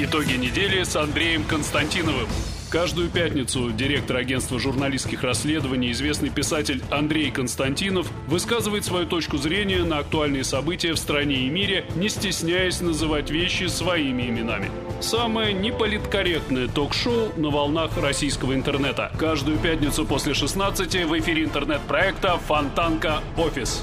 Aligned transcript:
Итоги 0.00 0.34
недели 0.34 0.84
с 0.84 0.94
Андреем 0.94 1.42
Константиновым. 1.42 2.28
Каждую 2.70 3.10
пятницу 3.10 3.72
директор 3.72 4.18
агентства 4.18 4.60
журналистских 4.60 5.24
расследований, 5.24 5.90
известный 5.90 6.30
писатель 6.30 6.84
Андрей 6.88 7.32
Константинов, 7.32 8.06
высказывает 8.28 8.84
свою 8.84 9.06
точку 9.06 9.38
зрения 9.38 9.82
на 9.82 9.98
актуальные 9.98 10.44
события 10.44 10.92
в 10.92 10.98
стране 10.98 11.38
и 11.38 11.50
мире, 11.50 11.84
не 11.96 12.08
стесняясь 12.08 12.80
называть 12.80 13.30
вещи 13.30 13.64
своими 13.64 14.28
именами. 14.28 14.70
Самое 15.00 15.52
неполиткорректное 15.52 16.68
ток-шоу 16.68 17.32
на 17.36 17.50
волнах 17.50 17.90
российского 18.00 18.54
интернета. 18.54 19.10
Каждую 19.18 19.58
пятницу 19.58 20.06
после 20.06 20.32
16 20.32 21.06
в 21.06 21.18
эфире 21.18 21.42
интернет-проекта 21.42 22.38
«Фонтанка 22.46 23.20
Офис». 23.36 23.82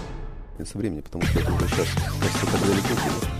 Со 0.63 0.77
времени, 0.77 1.01
потому 1.01 1.25
что 1.25 1.39
это 1.41 1.51
уже 1.51 1.67
сейчас 1.67 1.87
так. 1.93 2.13
Э, 2.23 3.34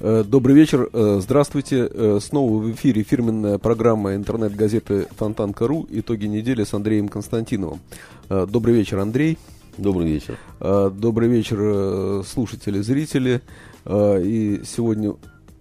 добрый 0.00 0.54
вечер, 0.54 0.90
э, 0.92 1.20
здравствуйте. 1.22 1.88
Э, 1.90 2.18
снова 2.20 2.58
в 2.60 2.70
эфире 2.72 3.02
фирменная 3.02 3.56
программа 3.58 4.14
интернет-газеты 4.14 5.06
Фонтанка.ру 5.16 5.86
«Итоги 5.90 6.26
недели» 6.26 6.64
с 6.64 6.74
Андреем 6.74 7.08
Константиновым. 7.08 7.80
Добрый 8.28 8.74
вечер, 8.74 8.98
Андрей. 8.98 9.38
Добрый 9.78 10.06
вечер. 10.08 10.38
Добрый 10.60 11.28
вечер, 11.28 12.24
слушатели, 12.24 12.80
зрители. 12.80 13.40
И 13.88 14.62
сегодня 14.66 15.14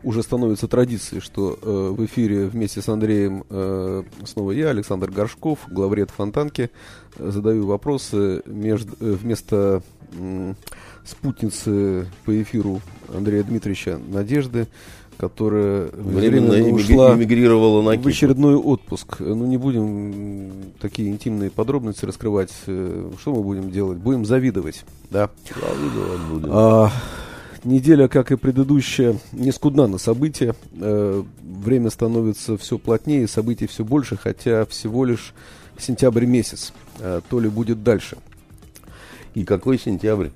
уже 0.04 0.24
становится 0.24 0.68
традицией, 0.68 1.22
что 1.22 1.58
в 1.62 2.04
эфире 2.06 2.48
вместе 2.48 2.82
с 2.82 2.90
Андреем 2.90 3.44
снова 4.26 4.52
я, 4.52 4.70
Александр 4.70 5.12
Горшков, 5.12 5.60
главред 5.70 6.12
Фонтанки, 6.12 6.72
задаю 7.20 7.68
вопросы 7.68 8.42
между, 8.46 8.96
вместо 9.00 9.84
спутницы 11.06 12.08
по 12.26 12.42
эфиру 12.42 12.82
Андрея 13.14 13.44
Дмитриевича 13.44 14.00
Надежды, 14.08 14.68
которая 15.18 15.90
временно, 15.94 16.68
ушла 16.74 17.16
эмигрировала 17.16 17.82
на 17.82 18.02
в 18.02 18.08
очередной 18.08 18.56
отпуск. 18.56 19.20
Ну, 19.20 19.46
не 19.46 19.58
будем 19.58 20.74
такие 20.80 21.10
интимные 21.10 21.50
подробности 21.50 22.06
раскрывать. 22.06 22.52
Э, 22.68 23.12
что 23.20 23.34
мы 23.34 23.42
будем 23.42 23.72
делать? 23.72 23.98
Будем 23.98 24.26
завидовать, 24.26 24.84
да? 25.10 25.30
Завидовать 25.46 26.22
будем. 26.30 26.50
А, 26.52 26.92
неделя, 27.64 28.08
как 28.08 28.32
и 28.32 28.36
предыдущая, 28.36 29.18
не 29.32 29.52
скудна 29.52 29.88
на 29.88 29.98
события. 29.98 30.56
Э, 30.74 31.24
время 31.42 31.90
становится 31.90 32.58
все 32.58 32.78
плотнее, 32.78 33.28
событий 33.28 33.68
все 33.68 33.86
больше, 33.86 34.18
хотя 34.18 34.66
всего 34.66 35.06
лишь 35.06 35.34
сентябрь 35.78 36.26
месяц. 36.26 36.74
Э, 37.00 37.22
то 37.30 37.40
ли 37.40 37.48
будет 37.48 37.84
дальше. 37.84 38.18
И 39.34 39.44
какой 39.44 39.78
сентябрь? 39.78 40.30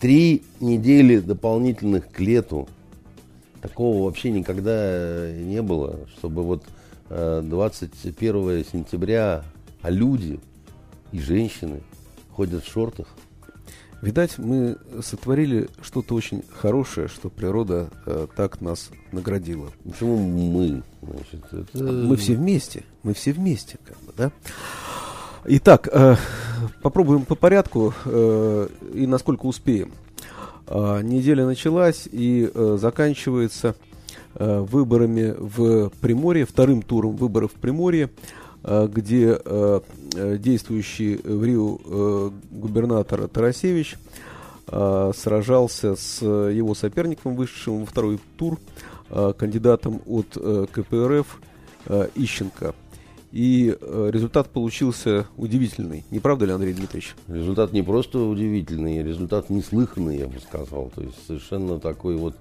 Три 0.00 0.42
недели 0.60 1.18
дополнительных 1.18 2.10
к 2.10 2.20
лету. 2.20 2.68
Такого 3.60 4.04
вообще 4.04 4.30
никогда 4.30 5.30
не 5.30 5.60
было, 5.60 6.08
чтобы 6.16 6.42
вот 6.42 6.64
21 7.10 8.48
э, 8.48 8.64
сентября, 8.64 9.44
а 9.82 9.90
люди 9.90 10.40
и 11.12 11.20
женщины 11.20 11.82
ходят 12.30 12.64
в 12.64 12.72
шортах. 12.72 13.08
Видать, 14.00 14.38
мы 14.38 14.78
сотворили 15.02 15.68
что-то 15.82 16.14
очень 16.14 16.42
хорошее, 16.50 17.08
что 17.08 17.28
природа 17.28 17.90
э, 18.06 18.26
так 18.34 18.62
нас 18.62 18.90
наградила. 19.12 19.70
Почему 19.84 20.16
мы? 20.16 20.82
Значит, 21.02 21.44
это... 21.52 21.84
Мы 21.84 22.16
все 22.16 22.34
вместе. 22.34 22.84
Мы 23.02 23.12
все 23.12 23.32
вместе, 23.32 23.78
как 23.84 23.98
бы, 23.98 24.14
да? 24.16 24.32
Итак, 25.46 25.88
э, 25.90 26.16
попробуем 26.82 27.24
по 27.24 27.34
порядку 27.34 27.94
э, 28.04 28.68
и 28.92 29.06
насколько 29.06 29.46
успеем. 29.46 29.92
Э, 30.66 31.00
неделя 31.02 31.46
началась 31.46 32.06
и 32.12 32.50
э, 32.52 32.76
заканчивается 32.78 33.74
э, 34.34 34.60
выборами 34.60 35.34
в 35.38 35.88
Приморье, 36.02 36.44
вторым 36.44 36.82
туром 36.82 37.16
выборов 37.16 37.52
в 37.52 37.54
Приморье, 37.54 38.10
э, 38.64 38.88
где 38.92 39.40
э, 39.42 39.80
э 40.14 40.36
действующий 40.36 41.16
в 41.16 41.42
Рио 41.42 41.78
э, 41.86 42.30
губернатор 42.50 43.26
Тарасевич 43.26 43.96
э, 44.66 45.12
сражался 45.16 45.96
с 45.96 46.22
его 46.22 46.74
соперником, 46.74 47.34
вышедшим 47.34 47.80
во 47.80 47.86
второй 47.86 48.20
тур, 48.36 48.58
э, 49.08 49.32
кандидатом 49.38 50.02
от 50.06 50.36
э, 50.36 50.66
КПРФ 50.70 51.40
э, 51.86 52.08
Ищенко. 52.14 52.74
И 53.32 53.76
э, 53.80 54.10
результат 54.12 54.48
получился 54.48 55.26
удивительный. 55.36 56.04
Не 56.10 56.18
правда 56.18 56.46
ли, 56.46 56.52
Андрей 56.52 56.74
Дмитриевич? 56.74 57.14
Результат 57.28 57.72
не 57.72 57.82
просто 57.82 58.18
удивительный, 58.18 59.02
результат 59.04 59.50
неслыханный, 59.50 60.18
я 60.18 60.26
бы 60.26 60.40
сказал. 60.40 60.90
То 60.94 61.02
есть 61.02 61.26
совершенно 61.26 61.78
такой 61.78 62.16
вот 62.16 62.34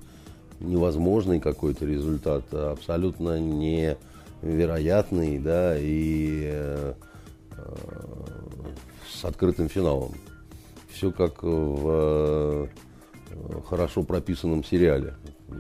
невозможный 0.59 1.39
какой-то 1.39 1.85
результат, 1.85 2.51
абсолютно 2.53 3.39
невероятный, 3.39 5.37
да, 5.37 5.77
и 5.77 6.41
э, 6.49 6.93
с 9.11 9.25
открытым 9.25 9.69
финалом. 9.69 10.15
Все 10.91 11.11
как 11.11 11.43
в 11.43 11.83
э, 11.85 12.67
хорошо 13.69 14.03
прописанном 14.03 14.63
сериале, 14.63 15.13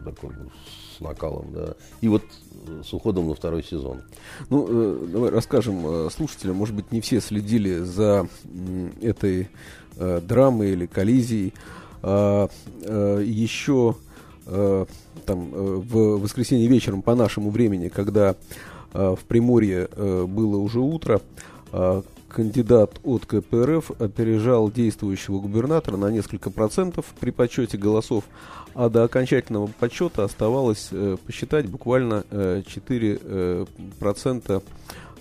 таком, 0.03 0.33
с 0.99 1.01
накалом, 1.01 1.47
да. 1.53 1.73
И 2.01 2.07
вот 2.07 2.23
с 2.83 2.93
уходом 2.93 3.27
на 3.29 3.35
второй 3.35 3.63
сезон. 3.63 4.01
Ну, 4.49 4.67
э, 4.69 5.07
давай 5.07 5.29
расскажем 5.29 5.85
э, 5.85 6.09
слушателям, 6.11 6.57
может 6.57 6.75
быть, 6.75 6.91
не 6.91 7.01
все 7.01 7.21
следили 7.21 7.79
за 7.79 8.27
э, 8.43 8.89
этой 9.01 9.49
э, 9.95 10.21
драмой 10.21 10.71
или 10.71 10.85
коллизией. 10.85 11.53
А, 12.01 12.49
э, 12.83 13.23
еще 13.25 13.95
э, 14.45 14.85
там 15.25 15.53
э, 15.53 15.81
в 15.89 16.21
воскресенье 16.21 16.67
вечером 16.67 17.01
по 17.01 17.15
нашему 17.15 17.49
времени, 17.49 17.87
когда 17.87 18.35
э, 18.93 19.15
в 19.19 19.25
Приморье 19.25 19.89
э, 19.91 20.25
было 20.25 20.57
уже 20.57 20.79
утро, 20.79 21.21
э, 21.71 22.01
кандидат 22.29 22.99
от 23.03 23.25
КПРФ 23.25 23.91
опережал 23.99 24.71
действующего 24.71 25.39
губернатора 25.39 25.97
на 25.97 26.07
несколько 26.11 26.51
процентов 26.51 27.05
при 27.19 27.31
подсчете 27.31 27.77
голосов, 27.77 28.23
а 28.73 28.89
до 28.89 29.03
окончательного 29.03 29.67
подсчета 29.67 30.23
оставалось 30.23 30.89
э, 30.91 31.17
посчитать 31.25 31.67
буквально 31.67 32.23
э, 32.29 32.63
4% 32.65 33.19
э, 33.23 33.65
процента, 33.99 34.61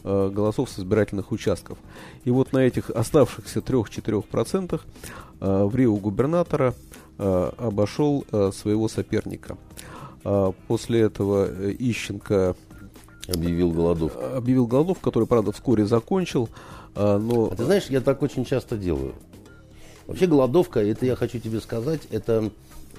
э, 0.04 0.30
голосов 0.32 0.70
с 0.70 0.78
избирательных 0.78 1.32
участков. 1.32 1.78
И 2.24 2.30
вот 2.30 2.52
на 2.52 2.58
этих 2.58 2.90
оставшихся 2.90 3.60
3-4% 3.60 4.80
э, 5.40 5.64
в 5.64 5.76
Рио 5.76 5.96
губернатора 5.96 6.74
э, 7.18 7.50
обошел 7.58 8.24
э, 8.30 8.50
своего 8.54 8.88
соперника. 8.88 9.56
Э, 10.24 10.52
после 10.66 11.00
этого 11.00 11.48
э, 11.48 11.74
Ищенко 11.78 12.54
объявил 13.28 13.72
голодовку. 13.72 14.20
Объявил 14.20 14.66
голодовку, 14.66 15.02
который, 15.02 15.26
правда, 15.26 15.52
вскоре 15.52 15.86
закончил. 15.86 16.48
Но... 16.94 17.50
А 17.52 17.54
ты 17.54 17.64
знаешь, 17.64 17.86
я 17.90 18.00
так 18.00 18.22
очень 18.22 18.44
часто 18.44 18.76
делаю. 18.76 19.14
Вообще 20.06 20.26
голодовка, 20.26 20.80
это 20.80 21.04
я 21.04 21.14
хочу 21.14 21.38
тебе 21.38 21.60
сказать, 21.60 22.00
это 22.10 22.50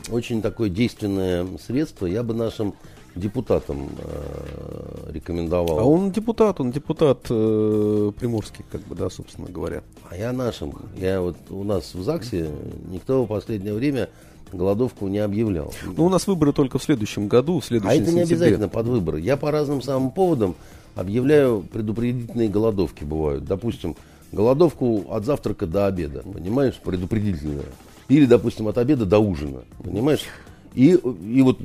очень 0.10 0.42
такое 0.42 0.70
действенное 0.70 1.48
средство. 1.66 2.06
Я 2.06 2.24
бы 2.24 2.34
нашим 2.34 2.74
депутатам 3.16 3.90
э, 3.98 5.12
рекомендовал. 5.12 5.80
А 5.80 5.84
он 5.84 6.12
депутат, 6.12 6.60
он 6.60 6.72
депутат 6.72 7.26
э, 7.30 8.12
приморский, 8.18 8.66
как 8.72 8.82
бы, 8.82 8.96
да, 8.96 9.10
собственно 9.10 9.50
говоря. 9.50 9.84
А 10.10 10.16
я 10.16 10.32
нашим. 10.32 10.74
Я 10.98 11.22
вот 11.22 11.36
у 11.50 11.64
нас 11.64 11.94
в 11.94 12.02
ЗАГСе 12.02 12.50
никто 12.92 13.24
в 13.24 13.28
последнее 13.28 13.74
время 13.74 14.10
голодовку 14.52 15.08
не 15.08 15.20
объявлял. 15.20 15.74
Ну, 15.86 16.06
у 16.06 16.10
нас 16.10 16.28
выборы 16.28 16.54
только 16.54 16.80
в 16.80 16.84
следующем 16.84 17.28
году, 17.28 17.60
в 17.60 17.66
следующем 17.66 18.00
А 18.00 18.02
это 18.02 18.12
не 18.12 18.22
обязательно 18.22 18.70
под 18.70 18.88
выборы. 18.88 19.20
Я 19.20 19.38
по 19.38 19.52
разным 19.52 19.82
самым 19.82 20.12
поводам 20.12 20.56
объявляю 20.96 21.64
предупредительные 21.72 22.50
голодовки 22.50 23.04
бывают. 23.04 23.46
Допустим, 23.46 23.96
голодовку 24.32 25.06
от 25.10 25.26
завтрака 25.26 25.68
до 25.68 25.88
обеда, 25.88 26.22
понимаешь, 26.22 26.80
предупредительная. 26.84 27.66
Или, 28.10 28.26
допустим, 28.26 28.68
от 28.68 28.78
обеда 28.78 29.06
до 29.06 29.20
ужина, 29.20 29.62
понимаешь? 29.84 30.26
И, 30.74 30.92
и 30.92 31.42
вот 31.42 31.60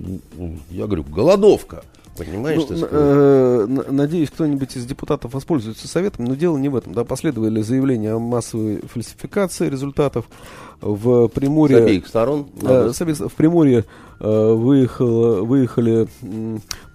я 0.70 0.86
говорю, 0.86 1.04
голодовка. 1.04 1.84
Понимаешь, 2.16 2.62
ну, 2.68 2.86
э, 2.88 3.66
надеюсь, 3.90 4.30
кто-нибудь 4.30 4.76
из 4.76 4.86
депутатов 4.86 5.34
воспользуется 5.34 5.88
советом, 5.88 6.26
но 6.26 6.36
дело 6.36 6.56
не 6.56 6.68
в 6.68 6.76
этом. 6.76 6.92
Да, 6.92 7.02
последовали 7.02 7.60
заявления 7.60 8.12
о 8.12 8.20
массовой 8.20 8.82
фальсификации 8.82 9.68
результатов 9.68 10.26
в 10.80 11.26
Приморье. 11.28 11.78
С 11.78 11.82
обеих 11.82 12.06
сторон? 12.06 12.46
Э, 12.62 12.92
в 12.92 13.32
Приморье 13.34 13.84
э, 14.24 14.52
выехал, 14.54 15.44
выехали 15.44 16.08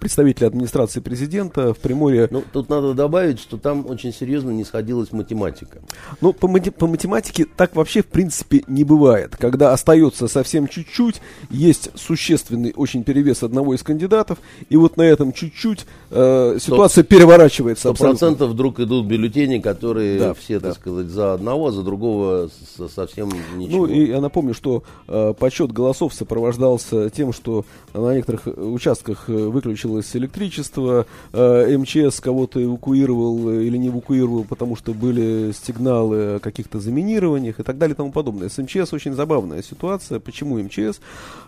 представители 0.00 0.46
администрации 0.46 1.00
президента 1.00 1.72
в 1.72 1.78
Приморье. 1.78 2.28
Ну, 2.30 2.42
тут 2.52 2.68
надо 2.68 2.94
добавить, 2.94 3.38
что 3.38 3.56
там 3.56 3.86
очень 3.88 4.12
серьезно 4.12 4.50
не 4.50 4.64
сходилась 4.64 5.12
математика. 5.12 5.78
Ну, 6.20 6.32
по, 6.32 6.48
по 6.48 6.86
математике 6.86 7.44
так 7.44 7.76
вообще 7.76 8.02
в 8.02 8.06
принципе 8.06 8.64
не 8.66 8.84
бывает. 8.84 9.36
Когда 9.36 9.72
остается 9.72 10.26
совсем 10.26 10.66
чуть-чуть, 10.66 11.20
есть 11.50 11.90
существенный 11.94 12.72
очень 12.74 13.04
перевес 13.04 13.42
одного 13.42 13.74
из 13.74 13.82
кандидатов, 13.82 14.38
и 14.68 14.76
вот 14.76 14.96
на 14.96 15.02
этом 15.02 15.32
чуть-чуть 15.32 15.86
э, 16.10 16.58
ситуация 16.60 17.04
100, 17.04 17.14
переворачивается. 17.14 17.92
Процентов 17.92 18.50
вдруг 18.50 18.80
идут 18.80 19.06
бюллетени, 19.06 19.58
которые 19.58 20.18
да, 20.18 20.34
все, 20.34 20.58
да. 20.58 20.68
так 20.68 20.78
сказать, 20.78 21.06
за 21.06 21.34
одного, 21.34 21.68
а 21.68 21.72
за 21.72 21.82
другого 21.82 22.50
совсем 22.94 23.30
ничего. 23.56 23.86
Ну, 23.86 23.92
и 23.92 24.08
я 24.08 24.20
напомню, 24.20 24.54
что 24.54 24.82
э, 25.06 25.34
подсчет 25.38 25.72
голосов 25.72 26.14
сопровождался 26.14 27.10
тем, 27.20 27.34
что 27.34 27.66
на 27.92 28.14
некоторых 28.14 28.46
участках 28.46 29.28
выключилось 29.28 30.16
электричество, 30.16 31.04
МЧС 31.34 32.18
кого-то 32.20 32.64
эвакуировал 32.64 33.60
или 33.60 33.76
не 33.76 33.88
эвакуировал, 33.88 34.44
потому 34.44 34.74
что 34.74 34.94
были 34.94 35.52
сигналы 35.52 36.36
о 36.36 36.38
каких-то 36.38 36.80
заминированиях 36.80 37.60
и 37.60 37.62
так 37.62 37.76
далее 37.76 37.92
и 37.92 37.96
тому 37.96 38.10
подобное. 38.10 38.48
С 38.48 38.56
МЧС 38.56 38.94
очень 38.94 39.12
забавная 39.12 39.62
ситуация. 39.62 40.18
Почему 40.18 40.58
МЧС? 40.58 41.00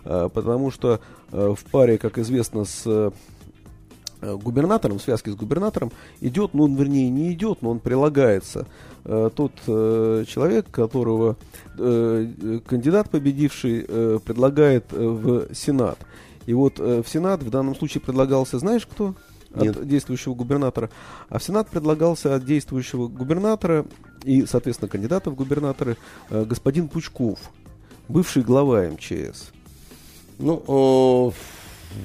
Потому 0.03 0.69
что 0.69 0.99
в 1.31 1.57
паре, 1.71 1.97
как 1.97 2.19
известно, 2.19 2.65
с 2.65 3.11
губернатором, 4.41 4.99
в 4.99 5.01
связке 5.01 5.31
с 5.31 5.35
губернатором, 5.35 5.91
идет, 6.21 6.53
ну, 6.53 6.63
он, 6.63 6.75
вернее, 6.75 7.09
не 7.09 7.33
идет, 7.33 7.61
но 7.61 7.71
он 7.71 7.79
прилагается 7.79 8.65
э, 9.05 9.29
тот 9.35 9.51
э, 9.67 10.25
человек, 10.27 10.69
которого 10.71 11.37
э, 11.77 12.59
кандидат 12.65 13.09
победивший 13.09 13.85
э, 13.87 14.19
предлагает 14.23 14.85
э, 14.91 14.97
в 14.97 15.53
Сенат. 15.53 15.97
И 16.45 16.53
вот 16.53 16.79
э, 16.79 17.01
в 17.03 17.09
Сенат 17.09 17.43
в 17.43 17.49
данном 17.49 17.75
случае 17.75 18.01
предлагался, 18.01 18.59
знаешь 18.59 18.85
кто? 18.85 19.15
Нет. 19.55 19.77
От 19.77 19.87
действующего 19.87 20.33
губернатора. 20.33 20.89
А 21.29 21.37
в 21.37 21.43
Сенат 21.43 21.69
предлагался 21.69 22.33
от 22.33 22.43
действующего 22.43 23.07
губернатора 23.07 23.85
и, 24.23 24.45
соответственно, 24.45 24.89
кандидата 24.89 25.29
в 25.29 25.35
губернаторы 25.35 25.97
э, 26.29 26.43
господин 26.45 26.87
Пучков, 26.87 27.39
бывший 28.07 28.43
глава 28.43 28.83
МЧС. 28.83 29.51
Ну, 30.39 31.31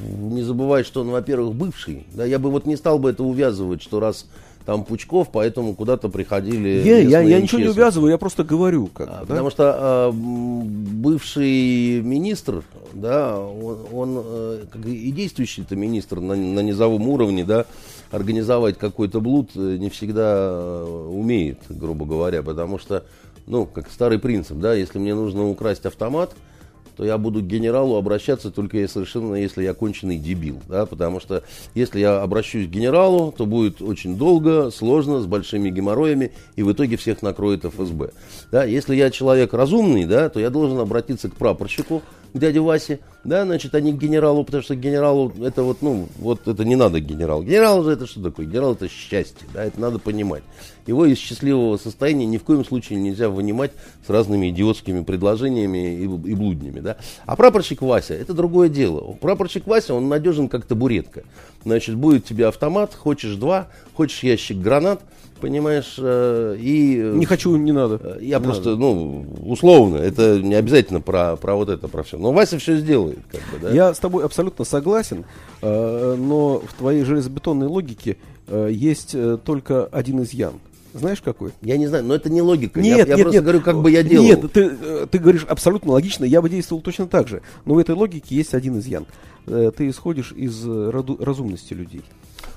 не 0.02 0.42
забывай, 0.42 0.84
что 0.84 1.00
он, 1.00 1.10
во-первых, 1.10 1.54
бывший. 1.54 2.06
Да, 2.14 2.24
я 2.24 2.38
бы 2.38 2.50
вот 2.50 2.66
не 2.66 2.76
стал 2.76 2.98
бы 2.98 3.10
это 3.10 3.22
увязывать, 3.22 3.82
что 3.82 4.00
раз 4.00 4.26
там 4.68 4.84
Пучков, 4.84 5.28
поэтому 5.32 5.74
куда-то 5.74 6.10
приходили. 6.10 6.82
Я, 6.84 6.98
я, 6.98 7.20
я 7.20 7.40
ничего 7.40 7.58
не 7.58 7.68
увязываю, 7.68 8.10
я 8.10 8.18
просто 8.18 8.44
говорю. 8.44 8.88
Как 8.88 9.08
А, 9.08 9.12
да? 9.20 9.26
Потому 9.26 9.48
что 9.48 9.74
а, 9.74 10.12
бывший 10.12 12.02
министр, 12.02 12.62
да, 12.92 13.38
он, 13.40 13.78
он, 13.90 14.22
э, 14.22 14.64
как 14.70 14.84
и 14.84 15.10
действующий-то 15.10 15.74
министр 15.74 16.20
на, 16.20 16.34
на 16.34 16.60
низовом 16.60 17.08
уровне, 17.08 17.46
да, 17.46 17.64
организовать 18.10 18.76
какой-то 18.76 19.22
блуд 19.22 19.52
э, 19.54 19.78
не 19.78 19.88
всегда 19.88 20.34
э, 20.36 21.08
умеет, 21.12 21.60
грубо 21.70 22.04
говоря, 22.04 22.42
потому 22.42 22.78
что, 22.78 23.04
ну, 23.46 23.64
как 23.64 23.90
старый 23.90 24.18
принцип, 24.18 24.58
да, 24.58 24.74
если 24.74 24.98
мне 24.98 25.14
нужно 25.14 25.48
украсть 25.48 25.86
автомат, 25.86 26.34
то 26.98 27.04
я 27.04 27.16
буду 27.16 27.40
к 27.42 27.46
генералу 27.46 27.94
обращаться 27.94 28.50
только 28.50 28.76
я 28.76 28.88
совершенно, 28.88 29.36
если 29.36 29.62
я 29.62 29.72
конченый 29.72 30.18
дебил, 30.18 30.60
да, 30.68 30.84
потому 30.84 31.20
что 31.20 31.44
если 31.76 32.00
я 32.00 32.20
обращусь 32.20 32.66
к 32.66 32.70
генералу, 32.70 33.32
то 33.36 33.46
будет 33.46 33.80
очень 33.80 34.18
долго, 34.18 34.72
сложно, 34.72 35.20
с 35.20 35.26
большими 35.26 35.70
геморроями, 35.70 36.32
и 36.56 36.64
в 36.64 36.72
итоге 36.72 36.96
всех 36.96 37.22
накроет 37.22 37.64
ФСБ. 37.64 38.10
Да, 38.50 38.64
если 38.64 38.96
я 38.96 39.12
человек 39.12 39.54
разумный, 39.54 40.06
да, 40.06 40.28
то 40.28 40.40
я 40.40 40.50
должен 40.50 40.80
обратиться 40.80 41.28
к 41.28 41.36
прапорщику, 41.36 42.02
к 42.32 42.38
дяде 42.38 42.60
Васе, 42.60 43.00
да, 43.24 43.44
значит, 43.44 43.72
не 43.74 43.92
к 43.92 43.98
генералу, 43.98 44.44
потому 44.44 44.62
что 44.62 44.74
генералу 44.74 45.32
это 45.40 45.62
вот, 45.62 45.82
ну, 45.82 46.08
вот 46.18 46.46
это 46.46 46.64
не 46.64 46.76
надо 46.76 47.00
генерал. 47.00 47.42
Генерал 47.42 47.82
же 47.84 47.90
это 47.90 48.06
что 48.06 48.22
такое? 48.22 48.46
Генерал 48.46 48.72
это 48.72 48.88
счастье, 48.88 49.46
да, 49.52 49.64
это 49.64 49.80
надо 49.80 49.98
понимать. 49.98 50.42
Его 50.86 51.04
из 51.04 51.18
счастливого 51.18 51.76
состояния 51.76 52.26
ни 52.26 52.38
в 52.38 52.44
коем 52.44 52.64
случае 52.64 52.98
нельзя 52.98 53.28
вынимать 53.28 53.72
с 54.06 54.10
разными 54.10 54.48
идиотскими 54.48 55.02
предложениями 55.02 55.94
и, 55.94 56.04
и 56.04 56.34
блуднями, 56.34 56.80
да. 56.80 56.96
А 57.26 57.36
прапорщик 57.36 57.82
Вася, 57.82 58.14
это 58.14 58.32
другое 58.32 58.68
дело. 58.68 59.12
Прапорщик 59.20 59.66
Вася, 59.66 59.94
он 59.94 60.08
надежен 60.08 60.48
как 60.48 60.64
табуретка. 60.64 61.24
Значит, 61.64 61.96
будет 61.96 62.24
тебе 62.24 62.46
автомат, 62.46 62.94
хочешь 62.94 63.34
два, 63.34 63.68
хочешь 63.94 64.22
ящик 64.22 64.58
гранат, 64.58 65.02
понимаешь, 65.38 65.94
э, 65.98 66.56
и... 66.60 66.96
Не 67.14 67.26
хочу, 67.26 67.56
не 67.56 67.72
надо. 67.72 68.00
Э, 68.02 68.18
Я 68.20 68.38
Не 68.38 68.44
просто, 68.44 68.70
надо. 68.70 68.80
ну, 68.80 69.26
условно, 69.44 69.96
это 69.96 70.40
не 70.40 70.54
обязательно 70.54 71.00
про, 71.00 71.36
про 71.36 71.54
вот 71.54 71.68
это, 71.68 71.88
про 71.88 72.02
все. 72.02 72.18
Но 72.18 72.32
Вася 72.32 72.58
все 72.58 72.76
сделает, 72.76 73.18
как 73.30 73.40
бы, 73.52 73.58
да. 73.66 73.70
Я 73.70 73.94
с 73.94 73.98
тобой 73.98 74.24
абсолютно 74.24 74.64
согласен, 74.64 75.24
э, 75.62 76.16
но 76.18 76.60
в 76.60 76.74
твоей 76.74 77.04
железобетонной 77.04 77.66
логике 77.66 78.16
э, 78.46 78.68
есть 78.70 79.14
э, 79.14 79.38
только 79.44 79.86
один 79.86 80.22
изъян. 80.22 80.54
Знаешь 80.94 81.20
какой? 81.20 81.52
Я 81.62 81.76
не 81.76 81.86
знаю, 81.86 82.04
но 82.04 82.14
это 82.14 82.30
не 82.30 82.40
логика. 82.42 82.80
Нет, 82.80 82.98
я 82.98 83.04
я 83.04 83.16
нет, 83.16 83.16
просто 83.18 83.32
нет. 83.34 83.42
говорю, 83.44 83.60
как 83.60 83.80
бы 83.80 83.90
я 83.90 84.02
делал. 84.02 84.24
Нет, 84.24 84.52
ты, 84.52 84.70
э, 84.80 85.06
ты 85.10 85.18
говоришь 85.18 85.44
абсолютно 85.44 85.92
логично, 85.92 86.24
я 86.24 86.40
бы 86.42 86.48
действовал 86.48 86.82
точно 86.82 87.06
так 87.06 87.28
же. 87.28 87.42
Но 87.64 87.74
в 87.74 87.78
этой 87.78 87.94
логике 87.94 88.34
есть 88.34 88.54
один 88.54 88.78
изъян. 88.78 89.06
Э, 89.46 89.70
Ты 89.76 89.88
исходишь 89.88 90.32
из 90.32 90.62
э, 90.66 90.90
разумности 91.20 91.74
людей. 91.74 92.02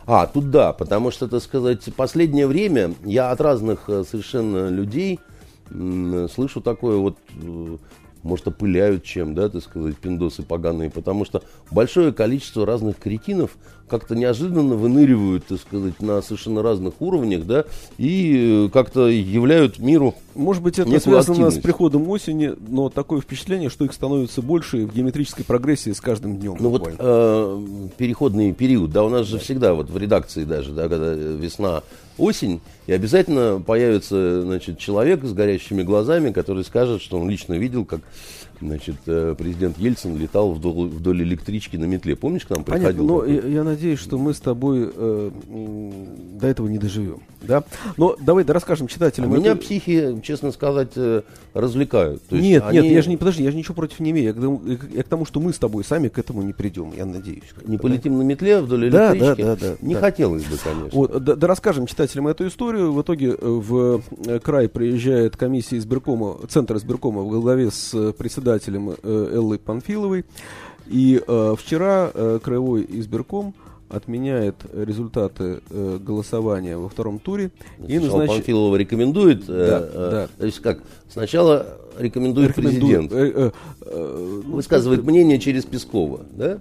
А, 0.05 0.25
тут 0.27 0.49
да, 0.49 0.73
потому 0.73 1.11
что, 1.11 1.27
так 1.27 1.41
сказать, 1.41 1.87
последнее 1.95 2.47
время 2.47 2.95
я 3.03 3.31
от 3.31 3.41
разных 3.41 3.89
э, 3.89 4.03
совершенно 4.03 4.69
людей 4.69 5.19
слышу 5.69 6.59
такое 6.59 6.97
вот, 6.97 7.17
э, 7.41 7.77
может, 8.23 8.47
опыляют 8.47 9.03
чем, 9.03 9.35
да, 9.35 9.49
так 9.49 9.63
сказать, 9.63 9.97
пиндосы 9.97 10.43
поганые, 10.43 10.89
потому 10.89 11.25
что 11.25 11.43
большое 11.71 12.13
количество 12.13 12.65
разных 12.65 12.97
кретинов 12.97 13.51
как-то 13.91 14.15
неожиданно 14.15 14.75
выныривают, 14.75 15.45
так 15.47 15.59
сказать, 15.59 16.01
на 16.01 16.21
совершенно 16.21 16.63
разных 16.63 17.01
уровнях, 17.01 17.45
да, 17.45 17.65
и 17.97 18.67
э, 18.67 18.69
как-то 18.71 19.07
являют 19.07 19.79
миру 19.79 20.15
Может 20.33 20.63
быть, 20.63 20.79
это 20.79 20.97
связано 20.99 21.33
активность. 21.33 21.57
с 21.57 21.61
приходом 21.61 22.07
осени, 22.07 22.53
но 22.69 22.89
такое 22.89 23.19
впечатление, 23.19 23.69
что 23.69 23.83
их 23.83 23.91
становится 23.91 24.41
больше 24.41 24.85
в 24.85 24.95
геометрической 24.95 25.43
прогрессии 25.43 25.91
с 25.91 25.99
каждым 25.99 26.37
днем. 26.37 26.55
Ну 26.57 26.69
вот 26.69 26.79
буквально. 26.79 26.97
э, 27.01 27.87
переходный 27.97 28.53
период, 28.53 28.91
да, 28.91 29.03
у 29.03 29.09
нас 29.09 29.27
же 29.27 29.39
всегда 29.39 29.73
вот 29.73 29.89
в 29.89 29.97
редакции 29.97 30.45
даже, 30.45 30.71
да, 30.71 30.87
когда 30.87 31.13
весна, 31.13 31.83
осень, 32.21 32.61
и 32.87 32.93
обязательно 32.93 33.61
появится, 33.61 34.41
значит, 34.43 34.77
человек 34.77 35.23
с 35.23 35.33
горящими 35.33 35.83
глазами, 35.83 36.31
который 36.31 36.63
скажет, 36.63 37.01
что 37.01 37.19
он 37.19 37.29
лично 37.29 37.53
видел, 37.55 37.85
как, 37.85 38.01
значит, 38.61 38.95
э, 39.07 39.35
президент 39.37 39.77
Ельцин 39.77 40.17
летал 40.17 40.51
вдоль, 40.53 40.87
вдоль 40.89 41.23
электрички 41.23 41.75
на 41.77 41.85
метле. 41.85 42.15
Помнишь, 42.15 42.45
к 42.45 42.49
нам 42.51 42.63
Понятно, 42.63 42.87
приходил? 42.89 43.07
но 43.07 43.19
такой? 43.21 43.35
я, 43.35 43.41
я 43.57 43.63
надеюсь, 43.63 43.99
что 43.99 44.17
мы 44.17 44.33
с 44.33 44.39
тобой 44.39 44.89
э, 44.93 45.31
до 46.39 46.47
этого 46.47 46.67
не 46.67 46.77
доживем. 46.77 47.19
Да? 47.41 47.63
Но 47.97 48.15
давай 48.21 48.43
да 48.43 48.53
расскажем 48.53 48.85
А 48.85 48.89
читателям. 48.89 49.33
меня 49.33 49.55
психи, 49.55 50.19
честно 50.23 50.51
сказать, 50.51 50.91
э, 50.95 51.23
развлекают. 51.55 52.21
То 52.27 52.35
есть 52.35 52.47
Нет, 52.47 52.63
нет, 52.71 52.83
они- 52.85 52.93
я 52.93 53.01
же 53.01 53.09
не 53.09 53.17
подожди, 53.17 53.43
я 53.43 53.49
же 53.51 53.57
ничего 53.57 53.73
против 53.73 53.99
не 53.99 54.11
имею. 54.11 54.27
Я 54.27 54.33
к, 54.33 54.35
тому, 54.39 54.61
я 54.93 55.03
к 55.03 55.07
тому, 55.07 55.25
что 55.25 55.39
мы 55.39 55.51
с 55.51 55.57
тобой 55.57 55.83
сами 55.83 56.07
к 56.07 56.19
этому 56.19 56.43
не 56.43 56.53
придем, 56.53 56.93
я 56.95 57.05
надеюсь. 57.05 57.43
Не 57.65 57.77
полетим 57.77 58.17
на 58.17 58.21
метле 58.21 58.61
вдоль 58.61 58.91
Да, 58.91 59.11
электрички? 59.13 59.41
да, 59.41 59.55
да, 59.55 59.67
да, 59.71 59.75
Не 59.81 59.95
да. 59.95 59.99
хотелось 60.01 60.43
бы, 60.43 60.57
конечно. 60.63 60.89
Вот, 60.93 61.23
да, 61.23 61.35
да 61.35 61.47
расскажем 61.47 61.87
читателям 61.87 62.27
эту 62.27 62.47
историю. 62.47 62.91
В 62.93 63.01
итоге 63.01 63.29
э, 63.31 63.35
в 63.41 64.01
край 64.43 64.69
приезжает 64.69 65.35
комиссия 65.35 65.77
избиркома, 65.77 66.37
Центр 66.47 66.75
избиркома 66.77 67.21
в 67.23 67.29
главе 67.41 67.71
с 67.71 68.13
председателем 68.13 68.50
э, 69.03 69.31
Эллой 69.33 69.59
Панфиловой. 69.59 70.25
И 70.87 71.21
э, 71.25 71.55
вчера 71.57 72.11
э, 72.13 72.39
краевой 72.43 72.85
избирком 72.89 73.53
отменяет 73.89 74.55
результаты 74.73 75.61
э, 75.69 75.99
голосования 76.01 76.77
во 76.77 76.89
втором 76.89 77.19
туре 77.19 77.51
и 77.79 77.97
Сначала 77.97 78.19
назначит... 78.19 78.35
Панфилова 78.35 78.75
рекомендует, 78.75 79.43
э, 79.47 79.67
Да, 79.67 79.79
э, 79.79 80.09
да. 80.11 80.27
то 80.37 80.45
есть 80.45 80.59
как, 80.59 80.79
сначала 81.09 81.77
рекомендует, 81.97 82.49
рекомендует, 82.49 83.09
президент, 83.09 83.11
э, 83.13 83.31
э, 83.35 83.51
э, 83.81 84.41
высказывает 84.45 85.03
мнение 85.03 85.39
через 85.39 85.65
Пескова, 85.65 86.21
да? 86.31 86.57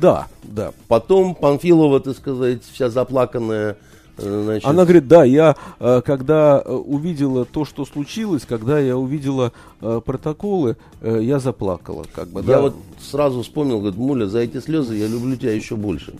Да, 0.00 0.26
да. 0.42 0.72
Потом 0.88 1.34
Панфилова, 1.34 2.00
так 2.00 2.16
сказать, 2.16 2.62
вся 2.72 2.90
заплаканная, 2.90 3.76
значит, 4.16 4.68
Она 4.68 4.84
говорит, 4.84 5.08
да, 5.08 5.24
я 5.24 5.56
э, 5.80 6.02
когда 6.04 6.62
э, 6.64 6.72
увидела 6.72 7.44
то, 7.44 7.64
что 7.64 7.84
случилось, 7.84 8.42
когда 8.46 8.78
я 8.78 8.96
увидела 8.96 9.52
э, 9.80 10.00
протоколы, 10.04 10.76
я 11.02 11.38
заплакала, 11.38 12.04
как 12.14 12.28
бы, 12.28 12.40
я 12.40 12.46
да. 12.46 12.60
вот 12.62 12.76
сразу 13.00 13.42
вспомнил, 13.42 13.78
говорит, 13.78 13.98
Муля, 13.98 14.26
за 14.26 14.40
эти 14.40 14.60
слезы 14.60 14.96
я 14.96 15.06
люблю 15.06 15.36
тебя 15.36 15.52
еще 15.52 15.76
больше. 15.76 16.14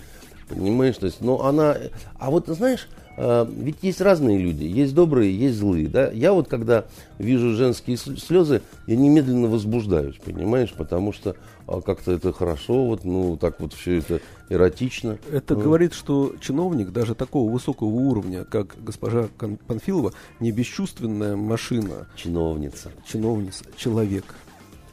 Понимаешь, 0.49 0.97
то 0.97 1.07
есть, 1.07 1.21
ну 1.21 1.41
она, 1.41 1.77
а 2.19 2.31
вот 2.31 2.47
знаешь, 2.49 2.89
ведь 3.17 3.77
есть 3.83 4.01
разные 4.01 4.39
люди, 4.39 4.65
есть 4.65 4.95
добрые, 4.95 5.39
есть 5.39 5.57
злые, 5.57 5.89
да. 5.89 6.11
Я 6.11 6.33
вот 6.33 6.49
когда 6.49 6.85
вижу 7.19 7.55
женские 7.55 7.97
слезы, 7.97 8.63
я 8.87 8.97
немедленно 8.97 9.49
возбуждаюсь, 9.49 10.17
понимаешь, 10.17 10.73
потому 10.77 11.13
что 11.13 11.37
а, 11.67 11.81
как-то 11.81 12.13
это 12.13 12.33
хорошо, 12.33 12.87
вот, 12.87 13.05
ну 13.05 13.37
так 13.37 13.61
вот 13.61 13.73
все 13.73 13.99
это 13.99 14.21
эротично. 14.53 15.19
Это 15.31 15.55
Ну, 15.55 15.61
говорит, 15.61 15.95
что 15.95 16.35
чиновник 16.41 16.91
даже 16.91 17.15
такого 17.15 17.51
высокого 17.51 17.89
уровня, 17.89 18.45
как 18.45 18.77
госпожа 18.83 19.29
Панфилова, 19.67 20.13
не 20.41 20.53
бесчувственная 20.53 21.37
машина, 21.37 22.09
чиновница. 22.17 22.93
чиновница, 23.07 23.65
человек. 23.77 24.25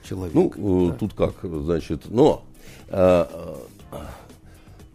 Человек. 0.04 0.34
Ну, 0.34 0.88
э, 0.88 0.90
да. 0.90 0.96
тут 0.96 1.14
как, 1.14 1.36
значит, 1.44 2.04
но 2.10 2.44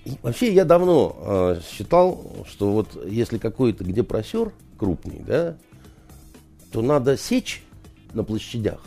и 0.05 0.19
вообще 0.23 0.53
я 0.53 0.65
давно 0.65 1.17
э, 1.19 1.61
считал, 1.67 2.45
что 2.47 2.73
вот 2.73 3.07
если 3.07 3.39
какой-то 3.39 3.85
где 3.85 4.03
просер 4.03 4.53
крупный, 4.79 5.23
да, 5.27 5.57
то 6.73 6.83
надо 6.83 7.17
сечь 7.17 7.65
на 8.13 8.23
площадях. 8.23 8.81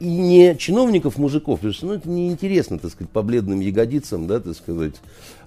И 0.00 0.06
не 0.08 0.56
чиновников, 0.56 1.18
мужиков, 1.18 1.58
потому 1.58 1.72
что 1.74 1.86
ну, 1.86 1.92
это 1.94 2.08
неинтересно, 2.08 2.78
так 2.78 2.90
сказать, 2.92 3.10
по 3.10 3.22
бледным 3.22 3.60
ягодицам, 3.60 4.26
да, 4.28 4.38
так 4.38 4.54
сказать, 4.54 4.94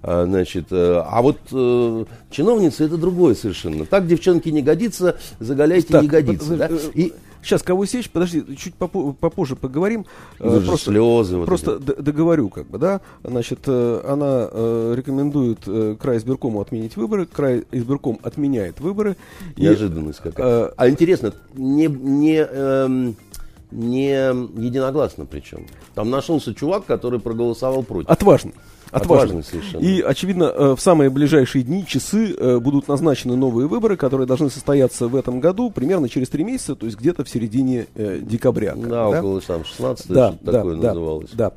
а, 0.03 0.25
значит, 0.25 0.65
э, 0.71 1.01
а 1.05 1.21
вот 1.21 1.37
э, 1.53 2.05
чиновницы 2.31 2.83
это 2.85 2.97
другое 2.97 3.33
совершенно. 3.35 3.85
Так 3.85 4.07
девчонки 4.07 4.49
не 4.49 4.61
годится, 4.61 5.17
заголяйте 5.39 5.87
Так, 5.87 6.03
ягодицы, 6.03 6.49
подожди, 6.57 6.57
да. 6.57 6.89
э, 6.89 6.91
И 6.95 7.13
сейчас 7.41 7.63
кого 7.63 7.85
сечь, 7.85 8.09
подожди, 8.09 8.43
чуть 8.57 8.73
попо- 8.77 9.13
попозже 9.13 9.55
поговорим. 9.55 10.05
Ну, 10.39 10.59
же 10.59 10.67
просто 10.67 10.91
слезы. 10.91 11.37
вот 11.37 11.45
просто 11.45 11.79
эти. 11.81 12.01
договорю, 12.01 12.49
как 12.49 12.67
бы, 12.67 12.77
да. 12.77 12.99
Значит, 13.23 13.59
э, 13.67 14.01
она 14.05 14.49
э, 14.51 14.93
рекомендует 14.97 15.59
э, 15.65 15.95
край 15.97 16.17
избиркому 16.17 16.59
отменить 16.59 16.97
выборы, 16.97 17.25
край 17.25 17.63
избирком 17.71 18.19
отменяет 18.21 18.81
выборы. 18.81 19.15
И, 19.55 19.61
Неожиданность 19.61 20.19
какая. 20.19 20.65
э, 20.67 20.71
А 20.75 20.89
интересно, 20.89 21.33
не, 21.53 21.87
не, 21.87 22.35
эм, 22.37 23.15
не 23.71 24.11
единогласно 24.61 25.25
причем. 25.25 25.67
Там 25.95 26.09
нашелся 26.09 26.53
чувак, 26.53 26.85
который 26.85 27.19
проголосовал 27.19 27.83
против. 27.83 28.09
Отважный. 28.09 28.53
Отважный 28.91 29.39
Отважный. 29.39 29.43
совершенно. 29.43 29.81
И, 29.81 30.01
очевидно, 30.01 30.43
э, 30.45 30.75
в 30.77 30.81
самые 30.81 31.09
ближайшие 31.09 31.63
дни, 31.63 31.85
часы 31.87 32.35
э, 32.37 32.59
будут 32.59 32.87
назначены 32.87 33.35
новые 33.35 33.67
выборы, 33.67 33.95
которые 33.95 34.27
должны 34.27 34.49
состояться 34.49 35.07
в 35.07 35.15
этом 35.15 35.39
году, 35.39 35.69
примерно 35.69 36.09
через 36.09 36.29
три 36.29 36.43
месяца, 36.43 36.75
то 36.75 36.85
есть 36.85 36.97
где-то 36.99 37.23
в 37.23 37.29
середине 37.29 37.87
э, 37.95 38.19
декабря. 38.21 38.75
бы, 38.75 38.87
да, 38.87 39.07
около 39.07 39.39
там 39.41 39.63
16 39.63 40.07
да, 40.09 40.29
что-то 40.31 40.45
да, 40.45 40.51
такое 40.51 40.75
да, 40.75 40.87
называлось. 40.89 41.29
да. 41.33 41.51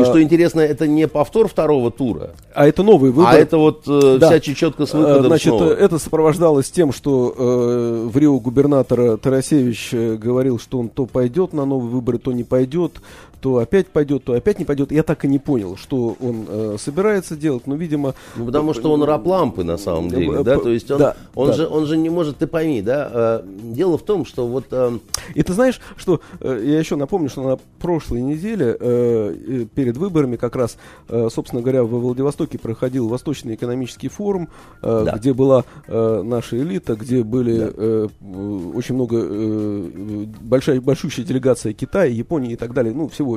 И 0.00 0.04
что 0.04 0.22
интересно, 0.22 0.60
это 0.60 0.86
не 0.86 1.08
повтор 1.08 1.48
второго 1.48 1.90
тура, 1.90 2.30
а 2.54 2.66
это 2.68 2.82
новые 2.82 3.12
выборы. 3.12 3.34
а 3.36 3.38
это 3.38 3.56
вот 3.56 3.84
э, 3.86 4.18
Да. 4.20 4.26
вся 4.28 4.40
чечетка 4.40 4.84
с 4.86 4.92
выходом 4.92 5.26
Значит, 5.26 5.54
снова. 5.54 5.72
это 5.72 5.98
сопровождалось 5.98 6.70
тем, 6.70 6.92
что 6.92 7.34
э, 7.36 8.08
в 8.12 8.16
Рио 8.18 8.38
губернатора 8.40 9.16
Тарасевич 9.16 9.92
говорил, 9.92 10.58
что 10.58 10.78
он 10.80 10.88
то 10.90 11.06
пойдет 11.06 11.52
на 11.52 11.64
новые 11.64 11.90
выборы, 11.90 12.18
то 12.18 12.32
не 12.32 12.44
пойдет, 12.44 12.92
то 13.40 13.58
опять 13.58 13.88
пойдет, 13.88 14.24
то 14.24 14.32
опять 14.34 14.58
не 14.58 14.64
пойдет. 14.64 14.92
Я 14.92 15.02
так 15.02 15.24
и 15.24 15.28
не 15.28 15.38
понял, 15.38 15.76
что 15.76 16.16
он 16.20 16.46
э, 16.48 16.76
собирается 16.78 17.36
делать, 17.36 17.66
но, 17.66 17.74
видимо... 17.76 18.14
Ну, 18.36 18.46
потому 18.46 18.74
что 18.74 18.92
он 18.92 19.02
раб 19.02 19.26
лампы 19.26 19.64
на 19.64 19.76
самом 19.78 20.08
деле, 20.08 20.40
э, 20.40 20.42
да, 20.44 20.58
то 20.58 20.70
есть 20.70 20.90
он, 20.90 20.98
да, 20.98 21.16
он, 21.34 21.48
да. 21.48 21.52
Же, 21.54 21.66
он 21.68 21.86
же 21.86 21.96
не 21.96 22.10
может, 22.10 22.38
ты 22.38 22.46
пойми, 22.46 22.82
да, 22.82 23.10
э, 23.12 23.42
дело 23.74 23.98
в 23.98 24.02
том, 24.02 24.24
что 24.24 24.46
вот 24.46 24.66
э, 24.70 24.98
И 25.34 25.42
ты 25.42 25.52
знаешь, 25.52 25.80
что 25.96 26.20
э, 26.40 26.62
я 26.64 26.78
еще 26.78 26.96
напомню, 26.96 27.28
что 27.28 27.42
на 27.42 27.58
прошлой 27.80 28.22
неделе 28.22 28.76
э, 28.78 29.36
э, 29.48 29.66
перед 29.74 29.96
выборами 29.96 30.36
как 30.36 30.56
раз, 30.56 30.76
э, 31.08 31.28
собственно 31.32 31.62
говоря, 31.62 31.84
во 31.84 31.98
Владивостоке 31.98 32.58
проходил 32.58 33.08
Восточный 33.08 33.54
экономический 33.54 34.08
форум, 34.08 34.48
э, 34.82 35.02
Да. 35.06 35.12
где 35.16 35.32
была 35.32 35.64
э, 35.86 36.22
наша 36.24 36.56
элита, 36.58 36.94
где 36.94 37.22
были 37.22 37.58
э, 37.60 38.08
э, 38.20 38.70
очень 38.74 38.94
много 38.94 39.16
э, 39.20 39.22
э, 39.22 40.24
большая 40.40 40.80
большущая 40.80 41.24
делегация 41.24 41.72
Китая, 41.72 42.06
Японии 42.06 42.52
и 42.52 42.56
так 42.56 42.72
далее, 42.72 42.94
ну 42.94 43.08
всего 43.08 43.27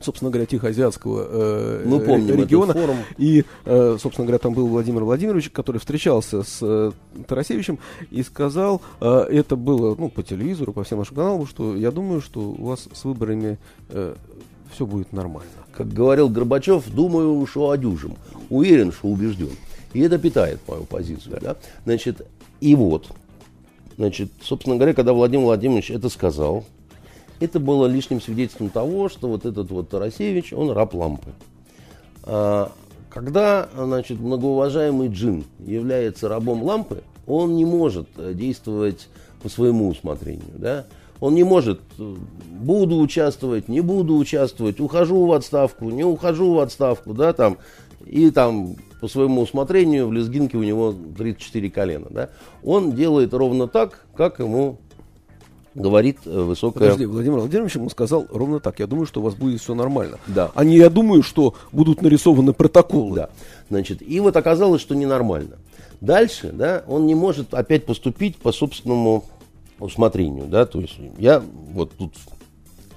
собственно 0.00 0.30
говоря, 0.30 0.46
Тихоазиатского 0.46 1.26
э, 1.28 1.82
Мы 1.86 2.00
помним 2.00 2.36
региона. 2.36 2.72
форум. 2.72 2.96
И, 3.18 3.44
э, 3.66 3.96
собственно 4.00 4.26
говоря, 4.26 4.38
там 4.38 4.54
был 4.54 4.66
Владимир 4.66 5.04
Владимирович, 5.04 5.50
который 5.50 5.78
встречался 5.78 6.42
с 6.42 6.58
э, 6.62 6.92
Тарасевичем 7.26 7.78
и 8.10 8.22
сказал, 8.22 8.80
э, 9.00 9.26
это 9.30 9.56
было 9.56 9.94
ну, 9.96 10.08
по 10.08 10.22
телевизору, 10.22 10.72
по 10.72 10.84
всем 10.84 10.98
нашим 10.98 11.16
каналам, 11.16 11.46
что 11.46 11.76
я 11.76 11.90
думаю, 11.90 12.20
что 12.20 12.40
у 12.40 12.64
вас 12.64 12.88
с 12.92 13.04
выборами 13.04 13.58
все 14.72 14.86
будет 14.86 15.12
нормально. 15.12 15.50
как 15.72 15.92
говорил 15.92 16.28
Горбачев, 16.28 16.88
думаю, 16.88 17.44
что 17.46 17.70
одюжим. 17.70 18.16
Уверен, 18.48 18.92
что 18.92 19.08
убежден. 19.08 19.50
И 19.92 20.00
это 20.00 20.16
питает 20.18 20.60
мою 20.68 20.84
позицию. 20.84 21.38
Да? 21.42 21.56
Значит, 21.84 22.24
и 22.60 22.74
вот, 22.76 23.08
значит, 23.96 24.30
собственно 24.42 24.76
говоря, 24.76 24.94
когда 24.94 25.12
Владимир 25.12 25.44
Владимирович 25.46 25.90
это 25.90 26.08
сказал, 26.08 26.64
это 27.40 27.58
было 27.58 27.86
лишним 27.86 28.20
свидетельством 28.20 28.68
того, 28.68 29.08
что 29.08 29.28
вот 29.28 29.46
этот 29.46 29.70
вот 29.70 29.88
Тарасевич, 29.88 30.52
он 30.52 30.70
раб 30.70 30.94
лампы. 30.94 31.30
А, 32.24 32.70
когда, 33.08 33.68
значит, 33.74 34.20
многоуважаемый 34.20 35.08
джин 35.08 35.44
является 35.58 36.28
рабом 36.28 36.62
лампы, 36.62 37.02
он 37.26 37.56
не 37.56 37.64
может 37.64 38.08
э, 38.16 38.34
действовать 38.34 39.08
по 39.42 39.48
своему 39.48 39.88
усмотрению, 39.88 40.54
да? 40.54 40.86
Он 41.18 41.34
не 41.34 41.44
может, 41.44 41.80
э, 41.98 42.14
буду 42.50 42.98
участвовать, 42.98 43.68
не 43.68 43.80
буду 43.80 44.16
участвовать, 44.16 44.80
ухожу 44.80 45.26
в 45.26 45.32
отставку, 45.32 45.90
не 45.90 46.04
ухожу 46.04 46.54
в 46.54 46.60
отставку, 46.60 47.14
да, 47.14 47.32
там, 47.32 47.58
и 48.04 48.30
там 48.30 48.76
по 49.00 49.08
своему 49.08 49.42
усмотрению 49.42 50.08
в 50.08 50.12
лезгинке 50.12 50.56
у 50.56 50.62
него 50.62 50.94
34 51.16 51.70
колена, 51.70 52.06
да. 52.10 52.28
Он 52.62 52.92
делает 52.92 53.32
ровно 53.32 53.66
так, 53.66 54.04
как 54.14 54.38
ему 54.40 54.78
говорит 55.74 56.18
э, 56.24 56.40
высокая... 56.42 56.80
Подожди, 56.90 57.06
Владимир 57.06 57.38
Владимирович 57.38 57.76
ему 57.76 57.90
сказал 57.90 58.26
ровно 58.30 58.60
так. 58.60 58.78
Я 58.80 58.86
думаю, 58.86 59.06
что 59.06 59.20
у 59.20 59.24
вас 59.24 59.34
будет 59.34 59.60
все 59.60 59.74
нормально. 59.74 60.18
Да. 60.26 60.50
А 60.54 60.64
не 60.64 60.76
я 60.76 60.90
думаю, 60.90 61.22
что 61.22 61.54
будут 61.72 62.02
нарисованы 62.02 62.52
протоколы. 62.52 63.16
Да. 63.16 63.30
Значит, 63.68 64.02
и 64.02 64.20
вот 64.20 64.36
оказалось, 64.36 64.80
что 64.80 64.94
ненормально. 64.94 65.56
Дальше, 66.00 66.50
да, 66.52 66.82
он 66.86 67.06
не 67.06 67.14
может 67.14 67.52
опять 67.52 67.84
поступить 67.84 68.36
по 68.36 68.52
собственному 68.52 69.24
усмотрению, 69.78 70.46
да, 70.46 70.66
то 70.66 70.80
есть 70.80 70.96
я 71.18 71.42
вот 71.72 71.92
тут 71.92 72.14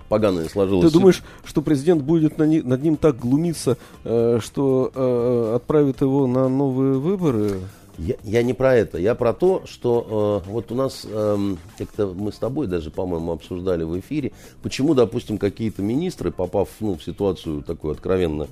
поганое 0.10 0.48
сложилось. 0.48 0.92
Ты 0.92 0.94
думаешь, 1.00 1.24
что 1.44 1.62
президент 1.62 2.04
будет 2.04 2.38
на 2.38 2.44
ни- 2.44 2.62
над 2.62 2.82
ним 2.82 2.98
так 2.98 3.18
глумиться, 3.18 3.78
э, 4.04 4.40
что 4.42 4.92
э, 4.94 5.56
отправит 5.56 6.02
его 6.02 6.28
на 6.28 6.48
новые 6.48 7.00
выборы? 7.00 7.60
Я, 7.98 8.16
я 8.24 8.42
не 8.42 8.54
про 8.54 8.76
это, 8.76 8.98
я 8.98 9.14
про 9.14 9.34
то, 9.34 9.64
что 9.66 10.42
э, 10.46 10.50
вот 10.50 10.72
у 10.72 10.76
нас 10.76 11.06
эм, 11.08 11.60
как-то 11.78 12.08
мы 12.08 12.32
с 12.32 12.38
тобой 12.38 12.66
даже, 12.66 12.90
по-моему, 12.90 13.32
обсуждали 13.32 13.84
в 13.84 14.00
эфире, 14.00 14.32
почему, 14.64 14.96
допустим, 14.96 15.38
какие-то 15.38 15.84
министры, 15.84 16.32
попав 16.32 16.70
ну, 16.80 16.96
в 16.96 17.04
ситуацию 17.04 17.62
такую 17.62 17.94
откровенно 17.94 18.48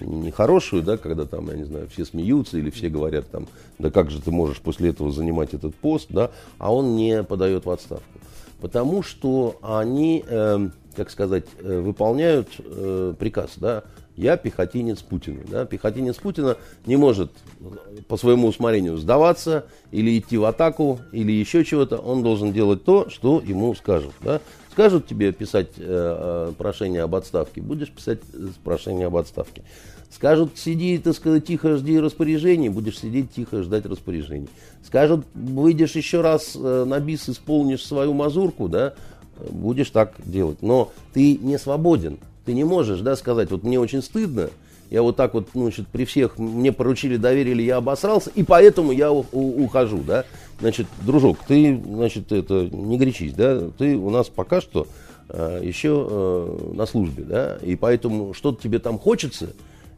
нехорошую, 0.00 0.82
да, 0.82 0.96
когда 0.96 1.26
там, 1.26 1.48
я 1.50 1.56
не 1.56 1.64
знаю, 1.64 1.88
все 1.92 2.06
смеются 2.06 2.56
или 2.56 2.70
все 2.70 2.88
говорят 2.88 3.30
там, 3.30 3.48
да 3.78 3.90
как 3.90 4.10
же 4.10 4.22
ты 4.22 4.30
можешь 4.30 4.60
после 4.60 4.90
этого 4.90 5.12
занимать 5.12 5.52
этот 5.52 5.74
пост, 5.74 6.06
да, 6.08 6.30
а 6.56 6.72
он 6.72 6.96
не 6.96 7.22
подает 7.22 7.66
в 7.66 7.70
отставку. 7.70 8.04
Потому 8.62 9.02
что 9.02 9.58
они, 9.60 10.24
эм, 10.26 10.72
как 10.96 11.10
сказать, 11.10 11.44
э, 11.58 11.80
выполняют 11.80 12.48
э, 12.58 13.14
приказ, 13.18 13.52
да, 13.56 13.84
я 14.16 14.36
пехотинец 14.36 15.02
Путина. 15.02 15.42
Да? 15.48 15.64
Пехотинец 15.66 16.16
Путина 16.16 16.56
не 16.86 16.96
может 16.96 17.30
по 18.08 18.16
своему 18.16 18.48
усмотрению 18.48 18.96
сдаваться 18.96 19.66
или 19.90 20.18
идти 20.18 20.38
в 20.38 20.44
атаку, 20.44 21.00
или 21.12 21.32
еще 21.32 21.64
чего-то. 21.64 21.98
Он 21.98 22.22
должен 22.22 22.52
делать 22.52 22.84
то, 22.84 23.08
что 23.10 23.42
ему 23.44 23.74
скажут. 23.74 24.12
Да? 24.20 24.40
Скажут 24.72 25.06
тебе 25.06 25.32
писать 25.32 25.70
э, 25.78 26.48
э, 26.48 26.52
прошение 26.56 27.02
об 27.02 27.14
отставке, 27.14 27.60
будешь 27.60 27.90
писать 27.90 28.20
э, 28.32 28.48
прошение 28.64 29.06
об 29.06 29.16
отставке. 29.16 29.62
Скажут, 30.10 30.56
сиди, 30.56 30.98
так 30.98 31.14
сказать, 31.14 31.44
тихо 31.44 31.76
жди 31.76 31.98
распоряжений, 31.98 32.68
будешь 32.68 32.98
сидеть 32.98 33.32
тихо 33.32 33.62
ждать 33.62 33.86
распоряжений. 33.86 34.48
Скажут, 34.82 35.26
выйдешь 35.34 35.96
еще 35.96 36.20
раз 36.20 36.52
э, 36.54 36.84
на 36.86 37.00
бис, 37.00 37.28
исполнишь 37.28 37.84
свою 37.84 38.14
мазурку, 38.14 38.68
да, 38.68 38.94
будешь 39.50 39.90
так 39.90 40.14
делать. 40.24 40.62
Но 40.62 40.92
ты 41.12 41.36
не 41.36 41.58
свободен. 41.58 42.18
Ты 42.46 42.54
не 42.54 42.62
можешь, 42.64 43.00
да, 43.00 43.16
сказать, 43.16 43.50
вот 43.50 43.64
мне 43.64 43.78
очень 43.80 44.00
стыдно, 44.02 44.50
я 44.88 45.02
вот 45.02 45.16
так 45.16 45.34
вот, 45.34 45.48
ну, 45.54 45.62
значит, 45.62 45.88
при 45.88 46.04
всех 46.04 46.38
мне 46.38 46.70
поручили, 46.72 47.16
доверили, 47.16 47.60
я 47.62 47.78
обосрался, 47.78 48.30
и 48.36 48.44
поэтому 48.44 48.92
я 48.92 49.10
у- 49.10 49.26
у- 49.32 49.64
ухожу, 49.64 49.98
да. 50.06 50.24
Значит, 50.60 50.86
дружок, 51.04 51.38
ты, 51.46 51.78
значит, 51.84 52.30
это, 52.30 52.68
не 52.72 52.96
горячись, 52.96 53.32
да, 53.34 53.62
ты 53.76 53.96
у 53.96 54.10
нас 54.10 54.28
пока 54.28 54.60
что 54.60 54.86
э, 55.28 55.60
еще 55.64 56.06
э, 56.08 56.72
на 56.74 56.86
службе, 56.86 57.24
да, 57.24 57.58
и 57.62 57.74
поэтому 57.74 58.32
что-то 58.32 58.62
тебе 58.62 58.78
там 58.78 58.96
хочется, 58.96 59.48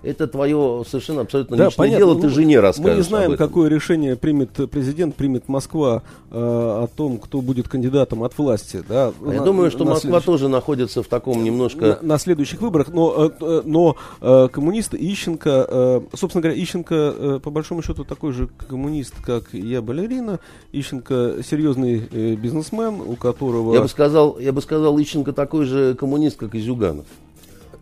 это 0.03 0.27
твое 0.29 0.85
совершенно 0.89 1.23
абсолютно 1.23 1.57
личное 1.57 1.91
дело, 1.91 2.15
ты 2.21 2.29
Ну, 2.29 2.33
жене 2.33 2.61
расскажешь 2.61 2.91
Мы 2.93 2.97
не 2.97 3.03
знаем, 3.03 3.37
какое 3.37 3.69
решение 3.69 4.15
примет 4.17 4.51
президент, 4.71 5.15
примет 5.17 5.49
Москва 5.49 6.03
э, 6.31 6.37
о 6.39 6.87
том, 6.95 7.19
кто 7.19 7.41
будет 7.41 7.69
кандидатом 7.69 8.23
от 8.23 8.37
власти. 8.39 8.83
Да, 8.89 9.13
А 9.25 9.33
Я 9.33 9.41
на- 9.41 9.45
думаю, 9.45 9.71
что 9.71 9.85
на 9.85 9.91
Москва 9.91 10.01
следующих- 10.21 10.27
тоже 10.27 10.49
находится 10.49 11.03
в 11.03 11.09
таком 11.09 11.43
немножко... 11.43 11.99
на, 12.01 12.09
на 12.15 12.19
следующих 12.19 12.61
выборах, 12.61 12.89
но, 12.89 13.27
э, 13.27 13.31
э, 13.41 13.63
но 13.65 13.97
э, 14.21 14.49
коммунисты 14.53 14.97
Ищенко, 14.97 15.67
э, 15.69 16.01
собственно 16.15 16.43
говоря, 16.43 16.63
Ищенко 16.63 16.95
э, 16.95 17.41
по 17.43 17.51
большому 17.51 17.83
счету 17.83 18.05
такой 18.05 18.33
же 18.33 18.49
коммунист, 18.69 19.15
как 19.25 19.53
я, 19.53 19.83
балерина. 19.83 20.39
Ищенко 20.73 21.37
серьезный 21.49 22.09
э, 22.11 22.35
бизнесмен, 22.37 23.01
у 23.01 23.17
которого... 23.17 23.75
Я 23.75 23.83
бы 23.83 23.89
сказал, 23.89 24.39
я 24.39 24.53
бы 24.53 24.61
сказал, 24.63 24.97
Ищенко 25.01 25.33
такой 25.33 25.65
же 25.65 25.95
коммунист, 25.95 26.37
как 26.37 26.55
и 26.55 26.61
Зюганов. 26.61 27.07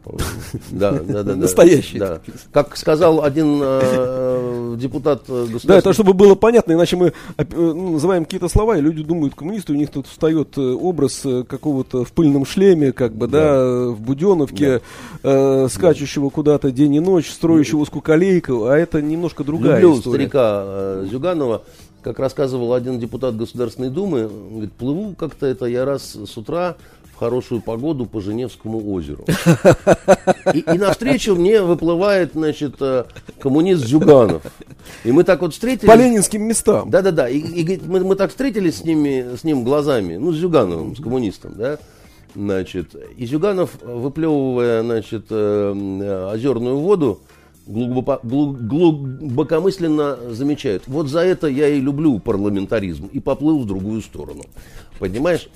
Да, 0.71 0.93
да, 0.93 1.01
да, 1.01 1.23
да. 1.23 1.37
Настоящий. 1.37 1.99
Да. 1.99 2.21
Как 2.53 2.77
сказал 2.77 3.23
один 3.23 3.61
э, 3.63 4.77
депутат 4.79 5.23
э, 5.29 5.33
Да, 5.33 5.37
это 5.37 5.53
государственного 5.53 5.95
чтобы 5.95 6.13
было 6.15 6.35
понятно, 6.35 6.73
иначе 6.73 6.97
мы 6.97 7.13
э, 7.37 7.45
ну, 7.53 7.93
называем 7.93 8.25
какие-то 8.25 8.49
слова, 8.49 8.77
и 8.77 8.81
люди 8.81 9.03
думают, 9.03 9.35
коммунисты, 9.35 9.73
у 9.73 9.77
них 9.77 9.91
тут 9.91 10.07
встает 10.07 10.57
э, 10.59 10.61
образ 10.61 11.23
какого-то 11.49 12.05
в 12.05 12.13
пыльном 12.13 12.45
шлеме, 12.45 12.93
как 12.93 13.15
бы, 13.15 13.27
да, 13.29 13.55
э, 13.57 13.89
в 13.91 14.01
Буденовке, 14.01 14.81
э, 15.23 15.69
скачущего 15.71 16.31
куда-то 16.31 16.71
день 16.71 16.95
и 16.95 17.01
ночь, 17.01 17.31
строящего 17.31 17.85
скуколейку, 17.85 18.67
а 18.67 18.77
это 18.77 19.01
немножко 19.03 19.45
другая 19.45 19.81
Люблю 19.81 19.99
история. 19.99 20.17
старика 20.17 20.63
э, 20.65 21.07
Зюганова. 21.11 21.63
как 22.03 22.19
рассказывал 22.19 22.73
один 22.73 23.01
депутат 23.01 23.37
Государственной 23.37 23.91
Думы, 23.91 24.31
говорит, 24.51 24.73
плыву 24.73 25.15
как-то 25.19 25.47
это 25.47 25.67
я 25.67 25.85
раз 25.85 26.17
с 26.17 26.37
утра 26.37 26.77
в 27.17 27.19
хорошую 27.19 27.63
погоду 27.63 28.05
по 28.05 28.21
Женевскому 28.21 28.93
озеру. 28.93 29.25
И, 30.53 30.59
и 30.59 30.79
навстречу 30.79 31.35
мне 31.35 31.63
выплывает, 31.63 32.33
значит, 32.35 32.77
э, 32.81 33.05
коммунист 33.41 33.87
Зюганов. 33.87 34.43
И 35.03 35.13
мы 35.13 35.25
так 35.25 35.41
вот 35.41 35.55
встретились. 35.55 35.89
По 35.89 35.97
ленинским 35.97 36.43
местам. 36.43 36.91
Да-да-да. 36.91 37.29
И, 37.29 37.39
и 37.39 37.81
мы, 37.85 38.01
мы 38.01 38.17
так 38.17 38.31
встретились 38.31 38.77
с, 38.77 38.85
ними, 38.85 39.35
с 39.35 39.45
ним 39.45 39.65
глазами, 39.65 40.17
ну, 40.17 40.31
с 40.33 40.37
Зюгановым, 40.37 40.95
с 40.95 41.01
коммунистом, 41.01 41.55
да. 41.57 41.79
Значит, 42.35 42.95
и 43.17 43.27
Зюганов, 43.27 43.71
выплевывая, 43.83 44.83
значит, 44.83 45.27
э, 45.31 46.31
озерную 46.33 46.77
воду, 46.79 47.21
глубоко, 47.67 48.21
глубокомысленно 48.25 50.19
замечает, 50.31 50.85
вот 50.87 51.09
за 51.09 51.21
это 51.21 51.49
я 51.49 51.69
и 51.69 51.81
люблю 51.81 52.19
парламентаризм, 52.19 53.07
и 53.13 53.21
поплыл 53.21 53.61
в 53.61 53.67
другую 53.67 54.03
сторону. 54.03 54.45
Понимаешь? 54.99 55.49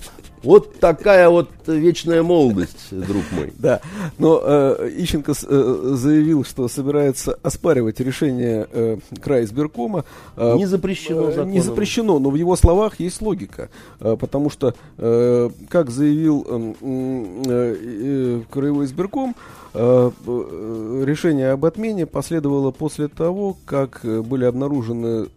Вот 0.43 0.79
такая 0.79 1.29
вот 1.29 1.49
вечная 1.67 2.23
молодость, 2.23 2.87
друг 2.91 3.23
мой. 3.31 3.53
Да, 3.59 3.79
но 4.17 4.41
э, 4.43 4.89
Ищенко 4.97 5.33
э, 5.33 5.93
заявил, 5.95 6.43
что 6.43 6.67
собирается 6.67 7.37
оспаривать 7.43 7.99
решение 7.99 8.67
э, 8.71 8.97
края 9.21 9.43
избиркома. 9.43 10.03
Э, 10.35 10.55
не 10.55 10.65
запрещено 10.65 11.29
э, 11.29 11.45
Не 11.45 11.59
запрещено, 11.59 12.17
но 12.17 12.31
в 12.31 12.35
его 12.35 12.55
словах 12.55 12.99
есть 12.99 13.21
логика. 13.21 13.69
Э, 13.99 14.17
потому 14.19 14.49
что, 14.49 14.73
э, 14.97 15.49
как 15.69 15.91
заявил 15.91 16.45
э, 16.47 16.73
э, 16.81 17.75
э, 17.79 18.41
краевой 18.49 18.85
избирком, 18.85 19.35
э, 19.35 19.60
решение 19.73 21.51
об 21.51 21.65
отмене 21.65 22.05
последовало 22.05 22.71
после 22.71 23.07
того, 23.07 23.55
как 23.65 24.01
были 24.03 24.45
обнаружены 24.45 25.29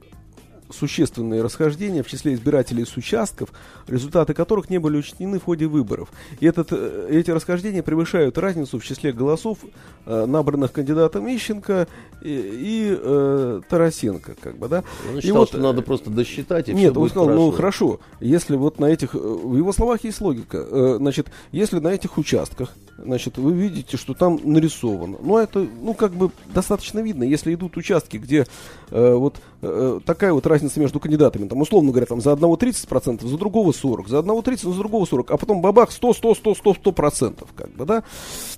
существенные 0.74 1.42
расхождения 1.42 2.02
в 2.02 2.08
числе 2.08 2.34
избирателей 2.34 2.84
с 2.84 2.96
участков, 2.96 3.50
результаты 3.86 4.34
которых 4.34 4.70
не 4.70 4.78
были 4.78 4.98
учтены 4.98 5.38
в 5.38 5.44
ходе 5.44 5.66
выборов. 5.66 6.10
И 6.40 6.46
этот, 6.46 6.68
э, 6.72 7.08
эти 7.10 7.30
расхождения 7.30 7.82
превышают 7.82 8.38
разницу 8.38 8.78
в 8.78 8.84
числе 8.84 9.12
голосов, 9.12 9.58
э, 10.06 10.26
набранных 10.26 10.72
кандидатом 10.72 11.26
Ищенко 11.26 11.86
и, 12.22 12.28
и 12.28 12.98
э, 12.98 13.60
Тарасенко. 13.68 14.34
Как 14.40 14.58
бы, 14.58 14.68
да? 14.68 14.84
Он 15.10 15.20
считал, 15.20 15.36
и 15.36 15.38
вот, 15.38 15.48
что 15.48 15.58
надо 15.58 15.82
просто 15.82 16.10
досчитать, 16.10 16.68
и 16.68 16.74
Нет, 16.74 16.92
все 16.92 17.00
он 17.00 17.08
сказал, 17.08 17.26
хорошо. 17.26 17.42
ну 17.42 17.50
хорошо, 17.52 18.00
если 18.20 18.56
вот 18.56 18.78
на 18.78 18.86
этих, 18.86 19.14
э, 19.14 19.18
в 19.18 19.56
его 19.56 19.72
словах 19.72 20.04
есть 20.04 20.20
логика, 20.20 20.58
э, 20.58 20.96
значит, 20.98 21.28
если 21.52 21.78
на 21.78 21.88
этих 21.88 22.18
участках, 22.18 22.74
значит, 22.98 23.38
вы 23.38 23.52
видите, 23.52 23.96
что 23.96 24.14
там 24.14 24.40
нарисовано, 24.42 25.18
ну 25.22 25.38
это, 25.38 25.66
ну 25.82 25.94
как 25.94 26.12
бы 26.12 26.30
достаточно 26.52 27.00
видно, 27.00 27.24
если 27.24 27.54
идут 27.54 27.76
участки, 27.76 28.16
где 28.16 28.46
э, 28.90 29.14
вот 29.14 29.36
э, 29.62 30.00
такая 30.04 30.32
вот 30.32 30.46
разница 30.46 30.80
между 30.80 31.00
кандидатами, 31.00 31.48
там 31.48 31.60
условно 31.60 31.90
говоря, 31.90 32.06
там 32.06 32.20
за 32.20 32.32
одного 32.32 32.56
30%, 32.56 33.26
за 33.26 33.38
другого 33.38 33.72
40, 33.72 34.08
за 34.08 34.18
одного 34.18 34.42
30, 34.42 34.64
за 34.64 34.78
другого 34.78 35.04
40, 35.06 35.30
а 35.30 35.36
потом 35.36 35.60
бабах 35.60 35.90
100, 35.90 36.14
100, 36.14 36.34
100, 36.34 36.54
100, 36.54 36.74
100 36.74 36.92
процентов, 36.92 37.48
как 37.54 37.70
бы, 37.74 37.84
да? 37.84 38.04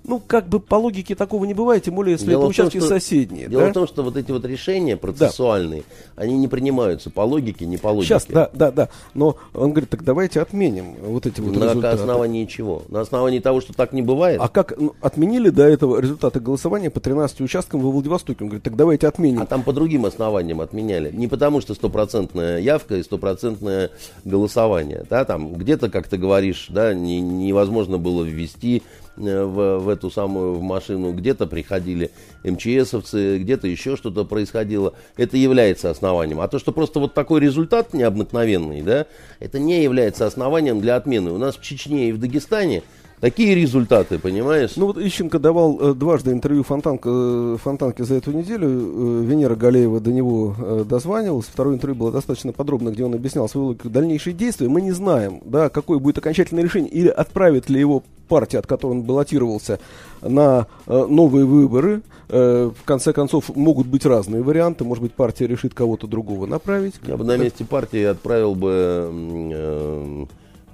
Ну, 0.04 0.20
как 0.24 0.48
бы 0.48 0.60
по 0.60 0.76
логике 0.76 1.14
такого 1.14 1.44
не 1.44 1.54
бывает, 1.54 1.84
тем 1.84 1.94
более, 1.94 2.12
если 2.12 2.28
дело 2.28 2.42
это 2.42 2.48
участки 2.48 2.78
том, 2.78 2.86
что, 2.86 2.94
соседние. 2.94 3.48
Дело 3.48 3.62
да? 3.62 3.70
в 3.70 3.72
том, 3.72 3.86
что 3.86 4.02
вот 4.02 4.16
эти 4.16 4.30
вот 4.30 4.44
решения 4.44 4.96
процессуальные, 4.96 5.82
да. 6.16 6.22
они 6.22 6.36
не 6.36 6.48
принимаются 6.48 7.10
по 7.10 7.22
логике, 7.22 7.66
не 7.66 7.76
по 7.76 7.88
логике. 7.88 8.08
Сейчас, 8.08 8.26
да, 8.26 8.50
да, 8.52 8.70
да. 8.70 8.88
Но 9.14 9.36
он 9.54 9.70
говорит, 9.70 9.90
так 9.90 10.04
давайте 10.04 10.40
отменим 10.40 10.94
вот 11.02 11.26
эти 11.26 11.40
вот 11.40 11.56
На 11.56 11.64
результаты. 11.64 12.00
основании 12.00 12.44
чего? 12.46 12.82
На 12.88 13.00
основании 13.00 13.40
того, 13.40 13.60
что 13.60 13.72
так 13.72 13.92
не 13.92 14.02
бывает? 14.02 14.25
А 14.34 14.48
как 14.48 14.74
ну, 14.76 14.94
отменили 15.00 15.50
до 15.50 15.62
этого 15.62 16.00
результаты 16.00 16.40
голосования 16.40 16.90
по 16.90 17.00
13 17.00 17.40
участкам 17.40 17.80
во 17.80 17.90
Владивостоке? 17.90 18.38
Он 18.42 18.48
говорит, 18.48 18.64
так 18.64 18.76
давайте 18.76 19.06
отменим. 19.06 19.40
А 19.40 19.46
там 19.46 19.62
по 19.62 19.72
другим 19.72 20.04
основаниям 20.04 20.60
отменяли. 20.60 21.10
Не 21.12 21.28
потому, 21.28 21.60
что 21.60 21.74
стопроцентная 21.74 22.58
явка 22.58 22.96
и 22.96 23.02
стопроцентное 23.02 23.90
голосование. 24.24 25.04
Да, 25.08 25.24
там 25.24 25.54
где-то, 25.54 25.88
как 25.90 26.08
ты 26.08 26.16
говоришь, 26.16 26.66
да, 26.70 26.94
не, 26.94 27.20
невозможно 27.20 27.98
было 27.98 28.24
ввести 28.24 28.82
э, 29.16 29.44
в, 29.44 29.78
в 29.78 29.88
эту 29.88 30.10
самую 30.10 30.54
в 30.54 30.62
машину, 30.62 31.12
где-то 31.12 31.46
приходили 31.46 32.10
МЧСовцы, 32.44 33.38
где-то 33.38 33.68
еще 33.68 33.96
что-то 33.96 34.24
происходило. 34.24 34.94
Это 35.16 35.36
является 35.36 35.90
основанием. 35.90 36.40
А 36.40 36.48
то, 36.48 36.58
что 36.58 36.72
просто 36.72 37.00
вот 37.00 37.14
такой 37.14 37.40
результат 37.40 37.94
необыкновенный, 37.94 38.82
да, 38.82 39.06
это 39.40 39.58
не 39.58 39.82
является 39.82 40.26
основанием 40.26 40.80
для 40.80 40.96
отмены. 40.96 41.30
У 41.30 41.38
нас 41.38 41.56
в 41.56 41.62
Чечне 41.62 42.08
и 42.08 42.12
в 42.12 42.18
Дагестане 42.18 42.82
Такие 43.20 43.54
результаты, 43.54 44.18
понимаешь? 44.18 44.72
Ну 44.76 44.86
вот 44.86 44.98
Ищенко 44.98 45.38
давал 45.38 45.78
э, 45.80 45.94
дважды 45.94 46.32
интервью 46.32 46.62
Фонтанка, 46.62 47.08
э, 47.10 47.56
Фонтанке 47.62 48.04
за 48.04 48.16
эту 48.16 48.32
неделю. 48.32 48.68
Э, 48.68 49.24
Венера 49.24 49.54
Галеева 49.54 50.00
до 50.00 50.12
него 50.12 50.54
э, 50.58 50.84
дозванивалась. 50.86 51.46
Второе 51.46 51.76
интервью 51.76 51.96
было 51.96 52.12
достаточно 52.12 52.52
подробно, 52.52 52.90
где 52.90 53.04
он 53.04 53.14
объяснял 53.14 53.48
свои 53.48 53.74
дальнейшие 53.84 54.34
действия. 54.34 54.68
Мы 54.68 54.82
не 54.82 54.92
знаем, 54.92 55.40
да, 55.46 55.70
какое 55.70 55.98
будет 55.98 56.18
окончательное 56.18 56.62
решение 56.62 56.90
или 56.90 57.08
отправит 57.08 57.70
ли 57.70 57.80
его 57.80 58.02
партия, 58.28 58.58
от 58.58 58.66
которой 58.66 58.92
он 58.92 59.02
баллотировался, 59.02 59.78
на 60.20 60.66
э, 60.86 61.06
новые 61.08 61.46
выборы. 61.46 62.02
Э, 62.28 62.70
в 62.78 62.84
конце 62.84 63.14
концов, 63.14 63.54
могут 63.54 63.86
быть 63.86 64.04
разные 64.04 64.42
варианты. 64.42 64.84
Может 64.84 65.02
быть, 65.02 65.14
партия 65.14 65.46
решит 65.46 65.72
кого-то 65.72 66.06
другого 66.06 66.46
направить. 66.46 66.94
Я 67.06 67.16
бы 67.16 67.24
на 67.24 67.36
месте 67.38 67.64
партии 67.64 68.02
отправил 68.02 68.54
бы... 68.54 69.10
Э, 69.54 70.26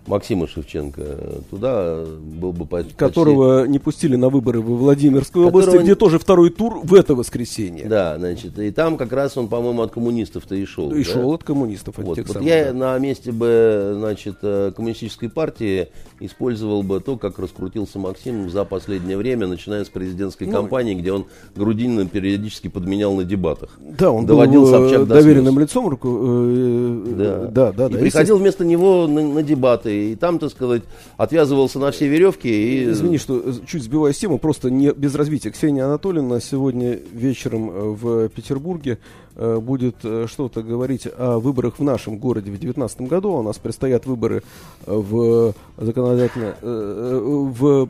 Максима 0.07 0.49
Шевченко 0.49 1.03
туда 1.51 2.05
был 2.21 2.53
бы 2.53 2.67
почти... 2.67 2.93
Которого 2.95 3.67
не 3.67 3.79
пустили 3.79 4.17
на 4.17 4.31
выборы 4.31 4.61
в 4.61 4.65
Владимирской 4.65 5.45
Которого... 5.45 5.49
области, 5.49 5.83
где 5.83 5.95
тоже 5.95 6.19
второй 6.19 6.51
тур 6.51 6.81
в 6.83 6.95
это 6.95 7.15
воскресенье. 7.15 7.87
Да, 7.87 8.19
значит, 8.19 8.59
и 8.59 8.71
там 8.73 8.97
как 8.97 9.13
раз 9.13 9.37
он, 9.37 9.49
по-моему, 9.49 9.83
от 9.83 9.93
коммунистов-то 9.93 10.57
и 10.57 10.65
шел. 10.65 10.91
И 10.91 11.05
да? 11.05 11.11
шел 11.11 11.33
от 11.33 11.45
коммунистов. 11.45 11.99
От 11.99 12.05
вот, 12.05 12.15
тех 12.17 12.27
вот 12.27 12.35
самых, 12.35 12.49
я 12.49 12.73
да. 12.73 12.73
на 12.73 12.99
месте 12.99 13.31
бы, 13.31 13.95
значит, 13.97 14.39
э, 14.43 14.73
коммунистической 14.75 15.29
партии 15.29 15.89
использовал 16.19 16.83
бы 16.83 17.01
то, 17.01 17.17
как 17.17 17.39
раскрутился 17.39 17.99
Максим 18.01 18.51
за 18.51 18.65
последнее 18.65 19.17
время, 19.17 19.47
начиная 19.47 19.85
с 19.85 19.89
президентской 19.89 20.45
ну, 20.45 20.53
кампании, 20.53 20.95
где 20.95 21.13
он 21.13 21.27
Грудинина 21.55 22.07
периодически 22.07 22.69
подменял 22.69 23.15
на 23.15 23.25
дебатах. 23.25 23.79
Да, 23.79 24.11
он 24.11 24.27
Доводил 24.27 24.63
был 24.63 24.71
Собчак 24.71 25.07
доверенным 25.07 25.59
лицом. 25.61 25.89
Руку, 25.89 26.09
э, 26.23 27.15
да. 27.17 27.39
да, 27.47 27.73
да, 27.73 27.87
и 27.87 27.93
да, 27.93 27.99
приходил 27.99 28.39
вместо 28.39 28.65
него 28.65 29.07
на, 29.07 29.23
на 29.23 29.43
дебаты 29.43 29.92
и 29.93 30.15
там, 30.17 30.39
так 30.39 30.51
сказать, 30.51 30.83
отвязывался 31.17 31.79
на 31.79 31.91
все 31.91 32.09
веревки. 32.09 32.49
И... 32.49 32.91
Извини, 32.91 33.19
что 33.19 33.43
чуть 33.67 33.83
сбиваю 33.83 34.13
тему, 34.13 34.39
просто 34.39 34.71
не 34.71 34.93
без 34.93 35.15
развития. 35.15 35.51
Ксения 35.51 35.85
Анатольевна 35.85 36.41
сегодня 36.41 36.99
вечером 37.13 37.71
э, 37.71 37.81
в 37.93 38.29
Петербурге 38.29 38.99
будет 39.37 39.97
э, 40.05 40.27
что-то 40.29 40.63
говорить 40.63 41.07
о 41.17 41.39
выборах 41.39 41.79
в 41.79 41.83
нашем 41.83 42.19
городе 42.19 42.51
в 42.51 42.55
2019 42.55 43.03
году. 43.03 43.33
У 43.33 43.43
нас 43.43 43.59
предстоят 43.59 44.07
выборы 44.07 44.43
в 44.87 45.55
законодательно, 45.79 46.55
в, 46.63 47.89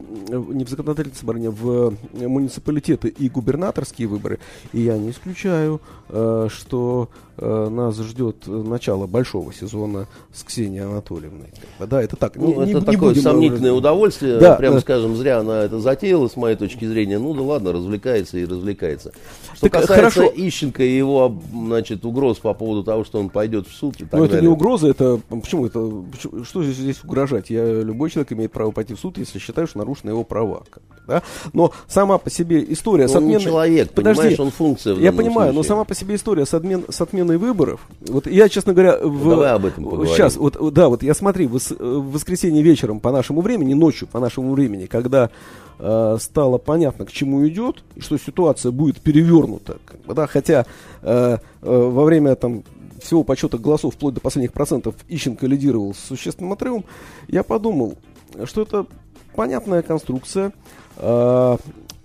не 0.52 0.64
в 0.64 0.68
законодательном 0.68 1.16
собрании, 1.16 1.48
в 1.48 1.94
муниципалитеты 2.12 3.08
и 3.08 3.28
губернаторские 3.28 4.08
выборы. 4.08 4.38
И 4.72 4.80
я 4.80 4.98
не 4.98 5.10
исключаю, 5.10 5.80
что 6.08 7.08
нас 7.38 7.98
ждет 7.98 8.46
начало 8.46 9.06
большого 9.06 9.52
сезона 9.52 10.06
с 10.32 10.44
Ксенией 10.44 10.84
Анатольевной. 10.84 11.48
Да, 11.78 12.02
это 12.02 12.16
так. 12.16 12.36
Ну, 12.36 12.64
не, 12.64 12.70
это 12.70 12.80
не, 12.80 12.86
такое 12.86 13.10
будем 13.10 13.22
сомнительное 13.22 13.72
удовольствие, 13.72 14.38
да, 14.38 14.54
прямо 14.56 14.76
да. 14.76 14.80
скажем, 14.82 15.16
зря 15.16 15.38
она 15.38 15.62
это 15.62 15.80
затеяла, 15.80 16.28
с 16.28 16.36
моей 16.36 16.56
точки 16.56 16.84
зрения. 16.84 17.18
Ну 17.18 17.34
да 17.34 17.42
ладно, 17.42 17.72
развлекается 17.72 18.38
и 18.38 18.44
развлекается. 18.44 19.12
Что 19.54 19.68
так, 19.68 19.80
касается 19.80 20.20
хорошо. 20.20 20.32
Ищенко 20.34 20.82
и 20.82 20.96
его, 20.96 21.31
значит, 21.52 22.04
угроз 22.04 22.38
по 22.38 22.54
поводу 22.54 22.84
того, 22.84 23.04
что 23.04 23.18
он 23.20 23.28
пойдет 23.28 23.66
в 23.66 23.74
суд 23.74 23.96
и 24.00 24.04
так 24.04 24.18
Ну 24.18 24.24
это 24.24 24.40
не 24.40 24.48
угроза, 24.48 24.88
это 24.88 25.20
почему 25.28 25.66
это 25.66 25.90
почему, 26.10 26.44
что 26.44 26.62
здесь, 26.62 26.76
здесь 26.76 27.04
угрожать? 27.04 27.50
Я 27.50 27.64
любой 27.82 28.10
человек 28.10 28.32
имеет 28.32 28.52
право 28.52 28.70
пойти 28.70 28.94
в 28.94 29.00
суд, 29.00 29.18
если 29.18 29.38
считаю, 29.38 29.66
что 29.66 29.78
нарушены 29.78 30.10
его 30.10 30.24
права. 30.24 30.62
Да? 31.06 31.22
Но 31.52 31.72
сама 31.88 32.18
по 32.18 32.30
себе 32.30 32.64
история 32.72 33.04
он 33.04 33.08
с 33.10 33.16
отменой... 33.16 33.38
не 33.38 33.44
человек, 33.44 33.90
Подожди, 33.90 34.20
понимаешь, 34.20 34.40
он 34.40 34.50
функция. 34.50 34.94
я 34.96 35.12
понимаю, 35.12 35.52
случае. 35.52 35.54
но 35.54 35.62
сама 35.62 35.84
по 35.84 35.94
себе 35.94 36.14
история 36.14 36.46
с, 36.46 36.54
отмен... 36.54 36.84
с 36.88 37.00
отменой 37.00 37.38
выборов. 37.38 37.80
Вот 38.06 38.26
я, 38.26 38.48
честно 38.48 38.72
говоря, 38.72 38.98
в... 38.98 39.24
ну, 39.24 39.30
давай 39.30 39.50
об 39.50 39.64
этом 39.64 39.84
поговорим. 39.84 40.14
Сейчас, 40.14 40.36
вот, 40.36 40.56
да, 40.72 40.88
вот 40.88 41.02
я 41.02 41.14
смотри, 41.14 41.46
в, 41.46 41.58
в 41.58 42.12
воскресенье 42.12 42.62
вечером 42.62 43.00
по 43.00 43.10
нашему 43.10 43.40
времени, 43.40 43.74
ночью 43.74 44.06
по 44.06 44.20
нашему 44.20 44.54
времени, 44.54 44.86
когда 44.86 45.30
э, 45.78 46.16
стало 46.20 46.58
понятно, 46.58 47.04
к 47.04 47.12
чему 47.12 47.46
идет, 47.48 47.82
и 47.96 48.00
что 48.00 48.16
ситуация 48.16 48.70
будет 48.70 49.00
перевернута, 49.00 49.78
как 49.84 50.00
бы, 50.02 50.14
да, 50.14 50.28
хотя 50.28 50.66
э, 51.02 51.38
э, 51.38 51.38
во 51.62 52.04
время 52.04 52.34
там 52.34 52.64
всего 53.00 53.24
подсчета 53.24 53.58
голосов 53.58 53.94
вплоть 53.94 54.14
до 54.14 54.20
последних 54.20 54.52
процентов 54.52 54.94
Ищенко 55.08 55.46
лидировал 55.46 55.94
с 55.94 55.98
существенным 55.98 56.52
отрывом, 56.52 56.84
я 57.28 57.42
подумал, 57.42 57.98
что 58.44 58.62
это 58.62 58.86
понятная 59.34 59.82
конструкция, 59.82 60.52
э, 60.96 61.56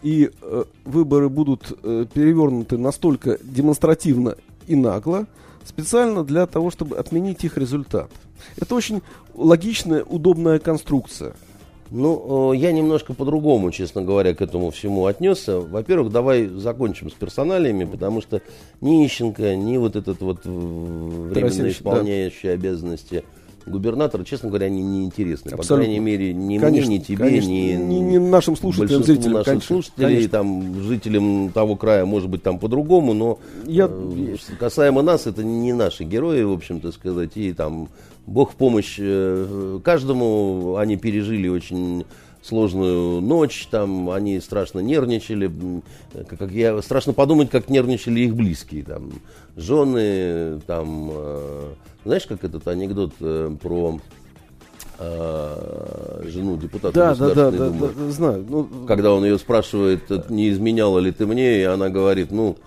и 0.04 0.30
э, 0.42 0.64
выборы 0.86 1.30
будут 1.30 1.78
э, 1.84 2.06
перевернуты 2.14 2.78
настолько 2.78 3.38
демонстративно 3.44 4.36
и 4.68 4.76
нагло, 4.76 5.26
специально 5.66 6.24
для 6.24 6.46
того, 6.46 6.72
чтобы 6.72 6.98
отменить 6.98 7.44
их 7.44 7.58
результат. 7.58 8.10
Это 8.58 8.76
очень 8.76 9.02
логичная, 9.34 10.04
удобная 10.04 10.60
конструкция. 10.60 11.34
Ну, 11.92 12.54
я 12.54 12.72
немножко 12.72 13.14
по-другому, 13.14 13.72
честно 13.72 14.02
говоря, 14.02 14.34
к 14.34 14.42
этому 14.42 14.72
всему 14.72 15.06
отнесся. 15.06 15.60
Во-первых, 15.60 16.12
давай 16.12 16.48
закончим 16.48 17.10
с 17.10 17.14
персоналиями, 17.14 17.86
потому 17.86 18.22
что 18.22 18.42
ни 18.82 19.06
Ищенко, 19.06 19.56
ни 19.56 19.78
вот 19.78 19.96
этот 19.96 20.22
вот 20.22 20.46
временно 20.46 21.70
исполняющий 21.70 22.48
да. 22.48 22.54
обязанности 22.54 23.24
губернатора, 23.68 24.24
честно 24.24 24.50
говоря, 24.50 24.68
они 24.68 24.82
не 24.82 25.06
интересны. 25.06 25.52
По 25.52 25.64
крайней 25.64 26.00
мере, 26.00 26.34
ни 26.34 26.58
конечно, 26.58 26.90
мне, 26.90 27.00
ни 27.00 27.04
тебе, 27.04 27.18
конечно, 27.18 27.50
ни, 27.50 27.74
ни, 27.74 28.00
ни 28.00 28.18
нашим 28.18 28.56
слушателям, 28.56 29.04
зрителям. 29.04 29.34
наших 29.34 29.46
конечно, 29.46 29.68
слушателей, 29.68 30.08
конечно. 30.08 30.30
там, 30.30 30.82
жителям 30.84 31.52
того 31.52 31.76
края, 31.76 32.06
может 32.06 32.30
быть, 32.30 32.44
там 32.44 32.60
по-другому, 32.60 33.14
но 33.14 33.40
Я... 33.66 33.90
э, 33.92 34.36
касаемо 34.60 35.02
нас, 35.02 35.28
это 35.28 35.44
не 35.44 35.74
наши 35.74 36.04
герои, 36.04 36.44
в 36.44 36.54
общем-то 36.54 36.92
сказать, 36.92 37.32
и 37.36 37.54
там 37.54 37.90
Бог 38.28 38.52
в 38.52 38.56
помощь 38.56 38.98
э, 39.00 39.80
каждому, 39.84 40.76
они 40.76 40.98
пережили 40.98 41.48
очень 41.48 42.06
сложную 42.42 43.22
ночь, 43.22 43.68
там 43.72 44.10
они 44.10 44.40
страшно 44.40 44.80
нервничали, 44.80 45.52
как 46.28 46.52
я 46.52 46.82
страшно 46.82 47.14
подумать, 47.14 47.50
как 47.50 47.70
нервничали 47.70 48.22
их 48.22 48.36
близкие, 48.36 48.84
там 48.84 49.12
жены, 49.56 50.60
там 50.68 51.10
э, 51.12 51.74
знаешь, 52.04 52.26
как 52.26 52.44
этот 52.44 52.68
анекдот 52.68 53.14
э, 53.22 53.56
про 53.62 54.00
э, 55.00 56.24
жену 56.26 56.58
депутата 56.58 56.94
да, 56.94 57.10
Государственной 57.10 57.52
да, 57.52 57.58
да, 57.58 57.66
Думы. 57.70 57.88
Да, 57.88 58.06
да, 58.06 58.12
знаю. 58.12 58.46
Ну, 58.48 58.68
Когда 58.88 59.14
он 59.14 59.24
ее 59.26 59.38
спрашивает, 59.38 60.30
не 60.30 60.50
изменяла 60.50 61.00
ли 61.00 61.12
ты 61.12 61.26
мне, 61.26 61.62
и 61.62 61.64
она 61.64 61.90
говорит, 61.90 62.32
ну, 62.32 62.58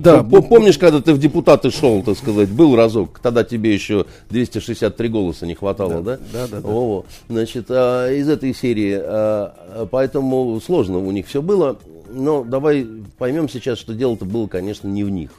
да, 0.00 0.20
пом- 0.20 0.48
помнишь, 0.48 0.78
когда 0.78 1.00
ты 1.00 1.12
в 1.12 1.18
депутаты 1.18 1.70
шел, 1.70 2.02
так 2.02 2.16
сказать, 2.16 2.50
был 2.50 2.76
разок, 2.76 3.18
тогда 3.20 3.42
тебе 3.44 3.74
еще 3.74 4.06
263 4.30 5.08
голоса 5.08 5.46
не 5.46 5.54
хватало, 5.54 6.02
да? 6.02 6.18
Да, 6.32 6.46
да, 6.46 6.60
да. 6.60 6.68
О, 6.68 7.04
значит, 7.28 7.66
а, 7.68 8.10
из 8.12 8.28
этой 8.28 8.54
серии, 8.54 8.96
а, 8.96 9.86
поэтому 9.90 10.60
сложно 10.64 10.98
у 10.98 11.10
них 11.10 11.26
все 11.26 11.42
было, 11.42 11.78
но 12.10 12.44
давай 12.44 12.86
поймем 13.18 13.48
сейчас, 13.48 13.78
что 13.78 13.94
дело-то 13.94 14.24
было, 14.24 14.46
конечно, 14.46 14.88
не 14.88 15.04
в 15.04 15.10
них. 15.10 15.30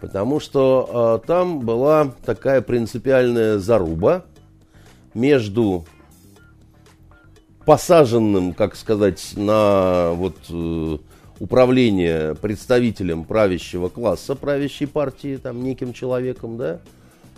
Потому 0.00 0.40
что 0.40 1.20
э, 1.22 1.26
там 1.26 1.60
была 1.60 2.12
такая 2.24 2.62
принципиальная 2.62 3.58
заруба 3.58 4.24
между 5.14 5.84
посаженным, 7.64 8.52
как 8.52 8.74
сказать, 8.76 9.32
на 9.36 10.12
вот, 10.12 10.36
э, 10.48 10.98
управление 11.38 12.34
представителем 12.34 13.24
правящего 13.24 13.88
класса, 13.88 14.34
правящей 14.34 14.86
партии, 14.86 15.36
там, 15.36 15.62
неким 15.62 15.92
человеком, 15.92 16.56
да, 16.56 16.80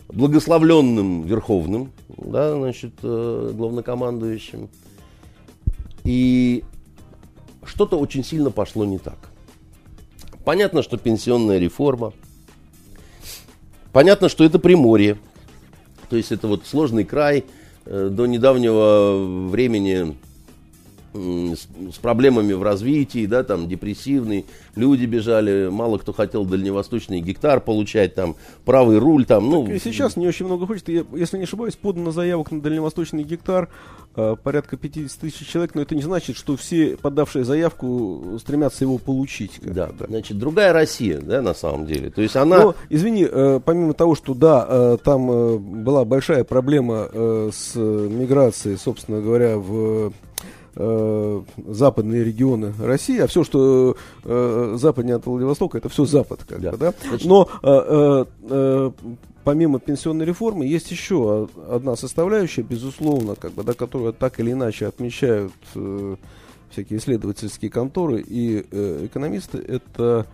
благословленным 0.08 1.22
верховным, 1.22 1.92
да, 2.08 2.54
значит, 2.54 2.92
э, 3.02 3.52
главнокомандующим. 3.54 4.68
И 6.04 6.64
что-то 7.64 7.98
очень 7.98 8.24
сильно 8.24 8.50
пошло 8.50 8.84
не 8.84 8.98
так. 8.98 9.18
Понятно, 10.44 10.82
что 10.82 10.96
пенсионная 10.96 11.58
реформа– 11.58 12.12
Понятно, 13.92 14.28
что 14.28 14.44
это 14.44 14.58
Приморье. 14.58 15.18
То 16.08 16.16
есть 16.16 16.32
это 16.32 16.48
вот 16.48 16.66
сложный 16.66 17.04
край. 17.04 17.44
Э, 17.84 18.08
до 18.10 18.26
недавнего 18.26 19.48
времени 19.48 20.16
с, 21.14 21.98
проблемами 22.00 22.52
в 22.52 22.62
развитии, 22.62 23.26
да, 23.26 23.42
там 23.44 23.68
депрессивный, 23.68 24.46
люди 24.74 25.04
бежали, 25.04 25.68
мало 25.68 25.98
кто 25.98 26.12
хотел 26.12 26.44
дальневосточный 26.44 27.20
гектар 27.20 27.60
получать, 27.60 28.14
там 28.14 28.36
правый 28.64 28.98
руль, 28.98 29.24
там, 29.24 29.50
ну. 29.50 29.66
Так 29.66 29.74
и 29.74 29.78
сейчас 29.78 30.16
не 30.16 30.26
очень 30.26 30.46
много 30.46 30.66
хочет. 30.66 30.88
Я, 30.88 31.04
если 31.14 31.38
не 31.38 31.44
ошибаюсь, 31.44 31.76
подано 31.76 32.10
заявок 32.10 32.50
на 32.50 32.60
дальневосточный 32.60 33.24
гектар 33.24 33.68
э, 34.16 34.36
порядка 34.42 34.76
50 34.76 35.20
тысяч 35.20 35.46
человек, 35.46 35.74
но 35.74 35.82
это 35.82 35.94
не 35.94 36.02
значит, 36.02 36.36
что 36.36 36.56
все 36.56 36.96
подавшие 36.96 37.44
заявку 37.44 38.38
стремятся 38.38 38.84
его 38.84 38.98
получить. 38.98 39.60
Да, 39.62 39.90
да, 39.98 40.06
значит, 40.08 40.38
другая 40.38 40.72
Россия, 40.72 41.20
да, 41.20 41.42
на 41.42 41.54
самом 41.54 41.86
деле. 41.86 42.10
То 42.10 42.22
есть 42.22 42.36
она. 42.36 42.58
Но, 42.62 42.74
извини, 42.88 43.26
э, 43.30 43.60
помимо 43.64 43.94
того, 43.94 44.14
что 44.14 44.34
да, 44.34 44.66
э, 44.68 44.98
там 45.04 45.30
э, 45.30 45.58
была 45.58 46.04
большая 46.04 46.44
проблема 46.44 47.08
э, 47.12 47.50
с 47.52 47.74
миграцией, 47.76 48.76
собственно 48.78 49.20
говоря, 49.20 49.58
в 49.58 50.12
э, 50.74 51.42
западные 51.66 52.24
регионы 52.24 52.72
России, 52.80 53.18
а 53.18 53.26
все, 53.26 53.44
что 53.44 53.96
э, 54.24 54.74
западнее 54.78 55.16
от 55.16 55.26
Владивостока, 55.26 55.78
это 55.78 55.88
все 55.88 56.04
Запад, 56.04 56.40
как 56.46 56.60
да. 56.60 56.72
бы, 56.72 56.76
да. 56.78 56.94
Но 57.24 57.48
э, 57.62 57.68
э, 57.68 58.24
э, 58.50 58.90
помимо 59.44 59.78
пенсионной 59.78 60.24
реформы 60.24 60.66
есть 60.66 60.90
еще 60.90 61.48
одна 61.68 61.96
составляющая, 61.96 62.62
безусловно, 62.62 63.34
как 63.34 63.52
бы, 63.52 63.62
да, 63.64 63.72
которую 63.74 64.12
так 64.12 64.40
или 64.40 64.52
иначе 64.52 64.86
отмечают 64.86 65.52
э, 65.74 66.16
всякие 66.70 66.98
исследовательские 66.98 67.70
конторы 67.70 68.24
и 68.26 68.64
э, 68.70 69.06
экономисты, 69.06 69.58
это 69.58 70.02
Э, 70.02 70.24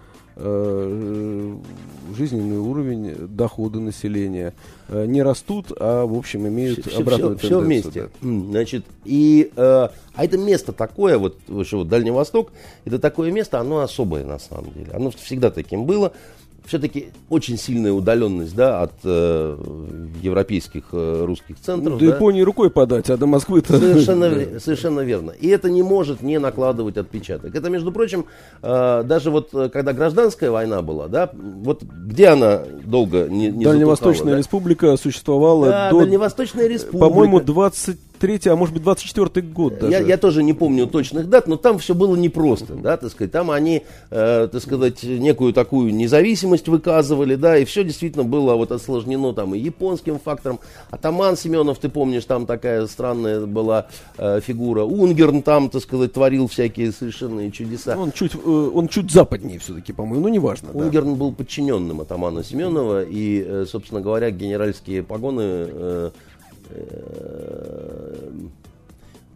жизненный 2.16 2.58
уровень 2.58 3.14
дохода 3.28 3.80
населения 3.80 4.54
э, 4.88 5.06
не 5.06 5.22
растут, 5.22 5.72
а 5.78 6.06
в 6.06 6.16
общем 6.16 6.46
имеют 6.48 6.86
все, 6.86 6.98
обратную 6.98 7.38
все, 7.38 7.48
тенденцию. 7.48 7.90
Все 7.90 8.00
вместе. 8.00 8.10
Да. 8.20 8.50
Значит, 8.50 8.84
и, 9.04 9.50
э, 9.54 9.88
а 10.14 10.24
это 10.24 10.38
место 10.38 10.72
такое, 10.72 11.18
вот, 11.18 11.38
вот 11.48 11.88
Дальний 11.88 12.10
Восток, 12.10 12.52
это 12.84 12.98
такое 12.98 13.30
место, 13.30 13.60
оно 13.60 13.80
особое 13.80 14.24
на 14.24 14.38
самом 14.38 14.72
деле. 14.72 14.90
Оно 14.92 15.10
всегда 15.10 15.50
таким 15.50 15.84
было 15.84 16.12
все-таки 16.68 17.08
очень 17.30 17.56
сильная 17.56 17.92
удаленность 17.92 18.54
да, 18.54 18.82
от 18.82 18.92
э, 19.02 19.56
европейских 20.22 20.84
э, 20.92 21.24
русских 21.24 21.58
центров. 21.60 21.98
До 21.98 22.06
да? 22.06 22.14
Японии 22.14 22.42
рукой 22.42 22.70
подать, 22.70 23.08
а 23.08 23.16
до 23.16 23.26
Москвы-то... 23.26 23.78
Совершенно, 23.78 24.60
совершенно 24.60 25.00
верно. 25.00 25.30
И 25.30 25.48
это 25.48 25.70
не 25.70 25.82
может 25.82 26.22
не 26.22 26.38
накладывать 26.38 26.98
отпечаток. 26.98 27.54
Это, 27.54 27.70
между 27.70 27.90
прочим, 27.90 28.26
э, 28.62 29.02
даже 29.04 29.30
вот 29.30 29.48
э, 29.54 29.70
когда 29.70 29.94
гражданская 29.94 30.50
война 30.50 30.82
была, 30.82 31.08
да, 31.08 31.30
вот 31.32 31.82
где 31.82 32.28
она 32.28 32.62
долго 32.84 33.28
не, 33.28 33.48
не 33.48 33.64
Дальневосточная 33.64 34.32
да? 34.34 34.38
республика 34.38 34.96
существовала 34.98 35.66
да, 35.66 35.90
до... 35.90 36.00
Дальневосточная 36.00 36.66
республика. 36.66 37.08
По-моему, 37.08 37.40
20 37.40 37.98
23 38.18 38.50
а 38.50 38.56
может 38.56 38.74
быть 38.74 38.82
24 38.82 39.46
год 39.46 39.78
даже. 39.78 39.92
Я, 39.92 40.00
я 40.00 40.16
тоже 40.16 40.42
не 40.42 40.52
помню 40.52 40.86
точных 40.86 41.28
дат, 41.28 41.46
но 41.46 41.56
там 41.56 41.78
все 41.78 41.94
было 41.94 42.16
непросто, 42.16 42.74
да, 42.74 42.96
так 42.96 43.10
сказать. 43.10 43.32
Там 43.32 43.50
они, 43.50 43.82
э, 44.10 44.48
так 44.50 44.62
сказать, 44.62 45.02
некую 45.02 45.52
такую 45.52 45.94
независимость 45.94 46.68
выказывали, 46.68 47.34
да, 47.34 47.56
и 47.56 47.64
все 47.64 47.84
действительно 47.84 48.24
было 48.24 48.54
вот 48.54 48.72
осложнено 48.72 49.32
там 49.32 49.54
и 49.54 49.58
японским 49.58 50.18
фактором. 50.18 50.60
Атаман 50.90 51.36
Семенов, 51.36 51.78
ты 51.78 51.88
помнишь, 51.88 52.24
там 52.24 52.46
такая 52.46 52.86
странная 52.86 53.46
была 53.46 53.86
э, 54.16 54.40
фигура. 54.40 54.82
Унгерн 54.82 55.42
там, 55.42 55.70
так 55.70 55.82
сказать, 55.82 56.12
творил 56.12 56.48
всякие 56.48 56.92
совершенные 56.92 57.50
чудеса. 57.50 57.96
Он 57.96 58.12
чуть, 58.12 58.34
э, 58.34 58.70
он 58.74 58.88
чуть 58.88 59.10
западнее 59.10 59.58
все-таки, 59.58 59.92
по-моему, 59.92 60.22
ну 60.22 60.28
неважно. 60.28 60.70
Унгерн 60.72 61.12
да. 61.12 61.16
был 61.16 61.32
подчиненным 61.32 62.00
атамана 62.00 62.44
Семенова, 62.44 63.04
и, 63.04 63.44
э, 63.46 63.66
собственно 63.68 64.00
говоря, 64.00 64.30
генеральские 64.30 65.02
погоны 65.02 65.68
Э, 65.70 66.10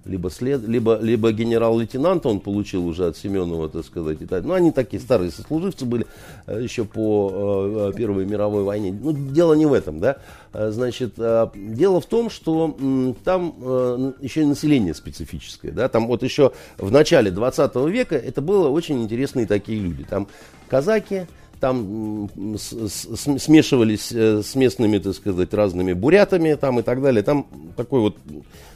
либо, 0.05 0.31
след, 0.31 0.67
либо, 0.67 0.99
либо 1.01 1.31
генерал-лейтенанта 1.31 2.29
он 2.29 2.41
получил 2.41 2.87
уже 2.87 3.07
от 3.07 3.17
Семенова, 3.17 3.69
так 3.69 3.85
сказать. 3.85 4.21
И 4.21 4.27
так. 4.27 4.45
Ну, 4.45 4.55
они 4.55 4.73
такие 4.73 5.01
старые 5.01 5.31
сослуживцы 5.31 5.85
были 5.85 6.07
э, 6.47 6.61
еще 6.61 6.85
по 6.85 7.91
э, 7.91 7.97
Первой 7.97 8.27
мировой 8.27 8.65
войне. 8.65 8.93
Ну, 9.01 9.13
дело 9.13 9.55
не 9.55 9.67
в 9.67 9.73
этом, 9.73 10.01
да. 10.01 10.17
Значит, 10.53 11.15
дело 11.55 12.01
в 12.01 12.07
том, 12.07 12.29
что 12.29 13.15
там 13.25 14.15
еще 14.21 14.43
и 14.43 14.45
население 14.45 14.93
специфическое, 14.93 15.73
да. 15.73 15.89
Там 15.89 16.07
вот 16.09 16.23
еще 16.23 16.53
в 16.79 16.91
начале 16.91 17.31
20 17.31 17.75
века 17.89 18.17
это 18.17 18.43
было 18.43 18.69
очень 18.69 19.03
интересные 19.03 19.47
такие 19.47 19.81
люди. 19.81 20.05
Там 20.05 20.27
казаки, 20.69 21.27
там 21.63 22.29
смешивались 22.59 24.11
э, 24.11 24.43
с 24.43 24.57
местными, 24.57 24.99
так 24.99 25.15
сказать, 25.15 25.55
разными 25.55 25.93
бурятами 25.93 26.55
там 26.55 26.81
и 26.81 26.83
так 26.83 27.01
далее. 27.01 27.23
Там 27.23 27.47
такой 27.77 28.01
вот 28.01 28.17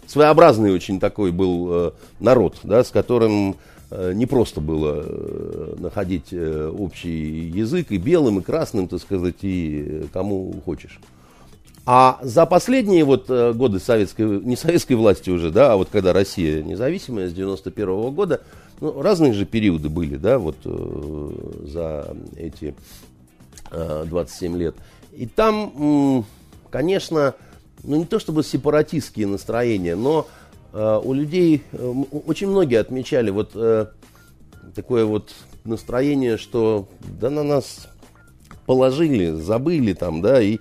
своеобразный 0.06 0.70
очень 0.70 1.00
такой 1.00 1.32
был 1.32 1.68
э, 1.68 1.90
народ, 2.20 2.58
да, 2.62 2.84
с 2.84 2.90
которым 2.92 3.56
э, 3.90 4.12
не 4.14 4.26
просто 4.26 4.60
было 4.60 5.04
находить 5.78 6.32
общий 6.32 7.48
язык 7.48 7.90
и 7.90 7.98
белым, 7.98 8.38
и 8.38 8.42
красным, 8.42 8.86
так 8.86 9.00
сказать, 9.00 9.42
и 9.42 10.06
кому 10.12 10.54
хочешь. 10.64 11.00
А 11.86 12.20
за 12.22 12.46
последние 12.46 13.02
вот 13.02 13.28
годы 13.28 13.80
советской, 13.80 14.40
не 14.42 14.54
советской 14.54 14.92
власти 14.92 15.30
уже, 15.30 15.50
да, 15.50 15.72
а 15.72 15.76
вот 15.76 15.88
когда 15.90 16.12
Россия 16.12 16.62
независимая 16.62 17.28
с 17.28 17.32
91 17.32 17.88
-го 17.88 18.12
года, 18.12 18.42
ну, 18.80 19.02
разные 19.02 19.32
же 19.32 19.46
периоды 19.46 19.88
были, 19.88 20.16
да, 20.16 20.38
вот 20.38 20.56
э, 20.64 21.52
за 21.64 22.16
эти 22.36 22.74
э, 23.70 24.04
27 24.06 24.56
лет. 24.56 24.76
И 25.12 25.26
там, 25.26 26.20
э, 26.20 26.22
конечно, 26.70 27.34
ну 27.82 27.96
не 27.96 28.04
то 28.04 28.18
чтобы 28.18 28.42
сепаратистские 28.42 29.26
настроения, 29.26 29.96
но 29.96 30.26
э, 30.72 31.00
у 31.02 31.12
людей, 31.12 31.62
э, 31.72 31.94
очень 32.26 32.48
многие 32.48 32.78
отмечали 32.78 33.30
вот 33.30 33.52
э, 33.54 33.86
такое 34.74 35.04
вот 35.04 35.32
настроение, 35.64 36.36
что 36.36 36.88
да 37.20 37.30
на 37.30 37.42
нас 37.42 37.88
положили, 38.66 39.30
забыли 39.30 39.92
там, 39.92 40.20
да, 40.20 40.42
и, 40.42 40.58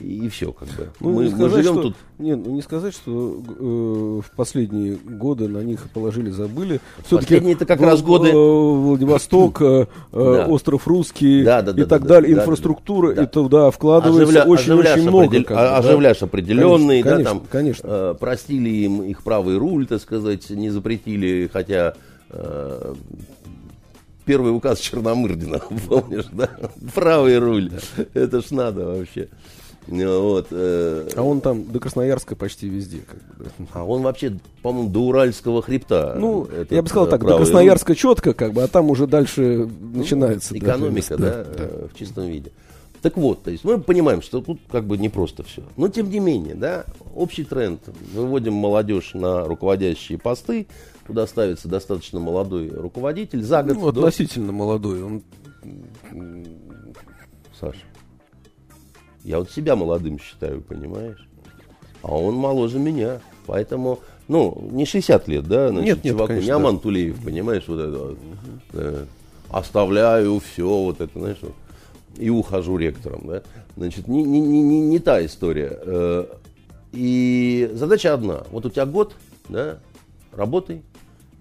и 0.00 0.28
все 0.28 0.52
как 0.52 0.68
бы. 0.68 0.88
Ну, 1.00 1.10
мы, 1.12 1.24
не 1.24 1.30
мы 1.30 1.36
сказать, 1.36 1.52
живем 1.64 1.72
что, 1.74 1.82
тут. 1.82 1.96
Нет, 2.18 2.38
ну 2.44 2.54
не 2.54 2.62
сказать, 2.62 2.94
что 2.94 3.40
э, 3.58 3.62
в 4.26 4.36
последние 4.36 4.96
годы 4.96 5.48
на 5.48 5.58
них 5.58 5.88
положили, 5.92 6.30
забыли. 6.30 6.80
Все-таки 7.06 7.34
Последние-то 7.34 7.66
как 7.66 7.80
раз 7.80 8.00
годы- 8.02 8.32
Владивосток, 8.32 9.60
э, 9.62 9.86
э, 9.86 9.86
Да. 10.12 10.46
остров 10.46 10.86
Русский 10.86 11.42
Да, 11.42 11.62
да, 11.62 11.72
да, 11.72 11.82
и 11.82 11.84
так 11.84 12.02
да, 12.02 12.08
далее, 12.08 12.34
да, 12.34 12.42
инфраструктура, 12.42 13.12
да. 13.14 13.24
и 13.24 13.26
туда 13.26 13.70
вкладывается 13.70 14.40
Оживля- 14.42 14.46
очень-очень 14.46 15.02
много. 15.02 15.24
определ- 15.36 15.44
как 15.44 15.56
бы, 15.56 15.62
а- 15.62 15.68
да. 15.70 15.76
оживляш 15.78 16.22
определенный, 16.22 17.02
да, 17.02 17.10
Конечно, 17.10 17.30
там, 17.34 17.42
конечно. 17.50 17.86
э, 17.90 18.14
простили 18.18 18.68
им 18.70 19.02
их 19.02 19.22
правый 19.22 19.56
руль, 19.58 19.86
так 19.86 20.00
сказать, 20.00 20.48
не 20.50 20.70
запретили, 20.70 21.50
хотя 21.52 21.94
э, 22.30 22.94
первый 24.24 24.54
указ 24.54 24.78
Черномырдина, 24.80 25.60
помнишь, 25.88 26.26
да? 26.32 26.50
Правый 26.94 27.38
руль, 27.38 27.70
это 28.14 28.40
ж 28.40 28.50
надо 28.50 28.84
вообще. 28.86 29.28
Ну, 29.90 30.22
Вот, 30.22 30.48
э, 30.50 31.08
А 31.16 31.22
он 31.22 31.40
там 31.40 31.64
до 31.64 31.80
Красноярска 31.80 32.36
почти 32.36 32.68
везде. 32.68 32.98
Как 33.08 33.16
бы, 33.38 33.44
да. 33.44 33.50
а 33.72 33.84
он 33.84 34.02
вообще, 34.02 34.38
по-моему, 34.62 34.90
до 34.90 35.00
Уральского 35.00 35.62
хребта. 35.62 36.14
Ну, 36.18 36.44
этот, 36.44 36.72
я 36.72 36.82
бы 36.82 36.88
сказал 36.88 37.06
э, 37.06 37.10
так, 37.10 37.20
до 37.20 37.26
правый 37.26 37.38
руль. 37.44 37.46
Красноярска 37.46 37.94
четко, 37.94 38.34
как 38.34 38.52
бы, 38.52 38.62
а 38.62 38.68
там 38.68 38.90
уже 38.90 39.06
дальше 39.06 39.68
начинается. 39.94 40.52
да, 40.52 40.58
Экономика, 40.58 41.16
да, 41.16 41.44
э, 41.46 41.88
в 41.92 41.98
чистом 41.98 42.26
виде. 42.26 42.52
Так 43.00 43.16
вот, 43.16 43.44
то 43.44 43.50
есть 43.50 43.62
мы 43.64 43.80
понимаем, 43.80 44.20
что 44.22 44.40
тут 44.40 44.60
как 44.70 44.84
бы 44.84 44.98
не 44.98 45.08
просто 45.08 45.42
все. 45.44 45.62
Но 45.76 45.88
тем 45.88 46.10
не 46.10 46.18
менее, 46.18 46.54
да, 46.54 46.84
общий 47.14 47.44
тренд. 47.44 47.80
Выводим 48.12 48.54
молодежь 48.54 49.12
на 49.14 49.44
руководящие 49.44 50.18
посты, 50.18 50.66
туда 51.06 51.26
ставится 51.28 51.68
достаточно 51.68 52.18
молодой 52.18 52.68
руководитель 52.68 53.42
за 53.42 53.62
год. 53.62 53.76
Ну, 53.76 53.92
до- 53.92 54.00
относительно 54.00 54.50
молодой. 54.52 55.02
Он 55.02 55.22
Саша, 57.58 57.78
я 59.28 59.38
вот 59.38 59.50
себя 59.50 59.76
молодым 59.76 60.18
считаю, 60.18 60.62
понимаешь? 60.62 61.28
А 62.02 62.16
он 62.16 62.34
моложе 62.34 62.78
меня. 62.78 63.20
Поэтому, 63.46 64.00
ну, 64.26 64.68
не 64.72 64.86
60 64.86 65.28
лет, 65.28 65.46
да, 65.46 65.68
значит, 65.68 65.86
Нет, 65.86 66.04
нет, 66.04 66.12
чуваку, 66.14 66.28
конечно, 66.28 66.44
не 66.46 66.50
да. 66.50 66.56
Аман 66.56 66.78
Тулеев, 66.78 67.22
понимаешь, 67.22 67.64
вот 67.66 67.78
это 67.78 67.98
вот. 67.98 68.18
Э, 68.72 69.04
оставляю 69.50 70.40
все, 70.40 70.66
вот 70.66 71.02
это, 71.02 71.18
знаешь, 71.18 71.38
вот, 71.42 71.52
и 72.16 72.30
ухожу 72.30 72.78
ректором, 72.78 73.22
да. 73.26 73.42
Значит, 73.76 74.08
не, 74.08 74.22
не, 74.22 74.40
не, 74.40 74.62
не, 74.62 74.80
не 74.80 74.98
та 74.98 75.24
история. 75.24 75.78
Э, 75.78 76.26
и 76.92 77.70
задача 77.74 78.14
одна. 78.14 78.44
Вот 78.50 78.64
у 78.64 78.70
тебя 78.70 78.86
год, 78.86 79.14
да, 79.50 79.78
работай, 80.32 80.80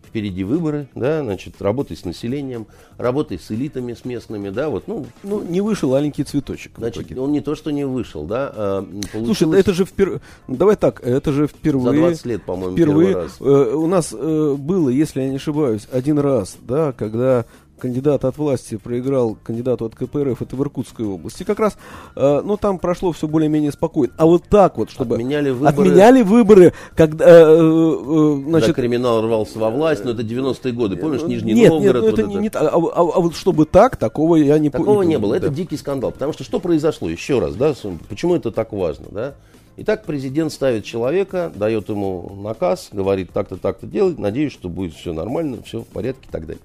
впереди 0.08 0.43
выборы, 0.43 0.88
да, 0.96 1.22
значит, 1.24 1.62
работай 1.62 1.96
с 1.98 2.06
населением, 2.06 2.67
работай 2.98 3.38
с 3.38 3.52
элитами, 3.52 3.93
с 3.93 4.06
местными, 4.06 4.50
да, 4.50 4.70
вот, 4.70 4.88
ну, 4.88 5.06
ну, 5.24 5.43
не 5.43 5.62
вышел 5.62 5.93
аленький 5.93 6.24
цветочек. 6.24 6.74
Значит, 6.78 7.17
он 7.17 7.32
не 7.32 7.41
то, 7.41 7.56
что 7.56 7.72
не 7.72 7.86
вышел, 7.86 8.26
да, 8.26 8.52
а, 8.54 8.80
м, 8.80 9.02
Слушай, 9.12 9.24
получилось 9.26 9.60
это 9.60 9.74
же 9.74 9.86
впервые... 9.86 10.22
Давай 10.48 10.76
так, 10.76 11.02
это 11.06 11.32
же 11.32 11.48
впервые... 11.48 11.93
за 11.96 12.00
20 12.00 12.26
лет, 12.26 12.43
по-моему, 12.43 12.76
Впервые 12.76 13.08
первый 13.10 13.24
раз. 13.24 13.38
э, 13.39 13.74
у 13.76 13.88
нас 13.88 14.13
э, 14.17 14.56
было, 14.58 14.89
если 14.89 15.22
я 15.22 15.30
не 15.30 15.36
ошибаюсь, 15.36 15.88
один 15.91 16.20
раз, 16.20 16.58
да, 16.62 16.93
когда 16.93 17.46
кандидат 17.80 18.26
от 18.26 18.38
власти 18.38 18.76
проиграл 18.78 19.38
кандидату 19.44 19.86
от 19.86 19.96
КПРФ, 19.96 20.42
это 20.42 20.56
в 20.56 20.62
Иркутской 20.62 21.06
области. 21.06 21.44
Как 21.44 21.60
раз, 21.60 21.78
э, 22.16 22.42
ну, 22.44 22.58
там 22.58 22.80
прошло 22.80 23.12
все 23.12 23.28
более-менее 23.28 23.72
спокойно. 23.72 24.13
А 24.18 24.26
вот 24.26 24.44
так 24.50 24.78
вот, 24.78 24.90
чтобы... 24.90 25.16
Отменяли 25.16 25.52
выборы. 25.52 25.70
Отменяли 25.90 26.22
выборы, 26.24 26.74
когда, 26.96 27.26
э, 27.26 27.30
э, 27.30 28.34
Когда 28.44 28.50
значит... 28.60 28.76
криминал 28.76 29.22
рвался 29.22 29.60
во 29.60 29.70
власть, 29.70 30.04
но 30.04 30.12
это 30.12 30.22
90-е 30.24 30.74
годы, 30.74 30.98
помнишь, 30.98 31.24
Нижний 31.24 31.54
нет, 31.54 31.72
Новгород. 31.72 31.96
нет, 31.96 32.04
ну, 32.04 32.10
это 32.10 32.26
вот 32.26 32.36
не, 32.36 32.42
не 32.42 32.50
так. 32.50 32.63
А, 32.63 32.76
а- 32.76 32.78
а 32.78 33.20
вот 33.20 33.36
чтобы 33.36 33.66
так, 33.66 33.96
такого 33.98 34.36
я 34.36 34.58
не 34.60 34.70
Такого 34.70 34.96
помню. 34.96 35.10
не 35.10 35.18
было, 35.20 35.34
это 35.34 35.50
Да. 35.50 35.56
дикий 35.56 35.78
скандал, 35.78 36.12
потому 36.12 36.34
что 36.34 36.44
что 36.44 36.60
произошло, 36.60 37.10
еще 37.10 37.40
раз, 37.40 37.56
да, 37.56 37.74
почему 38.10 38.36
это 38.36 38.52
так 38.52 38.72
важно, 38.74 39.06
да? 39.12 39.36
Итак, 39.80 40.06
президент 40.06 40.52
ставит 40.52 40.86
человека, 40.86 41.52
дает 41.54 41.88
ему 41.90 42.36
наказ, 42.42 42.90
говорит 42.92 43.32
так-то, 43.32 43.58
так-то 43.58 43.86
делать, 43.86 44.18
надеюсь, 44.18 44.52
что 44.52 44.70
будет 44.70 44.96
все 44.96 45.13
нормально, 45.13 45.58
все 45.63 45.82
в 45.82 45.86
порядке 45.86 46.26
и 46.28 46.32
так 46.32 46.48
далее. 46.48 46.62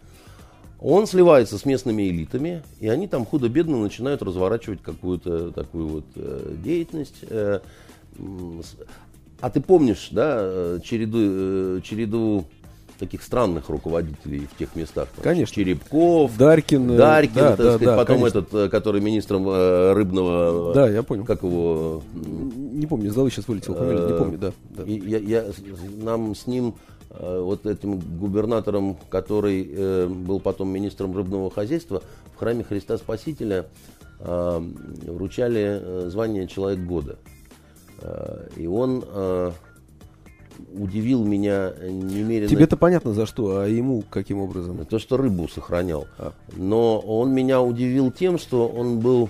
Он 0.85 1.07
сливается 1.07 1.59
с 1.59 1.64
местными 1.64 2.03
элитами, 2.09 2.62
и 2.81 2.88
они 2.88 3.07
там 3.07 3.25
худо-бедно 3.25 3.81
начинают 3.81 4.21
разворачивать 4.23 4.83
какую-то 4.83 5.53
такую 5.53 5.87
вот 5.87 6.05
э, 6.16 6.55
деятельность. 6.64 7.18
э, 7.31 7.61
а 9.40 9.51
ты 9.51 9.61
помнишь, 9.61 10.09
да, 10.11 10.38
э, 10.40 10.79
череду, 10.85 11.18
э, 11.21 11.81
череду 11.85 12.45
таких 12.99 13.23
странных 13.23 13.68
руководителей 13.68 14.47
в 14.53 14.57
тех 14.59 14.75
местах? 14.75 15.09
Там, 15.14 15.23
Конечно. 15.23 15.55
Черепков, 15.55 16.37
Даркин, 16.37 16.90
э, 16.92 16.97
Даркин, 16.97 17.35
да, 17.35 17.49
так 17.51 17.59
да, 17.59 17.62
сказать, 17.75 17.83
да, 17.83 17.97
потом 17.97 18.16
конечно. 18.18 18.38
этот, 18.40 18.55
э, 18.55 18.68
который 18.68 19.01
министром 19.01 19.49
э, 19.49 19.92
рыбного, 19.92 20.75
Да, 20.75 20.88
я 20.88 21.03
понял. 21.05 21.25
как 21.25 21.45
его, 21.45 22.03
Не 22.14 22.87
помню, 22.88 23.09
из 23.09 23.14
головы 23.14 23.31
сейчас 23.31 23.47
вылетел 23.47 23.75
фамилия, 23.75 24.07
не 24.07 24.18
помню, 24.18 24.38
да. 24.38 24.53
да. 24.71 24.83
и 24.83 24.99
я, 24.99 25.18
я- 25.18 25.45
нам 26.03 26.35
с 26.35 26.47
ним, 26.49 26.75
вот 27.18 27.66
этим 27.66 27.98
губернатором, 27.98 28.96
который 29.11 29.68
э, 29.70 30.07
был 30.07 30.40
потом 30.40 30.70
министром 30.70 31.14
рыбного 31.14 31.51
хозяйства, 31.51 32.03
в 32.35 32.38
храме 32.38 32.64
Христа 32.64 32.96
Спасителя 32.96 33.66
э, 34.18 34.61
вручали 35.07 35.81
э, 35.81 36.09
звание 36.11 36.46
Человек 36.46 36.81
года. 36.81 37.18
Э, 38.01 38.48
и 38.57 38.66
он 38.66 39.05
э, 39.07 39.53
удивил 40.72 41.25
меня 41.25 41.72
немерено. 41.81 42.48
Тебе-то 42.48 42.77
понятно 42.77 43.12
за 43.12 43.27
что, 43.27 43.61
а 43.61 43.66
ему 43.66 44.03
каким 44.09 44.38
образом? 44.38 44.85
То, 44.87 44.98
что 44.98 45.16
рыбу 45.16 45.48
сохранял. 45.48 46.07
А. 46.18 46.33
Но 46.57 46.98
он 47.01 47.33
меня 47.33 47.61
удивил 47.61 48.11
тем, 48.11 48.38
что 48.38 48.68
он 48.68 49.01
был 49.01 49.29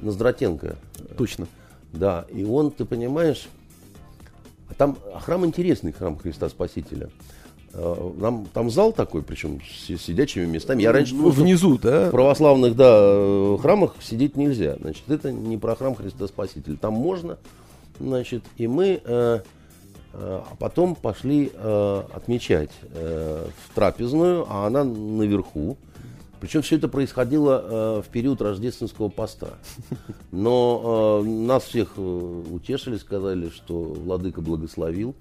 Ноздратенко. 0.00 0.76
Точно. 1.16 1.46
Да, 1.92 2.26
и 2.30 2.44
он, 2.44 2.70
ты 2.70 2.84
понимаешь, 2.84 3.48
а 4.68 4.74
там 4.74 4.96
а 5.14 5.20
храм 5.20 5.44
интересный, 5.46 5.92
храм 5.92 6.16
Христа 6.16 6.48
Спасителя. 6.48 7.10
Э, 7.72 8.12
Нам, 8.18 8.46
там 8.52 8.70
зал 8.70 8.92
такой, 8.92 9.22
причем 9.22 9.60
с 9.60 9.86
сидячими 10.00 10.46
местами. 10.46 10.82
Я 10.82 10.92
раньше 10.92 11.14
что 11.14 11.30
Внизу, 11.30 11.78
да? 11.78 12.08
в 12.08 12.10
православных 12.10 12.74
да, 12.74 12.90
э, 12.90 13.58
храмах 13.60 13.94
сидеть 14.00 14.36
нельзя. 14.36 14.76
Значит, 14.80 15.08
это 15.08 15.30
не 15.30 15.58
про 15.58 15.76
храм 15.76 15.94
Христа 15.94 16.26
Спасителя. 16.26 16.76
Там 16.76 16.94
можно. 16.94 17.38
Значит, 18.00 18.44
и 18.56 18.66
мы 18.66 18.86
э, 18.86 19.00
э, 19.04 19.40
а 20.12 20.54
потом 20.58 20.94
пошли 20.94 21.50
э, 21.52 22.02
отмечать 22.14 22.70
э, 22.94 23.46
в 23.66 23.74
трапезную, 23.74 24.46
а 24.48 24.66
она 24.66 24.84
наверху. 24.84 25.76
Причем 26.40 26.62
все 26.62 26.76
это 26.76 26.88
происходило 26.88 27.98
э, 27.98 28.02
в 28.02 28.08
период 28.08 28.42
рождественского 28.42 29.08
поста. 29.08 29.54
Но 30.32 31.22
э, 31.24 31.28
нас 31.28 31.64
всех 31.64 31.92
э, 31.96 32.42
утешили, 32.50 32.96
сказали, 32.96 33.48
что 33.48 33.78
владыка 33.78 34.40
благословил. 34.40 35.14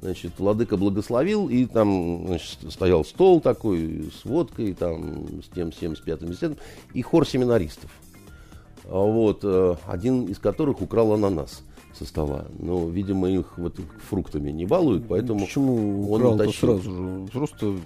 Значит, 0.00 0.32
владыка 0.38 0.76
благословил, 0.76 1.48
и 1.48 1.64
там 1.64 2.26
значит, 2.28 2.58
стоял 2.70 3.04
стол 3.04 3.40
такой 3.40 4.12
с 4.16 4.24
водкой, 4.24 4.72
там, 4.74 5.42
с 5.42 5.48
тем, 5.52 5.72
с 5.72 5.76
тем, 5.76 5.96
с 5.96 6.00
пятым, 6.00 6.32
с 6.32 6.36
пятым, 6.36 6.58
и 6.94 7.02
хор 7.02 7.26
семинаристов. 7.26 7.90
А 8.84 8.96
Вот, 8.96 9.40
э, 9.42 9.74
один 9.86 10.26
из 10.26 10.38
которых 10.38 10.82
украл 10.82 11.12
ананас 11.14 11.62
со 11.98 12.04
стола. 12.04 12.44
Но, 12.58 12.88
видимо, 12.88 13.28
их 13.28 13.58
вот 13.58 13.80
фруктами 14.08 14.52
не 14.52 14.66
балуют, 14.66 15.06
поэтому 15.08 15.40
Почему 15.40 16.12
он 16.12 16.20
украл-то 16.20 16.44
утащил. 16.44 16.78
сразу 16.80 16.90
же? 16.94 17.26
Просто 17.32 17.76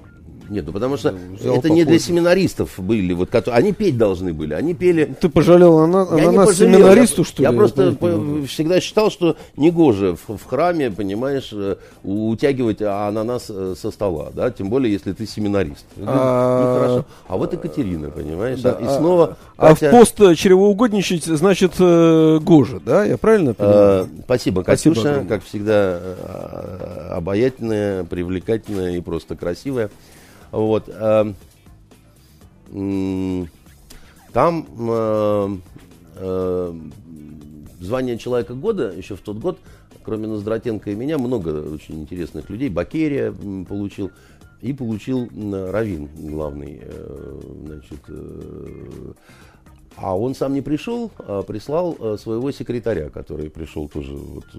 Нет, 0.53 0.67
ну 0.67 0.73
потому 0.73 0.97
что 0.99 1.15
Взял 1.41 1.57
это 1.57 1.71
не 1.71 1.85
для 1.85 1.99
семинаристов 1.99 2.75
были, 2.79 3.15
вот, 3.15 3.31
которые, 3.31 3.59
они 3.59 3.73
петь 3.73 3.97
должны 3.97 4.35
были, 4.35 4.53
они 4.53 4.75
пели 4.75 5.15
ты 5.21 5.29
пожалел 5.31 5.79
ана- 5.79 6.07
я 6.19 6.27
не 6.27 6.37
пожалел, 6.37 6.53
семинаристу, 6.79 7.23
я, 7.23 7.27
что 7.27 7.43
я 7.43 7.51
ли? 7.51 7.57
просто 7.57 7.83
не 7.85 7.91
могу. 8.01 8.41
по- 8.43 8.47
всегда 8.47 8.81
считал, 8.81 9.11
что 9.11 9.37
негоже 9.57 10.15
в, 10.29 10.37
в 10.37 10.45
храме, 10.47 10.91
понимаешь, 10.91 11.49
э, 11.53 11.77
утягивать 12.05 12.83
ананас 12.83 13.47
э, 13.49 13.75
со 13.81 13.91
стола, 13.91 14.29
да, 14.35 14.51
тем 14.51 14.69
более, 14.69 14.93
если 14.93 15.13
ты 15.13 15.27
семинарист. 15.27 15.87
Это 15.97 16.07
А- 16.09 16.75
Нехорошо. 16.77 17.07
А 17.29 17.37
вот 17.39 17.53
Екатерина, 17.55 18.11
понимаешь, 18.11 18.61
Да, 18.61 18.73
и 18.73 18.85
а- 18.85 18.99
снова... 18.99 19.37
А 19.57 19.75
в 19.75 19.79
Катя- 19.81 19.91
пост 19.91 20.21
э, 20.21 20.35
чревоугодничать, 20.35 21.25
значит, 21.25 21.73
э, 21.79 22.39
гоже, 22.43 22.81
да? 22.85 23.05
Я 23.05 23.17
правильно 23.17 23.55
понимаю? 23.55 24.05
Э, 24.05 24.23
Спасибо, 24.25 24.63
Спасибо 24.63 24.95
Катюша, 24.95 25.11
огромное. 25.13 25.29
как 25.29 25.45
всегда, 25.45 25.99
э, 26.03 27.09
обаятельная, 27.13 28.05
привлекательная 28.05 28.97
и 28.97 29.01
просто 29.01 29.37
красивая. 29.37 29.91
Вот. 30.53 30.89
э, 30.89 31.35
Там 34.33 34.67
э, 34.79 35.57
э, 36.17 36.75
звание 37.81 38.19
Человека 38.19 38.55
года 38.55 38.93
еще 38.97 39.17
в 39.17 39.21
тот 39.21 39.39
год, 39.39 39.59
кроме 40.05 40.27
Ноздратенко 40.29 40.91
и 40.91 40.95
меня, 40.95 41.19
много 41.19 41.49
очень 41.75 42.01
интересных 42.03 42.49
людей. 42.49 42.69
Бакерия 42.69 43.33
получил. 43.69 44.11
И 44.61 44.73
получил 44.73 45.29
Равин, 45.73 46.09
главный, 46.15 46.79
э, 46.81 47.41
значит, 47.67 47.99
э, 48.07 49.13
а 49.97 50.17
он 50.17 50.37
сам 50.37 50.55
не 50.55 50.63
пришел, 50.63 51.11
а 51.19 51.43
прислал 51.43 51.97
э, 51.99 52.17
своего 52.17 52.53
секретаря, 52.53 53.11
который 53.11 53.51
пришел 53.51 53.89
тоже 53.89 54.15
вот, 54.15 54.45
э, 54.55 54.59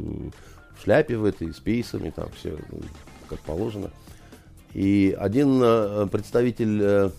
в 0.78 0.84
шляпе 0.84 1.16
в 1.16 1.24
этой, 1.24 1.54
с 1.54 1.60
пейсами, 1.62 2.12
там 2.14 2.28
все 2.36 2.50
э, 2.50 2.82
как 3.30 3.40
положено. 3.40 3.92
И 4.74 5.16
один 5.18 5.62
э, 5.62 6.08
представитель 6.12 6.80
э, 6.82 7.10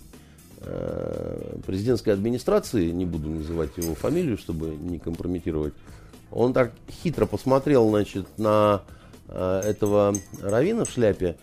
э, 0.60 1.56
президентской 1.64 2.10
администрации, 2.10 2.90
не 2.90 3.06
буду 3.06 3.28
называть 3.28 3.76
его 3.76 3.94
фамилию, 3.94 4.36
чтобы 4.36 4.68
не 4.70 4.98
компрометировать, 4.98 5.74
Он 6.32 6.52
так 6.52 6.72
хитро 6.90 7.26
посмотрел, 7.26 7.88
значит, 7.88 8.26
на 8.38 8.82
этого 9.26 10.14
Равина 10.42 10.84
в 10.84 10.90
шляпе, 10.90 11.36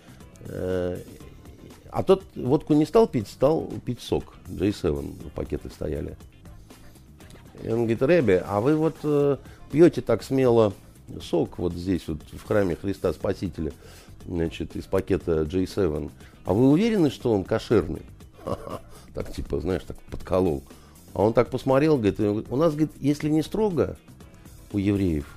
а 0.47 2.03
тот 2.05 2.23
водку 2.35 2.75
не 2.75 2.85
стал 2.85 3.07
пить, 3.07 3.27
стал 3.27 3.71
пить 3.83 4.01
сок. 4.01 4.35
J7 4.47 5.31
пакеты 5.33 5.71
стояли. 5.71 6.15
И 7.63 7.69
он 7.69 7.79
говорит, 7.79 8.03
Рэбе, 8.03 8.45
а 8.47 8.61
вы 8.61 8.75
вот 8.75 9.39
пьете 9.71 10.01
так 10.01 10.21
смело 10.21 10.73
сок 11.19 11.57
вот 11.57 11.73
здесь, 11.73 12.07
вот 12.07 12.19
в 12.31 12.43
храме 12.47 12.75
Христа 12.75 13.11
Спасителя, 13.13 13.73
значит, 14.25 14.75
из 14.75 14.85
пакета 14.85 15.41
J7. 15.41 16.11
А 16.45 16.53
вы 16.53 16.69
уверены, 16.69 17.09
что 17.09 17.33
он 17.33 17.43
кошерный? 17.43 18.03
Так, 19.13 19.29
типа, 19.33 19.59
знаешь, 19.59 19.81
так 19.85 19.97
подколол. 20.03 20.63
А 21.13 21.21
он 21.23 21.33
так 21.33 21.49
посмотрел, 21.49 21.97
говорит, 21.97 22.17
у 22.49 22.55
нас, 22.55 22.71
говорит, 22.71 22.91
если 23.01 23.27
не 23.27 23.41
строго 23.41 23.97
у 24.71 24.77
евреев, 24.77 25.27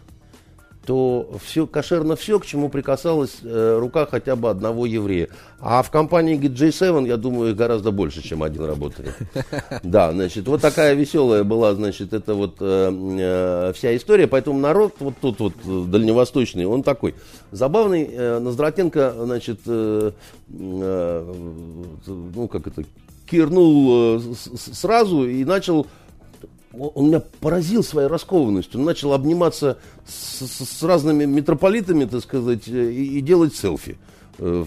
то 0.86 1.30
все 1.42 1.66
кошерно 1.66 2.16
все, 2.16 2.38
к 2.38 2.46
чему 2.46 2.68
прикасалась 2.68 3.38
э, 3.42 3.78
рука 3.78 4.06
хотя 4.06 4.36
бы 4.36 4.50
одного 4.50 4.86
еврея. 4.86 5.28
А 5.60 5.82
в 5.82 5.90
компании 5.90 6.34
говорит, 6.34 6.58
J7, 6.58 7.08
я 7.08 7.16
думаю, 7.16 7.50
их 7.50 7.56
гораздо 7.56 7.90
больше, 7.90 8.22
чем 8.22 8.42
один 8.42 8.64
работает. 8.64 9.14
Да, 9.82 10.12
значит, 10.12 10.46
вот 10.46 10.60
такая 10.60 10.94
веселая 10.94 11.44
была, 11.44 11.74
значит, 11.74 12.12
это 12.12 12.34
вот 12.34 12.56
э, 12.60 12.90
э, 12.90 13.72
вся 13.74 13.96
история. 13.96 14.26
Поэтому 14.26 14.58
народ 14.58 14.94
вот 14.98 15.14
тут 15.20 15.40
вот 15.40 15.90
дальневосточный, 15.90 16.66
он 16.66 16.82
такой 16.82 17.14
забавный. 17.50 18.08
Э, 18.10 18.38
Ноздратенко, 18.38 19.14
значит, 19.24 19.60
э, 19.66 20.12
э, 20.48 21.34
ну 22.06 22.48
как 22.48 22.66
это, 22.66 22.84
кирнул 23.26 24.18
э, 24.18 24.20
сразу 24.56 25.26
и 25.26 25.44
начал 25.44 25.86
он 26.78 27.08
меня 27.08 27.22
поразил 27.40 27.82
своей 27.82 28.08
раскованностью. 28.08 28.80
Он 28.80 28.86
начал 28.86 29.12
обниматься 29.12 29.78
с, 30.06 30.46
с, 30.46 30.78
с 30.78 30.82
разными 30.82 31.24
митрополитами, 31.24 32.04
так 32.04 32.22
сказать, 32.22 32.68
э, 32.68 32.90
и, 32.90 33.18
и 33.18 33.20
делать 33.20 33.54
селфи 33.54 33.96
э, 34.38 34.64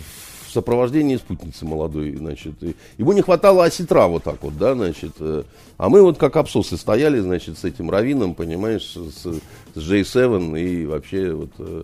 в 0.48 0.52
сопровождении 0.52 1.18
спутницы 1.18 1.66
молодой, 1.66 2.16
значит. 2.16 2.62
И 2.64 2.76
ему 2.98 3.14
не 3.14 3.22
хватало 3.22 3.66
осетра 3.66 4.08
вот 4.08 4.24
так 4.24 4.42
вот, 4.42 4.58
да, 4.58 4.74
значит. 4.74 5.14
Э, 5.20 5.44
а 5.78 5.90
мы 5.90 6.02
вот 6.02 6.18
как 6.18 6.36
абсосы 6.38 6.78
стояли, 6.78 7.20
значит, 7.20 7.58
с 7.58 7.64
этим 7.64 7.90
раввином, 7.90 8.34
понимаешь, 8.34 8.96
с, 8.96 9.24
с 9.76 9.92
J7 9.92 10.60
и 10.60 10.86
вообще 10.86 11.34
вот 11.34 11.52
э, 11.60 11.84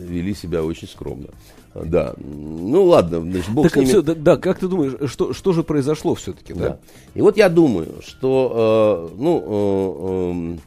вели 0.00 0.34
себя 0.34 0.62
очень 0.64 0.88
скромно. 0.88 1.28
Да. 1.74 2.14
Ну 2.18 2.84
ладно, 2.84 3.20
значит, 3.20 3.50
бог 3.50 3.64
так, 3.64 3.72
с 3.72 3.76
ними. 3.76 3.88
Все, 3.88 4.02
да, 4.02 4.14
да, 4.14 4.36
как 4.36 4.58
ты 4.58 4.68
думаешь, 4.68 5.10
что, 5.10 5.32
что 5.32 5.52
же 5.52 5.62
произошло 5.62 6.14
все-таки? 6.14 6.54
Да? 6.54 6.60
да. 6.60 6.78
И 7.14 7.20
вот 7.20 7.36
я 7.36 7.48
думаю, 7.48 7.96
что 8.04 9.10
э, 9.10 9.16
ну, 9.20 10.58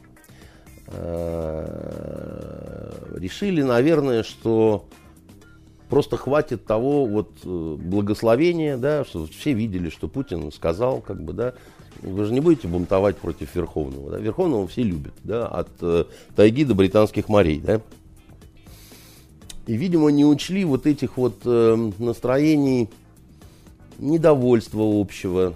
э, 0.88 0.94
э, 0.94 2.92
решили, 3.18 3.62
наверное, 3.62 4.22
что 4.22 4.84
просто 5.92 6.16
хватит 6.16 6.64
того 6.64 7.04
вот 7.04 7.30
э, 7.44 7.76
благословения, 7.78 8.78
да, 8.78 9.04
что 9.04 9.26
все 9.26 9.52
видели, 9.52 9.90
что 9.90 10.08
Путин 10.08 10.50
сказал, 10.50 11.02
как 11.02 11.22
бы, 11.22 11.34
да, 11.34 11.52
вы 12.00 12.24
же 12.24 12.32
не 12.32 12.40
будете 12.40 12.66
бунтовать 12.66 13.18
против 13.18 13.54
Верховного. 13.54 14.12
Да? 14.12 14.18
Верховного 14.18 14.66
все 14.66 14.82
любят, 14.82 15.12
да, 15.22 15.46
от 15.46 15.68
э, 15.82 16.04
тайги 16.34 16.64
до 16.64 16.74
британских 16.74 17.28
морей, 17.28 17.60
да. 17.60 17.82
И, 19.66 19.76
видимо, 19.76 20.10
не 20.10 20.24
учли 20.24 20.64
вот 20.64 20.86
этих 20.86 21.16
вот 21.16 21.40
э, 21.44 21.90
настроений 21.98 22.88
недовольства 23.98 24.82
общего, 24.82 25.54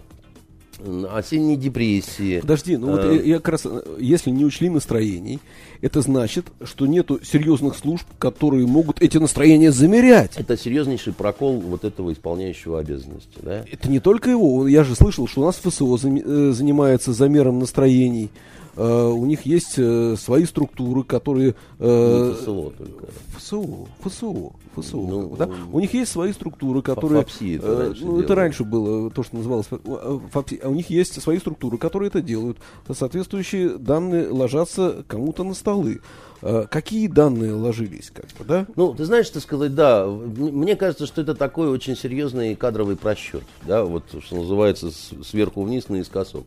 осенней 1.11 1.57
депрессии. 1.57 2.41
Подожди, 2.41 2.77
ну 2.77 2.93
вот 2.93 3.05
я, 3.05 3.23
я 3.23 3.37
как 3.37 3.49
раз, 3.49 3.67
если 3.99 4.31
не 4.31 4.45
учли 4.45 4.69
настроений, 4.69 5.41
это 5.81 6.01
значит, 6.01 6.47
что 6.63 6.87
нету 6.87 7.21
серьезных 7.25 7.77
служб, 7.77 8.07
которые 8.19 8.67
могут 8.67 9.01
эти 9.03 9.19
настроения 9.19 9.73
замерять. 9.73 10.33
Это 10.37 10.57
серьезнейший 10.57 11.13
прокол 11.13 11.61
вот 11.61 11.85
этого 11.85 12.13
исполняющего 12.13 12.79
обязанности, 12.79 13.39
да? 13.43 13.65
Это 13.71 13.89
не 13.89 14.01
только 14.01 14.31
его. 14.31 14.67
Я 14.69 14.85
же 14.85 14.95
слышал, 14.95 15.27
что 15.27 15.43
у 15.43 15.45
нас 15.45 15.57
ФСО 15.57 15.97
э, 15.97 16.53
занимается 16.53 17.13
замером 17.13 17.59
настроений. 17.59 18.31
Э, 18.77 19.07
у 19.07 19.25
них 19.25 19.47
есть 19.47 19.75
э, 19.79 20.17
свои 20.19 20.45
структуры, 20.45 21.03
которые... 21.03 21.55
Э, 21.79 22.35
ФСО 22.37 22.73
только. 22.77 23.07
ФСО, 23.37 23.87
ФСО, 24.03 24.53
ФСО. 24.77 24.97
Ну, 24.97 25.37
да? 25.37 25.49
У 25.73 25.81
них 25.81 25.95
есть 25.95 26.13
свои 26.13 26.33
структуры, 26.33 26.83
которые... 26.83 27.23
ФАПСИ 27.23 27.57
это 27.57 27.77
раньше 27.77 28.05
Ну, 28.05 28.21
это 28.21 28.35
раньше 28.35 28.65
было 28.65 29.11
то, 29.11 29.23
что 29.23 29.37
называлось 29.37 29.67
ФАПСИ. 29.67 30.61
А 30.63 30.69
у 30.69 30.75
них 30.75 30.91
есть 30.91 31.21
свои 31.21 31.39
структуры, 31.39 31.79
которые 31.79 32.09
это 32.09 32.21
делают. 32.21 32.59
Соответствующие 32.91 33.79
данные 33.79 34.29
ложатся 34.29 35.05
кому-то 35.09 35.43
на 35.43 35.55
столы. 35.55 36.01
Какие 36.43 37.09
данные 37.09 37.55
ложились, 37.55 38.13
как 38.13 38.27
бы, 38.39 38.45
да? 38.45 38.67
Ну, 38.77 38.93
ты 38.95 39.07
знаешь, 39.07 39.27
что 39.27 39.41
сказать, 39.41 39.75
да, 39.75 40.07
мне 40.07 40.77
кажется, 40.77 41.07
что 41.07 41.23
это 41.23 41.35
такой 41.35 41.69
очень 41.69 41.97
серьезный 41.97 42.55
кадровый 42.55 42.97
просчет, 42.97 43.43
да, 43.67 43.85
вот, 43.85 44.05
что 44.23 44.37
называется, 44.37 44.91
сверху 45.25 45.63
вниз 45.63 45.89
наискосок. 45.89 46.47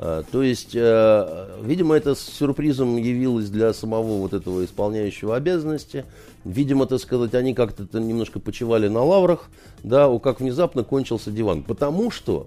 А, 0.00 0.22
то 0.30 0.44
есть, 0.44 0.76
э, 0.76 1.48
видимо, 1.60 1.96
это 1.96 2.14
сюрпризом 2.14 2.96
явилось 2.98 3.50
для 3.50 3.74
самого 3.74 4.18
вот 4.20 4.32
этого 4.32 4.64
исполняющего 4.64 5.34
обязанности. 5.34 6.04
Видимо, 6.44 6.86
так 6.86 7.00
сказать, 7.00 7.34
они 7.34 7.52
как-то 7.52 7.98
немножко 7.98 8.38
почивали 8.38 8.86
на 8.86 9.02
лаврах, 9.02 9.50
да, 9.82 10.08
как 10.20 10.38
внезапно 10.38 10.84
кончился 10.84 11.32
диван. 11.32 11.64
Потому 11.64 12.12
что, 12.12 12.46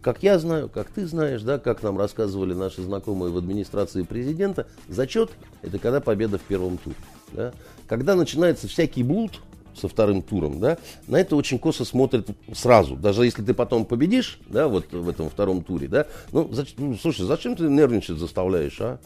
как 0.00 0.22
я 0.22 0.38
знаю, 0.38 0.70
как 0.70 0.88
ты 0.88 1.06
знаешь, 1.06 1.42
да, 1.42 1.58
как 1.58 1.82
нам 1.82 1.98
рассказывали 1.98 2.54
наши 2.54 2.80
знакомые 2.80 3.30
в 3.30 3.36
администрации 3.36 4.00
президента, 4.02 4.66
зачет– 4.88 5.30
это 5.62 5.78
когда 5.78 6.00
победа 6.00 6.38
в 6.38 6.42
первом 6.42 6.78
туре. 6.78 6.96
Да? 7.32 7.52
Когда 7.86 8.14
начинается 8.14 8.68
всякий 8.68 9.02
блуд, 9.02 9.42
со 9.74 9.88
вторым 9.88 10.22
туром, 10.22 10.60
да, 10.60 10.78
на 11.06 11.16
это 11.16 11.36
очень 11.36 11.58
косо 11.58 11.84
смотрят 11.84 12.28
сразу. 12.52 12.96
Даже 12.96 13.24
если 13.24 13.42
ты 13.42 13.54
потом 13.54 13.84
победишь, 13.84 14.40
да, 14.48 14.68
вот 14.68 14.92
в 14.92 15.08
этом 15.08 15.30
втором 15.30 15.62
туре, 15.62 15.88
да, 15.88 16.06
ну, 16.32 16.52
зач, 16.52 16.74
ну 16.78 16.96
слушай, 16.96 17.26
зачем 17.26 17.56
ты 17.56 17.64
нервничать 17.64 18.18
заставляешь, 18.18 18.80
а? 18.80 18.98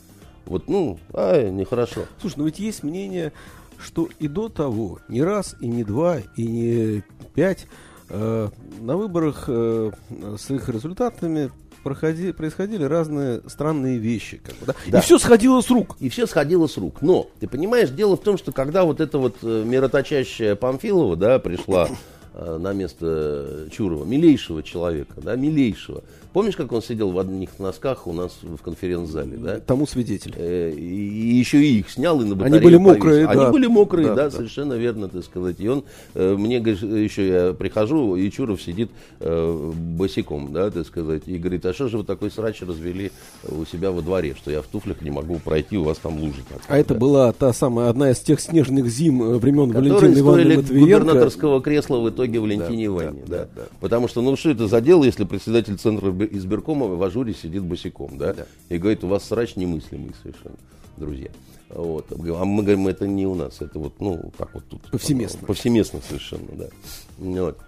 Вот, 0.47 0.69
ну, 0.69 0.99
ай, 1.15 1.51
нехорошо. 1.51 2.03
Слушай, 2.21 2.35
ну 2.39 2.45
ведь 2.47 2.59
есть 2.59 2.83
мнение, 2.83 3.33
что 3.79 4.09
и 4.19 4.29
до 4.29 4.49
того, 4.49 4.99
не 5.09 5.23
раз, 5.23 5.57
и 5.61 5.67
не 5.69 5.85
два, 5.85 6.19
и 6.37 6.47
не 6.47 7.05
пять, 7.35 7.67
э, 8.09 8.49
на 8.81 8.97
выборах 8.97 9.45
э, 9.49 9.93
с 10.37 10.51
их 10.51 10.69
результатами 10.69 11.51
проходи, 11.83 12.33
происходили 12.33 12.85
разные 12.85 13.43
странные 13.47 13.99
вещи. 13.99 14.41
Как 14.45 14.55
бы, 14.57 14.67
да? 14.67 14.75
Да. 14.89 14.99
И 14.99 15.03
все 15.03 15.19
сходило 15.19 15.61
с 15.61 15.71
рук. 15.71 15.97
И 16.01 16.09
все 16.09 16.27
сходило 16.27 16.67
с 16.67 16.77
рук. 16.77 17.03
Но, 17.03 17.29
ты 17.41 17.49
понимаешь, 17.49 17.91
дело 17.91 18.17
в 18.17 18.21
том, 18.21 18.39
что 18.39 18.53
когда 18.53 18.85
вот 18.85 19.01
эта 19.01 19.19
вот 19.19 19.37
э, 19.43 19.65
мироточащая 19.67 20.57
Памфилова, 20.57 21.17
да, 21.17 21.39
пришла 21.39 21.89
на 22.35 22.73
место 22.73 23.69
Чурова, 23.71 24.05
милейшего 24.05 24.63
человека, 24.63 25.21
да, 25.23 25.37
милейшего, 25.37 26.03
Помнишь, 26.33 26.57
как 26.57 26.73
он 26.73 26.81
сидел 26.83 27.11
в 27.11 27.19
одних 27.19 27.59
носках 27.59 28.07
у 28.07 28.13
нас 28.13 28.39
в 28.43 28.57
конференц-зале, 28.63 29.37
да? 29.37 29.61
Тому 29.61 29.87
свидетель. 29.87 30.33
Э, 30.37 30.73
и 30.73 31.35
еще 31.35 31.63
и 31.63 31.81
их 31.81 31.91
снял 31.91 32.23
и 32.23 32.25
на 32.25 32.35
батарею 32.35 32.57
Они 32.57 32.65
были 32.65 32.77
мокрые, 32.79 33.27
повесил. 33.27 33.41
да. 33.41 33.47
Они 33.47 33.53
были 33.53 33.67
мокрые, 33.67 34.09
да, 34.09 34.15
да, 34.15 34.25
да, 34.25 34.31
совершенно 34.31 34.73
верно, 34.75 35.09
так 35.09 35.25
сказать. 35.25 35.57
И 35.59 35.69
он, 35.69 35.85
э, 36.15 36.35
мне, 36.35 36.57
еще 36.57 37.29
я 37.29 37.53
прихожу, 37.53 38.17
и 38.17 38.31
Чуров 38.31 38.63
сидит 38.63 38.91
э, 39.21 39.73
босиком, 39.75 40.55
да, 40.55 40.71
так 40.71 40.87
сказать, 40.87 41.25
и 41.27 41.37
говорит, 41.37 41.67
а 41.67 41.75
что 41.75 41.89
же 41.89 41.99
вы 41.99 42.05
такой 42.05 42.31
срач 42.31 42.63
развели 42.63 43.13
у 43.47 43.67
себя 43.67 43.91
во 43.91 44.01
дворе, 44.01 44.35
что 44.35 44.51
я 44.51 44.63
в 44.63 44.67
туфлях 44.67 45.03
не 45.03 45.11
могу 45.11 45.39
пройти, 45.39 45.77
у 45.77 45.85
вас 45.85 45.99
там 45.99 46.19
лужи. 46.19 46.41
Так, 46.49 46.63
а 46.67 46.73
да. 46.73 46.79
это 46.79 46.95
была 46.95 47.33
та 47.33 47.53
самая, 47.53 47.91
одна 47.91 48.11
из 48.11 48.21
тех 48.21 48.41
снежных 48.41 48.87
зим 48.87 49.37
времен 49.37 49.71
Валентины 49.71 50.19
Ивановны 50.19 50.57
Матвиенко. 50.57 50.81
губернаторского 50.81 51.61
кресла 51.61 51.99
в 51.99 52.09
итоге 52.09 52.22
Валентине 52.29 52.89
да, 52.89 52.95
Ивановне, 52.95 53.23
да, 53.27 53.39
да, 53.39 53.49
да. 53.57 53.63
Потому 53.81 54.09
что, 54.09 54.23
ну, 54.23 54.37
что 54.37 54.51
это 54.51 54.67
за 54.67 54.81
дело, 54.81 55.05
если 55.05 55.25
председатель 55.25 55.77
Центра 55.77 56.11
избиркома 56.31 56.87
в 56.87 57.03
ажуре 57.03 57.35
сидит 57.35 57.63
босиком, 57.63 58.19
да? 58.19 58.33
да, 58.33 58.47
и 58.69 58.79
говорит, 58.79 59.05
у 59.05 59.09
вас 59.09 59.25
срач 59.25 59.57
немыслимый 59.57 60.13
совершенно, 60.23 60.57
друзья. 60.97 61.31
Вот. 61.69 62.07
А 62.11 62.45
мы 62.45 62.63
говорим, 62.63 62.89
это 62.89 63.07
не 63.07 63.27
у 63.27 63.35
нас, 63.35 63.61
это 63.61 63.79
вот, 63.79 64.01
ну, 64.01 64.31
как 64.37 64.55
вот 64.55 64.65
тут. 64.69 64.83
Повсеместно. 64.91 65.47
Повсеместно 65.47 66.01
совершенно, 66.07 66.49
да. 66.53 66.69
Вот. 67.19 67.59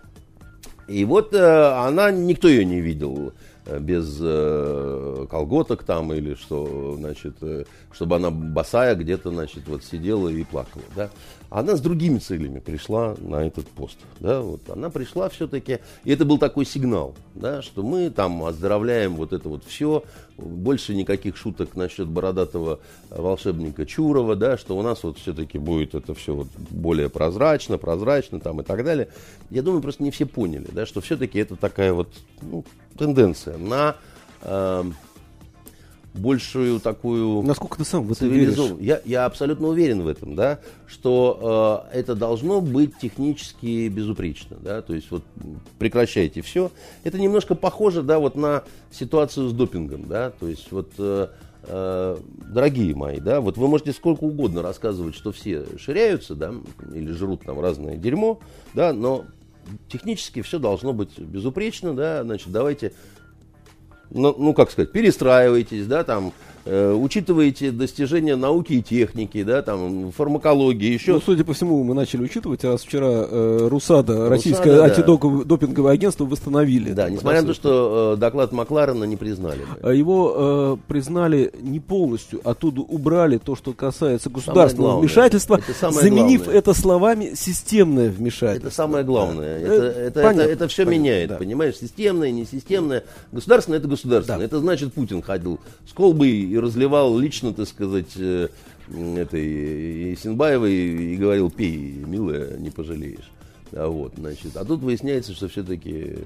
И 0.86 1.04
вот 1.04 1.32
э, 1.34 1.38
она, 1.38 2.10
никто 2.10 2.48
ее 2.48 2.64
не 2.64 2.80
видел 2.80 3.32
э, 3.64 3.78
без 3.78 4.18
э, 4.20 5.26
колготок 5.30 5.84
там 5.84 6.12
или 6.12 6.34
что, 6.34 6.96
значит, 6.98 7.36
э, 7.40 7.64
чтобы 7.92 8.16
она 8.16 8.30
босая 8.30 8.94
где-то, 8.94 9.30
значит, 9.30 9.66
вот 9.66 9.82
сидела 9.82 10.28
и 10.28 10.44
плакала, 10.44 10.84
да. 10.94 11.10
Она 11.54 11.76
с 11.76 11.80
другими 11.80 12.18
целями 12.18 12.58
пришла 12.58 13.14
на 13.20 13.46
этот 13.46 13.68
пост. 13.68 13.96
Да, 14.18 14.40
вот 14.40 14.68
она 14.68 14.90
пришла 14.90 15.28
все-таки, 15.28 15.78
и 16.02 16.10
это 16.10 16.24
был 16.24 16.36
такой 16.36 16.64
сигнал, 16.64 17.14
да, 17.36 17.62
что 17.62 17.84
мы 17.84 18.10
там 18.10 18.42
оздоровляем 18.42 19.14
вот 19.14 19.32
это 19.32 19.48
вот 19.48 19.62
все, 19.64 20.02
больше 20.36 20.96
никаких 20.96 21.36
шуток 21.36 21.76
насчет 21.76 22.08
бородатого 22.08 22.80
волшебника 23.08 23.86
Чурова, 23.86 24.34
да, 24.34 24.58
что 24.58 24.76
у 24.76 24.82
нас 24.82 25.04
вот 25.04 25.18
все-таки 25.18 25.58
будет 25.58 25.94
это 25.94 26.12
все 26.12 26.34
вот 26.34 26.48
более 26.70 27.08
прозрачно, 27.08 27.78
прозрачно 27.78 28.40
там 28.40 28.60
и 28.60 28.64
так 28.64 28.82
далее. 28.82 29.06
Я 29.50 29.62
думаю, 29.62 29.80
просто 29.80 30.02
не 30.02 30.10
все 30.10 30.26
поняли, 30.26 30.66
да, 30.72 30.86
что 30.86 31.00
все-таки 31.02 31.38
это 31.38 31.54
такая 31.54 31.92
вот 31.92 32.08
ну, 32.42 32.64
тенденция 32.98 33.58
на 33.58 33.94
э, 34.42 34.84
большую 36.14 36.80
такую... 36.80 37.42
Насколько 37.42 37.78
ты 37.78 37.84
сам 37.84 38.04
в 38.04 38.12
это 38.12 38.26
веришь? 38.26 38.56
Я, 38.80 39.00
я 39.04 39.26
абсолютно 39.26 39.68
уверен 39.68 40.02
в 40.02 40.08
этом, 40.08 40.34
да, 40.36 40.60
что 40.86 41.88
э, 41.92 41.98
это 41.98 42.14
должно 42.14 42.60
быть 42.60 42.96
технически 42.98 43.88
безупречно, 43.88 44.56
да, 44.60 44.80
то 44.80 44.94
есть 44.94 45.10
вот 45.10 45.24
прекращайте 45.78 46.40
все. 46.40 46.70
Это 47.02 47.18
немножко 47.18 47.54
похоже, 47.54 48.02
да, 48.02 48.18
вот 48.18 48.36
на 48.36 48.62
ситуацию 48.92 49.48
с 49.48 49.52
допингом, 49.52 50.08
да, 50.08 50.30
то 50.30 50.48
есть 50.48 50.70
вот... 50.70 50.92
Э, 50.98 51.28
э, 51.66 52.16
дорогие 52.52 52.94
мои, 52.94 53.18
да, 53.18 53.40
вот 53.40 53.56
вы 53.56 53.66
можете 53.68 53.92
сколько 53.92 54.24
угодно 54.24 54.62
рассказывать, 54.62 55.16
что 55.16 55.32
все 55.32 55.64
ширяются, 55.78 56.34
да, 56.34 56.54
или 56.94 57.10
жрут 57.10 57.42
там 57.44 57.58
разное 57.60 57.96
дерьмо, 57.96 58.38
да, 58.74 58.92
но 58.92 59.24
технически 59.88 60.42
все 60.42 60.58
должно 60.58 60.92
быть 60.92 61.18
безупречно, 61.18 61.94
да, 61.94 62.22
значит, 62.22 62.52
давайте 62.52 62.92
ну, 64.10 64.34
ну, 64.36 64.54
как 64.54 64.70
сказать, 64.70 64.92
перестраивайтесь, 64.92 65.86
да, 65.86 66.04
там, 66.04 66.32
учитываете 66.66 67.70
достижения 67.70 68.36
науки 68.36 68.74
и 68.74 68.82
техники, 68.82 69.42
да, 69.42 69.62
там, 69.62 70.12
фармакологии, 70.12 70.92
еще. 70.92 71.12
Ну, 71.12 71.20
судя 71.20 71.44
по 71.44 71.52
всему, 71.52 71.82
мы 71.84 71.94
начали 71.94 72.22
учитывать, 72.22 72.64
раз 72.64 72.82
вчера 72.82 73.26
э, 73.28 73.68
РУСАДА, 73.70 74.28
российское 74.28 74.76
да. 74.76 74.84
антидопинговое 74.84 75.92
агентство, 75.92 76.24
восстановили. 76.24 76.92
Да, 76.92 77.10
несмотря 77.10 77.42
на 77.42 77.48
то, 77.48 77.54
что 77.54 78.14
э, 78.14 78.20
доклад 78.20 78.52
Макларена 78.52 79.04
не 79.04 79.16
признали. 79.16 79.60
А 79.82 79.92
его 79.92 80.34
э, 80.36 80.76
признали 80.88 81.52
не 81.60 81.80
полностью, 81.80 82.40
оттуда 82.44 82.80
убрали 82.82 83.38
то, 83.38 83.56
что 83.56 83.72
касается 83.72 84.30
государственного 84.30 85.00
вмешательства, 85.00 85.60
это 85.66 85.90
заменив 85.90 86.42
главное. 86.44 86.58
это 86.58 86.74
словами 86.74 87.32
системное 87.34 88.10
вмешательство. 88.10 88.68
Это 88.68 88.74
самое 88.74 89.04
главное. 89.04 89.60
Да. 89.60 89.66
Это, 89.66 89.84
это, 89.84 90.20
это, 90.20 90.20
это, 90.20 90.42
это 90.42 90.68
все 90.68 90.84
понятно, 90.84 91.02
меняет, 91.02 91.28
да. 91.30 91.36
понимаешь, 91.36 91.76
системное, 91.76 92.30
несистемное. 92.30 93.04
Государственное 93.32 93.78
это 93.78 93.88
государственное. 93.88 94.40
Да. 94.40 94.44
Это 94.44 94.60
значит, 94.60 94.92
Путин 94.92 95.22
ходил 95.22 95.60
с 95.88 95.92
колбой 95.92 96.53
и 96.54 96.58
разливал 96.58 97.18
лично, 97.18 97.52
так 97.52 97.66
сказать, 97.66 98.12
э, 98.16 98.48
этой 99.16 100.16
Синбаевой 100.16 100.72
и 100.72 101.16
говорил, 101.16 101.50
пей, 101.50 102.04
милая, 102.06 102.56
не 102.58 102.70
пожалеешь. 102.70 103.28
А, 103.72 103.88
вот, 103.88 104.12
значит, 104.16 104.56
а 104.56 104.64
тут 104.64 104.80
выясняется, 104.80 105.32
что 105.32 105.48
все-таки 105.48 106.16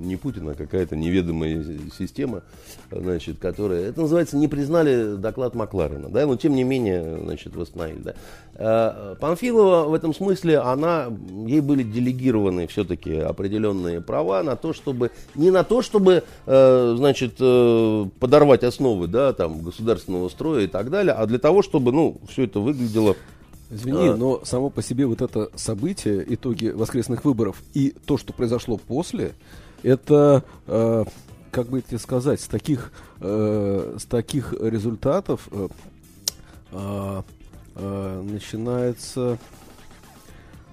не 0.00 0.16
Путин, 0.16 0.48
а 0.48 0.54
какая-то 0.54 0.96
неведомая 0.96 1.64
система, 1.96 2.42
значит, 2.90 3.38
которая... 3.38 3.88
Это 3.88 4.02
называется, 4.02 4.36
не 4.36 4.48
признали 4.48 5.16
доклад 5.16 5.54
Макларена, 5.54 6.08
да, 6.08 6.26
но 6.26 6.36
тем 6.36 6.54
не 6.54 6.64
менее, 6.64 7.18
значит, 7.22 7.56
восстановили, 7.56 8.00
да. 8.00 8.14
А, 8.54 9.14
Памфилова 9.16 9.88
в 9.88 9.94
этом 9.94 10.14
смысле, 10.14 10.58
она, 10.58 11.08
ей 11.46 11.60
были 11.60 11.82
делегированы 11.82 12.66
все-таки 12.66 13.16
определенные 13.16 14.00
права 14.00 14.42
на 14.42 14.56
то, 14.56 14.72
чтобы, 14.72 15.10
не 15.34 15.50
на 15.50 15.64
то, 15.64 15.82
чтобы, 15.82 16.24
э, 16.46 16.94
значит, 16.96 17.34
э, 17.40 18.04
подорвать 18.20 18.64
основы, 18.64 19.08
да, 19.08 19.32
там, 19.32 19.62
государственного 19.62 20.28
строя 20.28 20.64
и 20.64 20.66
так 20.66 20.90
далее, 20.90 21.14
а 21.14 21.26
для 21.26 21.38
того, 21.38 21.62
чтобы, 21.62 21.92
ну, 21.92 22.20
все 22.28 22.44
это 22.44 22.60
выглядело 22.60 23.16
Извини, 23.70 24.08
а... 24.08 24.16
но 24.16 24.44
само 24.44 24.70
по 24.70 24.82
себе 24.82 25.06
вот 25.06 25.22
это 25.22 25.50
событие, 25.54 26.24
итоги 26.28 26.68
воскресных 26.68 27.24
выборов 27.24 27.62
и 27.74 27.94
то, 28.06 28.16
что 28.16 28.32
произошло 28.32 28.76
после, 28.76 29.34
это, 29.82 30.44
э, 30.66 31.04
как 31.50 31.68
бы 31.68 31.82
тебе 31.82 31.98
сказать, 31.98 32.40
с 32.40 32.46
таких, 32.46 32.92
э, 33.20 33.96
с 33.98 34.04
таких 34.04 34.52
результатов 34.52 35.48
э, 35.50 35.68
э, 36.72 37.22
э, 37.74 38.22
начинается... 38.22 39.38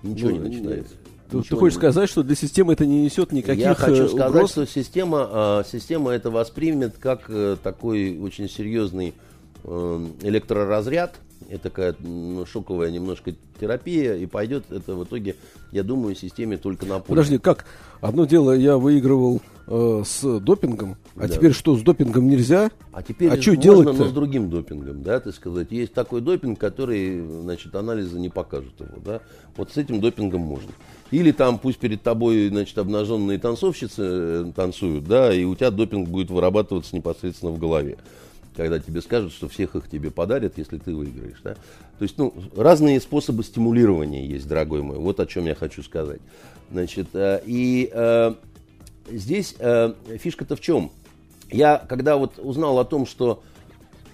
Ничего 0.04 0.32
ну, 0.32 0.36
не 0.36 0.50
начинается. 0.50 0.96
Ты, 1.32 1.42
ты 1.42 1.56
хочешь 1.56 1.76
не... 1.76 1.80
сказать, 1.80 2.10
что 2.10 2.22
для 2.22 2.36
системы 2.36 2.74
это 2.74 2.86
не 2.86 3.04
несет 3.04 3.32
никаких 3.32 3.64
Я 3.64 3.74
хочу 3.74 4.08
сказать, 4.08 4.30
угроз? 4.30 4.52
что 4.52 4.66
система, 4.68 5.30
э, 5.32 5.64
система 5.72 6.12
это 6.12 6.30
воспримет 6.30 6.98
как 7.00 7.24
э, 7.30 7.58
такой 7.62 8.20
очень 8.20 8.48
серьезный 8.48 9.16
э, 9.64 10.08
электроразряд, 10.22 11.16
это 11.50 11.64
такая 11.64 11.96
ну, 12.00 12.46
шоковая 12.46 12.92
немножко 12.92 13.34
терапия, 13.60 14.16
и 14.16 14.26
пойдет 14.26 14.72
это 14.72 14.96
в 14.96 15.04
итоге, 15.04 15.36
я 15.72 15.84
думаю, 15.84 16.16
системе 16.16 16.58
только 16.58 16.86
на 16.86 16.96
пользу. 16.96 17.10
Подожди, 17.10 17.38
как? 17.38 17.66
Одно 18.02 18.26
дело, 18.26 18.52
я 18.52 18.78
выигрывал 18.78 19.42
э, 19.68 20.04
с 20.06 20.40
допингом, 20.40 20.98
а 21.16 21.22
да. 21.22 21.30
теперь 21.30 21.54
что, 21.54 21.78
с 21.78 21.82
допингом 21.82 22.28
нельзя? 22.28 22.70
А 22.92 23.02
теперь 23.02 23.30
а 23.30 23.42
что 23.42 23.56
делать 23.56 23.98
но 23.98 24.06
с 24.06 24.12
другим 24.12 24.50
допингом, 24.50 25.04
да, 25.04 25.20
так 25.20 25.34
сказать. 25.34 25.72
Есть 25.72 25.94
такой 25.94 26.22
допинг, 26.22 26.60
который, 26.60 27.26
значит, 27.42 27.74
анализы 27.76 28.20
не 28.20 28.30
покажут 28.30 28.80
его, 28.80 29.00
да. 29.04 29.22
Вот 29.56 29.72
с 29.72 29.78
этим 29.78 30.02
допингом 30.02 30.42
можно. 30.42 30.72
Или 31.12 31.32
там 31.32 31.60
пусть 31.60 31.78
перед 31.78 32.02
тобой, 32.02 32.50
значит, 32.50 32.78
обнаженные 32.78 33.38
танцовщицы 33.38 34.02
э, 34.02 34.52
танцуют, 34.56 35.06
да, 35.06 35.34
и 35.34 35.44
у 35.44 35.56
тебя 35.56 35.72
допинг 35.72 36.10
будет 36.10 36.30
вырабатываться 36.30 36.96
непосредственно 36.96 37.52
в 37.52 37.60
голове 37.60 37.98
когда 38.56 38.80
тебе 38.80 39.02
скажут, 39.02 39.34
что 39.34 39.48
всех 39.48 39.76
их 39.76 39.90
тебе 39.90 40.12
подарят, 40.12 40.58
если 40.58 40.78
ты 40.78 40.96
выиграешь. 40.96 41.42
Да? 41.44 41.54
То 41.54 42.04
есть, 42.04 42.18
ну, 42.18 42.34
разные 42.56 43.00
способы 43.00 43.44
стимулирования 43.44 44.26
есть, 44.26 44.48
дорогой 44.48 44.82
мой. 44.82 44.98
Вот 44.98 45.20
о 45.20 45.26
чем 45.26 45.46
я 45.46 45.56
хочу 45.56 45.84
сказать. 45.84 46.20
Значит, 46.72 47.08
э, 47.14 47.42
и 47.46 47.90
э, 47.92 48.34
здесь 49.10 49.56
э, 49.60 49.94
фишка-то 50.18 50.56
в 50.56 50.62
чем? 50.62 50.92
Я, 51.52 51.78
когда 51.78 52.18
вот 52.18 52.40
узнал 52.40 52.80
о 52.80 52.86
том, 52.86 53.06
что 53.06 53.44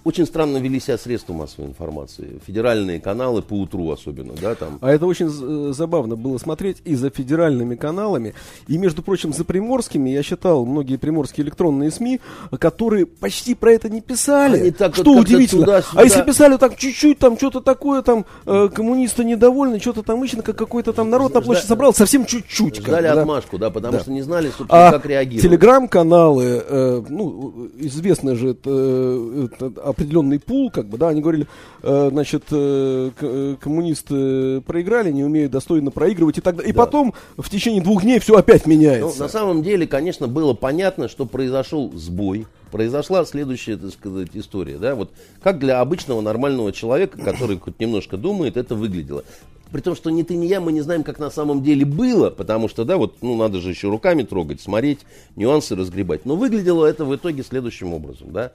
очень 0.04 0.26
странно 0.26 0.58
вели 0.58 0.80
себя 0.80 0.98
средства 0.98 1.34
массовой 1.34 1.68
информации. 1.68 2.40
Федеральные 2.46 3.00
каналы 3.00 3.42
по 3.42 3.54
утру 3.54 3.92
особенно, 3.92 4.34
да, 4.42 4.56
там. 4.56 4.78
А 4.82 4.92
это 4.92 5.06
очень 5.06 5.28
э, 5.28 5.74
забавно 5.74 6.16
было 6.16 6.38
смотреть 6.38 6.78
и 6.86 6.96
за 6.96 7.10
федеральными 7.10 7.76
каналами, 7.76 8.34
и, 8.68 8.78
между 8.78 9.02
прочим, 9.04 9.34
за 9.34 9.44
приморскими. 9.44 10.10
Я 10.10 10.24
считал 10.24 10.66
многие 10.66 10.98
приморские 10.98 11.46
электронные 11.46 11.92
СМИ, 11.92 12.20
которые 12.60 13.06
почти 13.06 13.56
про 13.56 13.74
это 13.74 13.90
не 13.90 14.02
писали. 14.02 14.60
Они 14.60 14.72
так 14.72 14.96
что 14.96 15.12
удивительно. 15.12 15.66
Туда, 15.66 15.84
а 15.94 16.04
если 16.04 16.22
писали 16.22 16.58
так 16.58 16.78
чуть-чуть, 16.78 17.20
там 17.20 17.38
что-то 17.38 17.62
такое, 17.62 18.02
там 18.02 18.26
э, 18.46 18.70
коммунисты 18.74 19.24
недовольны, 19.24 19.80
что-то 19.80 20.04
там 20.04 20.24
ищет, 20.24 20.42
как 20.44 20.56
какой-то 20.56 20.94
там 20.94 21.10
народ 21.10 21.34
на 21.34 21.42
площади 21.42 21.68
собрал, 21.68 21.94
совсем 21.94 22.26
чуть-чуть. 22.26 22.78
Ждали 22.78 23.08
как, 23.08 23.18
отмашку, 23.18 23.58
да, 23.58 23.70
потому 23.70 23.94
да. 23.94 24.00
что 24.00 24.12
не 24.12 24.22
знали, 24.22 24.52
собственно, 24.56 24.88
а 24.88 24.92
как 24.92 25.06
реагировать. 25.06 25.44
Телеграм-каналы, 25.44 26.64
э, 26.68 27.04
ну, 27.10 27.70
известно 27.78 28.36
же, 28.36 28.50
это, 28.50 28.70
э, 28.70 29.48
это 29.52 29.89
определенный 29.90 30.40
пул, 30.40 30.72
как 30.72 30.88
бы, 30.88 30.98
да, 30.98 31.10
они 31.10 31.22
говорили, 31.22 31.48
э, 31.84 32.10
значит, 32.12 32.44
э, 32.52 33.12
э, 33.20 33.56
коммунисты 33.60 34.62
проиграли, 34.62 35.12
не 35.12 35.24
умеют 35.24 35.52
достойно 35.52 35.92
проигрывать 35.92 36.38
и 36.38 36.42
так 36.42 36.58
далее. 36.58 36.72
И 36.72 36.74
да. 36.74 36.86
потом 36.86 37.14
в 37.38 37.50
течение 37.50 37.82
двух 37.82 38.04
дней 38.04 38.20
все 38.20 38.36
опять 38.36 38.66
меняется. 38.66 39.18
Ну, 39.18 39.24
на 39.24 39.30
самом 39.30 39.64
деле, 39.64 39.88
конечно, 39.88 40.28
было 40.28 40.54
понятно, 40.54 41.08
что 41.08 41.26
произошел 41.26 41.92
сбой, 41.96 42.48
произошла 42.72 43.26
следующая, 43.26 43.78
так 43.78 43.92
сказать, 43.92 44.30
история, 44.34 44.78
да, 44.78 44.96
вот 44.96 45.12
как 45.42 45.60
для 45.60 45.82
обычного 45.82 46.22
нормального 46.22 46.72
человека, 46.72 47.18
который 47.18 47.58
хоть 47.58 47.80
немножко 47.80 48.18
думает, 48.18 48.58
это 48.58 48.76
выглядело. 48.76 49.24
При 49.72 49.82
том, 49.82 49.96
что 49.96 50.10
ни 50.10 50.24
ты, 50.24 50.36
ни 50.36 50.48
я, 50.48 50.62
мы 50.62 50.72
не 50.72 50.82
знаем, 50.82 51.04
как 51.04 51.20
на 51.20 51.30
самом 51.30 51.62
деле 51.62 51.86
было, 51.86 52.32
потому 52.32 52.68
что, 52.70 52.86
да, 52.86 52.98
вот, 52.98 53.18
ну, 53.22 53.38
надо 53.38 53.60
же 53.60 53.70
еще 53.70 53.88
руками 53.90 54.24
трогать, 54.24 54.62
смотреть, 54.62 55.00
нюансы 55.36 55.76
разгребать. 55.76 56.26
Но 56.26 56.36
выглядело 56.36 56.86
это 56.86 57.06
в 57.06 57.16
итоге 57.16 57.44
следующим 57.44 57.94
образом, 57.94 58.32
да. 58.32 58.52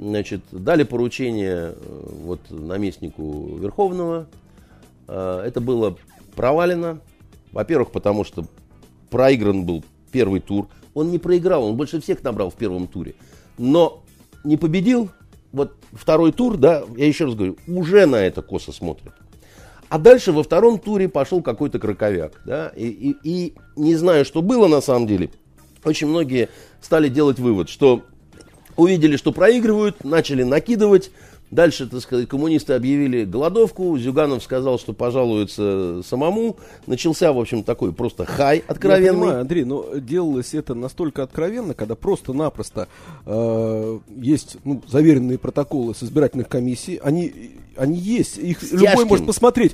Значит, 0.00 0.40
дали 0.50 0.84
поручение 0.84 1.74
э, 1.76 2.02
вот 2.22 2.40
наместнику 2.48 3.58
Верховного. 3.58 4.28
Э, 5.06 5.42
это 5.44 5.60
было 5.60 5.98
провалено. 6.34 7.00
Во-первых, 7.52 7.90
потому 7.90 8.24
что 8.24 8.46
проигран 9.10 9.66
был 9.66 9.84
первый 10.10 10.40
тур. 10.40 10.68
Он 10.94 11.10
не 11.10 11.18
проиграл, 11.18 11.64
он 11.64 11.76
больше 11.76 12.00
всех 12.00 12.22
набрал 12.22 12.48
в 12.48 12.54
первом 12.54 12.86
туре. 12.86 13.14
Но 13.58 14.02
не 14.42 14.56
победил. 14.56 15.10
Вот 15.52 15.76
второй 15.92 16.32
тур, 16.32 16.56
да, 16.56 16.82
я 16.96 17.06
еще 17.06 17.26
раз 17.26 17.34
говорю, 17.34 17.58
уже 17.66 18.06
на 18.06 18.16
это 18.16 18.40
косо 18.40 18.72
смотрят. 18.72 19.12
А 19.90 19.98
дальше 19.98 20.32
во 20.32 20.42
втором 20.42 20.78
туре 20.78 21.10
пошел 21.10 21.42
какой-то 21.42 21.78
краковяк, 21.78 22.40
да, 22.46 22.68
и, 22.68 22.86
и, 22.86 23.16
и 23.22 23.54
не 23.76 23.96
знаю, 23.96 24.24
что 24.24 24.40
было 24.40 24.66
на 24.68 24.80
самом 24.80 25.08
деле, 25.08 25.30
очень 25.84 26.06
многие 26.06 26.48
стали 26.80 27.08
делать 27.08 27.40
вывод, 27.40 27.68
что 27.68 28.04
увидели, 28.80 29.16
что 29.16 29.32
проигрывают, 29.32 30.04
начали 30.04 30.42
накидывать. 30.42 31.10
Дальше, 31.50 31.88
так 31.88 32.00
сказать, 32.00 32.28
коммунисты 32.28 32.74
объявили 32.74 33.24
голодовку. 33.24 33.98
Зюганов 33.98 34.42
сказал, 34.44 34.78
что 34.78 34.92
пожалуются 34.92 36.00
самому. 36.04 36.56
Начался, 36.86 37.32
в 37.32 37.40
общем, 37.40 37.64
такой 37.64 37.92
просто 37.92 38.24
хай 38.24 38.62
откровенный. 38.68 39.06
Я 39.06 39.12
понимаю, 39.12 39.40
Андрей, 39.40 39.64
но 39.64 39.84
делалось 39.96 40.54
это 40.54 40.74
настолько 40.74 41.24
откровенно, 41.24 41.74
когда 41.74 41.96
просто-напросто 41.96 42.86
э, 43.26 43.98
есть 44.16 44.58
ну, 44.64 44.80
заверенные 44.86 45.38
протоколы 45.38 45.92
с 45.92 46.04
избирательных 46.04 46.48
комиссий. 46.48 47.00
Они, 47.02 47.56
они 47.76 47.98
есть, 47.98 48.38
их 48.38 48.62
Стяжкин. 48.62 48.78
любой 48.78 49.04
может 49.06 49.26
посмотреть 49.26 49.72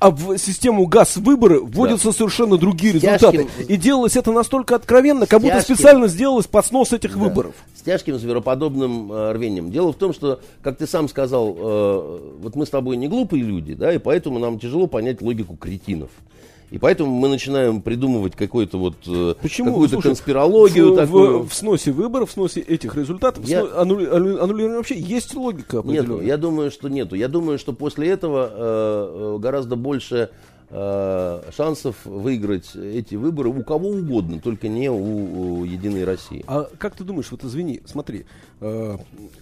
а 0.00 0.10
в 0.10 0.38
систему 0.38 0.86
газ 0.86 1.18
выборы 1.18 1.60
вводятся 1.60 2.06
да. 2.08 2.12
совершенно 2.12 2.56
другие 2.56 2.94
результаты. 2.94 3.46
И 3.68 3.76
делалось 3.76 4.16
это 4.16 4.32
настолько 4.32 4.74
откровенно, 4.74 5.26
как 5.26 5.42
будто 5.42 5.60
специально 5.60 6.08
сделалось 6.08 6.46
под 6.46 6.66
снос 6.66 6.92
этих 6.92 7.12
да. 7.12 7.18
выборов. 7.18 7.54
С 7.76 7.82
тяжким 7.82 8.18
звероподобным 8.18 9.12
э, 9.12 9.32
рвением. 9.32 9.70
Дело 9.70 9.92
в 9.92 9.96
том, 9.96 10.12
что, 10.12 10.40
как 10.62 10.78
ты 10.78 10.86
сам 10.86 11.08
сказал, 11.08 11.54
э, 11.56 12.18
вот 12.42 12.56
мы 12.56 12.66
с 12.66 12.70
тобой 12.70 12.96
не 12.96 13.08
глупые 13.08 13.42
люди, 13.42 13.74
да, 13.74 13.92
и 13.92 13.98
поэтому 13.98 14.38
нам 14.38 14.58
тяжело 14.58 14.86
понять 14.86 15.20
логику 15.20 15.56
кретинов. 15.56 16.10
И 16.70 16.78
поэтому 16.78 17.10
мы 17.12 17.28
начинаем 17.28 17.82
придумывать 17.82 18.36
какой-то 18.36 18.78
вот, 18.78 18.94
э, 19.06 19.34
Почему? 19.42 19.70
какую-то 19.70 19.94
Слушай, 19.94 20.06
конспирологию 20.08 20.92
в, 20.92 20.96
такую. 20.96 21.42
В, 21.42 21.48
в 21.48 21.54
сносе 21.54 21.90
выборов, 21.90 22.30
в 22.30 22.32
сносе 22.32 22.60
этих 22.60 22.94
результатов, 22.94 23.44
Я- 23.46 23.62
сно- 23.62 23.80
аннули- 23.80 24.06
аннули- 24.06 24.38
аннулирования 24.38 24.76
вообще 24.76 24.98
есть 24.98 25.34
логика 25.34 25.80
определенная. 25.80 26.24
Я 26.24 26.36
думаю, 26.36 26.70
что 26.70 26.88
нету. 26.88 27.16
Я 27.16 27.26
думаю, 27.28 27.58
что 27.58 27.72
после 27.72 28.08
этого 28.08 28.48
э, 28.52 29.34
э, 29.36 29.38
гораздо 29.40 29.74
больше 29.74 30.30
э, 30.72 31.42
шансов 31.56 31.96
выиграть 32.04 32.76
эти 32.76 33.16
выборы 33.16 33.48
у 33.48 33.64
кого 33.64 33.88
угодно, 33.88 34.38
только 34.38 34.68
не 34.68 34.88
у, 34.88 35.58
у 35.60 35.64
Единой 35.64 36.04
России. 36.04 36.44
А 36.46 36.68
как 36.78 36.94
ты 36.94 37.02
думаешь, 37.02 37.26
вот 37.32 37.42
извини, 37.42 37.80
смотри, 37.86 38.26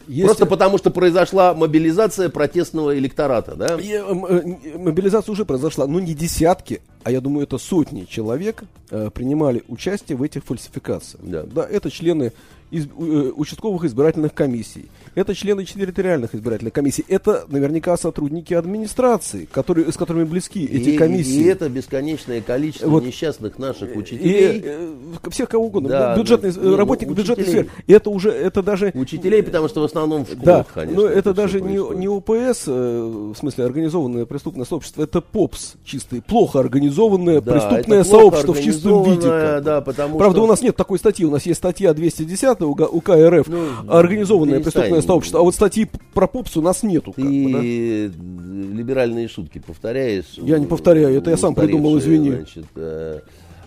есть... 0.07 0.25
Просто 0.25 0.47
потому, 0.47 0.79
что 0.79 0.91
произошла 0.91 1.55
мобилизация 1.55 2.29
протестного 2.29 2.97
электората, 2.99 3.55
да? 3.57 3.77
И, 3.81 3.91
э, 3.93 3.99
э, 4.01 4.79
мобилизация 4.79 5.33
уже 5.33 5.45
произошла, 5.45 5.87
но 5.87 6.01
не 6.01 6.15
десятки, 6.15 6.81
а 7.03 7.11
я 7.11 7.21
думаю, 7.21 7.45
это 7.45 7.59
сотни 7.59 8.05
человек 8.05 8.63
э, 8.91 9.11
принимали 9.13 9.63
участие 9.69 10.17
в 10.17 10.23
этих 10.23 10.45
фальсификациях. 10.45 11.23
Да. 11.25 11.67
это 11.69 11.91
члены 11.91 12.33
из- 12.71 12.87
э, 12.87 13.33
участковых 13.35 13.85
избирательных 13.85 14.35
комиссий, 14.35 14.87
это 15.15 15.35
члены 15.35 15.65
территориальных 15.65 16.35
избирательных 16.35 16.73
комиссий, 16.75 17.05
это 17.09 17.45
наверняка 17.49 17.97
сотрудники 17.97 18.53
администрации, 18.55 19.49
которые, 19.51 19.91
с 19.91 19.97
которыми 19.97 20.25
близки 20.25 20.65
эти 20.65 20.91
и, 20.91 20.97
комиссии. 20.99 21.41
и 21.41 21.45
это 21.45 21.69
бесконечное 21.69 22.41
количество 22.43 22.89
Вот. 22.89 23.05
несчастных 23.05 23.59
наших 23.59 23.95
И, 23.95 23.99
учителей. 23.99 24.63
э, 24.65 24.93
всех 25.31 25.49
кого 25.49 25.67
угодно, 25.67 25.89
Да, 25.89 26.17
бюджетных 26.17 26.55
да. 26.55 26.61
Не, 26.61 26.77
ну, 26.77 27.15
бюджетной 27.15 27.47
сферы. 27.47 27.69
И 27.87 27.93
это 27.93 28.11
уже, 28.11 28.31
это 28.31 28.63
даже... 28.63 28.93
Учителей, 29.09 29.43
потому 29.43 29.69
что 29.69 29.81
в 29.81 29.85
основном 29.85 30.25
в 30.25 30.29
школах, 30.29 30.45
Да, 30.45 30.67
конечно. 30.75 31.03
но 31.03 31.09
это, 31.09 31.33
даже 31.33 31.61
не, 31.63 31.77
не 31.97 32.09
ОПС, 32.09 32.65
э, 32.67 33.33
в 33.35 33.37
смысле 33.37 33.65
организованное 33.65 34.27
преступное 34.27 34.67
сообщество, 34.67 35.03
это 35.03 35.23
ПОПС 35.23 35.77
чистый, 35.85 36.21
плохо 36.21 36.61
организованное 36.61 37.41
Да, 37.41 37.53
преступное 37.53 38.05
сообщество 38.05 38.53
в 38.53 38.61
чистом 38.61 39.03
виде. 39.05 39.61
Да, 39.61 39.81
потому 39.81 40.19
Правда, 40.19 40.37
что... 40.37 40.45
у 40.45 40.47
нас 40.47 40.61
нет 40.61 40.77
такой 40.77 40.99
статьи, 40.99 41.25
у 41.25 41.31
нас 41.31 41.47
есть 41.47 41.59
статья 41.59 41.95
210 41.95 42.61
УК, 42.61 43.09
РФ, 43.09 43.49
Ну, 43.49 43.67
организованное 43.89 44.61
преступное 44.61 45.01
сообщество, 45.01 45.41
а 45.41 45.43
вот 45.43 45.55
статьи 45.55 45.89
про 46.13 46.27
ПОПС 46.27 46.59
у 46.59 46.63
нас 46.63 46.83
нету. 46.83 47.13
Ты 47.17 47.23
бы, 47.23 47.53
да. 47.53 48.77
либеральные 48.77 49.29
шутки 49.29 49.59
повторяешь. 49.59 50.27
Я 50.37 50.59
не 50.59 50.67
повторяю, 50.67 51.17
это 51.17 51.31
я 51.31 51.37
сам 51.37 51.55
придумал, 51.55 51.99
извини. 51.99 52.31
Значит, 52.33 52.67
э, 52.77 53.21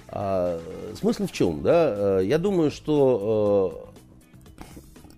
а, 0.10 0.60
смысл 1.00 1.26
в 1.26 1.32
чем, 1.32 1.62
да? 1.64 2.20
Э, 2.20 2.22
Я 2.24 2.38
думаю, 2.38 2.70
что 2.70 3.91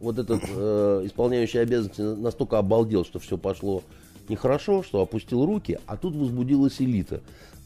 вот 0.03 0.19
этот 0.19 0.43
э, 0.47 1.01
исполняющий 1.05 1.59
обязанности 1.59 2.01
настолько 2.01 2.59
обалдел, 2.59 3.05
что 3.05 3.19
все 3.19 3.37
пошло 3.37 3.81
нехорошо, 4.29 4.83
что 4.83 5.01
опустил 5.01 5.45
руки, 5.45 5.79
а 5.87 5.97
тут 5.97 6.15
возбудилась 6.15 6.79
элита, 6.79 7.21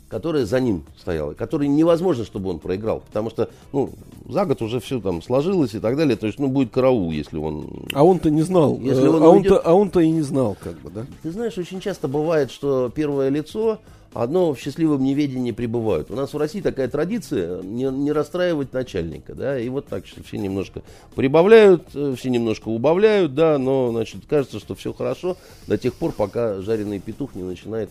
которая 0.07 0.45
за 0.45 0.59
ним 0.59 0.83
стояла, 0.97 1.33
которой 1.33 1.67
невозможно, 1.67 2.25
чтобы 2.25 2.49
он 2.49 2.59
проиграл, 2.59 3.01
потому 3.01 3.29
что 3.29 3.49
ну, 3.73 3.91
за 4.27 4.45
год 4.45 4.61
уже 4.61 4.79
все 4.79 4.99
там 5.01 5.21
сложилось 5.21 5.73
и 5.73 5.79
так 5.79 5.97
далее, 5.97 6.15
то 6.15 6.27
есть 6.27 6.39
ну, 6.39 6.47
будет 6.47 6.71
караул, 6.71 7.11
если 7.11 7.38
он 7.38 7.88
А 7.93 8.03
он-то 8.03 8.29
не 8.29 8.43
знал, 8.43 8.79
Если 8.79 9.03
э, 9.03 9.09
он 9.09 9.23
а, 9.23 9.29
уйдет- 9.29 9.51
он-то, 9.51 9.69
а 9.69 9.73
он-то 9.73 9.99
и 9.99 10.09
не 10.09 10.21
знал, 10.21 10.55
как 10.61 10.79
бы, 10.79 10.89
да. 10.91 11.05
Ты 11.23 11.31
знаешь, 11.31 11.57
очень 11.57 11.79
часто 11.79 12.07
бывает, 12.07 12.51
что 12.51 12.91
первое 12.93 13.29
лицо, 13.29 13.79
одно 14.24 14.53
в 14.53 14.59
счастливом 14.59 15.03
неведении 15.03 15.51
пребывают. 15.51 16.09
У 16.11 16.15
нас 16.15 16.34
в 16.34 16.38
России 16.38 16.61
такая 16.61 16.88
традиция 16.88 17.61
не, 17.61 17.84
не 17.86 18.11
расстраивать 18.11 18.74
начальника, 18.74 19.36
да, 19.36 19.59
и 19.59 19.70
вот 19.70 19.88
так, 19.88 20.07
что 20.07 20.24
все 20.24 20.38
немножко 20.38 20.82
прибавляют, 21.15 21.84
э, 21.93 22.15
все 22.18 22.30
немножко 22.30 22.70
убавляют, 22.70 23.36
да, 23.36 23.57
но, 23.57 23.91
значит, 23.91 24.22
кажется, 24.28 24.59
что 24.59 24.76
все 24.76 24.93
хорошо 24.93 25.38
до 25.68 25.78
тех 25.78 25.93
пор, 25.93 26.11
пока 26.11 26.61
жареный 26.61 26.99
петух 26.99 27.36
не 27.36 27.43
начинает 27.43 27.89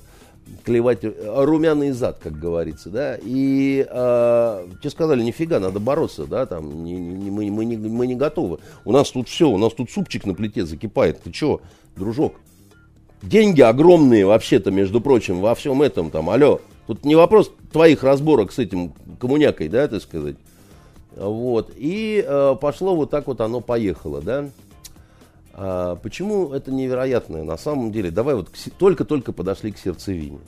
клевать 0.65 1.01
румяный 1.03 1.91
зад, 1.91 2.19
как 2.23 2.39
говорится, 2.39 2.91
да, 2.91 3.19
и 3.21 3.87
э, 3.89 4.67
тебе 4.81 4.91
сказали, 4.91 5.23
нифига, 5.23 5.61
надо 5.61 5.81
бороться, 5.81 6.27
да, 6.27 6.47
там, 6.47 6.85
не- 6.85 6.99
не- 6.99 7.31
мы, 7.31 7.51
мы, 7.51 7.65
не, 7.65 7.77
мы 7.77 8.07
не 8.07 8.15
готовы. 8.15 8.59
У 8.85 8.93
нас 8.93 9.11
тут 9.11 9.29
все, 9.29 9.49
у 9.49 9.59
нас 9.59 9.73
тут 9.75 9.91
супчик 9.91 10.25
на 10.25 10.35
плите 10.35 10.65
закипает, 10.65 11.21
ты 11.23 11.33
че, 11.33 11.61
дружок, 11.97 12.35
деньги 13.23 13.61
огромные 13.61 14.27
вообще-то, 14.27 14.71
между 14.71 15.01
прочим, 15.01 15.41
во 15.41 15.55
всем 15.55 15.83
этом 15.83 16.11
там, 16.11 16.31
алло. 16.31 16.61
Тут 16.87 17.05
не 17.05 17.15
вопрос 17.15 17.53
твоих 17.73 18.03
разборок 18.03 18.53
с 18.53 18.59
этим 18.59 18.93
коммунякой, 19.19 19.69
да, 19.69 19.89
так 19.89 20.03
сказать. 20.03 20.37
Вот. 21.17 21.73
И 21.77 22.25
э, 22.27 22.57
пошло 22.61 22.95
вот 22.95 23.11
так 23.11 23.27
вот 23.27 23.41
оно 23.41 23.61
поехало, 23.61 24.21
да. 24.21 24.49
А 25.53 25.97
почему 25.97 26.53
это 26.53 26.71
невероятное? 26.71 27.43
На 27.43 27.57
самом 27.57 27.91
деле, 27.91 28.11
давай 28.11 28.35
вот 28.35 28.51
только-только 28.79 29.33
подошли 29.33 29.73
к 29.73 29.79
сердцевине. 29.79 30.39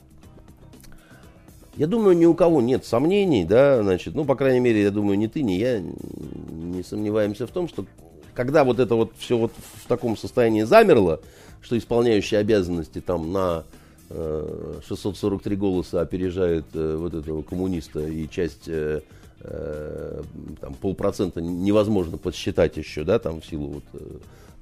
Я 1.76 1.86
думаю, 1.86 2.16
ни 2.16 2.26
у 2.26 2.34
кого 2.34 2.60
нет 2.60 2.84
сомнений, 2.84 3.44
да, 3.44 3.82
значит, 3.82 4.14
ну, 4.14 4.24
по 4.24 4.34
крайней 4.34 4.58
мере, 4.58 4.82
я 4.82 4.90
думаю, 4.90 5.16
ни 5.16 5.28
ты, 5.28 5.42
ни 5.42 5.52
я 5.52 5.80
не 5.80 6.82
сомневаемся 6.82 7.46
в 7.46 7.50
том, 7.50 7.68
что 7.68 7.86
когда 8.34 8.64
вот 8.64 8.80
это 8.80 8.96
вот 8.96 9.12
все 9.16 9.38
вот 9.38 9.52
в 9.82 9.86
таком 9.86 10.16
состоянии 10.16 10.62
замерло, 10.64 11.20
что 11.62 11.76
исполняющий 11.76 12.36
обязанности 12.36 13.00
там 13.00 13.32
на 13.32 13.64
э, 14.10 14.80
643 14.86 15.56
голоса 15.56 16.00
опережает 16.00 16.64
э, 16.74 16.96
вот 16.96 17.14
этого 17.14 17.42
коммуниста 17.42 18.00
и 18.00 18.28
часть 18.28 18.68
э, 18.68 19.00
э, 19.40 20.22
там 20.60 20.74
полпроцента 20.74 21.40
невозможно 21.40 22.16
подсчитать 22.18 22.76
еще, 22.76 23.04
да, 23.04 23.18
там 23.18 23.40
в 23.40 23.46
силу 23.46 23.66
вот 23.68 23.84
э, 23.94 23.98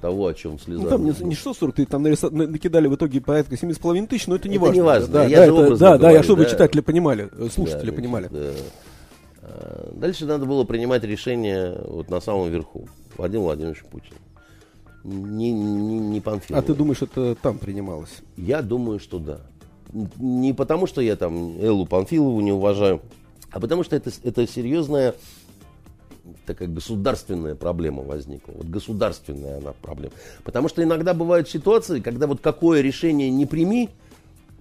того, 0.00 0.26
о 0.26 0.34
чем 0.34 0.58
слеза. 0.58 0.82
Ну, 0.82 0.88
там 0.90 1.04
не, 1.04 1.10
не 1.10 1.34
643, 1.34 1.86
там 1.86 2.02
накидали 2.02 2.86
в 2.86 2.94
итоге 2.96 3.20
порядка 3.20 3.54
7,5 3.54 4.06
тысяч, 4.08 4.26
но 4.26 4.36
это 4.36 4.48
не 4.48 4.56
Это 4.56 4.64
важно. 4.66 4.74
не 4.74 4.82
важно, 4.82 5.08
Да, 5.08 5.24
я 5.24 5.36
да, 5.38 5.44
это- 5.46 5.70
да, 5.70 5.76
да, 5.92 5.98
говорю, 5.98 6.16
я, 6.16 6.22
чтобы 6.22 6.44
да. 6.44 6.50
читатели 6.50 6.80
понимали, 6.80 7.28
э, 7.32 7.48
слушатели 7.52 7.90
Да, 7.90 7.96
понимали. 7.96 8.28
э, 8.32 8.54
э, 9.42 9.90
Дальше 9.94 10.26
надо 10.26 10.44
было 10.44 10.64
принимать 10.64 11.04
решение 11.04 11.78
вот 11.86 12.10
на 12.10 12.20
самом 12.20 12.50
верху. 12.50 12.88
Владимир 13.16 13.44
Владимирович 13.44 13.82
Путин. 13.84 14.12
Не, 15.06 15.52
не, 15.52 15.98
не 16.00 16.20
Панфилов. 16.20 16.62
А 16.62 16.66
ты 16.66 16.74
думаешь, 16.74 17.00
это 17.00 17.36
там 17.36 17.58
принималось? 17.58 18.22
Я 18.36 18.60
думаю, 18.60 18.98
что 18.98 19.20
да. 19.20 19.40
Не 19.92 20.52
потому, 20.52 20.88
что 20.88 21.00
я 21.00 21.14
там 21.14 21.56
Эллу 21.60 21.86
Панфилову 21.86 22.40
не 22.40 22.50
уважаю, 22.50 23.00
а 23.52 23.60
потому 23.60 23.84
что 23.84 23.94
это, 23.94 24.10
это 24.24 24.46
серьезная 24.48 25.14
такая 26.44 26.68
государственная 26.68 27.54
проблема 27.54 28.02
возникла. 28.02 28.52
Вот 28.52 28.66
государственная 28.66 29.58
она 29.58 29.72
проблема. 29.80 30.12
Потому 30.42 30.68
что 30.68 30.82
иногда 30.82 31.14
бывают 31.14 31.48
ситуации, 31.48 32.00
когда 32.00 32.26
вот 32.26 32.40
какое 32.40 32.80
решение 32.80 33.30
не 33.30 33.46
прими, 33.46 33.90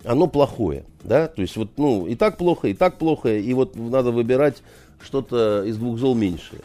оно 0.04 0.28
плохое, 0.28 0.86
да, 1.04 1.28
то 1.28 1.42
есть 1.42 1.58
вот, 1.58 1.72
ну, 1.78 2.06
и 2.06 2.14
так 2.14 2.38
плохо, 2.38 2.68
и 2.68 2.76
так 2.76 3.00
плохо, 3.00 3.36
и 3.36 3.54
вот 3.56 3.76
надо 3.76 4.12
выбирать 4.12 4.62
что-то 5.02 5.64
из 5.64 5.78
двух 5.78 5.98
зол 5.98 6.14
меньшее. 6.14 6.62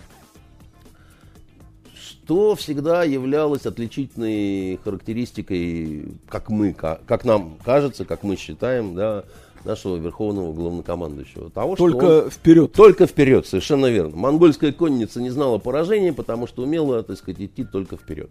Что 2.24 2.54
всегда 2.54 3.02
являлось 3.02 3.66
отличительной 3.66 4.78
характеристикой, 4.84 6.12
как 6.28 6.48
мы, 6.48 6.72
ка- 6.72 7.00
как 7.06 7.24
нам 7.24 7.56
кажется, 7.64 8.04
как 8.04 8.22
мы 8.22 8.36
считаем, 8.36 8.94
да, 8.94 9.24
нашего 9.64 9.96
верховного 9.96 10.52
главнокомандующего. 10.52 11.50
Того, 11.50 11.74
что 11.74 11.84
он- 11.86 11.90
Только 11.92 12.30
вперед. 12.30 12.72
только 12.72 13.06
вперед, 13.06 13.46
совершенно 13.46 13.86
верно. 13.86 14.16
Монгольская 14.16 14.72
конница 14.72 15.20
не 15.20 15.30
знала 15.30 15.58
поражения, 15.58 16.12
потому 16.12 16.46
что 16.46 16.62
умела, 16.62 17.02
так 17.02 17.18
сказать, 17.18 17.40
идти 17.40 17.64
только 17.64 17.96
вперед. 17.96 18.30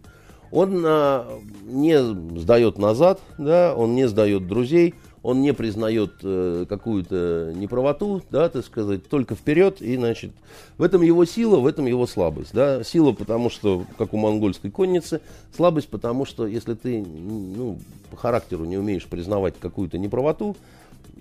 Он 0.52 0.82
а, 0.86 1.28
не 1.68 2.02
сдает 2.40 2.78
назад, 2.78 3.20
да, 3.38 3.76
он 3.76 3.96
не 3.96 4.08
сдает 4.08 4.48
друзей, 4.48 4.96
он 5.22 5.42
не 5.42 5.54
признает 5.54 6.14
э, 6.24 6.66
какую-то 6.68 7.52
неправоту, 7.56 8.24
да, 8.32 8.50
так 8.50 8.66
сказать, 8.66 9.08
только 9.08 9.36
вперед, 9.36 9.82
и, 9.82 9.96
значит, 9.98 10.32
в 10.78 10.84
этом 10.84 11.02
его 11.02 11.26
сила, 11.26 11.58
в 11.58 11.68
этом 11.68 11.86
его 11.86 12.08
слабость, 12.08 12.54
да, 12.54 12.84
сила, 12.84 13.12
потому 13.12 13.50
что, 13.50 13.86
как 13.98 14.14
у 14.14 14.18
монгольской 14.18 14.72
конницы, 14.72 15.22
слабость, 15.56 15.90
потому 15.90 16.26
что, 16.26 16.48
если 16.48 16.74
ты, 16.74 17.04
ну, 17.04 17.80
по 18.12 18.18
характеру 18.18 18.66
не 18.66 18.78
умеешь 18.78 19.06
признавать 19.06 19.56
какую-то 19.60 19.98
неправоту, 19.98 20.56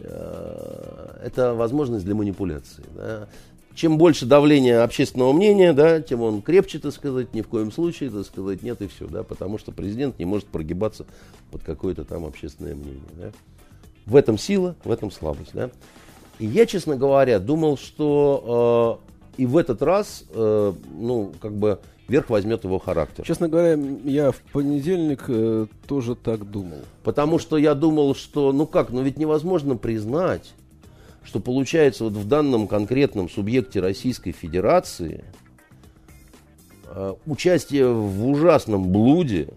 э, 0.00 1.20
это 1.24 1.54
возможность 1.54 2.04
для 2.04 2.14
манипуляции. 2.14 2.84
да. 2.94 3.28
Чем 3.74 3.96
больше 3.96 4.26
давления 4.26 4.82
общественного 4.82 5.32
мнения, 5.32 5.72
да, 5.72 6.00
тем 6.00 6.22
он 6.22 6.42
крепче, 6.42 6.80
так 6.80 6.92
сказать, 6.92 7.32
ни 7.32 7.42
в 7.42 7.46
коем 7.46 7.70
случае, 7.70 8.10
так 8.10 8.26
сказать, 8.26 8.64
нет 8.64 8.82
и 8.82 8.88
все, 8.88 9.06
да, 9.06 9.22
потому 9.22 9.56
что 9.56 9.70
президент 9.70 10.18
не 10.18 10.24
может 10.24 10.48
прогибаться 10.48 11.06
под 11.52 11.62
какое-то 11.62 12.04
там 12.04 12.24
общественное 12.24 12.74
мнение. 12.74 13.00
Да. 13.16 13.30
В 14.08 14.16
этом 14.16 14.38
сила, 14.38 14.74
в 14.84 14.90
этом 14.90 15.10
слабость. 15.10 15.50
Да. 15.52 15.70
И 16.38 16.46
я, 16.46 16.64
честно 16.66 16.96
говоря, 16.96 17.38
думал, 17.38 17.76
что 17.76 19.00
э, 19.36 19.42
и 19.42 19.46
в 19.46 19.56
этот 19.56 19.82
раз, 19.82 20.24
э, 20.30 20.72
ну, 20.94 21.32
как 21.40 21.52
бы, 21.52 21.78
верх 22.08 22.30
возьмет 22.30 22.64
его 22.64 22.78
характер. 22.78 23.24
Честно 23.24 23.48
говоря, 23.48 23.78
я 24.04 24.32
в 24.32 24.38
понедельник 24.52 25.24
э, 25.28 25.66
тоже 25.86 26.16
так 26.16 26.50
думал. 26.50 26.78
Потому 27.04 27.38
что 27.38 27.58
я 27.58 27.74
думал, 27.74 28.14
что, 28.14 28.52
ну 28.52 28.66
как, 28.66 28.90
ну 28.90 29.02
ведь 29.02 29.18
невозможно 29.18 29.76
признать, 29.76 30.54
что 31.22 31.38
получается 31.38 32.04
вот 32.04 32.14
в 32.14 32.26
данном 32.26 32.66
конкретном 32.66 33.28
субъекте 33.28 33.80
Российской 33.80 34.32
Федерации 34.32 35.24
э, 36.86 37.14
участие 37.26 37.92
в 37.92 38.26
ужасном 38.26 38.88
блуде, 38.90 39.50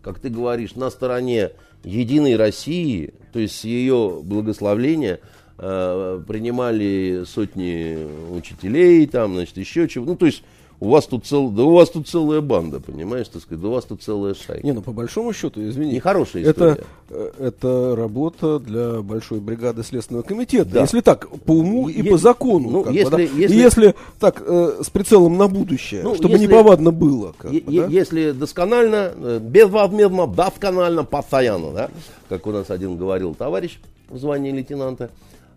как 0.00 0.18
ты 0.18 0.30
говоришь, 0.30 0.74
на 0.74 0.88
стороне 0.88 1.50
Единой 1.84 2.36
России, 2.36 3.14
то 3.32 3.38
есть 3.38 3.60
с 3.60 3.64
ее 3.64 4.20
благословления, 4.22 5.20
э, 5.58 6.22
принимали 6.26 7.24
сотни 7.26 7.98
учителей, 8.32 9.06
там, 9.06 9.34
значит, 9.34 9.56
еще 9.56 9.88
чего. 9.88 10.04
Ну, 10.04 10.16
то 10.16 10.26
есть 10.26 10.42
у 10.80 10.88
вас 10.90 11.06
тут 11.06 11.26
цел, 11.26 11.48
да 11.50 11.64
у 11.64 11.72
вас 11.72 11.90
тут 11.90 12.06
целая 12.06 12.40
банда, 12.40 12.78
понимаешь, 12.78 13.26
так 13.28 13.42
сказать, 13.42 13.60
да 13.60 13.68
у 13.68 13.72
вас 13.72 13.84
тут 13.84 14.00
целая 14.02 14.34
шайка. 14.34 14.64
Не, 14.64 14.72
ну 14.72 14.80
по 14.80 14.92
большому 14.92 15.32
счету, 15.32 15.60
извини. 15.68 15.92
Нехорошая 15.94 16.42
это, 16.44 16.50
история. 16.50 16.84
э, 17.10 17.30
это 17.40 17.96
работа 17.96 18.58
для 18.60 19.02
большой 19.02 19.40
бригады 19.40 19.82
Следственного 19.82 20.22
комитета. 20.22 20.70
Да. 20.70 20.80
Если 20.82 21.00
так, 21.00 21.28
по 21.40 21.52
уму 21.52 21.88
и 21.88 22.00
Е- 22.02 22.10
по 22.10 22.16
закону. 22.16 22.70
ну, 22.70 22.82
как 22.84 22.92
бы, 22.92 22.98
если- 22.98 23.10
да. 23.10 23.22
если- 23.22 23.54
И 23.54 23.58
если 23.58 23.94
так, 24.20 24.40
э, 24.46 24.80
с 24.82 24.88
прицелом 24.90 25.36
на 25.36 25.48
будущее, 25.48 26.02
Ну, 26.04 26.14
чтобы 26.14 26.34
если- 26.34 26.46
неповадно 26.46 26.92
было. 26.92 27.34
как 27.36 27.52
Е- 27.52 27.60
бы, 27.60 27.72
да? 27.76 27.86
Если 27.86 28.30
досконально, 28.30 29.12
э, 29.16 29.38
безвозмездно, 29.42 30.26
досконально, 30.28 31.02
постоянно, 31.04 31.72
да, 31.72 31.90
как 32.28 32.46
у 32.46 32.52
нас 32.52 32.70
один 32.70 32.96
говорил 32.96 33.34
товарищ 33.34 33.80
в 34.10 34.16
звании 34.18 34.52
лейтенанта, 34.52 35.10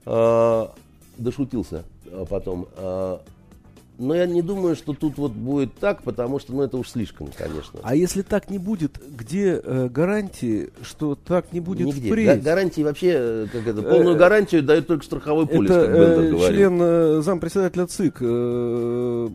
э, 0.06 0.66
дошутился 1.18 1.84
а 2.12 2.26
потом. 2.26 2.66
э, 2.76 3.18
но 4.02 4.16
я 4.16 4.26
не 4.26 4.41
думаю, 4.41 4.76
что 4.76 4.93
тут 4.93 5.18
вот 5.18 5.32
будет 5.32 5.74
так, 5.76 6.04
потому 6.04 6.39
что, 6.39 6.54
ну, 6.54 6.62
это 6.64 6.78
уж 6.78 6.89
слишком, 6.89 7.28
конечно. 7.38 7.80
А 7.84 7.95
если 7.95 8.22
так 8.22 8.49
не 8.49 8.58
будет, 8.58 8.99
где 9.18 9.62
э, 9.64 9.88
гарантии, 9.89 10.70
что 10.82 11.16
так 11.16 11.54
не 11.54 11.60
будет 11.60 11.88
Нигде. 11.88 12.10
впредь? 12.10 12.26
Га- 12.28 12.36
гарантии 12.38 12.82
вообще, 12.82 13.14
э, 13.16 13.47
как 13.52 13.68
это, 13.68 13.82
полную 13.82 14.16
Э, 14.16 14.20
гарантию 14.20 14.64
дает 14.64 14.88
только 14.88 15.06
страховой 15.06 15.45
полис, 15.47 15.70
Это 15.72 15.86
как 15.86 15.93
Бендер 15.95 16.20
э, 16.20 16.30
говорил. 16.32 16.47
член 16.58 16.78
э, 16.82 17.22
зампредседателя 17.22 17.88
ЦИК, 17.88 18.18
э, 18.22 19.30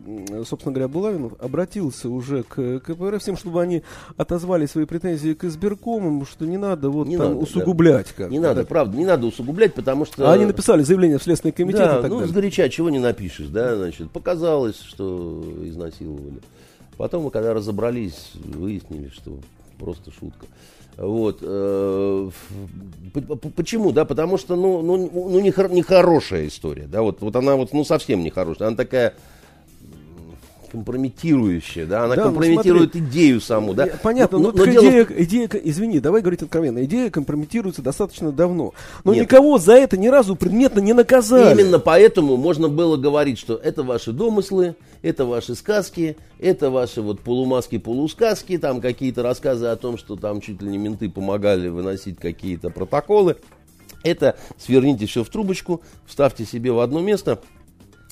собственно 0.47 0.73
говоря, 0.73 0.87
Булавин, 0.87 1.31
обратился 1.39 2.09
уже 2.09 2.43
к 2.43 2.79
КПРФ 2.79 3.21
с 3.21 3.25
тем, 3.25 3.37
чтобы 3.37 3.61
они 3.61 3.83
отозвали 4.17 4.65
свои 4.65 4.85
претензии 4.85 5.33
к 5.33 5.43
избиркомам, 5.45 6.25
что 6.25 6.45
не 6.45 6.57
надо 6.57 6.89
вот 6.89 7.07
Не 7.07 7.17
там 7.17 7.27
надо, 7.29 7.35
да. 7.39 7.43
усугублять. 7.43 8.07
Как 8.15 8.29
Не 8.29 8.39
надо, 8.39 8.61
да. 8.61 8.65
правда, 8.67 8.97
не 8.97 9.05
надо 9.05 9.27
усугублять, 9.27 9.73
потому 9.73 10.05
что... 10.05 10.29
А 10.29 10.33
они 10.33 10.45
написали 10.45 10.81
заявление 10.83 11.17
в 11.17 11.23
Следственный 11.23 11.51
комитет 11.51 11.81
Да, 11.81 11.99
и 11.99 12.01
так 12.01 12.09
ну, 12.09 12.17
далее. 12.19 12.31
сгоряча 12.31 12.69
чего 12.69 12.89
не 12.89 12.99
напишешь, 12.99 13.47
да, 13.47 13.75
значит, 13.75 14.09
показалось, 14.57 14.81
что 14.81 15.43
изнасиловали. 15.63 16.41
Потом, 16.97 17.23
мы 17.23 17.31
когда 17.31 17.53
разобрались, 17.53 18.31
выяснили, 18.33 19.09
что 19.09 19.37
просто 19.79 20.11
шутка. 20.11 20.47
Вот. 20.97 21.39
э, 21.41 22.29
Почему, 23.55 23.91
да? 23.91 24.03
Потому 24.03 24.37
что, 24.39 24.55
ну, 24.55 24.81
ну, 24.81 24.97
ну 24.97 25.39
нехор- 25.39 25.71
нехорошая 25.71 26.47
история, 26.47 26.87
да, 26.87 27.03
вот, 27.03 27.21
вот 27.21 27.35
она 27.35 27.55
вот, 27.55 27.71
ну, 27.71 27.85
совсем 27.85 28.23
нехорошая. 28.23 28.69
Она 28.69 28.77
такая 28.77 29.13
компрометирующая, 30.67 31.85
да, 31.85 32.05
она 32.05 32.15
Да, 32.15 32.25
ну, 32.25 32.31
компрометирует 32.31 32.95
идею 32.95 33.41
саму, 33.41 33.73
да. 33.73 33.87
Э, 33.87 33.97
Понятно, 34.01 34.39
но, 34.39 34.51
но, 34.51 34.57
но 34.57 34.65
дело 34.65 34.83
в 34.83 34.87
идея, 34.87 35.07
идея, 35.17 35.49
извини, 35.63 35.99
давай 35.99 36.21
говорить 36.21 36.41
откровенно, 36.41 36.83
идея 36.85 37.09
компрометируется 37.09 37.81
достаточно 37.81 38.31
давно. 38.31 38.73
Но 39.03 39.13
Нет. 39.13 39.23
никого 39.23 39.57
за 39.57 39.73
это 39.73 39.97
ни 39.97 40.07
разу 40.07 40.35
предметно 40.35 40.79
не 40.79 40.93
наказали. 40.93 41.59
Именно 41.59 41.79
поэтому 41.79 42.37
можно 42.37 42.69
было 42.69 42.97
говорить, 42.97 43.39
что 43.39 43.55
это 43.55 43.83
ваши 43.83 44.11
домыслы, 44.11 44.75
это 45.01 45.25
ваши 45.25 45.55
сказки, 45.55 46.17
это 46.39 46.69
ваши 46.69 47.01
вот 47.01 47.21
полумаски-полусказки, 47.21 48.57
там 48.57 48.81
какие-то 48.81 49.23
рассказы 49.23 49.67
о 49.67 49.75
том, 49.75 49.97
что 49.97 50.15
там 50.15 50.41
чуть 50.41 50.61
ли 50.61 50.69
не 50.69 50.77
менты 50.77 51.09
помогали 51.09 51.67
выносить 51.69 52.17
какие-то 52.17 52.69
протоколы. 52.69 53.37
Это 54.03 54.37
сверните 54.57 55.05
все 55.05 55.23
в 55.23 55.29
трубочку, 55.29 55.81
вставьте 56.05 56.45
себе 56.45 56.71
в 56.71 56.79
одно 56.79 57.01
место 57.01 57.39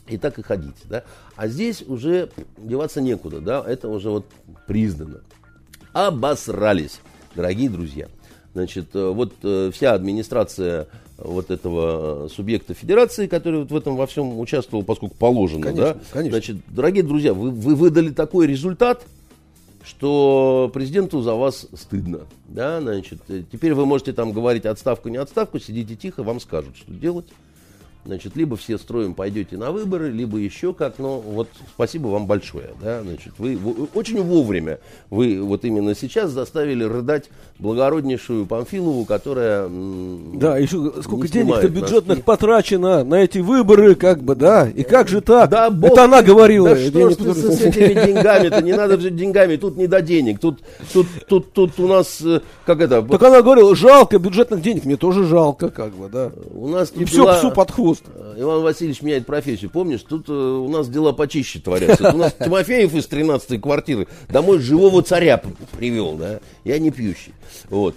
и 0.07 0.17
так 0.17 0.37
и 0.39 0.43
ходите. 0.43 0.73
Да? 0.85 1.03
А 1.35 1.47
здесь 1.47 1.81
уже 1.81 2.29
деваться 2.57 3.01
некуда, 3.01 3.39
да? 3.39 3.63
это 3.65 3.89
уже 3.89 4.09
вот 4.09 4.25
признано. 4.67 5.21
Обосрались, 5.93 6.99
дорогие 7.35 7.69
друзья. 7.69 8.07
Значит, 8.53 8.87
э, 8.93 9.09
вот 9.09 9.33
э, 9.43 9.71
вся 9.73 9.93
администрация 9.93 10.87
вот 11.17 11.49
этого 11.51 12.25
э, 12.25 12.29
субъекта 12.29 12.73
федерации, 12.73 13.27
который 13.27 13.61
вот 13.61 13.71
в 13.71 13.75
этом 13.75 13.95
во 13.95 14.07
всем 14.07 14.39
участвовал, 14.39 14.83
поскольку 14.83 15.15
положено, 15.15 15.63
Конечно, 15.63 15.93
да? 15.93 15.99
конечно. 16.11 16.37
Значит, 16.37 16.57
дорогие 16.67 17.03
друзья, 17.03 17.33
вы, 17.33 17.51
вы 17.51 17.75
выдали 17.75 18.09
такой 18.09 18.47
результат, 18.47 19.05
что 19.83 20.69
президенту 20.73 21.21
за 21.21 21.35
вас 21.35 21.67
стыдно, 21.73 22.21
да, 22.47 22.81
значит, 22.81 23.19
э, 23.29 23.43
теперь 23.51 23.73
вы 23.73 23.85
можете 23.85 24.13
там 24.13 24.33
говорить 24.33 24.65
отставку, 24.65 25.09
не 25.09 25.17
отставку, 25.17 25.59
сидите 25.59 25.95
тихо, 25.95 26.23
вам 26.23 26.39
скажут, 26.39 26.75
что 26.75 26.91
делать. 26.91 27.27
Значит, 28.05 28.35
либо 28.35 28.55
все 28.55 28.77
строим 28.77 29.15
пойдете 29.15 29.57
на 29.57 29.71
выборы, 29.71 30.11
либо 30.11 30.37
еще 30.37 30.73
как, 30.73 30.99
но 30.99 31.19
вот 31.19 31.47
спасибо 31.73 32.07
вам 32.07 32.27
большое, 32.27 32.69
да, 32.79 33.01
значит, 33.01 33.33
вы, 33.39 33.57
вы 33.57 33.87
очень 33.95 34.21
вовремя, 34.21 34.77
вы 35.09 35.41
вот 35.41 35.65
именно 35.65 35.95
сейчас 35.95 36.29
заставили 36.29 36.83
рыдать 36.83 37.31
благороднейшую 37.57 38.45
Памфилову, 38.45 39.05
которая... 39.05 39.67
Да, 40.35 40.57
еще 40.57 40.93
сколько 41.01 41.25
не 41.25 41.33
денег-то 41.33 41.67
бюджетных 41.67 42.17
носки. 42.17 42.21
потрачено 42.21 43.03
на 43.03 43.15
эти 43.15 43.39
выборы, 43.39 43.95
как 43.95 44.21
бы, 44.21 44.35
да? 44.35 44.69
И 44.69 44.83
как 44.83 45.07
же 45.07 45.21
так? 45.21 45.49
Да, 45.49 45.69
бог 45.69 45.93
Это 45.93 46.03
она 46.03 46.21
говорила. 46.21 46.75
Да 46.75 46.75
что 46.75 47.11
ж 47.11 47.15
с, 47.15 47.57
с 47.57 47.61
этими 47.61 48.05
деньгами-то? 48.05 48.61
Не 48.61 48.73
надо 48.73 48.99
же 48.99 49.09
деньгами, 49.09 49.55
тут 49.55 49.77
не 49.77 49.87
до 49.87 50.01
денег. 50.01 50.39
Тут, 50.39 50.59
тут, 50.93 51.07
тут, 51.27 51.53
тут 51.53 51.79
у 51.79 51.87
нас, 51.87 52.21
э, 52.21 52.41
как 52.65 52.81
это, 52.81 53.01
Так 53.01 53.23
она 53.23 53.41
говорила, 53.41 53.75
жалко 53.75 54.19
бюджетных 54.19 54.61
денег, 54.61 54.85
мне 54.85 54.97
тоже 54.97 55.25
жалко, 55.25 55.69
как 55.69 55.93
бы, 55.93 56.09
да. 56.09 56.31
у 56.53 56.67
нас 56.67 56.91
И 56.93 57.05
все 57.05 57.25
псу 57.25 57.51
под 57.51 57.71
хвост. 57.71 57.94
Э, 58.07 58.35
Иван 58.37 58.61
Васильевич 58.61 59.01
меняет 59.01 59.25
профессию. 59.25 59.69
Помнишь, 59.69 60.01
тут 60.01 60.29
э, 60.29 60.33
у 60.33 60.69
нас 60.69 60.89
дела 60.89 61.11
почище 61.11 61.59
творятся. 61.59 62.11
У 62.13 62.17
нас 62.17 62.33
Тимофеев 62.43 62.93
из 62.93 63.07
13-й 63.07 63.59
квартиры 63.59 64.07
домой 64.29 64.59
живого 64.59 65.01
царя 65.01 65.41
привел, 65.77 66.15
да. 66.15 66.39
Я 66.63 66.79
не 66.79 66.91
пьющий. 66.91 67.33
Вот. 67.69 67.95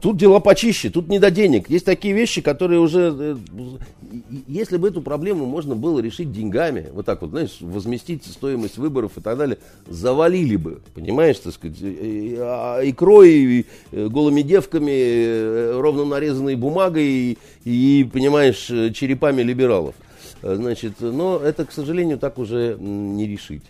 Тут 0.00 0.16
дела 0.16 0.40
почище, 0.40 0.90
тут 0.90 1.08
не 1.08 1.20
до 1.20 1.30
денег. 1.30 1.70
Есть 1.70 1.84
такие 1.84 2.12
вещи, 2.12 2.40
которые 2.40 2.80
уже... 2.80 3.14
э, 3.16 3.36
Если 4.48 4.76
бы 4.76 4.88
эту 4.88 5.02
проблему 5.02 5.46
можно 5.46 5.76
было 5.76 6.00
решить 6.00 6.32
деньгами, 6.32 6.88
вот 6.92 7.06
так 7.06 7.22
вот, 7.22 7.30
знаешь, 7.30 7.58
возместить 7.60 8.24
стоимость 8.24 8.76
выборов 8.76 9.12
и 9.16 9.20
так 9.20 9.38
далее, 9.38 9.58
завалили 9.86 10.56
бы, 10.56 10.80
понимаешь, 10.94 11.38
так 11.38 11.54
сказать, 11.54 11.76
а 11.80 12.80
икрой, 12.82 13.30
и, 13.30 13.66
э, 13.92 14.08
голыми 14.08 14.42
девками, 14.42 14.90
э, 14.90 15.80
ровно 15.80 16.04
нарезанной 16.04 16.56
бумагой 16.56 17.06
и, 17.06 17.38
и, 17.64 18.04
понимаешь, 18.04 18.66
черепами 18.66 19.42
либералов. 19.42 19.94
Значит, 20.42 20.94
но 21.00 21.38
это, 21.38 21.64
к 21.64 21.72
сожалению, 21.72 22.18
так 22.18 22.38
уже 22.38 22.76
не 22.80 23.28
решить. 23.28 23.62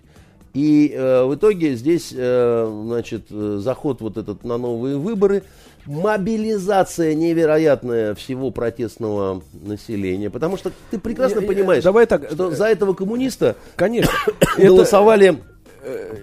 И 0.58 0.92
э, 0.92 1.22
в 1.24 1.36
итоге 1.36 1.76
здесь, 1.76 2.12
э, 2.12 2.82
значит, 2.86 3.26
э, 3.30 3.60
заход 3.62 4.00
вот 4.00 4.16
этот 4.16 4.42
на 4.42 4.58
новые 4.58 4.96
выборы, 4.96 5.44
мобилизация 5.86 7.14
невероятная 7.14 8.16
всего 8.16 8.50
протестного 8.50 9.40
населения, 9.52 10.30
потому 10.30 10.56
что 10.56 10.72
ты 10.90 10.98
прекрасно 10.98 11.40
Я- 11.42 11.46
понимаешь, 11.46 11.84
давай 11.84 12.06
так, 12.06 12.28
что 12.32 12.50
э, 12.50 12.56
за 12.56 12.66
этого 12.66 12.92
коммуниста 12.92 13.54
Конечно. 13.76 14.10
Голосовали 14.58 15.38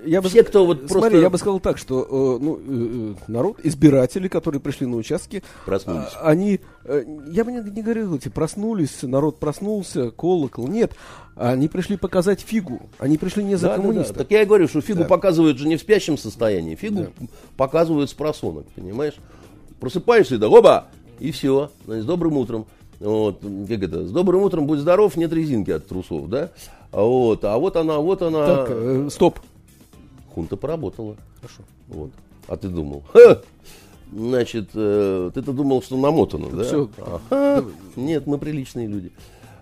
я 0.06 0.22
бы 0.22 0.30
все, 0.30 0.44
кто 0.44 0.66
вот 0.66 0.78
Смотри, 0.80 0.94
просто 1.00 1.18
я 1.18 1.30
бы 1.30 1.38
сказал 1.38 1.60
так, 1.60 1.78
что 1.78 2.02
э, 2.40 2.44
ну, 2.44 2.58
э, 2.58 3.14
э, 3.28 3.32
народ, 3.32 3.58
избиратели, 3.64 4.28
которые 4.28 4.62
пришли 4.62 4.86
на 4.88 4.98
участки, 4.98 5.44
Проснулись. 5.66 6.10
а, 6.20 6.30
они, 6.30 6.60
э, 6.84 7.04
я 7.28 7.44
бы 7.44 7.52
не, 7.52 7.62
не 7.72 7.82
говорил, 7.82 8.16
эти 8.16 8.30
проснулись, 8.30 9.04
народ 9.04 9.40
проснулся, 9.40 10.12
колокол, 10.12 10.68
нет, 10.68 10.94
они 11.36 11.68
пришли 11.68 11.98
показать 11.98 12.42
фигу, 12.42 12.82
они 13.00 13.18
пришли 13.18 13.44
не 13.44 13.56
за 13.56 13.68
Да, 13.68 13.70
да, 13.70 13.76
да. 13.78 13.82
коммуниста. 13.82 14.14
Так 14.14 14.32
я 14.32 14.42
и 14.42 14.46
говорю, 14.46 14.68
что 14.68 14.82
фигу 14.82 15.00
Да. 15.04 15.06
показывают 15.06 15.58
же 15.58 15.68
не 15.68 15.78
в 15.78 15.82
спящем 15.82 16.18
состоянии, 16.18 16.76
фигу 16.76 17.08
показывают 17.58 18.10
с 18.10 18.14
просонок, 18.14 18.66
понимаешь? 18.76 19.16
Просыпаешься, 19.80 20.38
да, 20.38 20.48
оба, 20.50 20.88
и 21.20 21.32
все, 21.32 21.72
с 21.88 22.06
добрым 22.06 22.38
утром. 22.38 22.66
Вот, 23.00 23.42
как 23.42 23.84
это, 23.84 24.08
с 24.08 24.12
добрым 24.12 24.42
утром, 24.44 24.68
будь 24.68 24.80
здоров, 24.80 25.18
нет 25.18 25.32
резинки 25.34 25.70
от 25.72 25.86
трусов, 25.86 26.30
да? 26.30 26.52
А 26.92 27.04
Вот, 27.04 27.44
а 27.44 27.58
вот 27.58 27.76
она, 27.76 27.98
вот 27.98 28.22
она. 28.22 28.46
Так, 28.46 28.68
э, 28.72 29.10
стоп. 29.12 29.40
Хунта 30.36 30.58
поработала. 30.58 31.16
Хорошо. 31.38 31.64
Вот. 31.88 32.12
А 32.48 32.58
ты 32.58 32.68
думал? 32.68 33.04
Ха! 33.14 33.42
Значит, 34.12 34.70
э, 34.74 35.32
ты-то 35.34 35.54
думал, 35.54 35.82
что 35.82 35.96
намотано, 35.98 36.50
да? 36.50 36.64
всё. 36.64 36.90
Ага. 37.30 37.66
Нет, 37.96 38.28
мы 38.28 38.38
приличные 38.38 38.88
люди. 38.88 39.12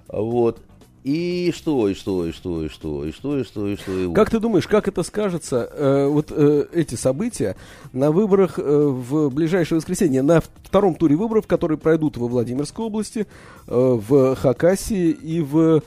Вот. 0.07 0.59
И 1.03 1.53
что, 1.55 1.89
и 1.89 1.93
что, 1.93 2.25
и 2.25 2.31
что, 2.31 2.63
и 2.63 2.69
что, 2.69 3.05
и 3.05 3.11
что, 3.11 3.37
и 3.37 3.43
что, 3.43 3.67
и 3.67 3.75
что, 3.75 3.91
и 3.91 4.05
вот. 4.05 4.15
Как 4.15 4.29
ты 4.29 4.39
думаешь, 4.39 4.67
как 4.67 4.87
это 4.87 5.03
скажется, 5.03 5.69
э, 5.71 6.07
вот 6.07 6.31
э, 6.31 6.65
эти 6.73 6.95
события 6.95 7.55
на 7.91 8.11
выборах 8.11 8.57
э, 8.57 8.63
в 8.63 9.29
ближайшее 9.29 9.77
воскресенье, 9.77 10.21
на 10.21 10.41
втором 10.63 10.95
туре 10.95 11.17
выборов, 11.17 11.45
которые 11.45 11.77
пройдут 11.77 12.15
во 12.15 12.27
Владимирской 12.27 12.85
области, 12.85 13.27
э, 13.67 13.67
в 13.67 14.35
Хакасии 14.35 15.11
и 15.11 15.41
в 15.41 15.83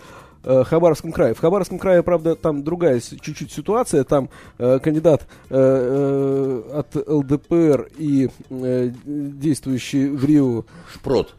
э, 0.47 0.65
Хабаровском 0.65 1.13
крае. 1.13 1.35
В 1.35 1.41
Хабаровском 1.41 1.79
крае, 1.79 2.03
правда, 2.03 2.35
там 2.35 2.65
другая 2.65 3.01
чуть-чуть 3.01 3.53
ситуация. 3.53 4.05
Там 4.05 4.31
э, 4.59 4.79
кандидат 4.79 5.27
э, 5.51 6.63
э, 6.71 6.79
от 6.79 6.97
ЛДПР 7.09 7.91
и 7.99 8.31
э, 8.51 8.91
действующий 9.05 10.09
в 10.09 10.25
Рио 10.25 10.65
Шпрот. 10.93 11.35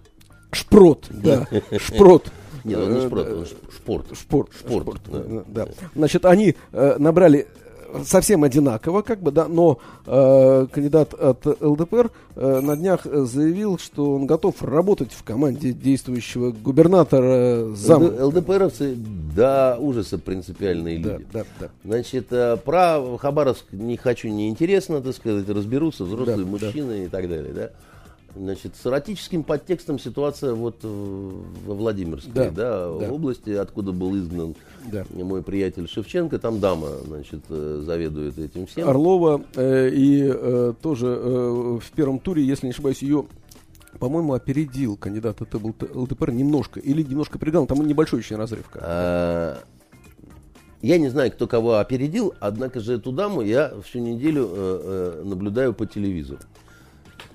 Шпрот, 0.52 1.08
да, 1.10 1.48
Шпрот. 1.78 2.32
Нет, 2.64 2.80
он 2.80 2.94
не 2.94 3.00
Э, 3.00 3.08
шпрот, 3.08 3.28
да, 3.28 3.36
он 3.36 3.46
шпорт. 3.46 4.18
Шпорт. 4.18 4.50
Шпорт, 4.54 5.02
да. 5.08 5.44
да. 5.48 5.68
Значит, 5.96 6.26
они 6.26 6.56
э, 6.74 6.96
набрали 7.00 7.48
совсем 8.04 8.44
одинаково, 8.44 9.02
как 9.02 9.22
бы, 9.22 9.32
да, 9.32 9.48
но 9.48 9.80
э, 10.06 10.68
кандидат 10.72 11.14
от 11.14 11.46
ЛДПР 11.62 12.12
э, 12.36 12.60
на 12.62 12.76
днях 12.76 13.06
заявил, 13.06 13.78
что 13.78 14.16
он 14.16 14.26
готов 14.26 14.62
работать 14.62 15.12
в 15.12 15.24
команде 15.24 15.74
действующего 15.74 16.52
губернатора 16.52 17.74
зам. 17.76 18.04
ЛД, 18.04 18.38
ЛДПРовцы 18.38 18.96
до 18.96 19.78
ужаса 19.80 20.18
принципиальные 20.18 20.98
люди. 20.98 21.26
Да, 21.32 21.44
да. 21.60 21.70
Значит, 21.84 22.28
э, 22.32 22.58
про 22.58 23.18
Хабаровск 23.18 23.66
не 23.72 23.98
хочу, 23.98 24.28
не 24.30 24.50
интересно, 24.50 25.02
так 25.02 25.16
сказать, 25.16 25.48
разберутся 25.50 26.04
взрослые 26.04 26.46
да, 26.46 26.46
мужчины 26.46 26.90
да. 26.90 27.04
и 27.04 27.08
так 27.08 27.30
далее, 27.30 27.54
да. 27.54 27.70
Значит, 28.40 28.76
с 28.76 28.86
эротическим 28.86 29.44
подтекстом 29.44 30.00
ситуация 30.00 30.54
вот 30.54 30.80
во 30.84 31.74
Владимирской 31.74 32.34
да, 32.34 32.50
да, 32.50 32.98
да. 33.00 33.12
области, 33.12 33.50
откуда 33.52 33.92
был 33.92 34.16
изгнан 34.18 34.56
да. 34.92 35.06
мой 35.12 35.42
приятель 35.42 35.88
Шевченко, 35.88 36.40
там 36.40 36.60
дама, 36.60 36.90
значит, 37.06 37.42
э, 37.50 37.84
заведует 37.86 38.38
этим 38.38 38.68
всем. 38.68 38.88
Орлова 38.88 39.44
э, 39.56 39.90
и 39.90 40.30
э, 40.34 40.74
тоже 40.82 41.08
э, 41.08 41.80
в 41.82 41.92
первом 41.96 42.20
туре, 42.20 42.44
если 42.44 42.68
не 42.68 42.72
ошибаюсь, 42.72 43.02
ее 43.02 43.26
по-моему, 44.00 44.34
опередил 44.34 44.96
кандидат 44.96 45.42
от 45.42 45.54
ЛДПР 45.54 46.32
немножко, 46.32 46.80
или 46.80 47.02
немножко 47.02 47.40
перегнал, 47.40 47.66
там 47.66 47.86
небольшой 47.86 48.20
очень 48.20 48.36
разрыв. 48.36 48.70
А, 48.76 49.58
я 50.82 50.98
не 50.98 51.10
знаю, 51.10 51.32
кто 51.32 51.48
кого 51.48 51.78
опередил, 51.78 52.34
однако 52.40 52.80
же 52.80 52.94
эту 52.94 53.12
даму 53.12 53.42
я 53.42 53.74
всю 53.84 54.00
неделю 54.00 54.48
э, 54.50 54.82
э, 54.84 55.24
наблюдаю 55.26 55.74
по 55.74 55.86
телевизору. 55.86 56.40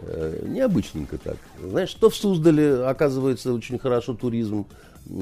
Э, 0.05 0.45
необычненько 0.47 1.19
так. 1.19 1.37
Знаешь, 1.63 1.89
что 1.89 2.11
в 2.11 2.17
Суздале, 2.17 2.85
оказывается, 2.85 3.53
очень 3.53 3.79
хорошо 3.79 4.15
туризм 4.15 4.67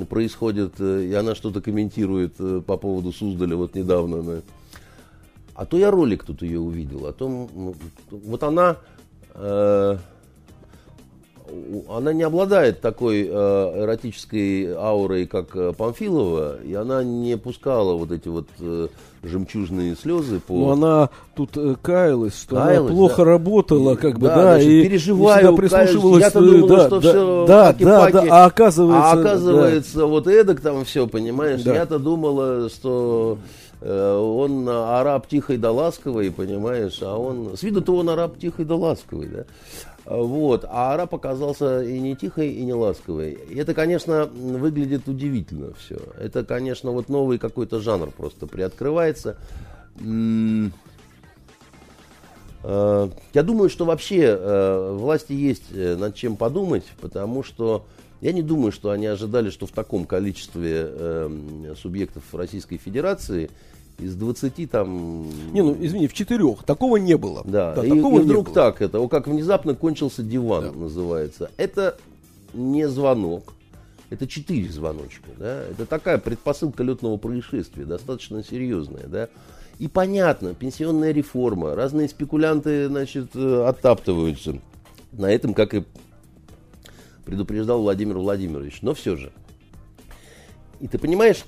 происходит, 0.09 0.75
э, 0.79 1.05
и 1.05 1.15
она 1.15 1.35
что-то 1.35 1.61
комментирует 1.61 2.35
э, 2.39 2.63
по 2.67 2.77
поводу 2.77 3.13
Суздаля 3.13 3.57
вот 3.57 3.75
недавно. 3.75 4.23
Да. 4.23 4.41
А 5.55 5.67
то 5.67 5.77
я 5.77 5.91
ролик 5.91 6.25
тут 6.25 6.43
ее 6.43 6.61
увидел, 6.61 7.07
о 7.07 7.13
том, 7.13 7.75
вот 8.11 8.43
она 8.43 8.79
э, 9.35 9.99
она 11.89 12.13
не 12.13 12.23
обладает 12.23 12.81
такой 12.81 13.27
э, 13.29 13.83
эротической 13.83 14.73
аурой, 14.75 15.27
как 15.27 15.55
э, 15.55 15.73
Памфилова, 15.77 16.63
и 16.63 16.75
она 16.75 17.03
не 17.05 17.37
пускала 17.37 17.95
вот 17.95 18.13
эти 18.13 18.29
вот 18.29 18.47
э, 18.59 18.89
жемчужные 19.23 19.97
слезы 19.97 20.41
по... 20.41 20.55
Ну, 20.55 20.71
она 20.71 21.11
тут 21.35 21.57
э, 21.57 21.77
каялась, 21.81 22.41
что 22.41 22.57
каялась, 22.57 22.91
она 22.91 22.97
плохо 22.97 23.17
да. 23.19 23.25
работала, 23.25 23.95
как 23.97 24.19
бы, 24.19 24.29
да, 24.29 24.37
да 24.37 24.43
значит, 24.55 24.69
и 24.69 24.83
переживаю, 24.83 25.57
прислушивалась. 25.57 26.23
Я-то 26.23 26.41
думала, 26.41 26.69
да, 26.69 26.87
что 26.87 27.01
да, 27.01 27.11
все 27.11 27.47
да, 27.47 27.73
да, 27.73 28.11
да, 28.11 28.27
а 28.31 28.45
оказывается... 28.47 29.11
А 29.11 29.13
оказывается, 29.13 29.99
да. 29.99 30.07
вот 30.07 30.27
эдак 30.27 30.61
там 30.61 30.85
все, 30.85 31.07
понимаешь, 31.07 31.63
да. 31.63 31.75
я-то 31.75 31.99
думала, 31.99 32.69
что 32.71 33.39
э, 33.81 34.17
он 34.17 34.69
араб 34.69 35.27
тихой 35.29 35.59
да 35.59 35.71
ласковый, 35.71 36.31
понимаешь, 36.31 36.99
а 37.03 37.17
он... 37.17 37.57
С 37.57 37.63
виду-то 37.63 37.97
он 37.97 38.09
араб 38.11 38.39
тихой 38.39 38.65
да 38.65 38.77
ласковый, 38.77 39.29
да? 39.29 39.45
Вот. 40.11 40.65
А 40.69 40.93
араб 40.93 41.15
оказался 41.15 41.85
и 41.85 42.01
не 42.01 42.17
тихой, 42.17 42.51
и 42.51 42.65
не 42.65 42.75
ласковой. 42.75 43.39
Это, 43.55 43.75
конечно, 43.75 44.27
выглядит 44.27 45.07
удивительно 45.07 45.73
все. 45.75 45.99
Это, 46.19 46.45
конечно, 46.45 46.91
вот 46.91 47.09
новый 47.09 47.39
какой-то 47.39 47.81
жанр 47.81 48.11
просто 48.11 48.49
приоткрывается. 48.49 49.37
Э, 52.65 53.09
я 53.35 53.43
думаю, 53.45 53.71
что 53.71 53.85
вообще 53.85 54.37
э, 54.37 54.97
власти 54.99 55.33
есть 55.33 55.67
э, 55.73 55.95
над 55.95 56.17
чем 56.17 56.37
подумать, 56.37 56.87
потому 57.01 57.45
что 57.45 57.87
я 58.21 58.33
не 58.33 58.43
думаю, 58.43 58.73
что 58.73 58.91
они 58.91 59.07
ожидали, 59.07 59.49
что 59.51 59.67
в 59.67 59.71
таком 59.71 60.05
количестве 60.05 61.31
субъектов 61.81 62.23
Российской 62.35 62.77
Федерации 62.77 63.49
из 64.01 64.15
20 64.17 64.71
там... 64.71 65.27
Не, 65.53 65.63
ну 65.63 65.77
извини, 65.79 66.09
в 66.09 66.13
четырех. 66.13 66.63
Такого 66.65 66.97
не 66.97 67.17
было. 67.17 67.43
Да, 67.45 67.75
да 67.75 67.85
и, 67.85 67.89
такого 67.89 68.21
и 68.21 68.23
вдруг 68.23 68.47
было. 68.47 68.55
так 68.55 68.83
это, 68.83 69.07
как 69.09 69.27
внезапно 69.27 69.75
кончился 69.75 70.23
диван 70.23 70.73
да. 70.73 70.73
называется. 70.73 71.51
Это 71.57 71.97
не 72.55 72.89
звонок, 72.89 73.55
это 74.11 74.27
четыре 74.27 74.69
звоночка. 74.71 75.29
Да? 75.39 75.63
Это 75.63 75.87
такая 75.87 76.19
предпосылка 76.19 76.83
летного 76.83 77.17
происшествия, 77.17 77.85
достаточно 77.85 78.43
серьезная. 78.43 79.07
Да? 79.07 79.29
И 79.79 79.89
понятно, 79.89 80.55
пенсионная 80.55 81.13
реформа, 81.13 81.75
разные 81.75 82.09
спекулянты 82.09 82.89
значит, 82.89 83.31
э, 83.35 83.65
оттаптываются 83.67 84.59
на 85.13 85.31
этом, 85.31 85.55
как 85.55 85.75
и 85.75 85.85
предупреждал 87.25 87.81
Владимир 87.83 88.19
Владимирович. 88.19 88.83
Но 88.83 88.95
все 88.95 89.17
же. 89.17 89.33
И 90.81 90.89
ты 90.89 90.99
понимаешь, 90.99 91.45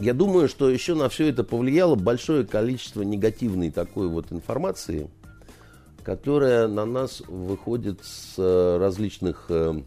я 0.00 0.14
думаю, 0.14 0.48
что 0.48 0.70
еще 0.70 0.94
на 0.94 1.08
все 1.08 1.28
это 1.28 1.44
повлияло 1.44 1.94
большое 1.94 2.44
количество 2.44 3.02
негативной 3.02 3.70
такой 3.70 4.08
вот 4.08 4.32
информации, 4.32 5.10
которая 6.02 6.68
на 6.68 6.86
нас 6.86 7.22
выходит 7.28 8.00
с 8.02 8.34
э, 8.38 8.78
различных 8.78 9.46
э, 9.50 9.82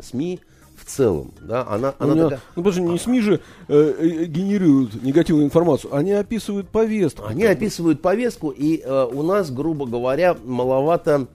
СМИ 0.00 0.40
в 0.76 0.84
целом. 0.84 1.32
Да? 1.40 1.66
Она, 1.68 1.94
она 1.98 2.14
меня, 2.14 2.24
такая... 2.24 2.40
Ну, 2.56 2.62
потому 2.62 2.72
что 2.72 2.92
не 2.92 2.98
СМИ 2.98 3.20
же 3.20 3.40
э, 3.68 3.94
э, 3.98 4.24
генерируют 4.24 5.02
негативную 5.02 5.46
информацию, 5.46 5.94
они 5.94 6.12
описывают 6.12 6.68
повестку. 6.68 7.24
Они 7.26 7.44
описывают 7.44 8.02
повестку, 8.02 8.50
и 8.50 8.82
э, 8.84 9.08
у 9.12 9.22
нас, 9.22 9.50
грубо 9.50 9.86
говоря, 9.86 10.36
маловато 10.44 11.28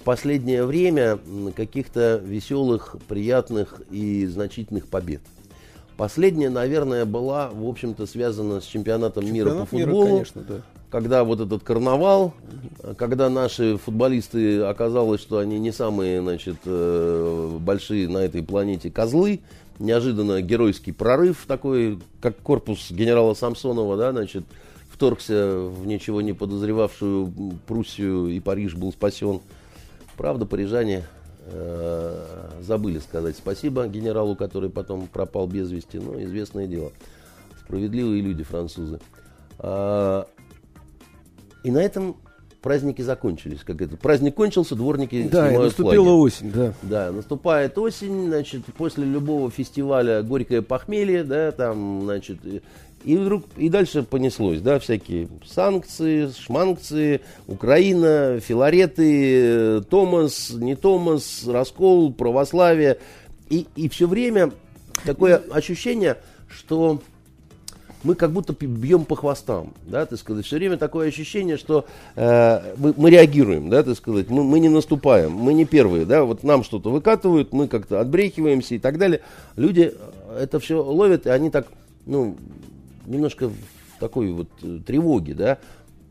в 0.00 0.04
последнее 0.04 0.64
время 0.64 1.18
каких-то 1.54 2.16
веселых, 2.24 2.96
приятных 3.08 3.82
и 3.90 4.26
значительных 4.26 4.88
побед. 4.88 5.20
Последняя, 5.96 6.50
наверное, 6.50 7.04
была, 7.04 7.50
в 7.52 7.66
общем-то, 7.66 8.06
связана 8.06 8.60
с 8.60 8.64
чемпионатом 8.64 9.24
Чемпионат 9.24 9.48
мира 9.54 9.60
по 9.60 9.66
футболу. 9.66 10.04
Мира, 10.04 10.12
конечно, 10.14 10.42
да. 10.42 10.54
Когда 10.90 11.24
вот 11.24 11.40
этот 11.40 11.62
карнавал, 11.62 12.34
когда 12.96 13.30
наши 13.30 13.78
футболисты 13.78 14.60
оказалось, 14.60 15.20
что 15.20 15.38
они 15.38 15.58
не 15.58 15.72
самые, 15.72 16.20
значит, 16.20 16.56
э, 16.66 17.58
большие 17.60 18.08
на 18.08 18.18
этой 18.18 18.42
планете 18.42 18.90
козлы, 18.90 19.40
неожиданно 19.78 20.42
геройский 20.42 20.92
прорыв 20.92 21.44
такой, 21.46 21.98
как 22.20 22.36
корпус 22.38 22.90
генерала 22.90 23.34
Самсонова, 23.34 23.96
да, 23.96 24.12
значит, 24.12 24.44
вторгся 24.90 25.56
в 25.56 25.86
ничего 25.86 26.20
не 26.20 26.32
подозревавшую 26.32 27.32
Пруссию, 27.66 28.28
и 28.28 28.40
Париж 28.40 28.74
был 28.74 28.92
спасен. 28.92 29.40
Правда, 30.16 30.46
парижане 30.46 31.04
Э, 31.46 32.50
забыли 32.60 32.98
сказать 33.00 33.36
спасибо 33.36 33.86
генералу, 33.86 34.36
который 34.36 34.70
потом 34.70 35.06
пропал 35.06 35.46
без 35.46 35.70
вести. 35.70 35.98
Ну, 35.98 36.22
известное 36.22 36.66
дело. 36.66 36.92
Справедливые 37.64 38.22
люди, 38.22 38.44
французы. 38.44 39.00
А, 39.58 40.26
и 41.64 41.70
на 41.70 41.78
этом 41.78 42.16
праздники 42.60 43.02
закончились. 43.02 43.60
Как 43.64 43.80
это? 43.82 43.96
Праздник 43.96 44.36
кончился, 44.36 44.76
дворники 44.76 45.28
Да, 45.30 45.52
и 45.52 45.58
наступила 45.58 46.04
флаги. 46.04 46.20
осень, 46.20 46.52
да. 46.52 46.74
Да, 46.82 47.12
наступает 47.12 47.76
осень, 47.76 48.28
значит, 48.28 48.64
после 48.76 49.04
любого 49.04 49.50
фестиваля 49.50 50.22
горькое 50.22 50.62
похмелье, 50.62 51.24
да, 51.24 51.50
там, 51.50 52.02
значит, 52.02 52.38
и 53.04 53.16
вдруг, 53.16 53.44
и 53.56 53.68
дальше 53.68 54.02
понеслось, 54.02 54.60
да, 54.60 54.78
всякие 54.78 55.28
санкции, 55.46 56.30
шманкции, 56.38 57.20
Украина, 57.46 58.40
Филареты, 58.40 59.82
Томас, 59.82 60.50
не 60.50 60.76
Томас, 60.76 61.46
раскол, 61.46 62.12
православие. 62.12 62.98
И, 63.50 63.66
и 63.76 63.88
все 63.88 64.06
время 64.06 64.52
такое 65.04 65.42
ощущение, 65.50 66.18
что 66.48 67.00
мы 68.04 68.14
как 68.14 68.32
будто 68.32 68.52
бьем 68.52 69.04
по 69.04 69.16
хвостам, 69.16 69.74
да, 69.86 70.06
так 70.06 70.18
сказать, 70.18 70.44
все 70.44 70.56
время 70.56 70.76
такое 70.76 71.08
ощущение, 71.08 71.56
что 71.56 71.84
э, 72.16 72.74
мы, 72.76 72.94
мы 72.96 73.10
реагируем, 73.10 73.70
да, 73.70 73.82
так 73.82 73.96
сказать, 73.96 74.28
мы, 74.28 74.42
мы 74.42 74.60
не 74.60 74.68
наступаем, 74.68 75.32
мы 75.32 75.54
не 75.54 75.64
первые, 75.64 76.04
да, 76.04 76.24
вот 76.24 76.42
нам 76.42 76.64
что-то 76.64 76.90
выкатывают, 76.90 77.52
мы 77.52 77.68
как-то 77.68 78.00
отбрехиваемся 78.00 78.74
и 78.74 78.78
так 78.78 78.98
далее. 78.98 79.20
Люди 79.56 79.94
это 80.38 80.58
все 80.58 80.82
ловят, 80.82 81.26
и 81.26 81.30
они 81.30 81.50
так, 81.50 81.66
ну, 82.06 82.36
немножко 83.06 83.48
в 83.48 83.56
такой 84.00 84.32
вот 84.32 84.48
э, 84.62 84.80
тревоге, 84.84 85.34
да, 85.34 85.58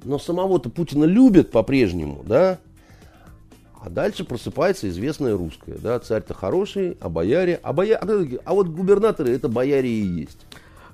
но 0.04 0.20
самого-то 0.20 0.70
Путина 0.70 1.06
любят 1.06 1.52
по-прежнему, 1.52 2.24
да, 2.26 2.60
а 3.82 3.90
дальше 3.90 4.24
просыпается 4.24 4.88
известная 4.90 5.36
русская, 5.36 5.78
да, 5.78 6.00
царь-то 6.00 6.34
хороший, 6.34 6.98
а 7.02 7.10
бояре, 7.10 7.60
а, 7.64 7.74
боя... 7.74 7.98
а 7.98 8.54
вот 8.54 8.68
губернаторы 8.68 9.32
это 9.32 9.50
бояре 9.50 9.90
и 9.90 10.06
есть. 10.06 10.46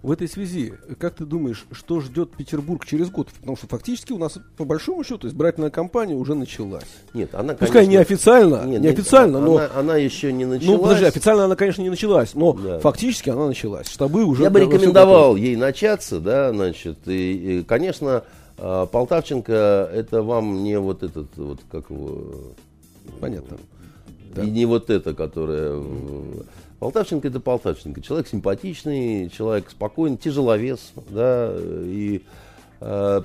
В 0.04 0.12
этой 0.12 0.28
связи, 0.28 0.74
как 1.00 1.16
ты 1.16 1.26
думаешь, 1.26 1.66
что 1.72 2.02
ждет 2.02 2.32
Петербург 2.32 2.86
через 2.86 3.10
год? 3.10 3.30
Потому 3.39 3.58
что 3.58 3.68
фактически 3.68 4.12
у 4.14 4.18
нас, 4.18 4.38
по 4.56 4.64
большому 4.64 5.04
счету, 5.04 5.28
избирательная 5.28 5.70
кампания 5.70 6.16
уже 6.16 6.36
началась. 6.36 6.86
Нет, 7.14 7.34
она, 7.34 7.54
Пускай 7.54 7.86
конечно... 7.86 7.91
неофициально, 7.91 8.66
нет, 8.66 8.82
неофициально, 8.82 9.39
но... 9.39 9.58
Она, 9.58 9.70
она 9.76 9.98
еще 9.98 10.32
не 10.32 10.45
началась. 10.45 10.78
Ну, 10.78 10.84
подожди, 10.84 11.06
официально 11.06 11.45
она, 11.45 11.56
конечно, 11.56 11.82
не 11.82 11.89
началась, 11.89 12.36
но 12.36 12.54
да. 12.54 12.80
фактически 12.80 13.30
она 13.30 13.48
началась. 13.48 13.88
Штабы 13.89 14.24
уже... 14.24 14.43
Я 14.43 14.50
бы 14.50 14.60
рекомендовал 14.60 15.36
ей 15.36 15.56
начаться, 15.56 16.20
да, 16.20 16.54
значит, 16.54 17.00
и, 17.08 17.60
и 17.60 17.64
конечно, 17.64 18.24
а, 18.58 18.86
Полтавченко, 18.86 19.89
это 19.93 20.22
вам 20.24 20.64
не 20.64 20.80
вот 20.80 21.04
этот, 21.04 21.36
вот 21.38 21.60
как 21.72 21.89
его... 21.89 22.54
Понятно. 23.20 23.58
И 24.36 24.50
не 24.50 24.66
вот 24.66 24.89
это, 24.89 25.14
которое... 25.14 25.82
Полтавченко 26.80 27.28
это 27.28 27.40
Полтавченко. 27.40 28.02
Человек 28.02 28.28
симпатичный, 28.28 29.30
человек 29.30 29.70
спокойный, 29.70 30.18
тяжеловес, 30.18 30.94
да, 31.10 31.56
и 31.60 32.22
Э, 32.80 33.22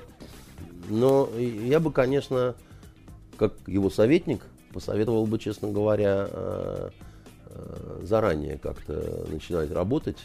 но 0.89 1.29
я 1.39 1.81
бы, 1.81 1.93
конечно, 1.93 2.55
как 3.37 3.55
его 3.67 3.91
советник, 3.91 4.43
посоветовал 4.73 5.27
бы, 5.27 5.39
честно 5.39 5.71
говоря, 5.71 6.29
э, 6.31 6.91
э, 7.47 8.01
заранее 8.03 8.59
как-то 8.59 9.27
начинать 9.29 9.71
работать. 9.71 10.19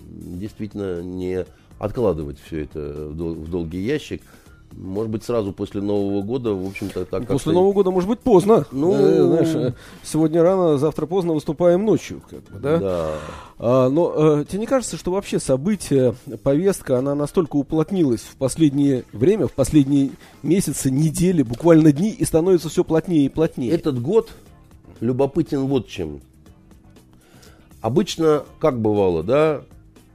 Действительно, 0.00 1.02
не 1.02 1.44
откладывать 1.78 2.38
все 2.40 2.64
это 2.64 3.08
в 3.08 3.50
долгий 3.50 3.80
ящик– 3.80 4.22
может 4.76 5.10
быть, 5.10 5.22
сразу 5.24 5.52
после 5.52 5.80
Нового 5.80 6.22
года, 6.22 6.52
в 6.52 6.66
общем-то, 6.66 7.04
так 7.04 7.26
После 7.26 7.52
Нового 7.52 7.72
года, 7.72 7.90
может 7.90 8.08
быть, 8.08 8.20
поздно. 8.20 8.66
Ну, 8.72 8.94
э, 8.94 9.22
знаешь, 9.22 9.54
э, 9.54 9.74
сегодня 10.02 10.42
рано, 10.42 10.78
завтра 10.78 11.06
поздно 11.06 11.34
выступаем 11.34 11.84
ночью, 11.84 12.22
как 12.28 12.42
бы, 12.44 12.58
да? 12.58 12.78
Да. 12.78 13.10
А, 13.58 13.88
но 13.88 14.40
э, 14.40 14.44
тебе 14.46 14.60
не 14.60 14.66
кажется, 14.66 14.96
что 14.96 15.12
вообще 15.12 15.38
события, 15.38 16.14
повестка, 16.42 16.98
она 16.98 17.14
настолько 17.14 17.56
уплотнилась 17.56 18.22
в 18.22 18.36
последнее 18.36 19.04
время, 19.12 19.46
в 19.46 19.52
последние 19.52 20.10
месяцы, 20.42 20.90
недели, 20.90 21.42
буквально 21.42 21.92
дни, 21.92 22.10
и 22.10 22.24
становится 22.24 22.68
все 22.68 22.84
плотнее 22.84 23.26
и 23.26 23.28
плотнее? 23.28 23.72
Этот 23.72 24.00
год 24.00 24.30
любопытен 25.00 25.66
вот 25.66 25.88
чем. 25.88 26.20
Обычно, 27.80 28.44
как 28.58 28.80
бывало, 28.80 29.22
да, 29.22 29.62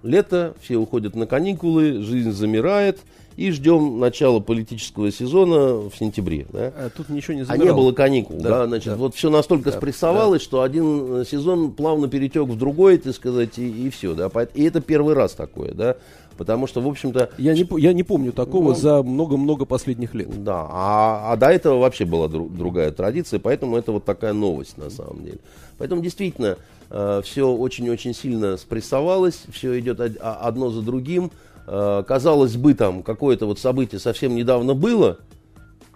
лето, 0.01 0.55
все 0.62 0.78
уходят 0.78 1.16
на 1.16 1.28
каникулы, 1.28 2.01
жизнь 2.01 2.32
замирает– 2.32 2.99
и 3.38 3.51
ждем 3.51 3.99
начала 3.99 4.39
политического 4.39 5.11
сезона 5.11 5.89
в 5.89 5.93
сентябре. 5.97 6.47
Да? 6.51 6.73
А 6.75 6.89
тут 6.89 7.07
ничего 7.09 7.35
не 7.35 7.43
забирал. 7.43 7.61
А 7.61 7.69
не 7.69 7.73
было 7.73 7.91
каникул. 7.93 8.38
Да, 8.38 8.49
да, 8.49 8.67
значит, 8.67 8.93
да. 8.93 8.95
вот 8.95 9.15
все 9.15 9.29
настолько 9.29 9.71
да, 9.71 9.77
спрессовалось, 9.77 10.41
да. 10.41 10.43
что 10.43 10.61
один 10.63 11.23
сезон 11.23 11.71
плавно 11.71 12.07
перетек 12.07 12.47
в 12.47 12.57
другой, 12.57 12.97
так 12.97 13.13
сказать, 13.13 13.59
и, 13.59 13.69
и 13.69 13.89
все. 13.91 14.15
Да? 14.15 14.29
И 14.55 14.63
это 14.63 14.81
первый 14.81 15.13
раз 15.13 15.33
такое, 15.33 15.71
да. 15.71 15.95
Потому 16.35 16.67
что, 16.67 16.81
в 16.81 16.88
общем-то... 16.88 17.31
Я 17.38 17.53
не, 17.53 17.67
я 17.79 17.93
не 17.93 18.03
помню 18.03 18.31
такого 18.31 18.69
ну, 18.69 18.75
за 18.75 19.03
много-много 19.03 19.65
последних 19.65 20.13
лет. 20.13 20.43
Да, 20.43 20.67
а, 20.69 21.33
а 21.33 21.35
до 21.35 21.47
этого 21.47 21.79
вообще 21.79 22.05
была 22.05 22.27
дру, 22.27 22.47
другая 22.47 22.91
традиция, 22.91 23.39
поэтому 23.39 23.77
это 23.77 23.91
вот 23.91 24.05
такая 24.05 24.33
новость 24.33 24.77
на 24.77 24.89
самом 24.89 25.23
деле. 25.23 25.39
Поэтому 25.77 26.01
действительно 26.01 26.57
э, 26.89 27.21
все 27.23 27.47
очень-очень 27.47 28.13
сильно 28.13 28.57
спрессовалось, 28.57 29.43
все 29.51 29.79
идет 29.79 29.99
од, 29.99 30.17
одно 30.21 30.69
за 30.69 30.81
другим. 30.81 31.31
Э, 31.68 32.03
казалось 32.07 32.55
бы, 32.55 32.74
там 32.74 33.03
какое-то 33.03 33.45
вот 33.45 33.59
событие 33.59 33.99
совсем 33.99 34.36
недавно 34.36 34.74
было, 34.74 35.18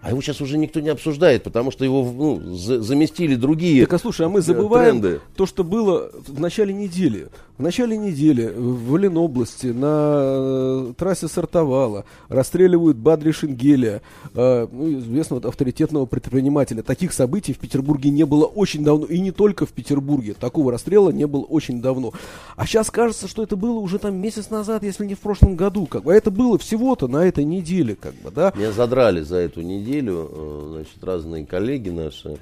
а 0.01 0.09
его 0.09 0.21
сейчас 0.21 0.41
уже 0.41 0.57
никто 0.57 0.79
не 0.79 0.89
обсуждает, 0.89 1.43
потому 1.43 1.69
что 1.69 1.85
его 1.85 2.03
ну, 2.03 2.55
за, 2.55 2.81
заместили 2.81 3.35
другие. 3.35 3.85
Так, 3.85 3.93
а 3.93 3.99
слушай, 3.99 4.25
а 4.25 4.29
мы 4.29 4.41
забываем 4.41 4.99
тренды. 4.99 5.21
то, 5.35 5.45
что 5.45 5.63
было 5.63 6.09
в 6.27 6.39
начале 6.39 6.73
недели. 6.73 7.27
В 7.59 7.63
начале 7.63 7.95
недели 7.95 8.51
в 8.55 8.97
Ленобласти 8.97 9.67
на 9.67 10.87
э, 10.89 10.93
трассе 10.97 11.27
Сартовала 11.27 12.05
расстреливают 12.27 12.97
Бадри 12.97 13.31
Шенгеля, 13.31 14.01
э, 14.33 14.67
ну, 14.71 14.93
известного 14.93 15.47
авторитетного 15.47 16.07
предпринимателя. 16.07 16.81
Таких 16.81 17.13
событий 17.13 17.53
в 17.53 17.59
Петербурге 17.59 18.09
не 18.09 18.25
было 18.25 18.45
очень 18.45 18.83
давно. 18.83 19.05
И 19.05 19.19
не 19.19 19.29
только 19.31 19.67
в 19.67 19.69
Петербурге. 19.69 20.33
Такого 20.33 20.71
расстрела 20.71 21.11
не 21.11 21.27
было 21.27 21.43
очень 21.43 21.79
давно. 21.79 22.13
А 22.55 22.65
сейчас 22.65 22.89
кажется, 22.89 23.27
что 23.27 23.43
это 23.43 23.55
было 23.55 23.77
уже 23.77 23.99
там 23.99 24.15
месяц 24.15 24.49
назад, 24.49 24.81
если 24.81 25.05
не 25.05 25.13
в 25.13 25.19
прошлом 25.19 25.55
году. 25.55 25.85
Как 25.85 26.01
бы. 26.01 26.13
А 26.13 26.15
это 26.15 26.31
было 26.31 26.57
всего-то 26.57 27.07
на 27.07 27.27
этой 27.27 27.43
неделе. 27.43 27.95
Как 27.95 28.15
бы, 28.15 28.31
да? 28.31 28.51
Меня 28.55 28.71
задрали 28.71 29.21
за 29.21 29.35
эту 29.35 29.61
неделю 29.61 29.90
э, 29.99 30.67
значит, 30.73 31.03
разные 31.03 31.45
коллеги 31.45 31.89
наши 31.89 32.37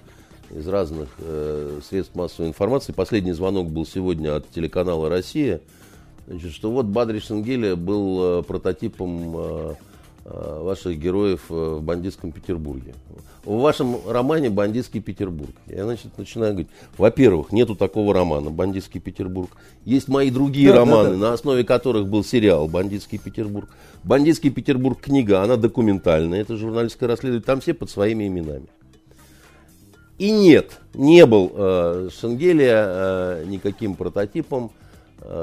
из 0.51 0.67
разных 0.67 1.09
э, 1.19 1.79
средств 1.87 2.15
массовой 2.15 2.49
информации. 2.49 2.91
Последний 2.91 3.33
звонок 3.33 3.69
был 3.69 3.85
сегодня 3.85 4.35
от 4.35 4.49
телеканала 4.49 5.09
«Россия», 5.09 5.61
значит, 6.27 6.51
что 6.53 6.71
вот 6.71 6.85
Бадри 6.85 7.19
Шенгеля 7.19 7.75
был 7.75 8.39
э, 8.39 8.43
прототипом 8.43 9.35
э, 9.37 9.75
ваших 10.31 10.97
героев 10.99 11.45
э, 11.49 11.53
в 11.53 11.81
бандитском 11.81 12.31
Петербурге. 12.31 12.93
В 13.45 13.59
вашем 13.59 13.97
романе 14.07 14.49
«Бандитский 14.49 15.01
Петербург». 15.01 15.51
Я, 15.65 15.85
значит, 15.85 16.17
начинаю 16.17 16.51
говорить, 16.51 16.69
во-первых, 16.97 17.51
нету 17.51 17.75
такого 17.75 18.13
романа 18.13 18.49
«Бандитский 18.49 18.99
Петербург». 18.99 19.49
Есть 19.85 20.07
мои 20.07 20.29
другие 20.29 20.69
да, 20.69 20.75
романы, 20.77 21.09
да, 21.09 21.15
да. 21.15 21.17
на 21.17 21.33
основе 21.33 21.63
которых 21.63 22.07
был 22.07 22.23
сериал 22.23 22.67
«Бандитский 22.67 23.17
Петербург». 23.17 23.69
«Бандитский 24.03 24.51
Петербург» 24.51 24.99
книга, 24.99 25.41
она 25.41 25.55
документальная, 25.55 26.41
это 26.41 26.57
журналистское 26.57 27.07
расследование, 27.09 27.43
там 27.43 27.61
все 27.61 27.73
под 27.73 27.89
своими 27.89 28.27
именами. 28.27 28.67
И 30.19 30.31
нет, 30.31 30.79
не 30.93 31.25
был 31.25 31.51
э, 31.55 32.09
Шенгелия 32.19 32.85
э, 32.85 33.45
никаким 33.47 33.95
прототипом 33.95 34.65
э, 34.65 34.88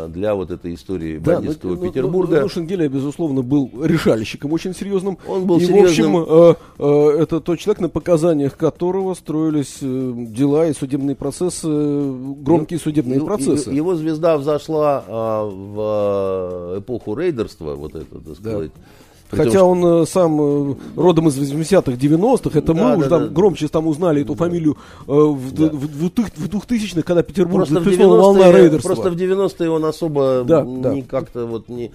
для 0.08 0.34
вот 0.34 0.50
этой 0.50 0.74
истории 0.74 1.18
да, 1.18 1.34
бандитского 1.36 1.76
но, 1.76 1.82
Петербурга. 1.82 2.36
Ну, 2.36 2.42
ну, 2.42 2.48
Шенгелия, 2.48 2.88
безусловно, 2.88 3.42
был 3.42 3.70
решальщиком 3.82 4.52
очень 4.52 4.74
серьезным. 4.74 5.18
Он 5.26 5.46
был 5.46 5.58
и, 5.58 5.64
серьезным. 5.64 6.12
в 6.14 6.22
общем, 6.22 6.26
э, 6.28 6.54
э, 6.78 7.22
это 7.22 7.40
тот 7.40 7.58
человек, 7.58 7.80
на 7.80 7.88
показаниях 7.88 8.56
которого 8.56 9.14
строились 9.14 9.78
э, 9.80 10.12
дела 10.28 10.66
и 10.66 10.72
судебные 10.72 11.16
процессы, 11.16 11.68
громкие 11.68 12.78
судебные 12.78 13.16
его, 13.16 13.26
процессы. 13.26 13.70
Его 13.70 13.94
звезда 13.94 14.36
взошла 14.38 15.04
э, 15.06 15.10
в 15.12 16.78
эпоху 16.78 17.14
рейдерства, 17.14 17.74
вот 17.74 17.94
это, 17.94 18.18
так 18.20 18.36
сказать. 18.36 18.70
Да 18.74 18.80
Хотя 19.30 19.64
он 19.64 19.84
э, 19.84 20.06
сам 20.06 20.40
э, 20.40 20.74
родом 20.96 21.28
из 21.28 21.38
80-х, 21.38 21.92
90-х, 21.92 22.58
это 22.58 22.72
да, 22.72 22.74
мы 22.74 22.80
да, 22.80 22.96
уже 22.96 23.08
да, 23.08 23.18
там 23.18 23.28
да. 23.28 23.34
громче 23.34 23.68
там 23.68 23.86
узнали 23.88 24.22
эту 24.22 24.34
да. 24.34 24.44
фамилию 24.44 24.76
э, 25.06 25.12
в, 25.12 25.52
да. 25.52 25.66
в, 25.66 25.86
в, 25.86 26.10
в 26.10 26.48
2000-х, 26.48 27.02
когда 27.02 27.22
Петербург 27.22 27.68
захлестнула 27.68 28.18
волна 28.18 28.52
рейдерства. 28.52 28.94
Просто 28.94 29.10
в 29.10 29.16
90-е 29.16 29.70
он 29.70 29.84
особо 29.84 30.44
да, 30.46 30.62
не 30.62 31.02
да. 31.02 31.08
как-то 31.08 31.46
вот 31.46 31.68
не... 31.68 31.92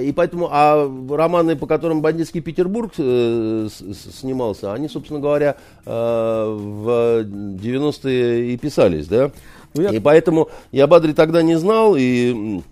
И 0.00 0.12
поэтому, 0.12 0.48
а 0.50 0.90
романы, 1.10 1.56
по 1.56 1.66
которым 1.66 2.00
бандитский 2.00 2.40
Петербург 2.40 2.92
э, 2.96 3.68
с, 3.70 4.18
снимался, 4.18 4.72
они, 4.72 4.88
собственно 4.88 5.20
говоря, 5.20 5.56
э, 5.84 5.90
в 5.90 7.22
90-е 7.22 8.52
и 8.52 8.56
писались, 8.56 9.06
да? 9.06 9.30
Ну, 9.74 9.82
я... 9.82 9.90
И 9.90 10.00
поэтому 10.00 10.48
я 10.72 10.86
Бадри 10.86 11.12
тогда 11.12 11.42
не 11.42 11.58
знал, 11.58 11.96
и 11.98 12.62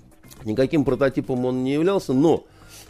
никаким 0.44 0.84
прототипом 0.84 1.44
он 1.44 1.64
не 1.64 1.72
являлся, 1.72 2.12
но 2.12 2.44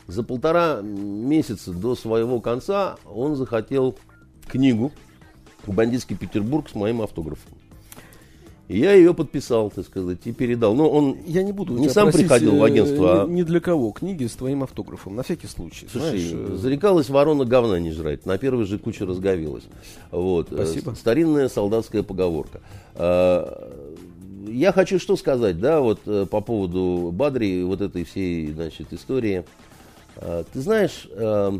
за 0.07 0.23
полтора 0.23 0.81
месяца 0.83 1.73
до 1.73 1.95
своего 1.95 2.41
конца 2.41 2.97
он 3.05 3.37
захотел 3.37 3.97
книгу 4.49 4.93
«Бандитский 5.67 6.17
Петербург» 6.17 6.69
с 6.69 6.75
моим 6.75 7.03
автографом. 7.03 7.53
И 8.69 8.79
я 8.79 8.93
ее 8.93 9.13
подписал, 9.13 9.71
так 9.71 9.85
сказать, 9.85 10.19
и 10.25 10.33
передал. 10.33 10.75
Но 10.75 10.89
он 10.89 11.19
я 11.27 11.43
не 11.43 11.53
буду 11.53 11.75
не 11.75 11.91
сам 11.91 12.11
приходил 12.11 12.57
в 12.57 12.65
агентство. 12.65 13.27
Э, 13.27 13.31
ни, 13.31 13.43
для 13.43 13.61
кого 13.61 13.91
книги 13.91 14.25
с 14.25 14.33
твоим 14.33 14.63
автографом, 14.63 15.15
на 15.15 15.23
всякий 15.23 15.47
случай. 15.47 15.87
Слушай, 15.93 16.21
знаешь, 16.21 16.31
э, 16.33 16.57
зарекалась 16.57 17.11
ворона 17.11 17.45
говна 17.45 17.79
не 17.81 17.91
жрать. 17.91 18.25
На 18.25 18.39
первой 18.39 18.65
же 18.65 18.79
куче 18.79 19.05
разговелась. 19.05 19.65
Вот. 20.11 20.49
Спасибо. 20.51 20.95
Старинная 20.95 21.49
солдатская 21.51 22.03
поговорка. 22.03 22.61
А, 22.95 23.93
я 24.47 24.73
хочу 24.73 24.99
что 24.99 25.17
сказать, 25.17 25.61
да, 25.61 25.81
вот 25.81 26.01
э, 26.07 26.27
по 26.31 26.41
поводу 26.41 27.11
Бадри, 27.13 27.65
вот 27.65 27.81
этой 27.81 28.05
всей, 28.05 28.53
значит, 28.53 28.93
истории. 28.93 29.45
Э, 30.17 30.45
ты 30.53 30.61
знаешь, 30.61 31.09
э, 31.11 31.59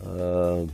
э, 0.00 0.66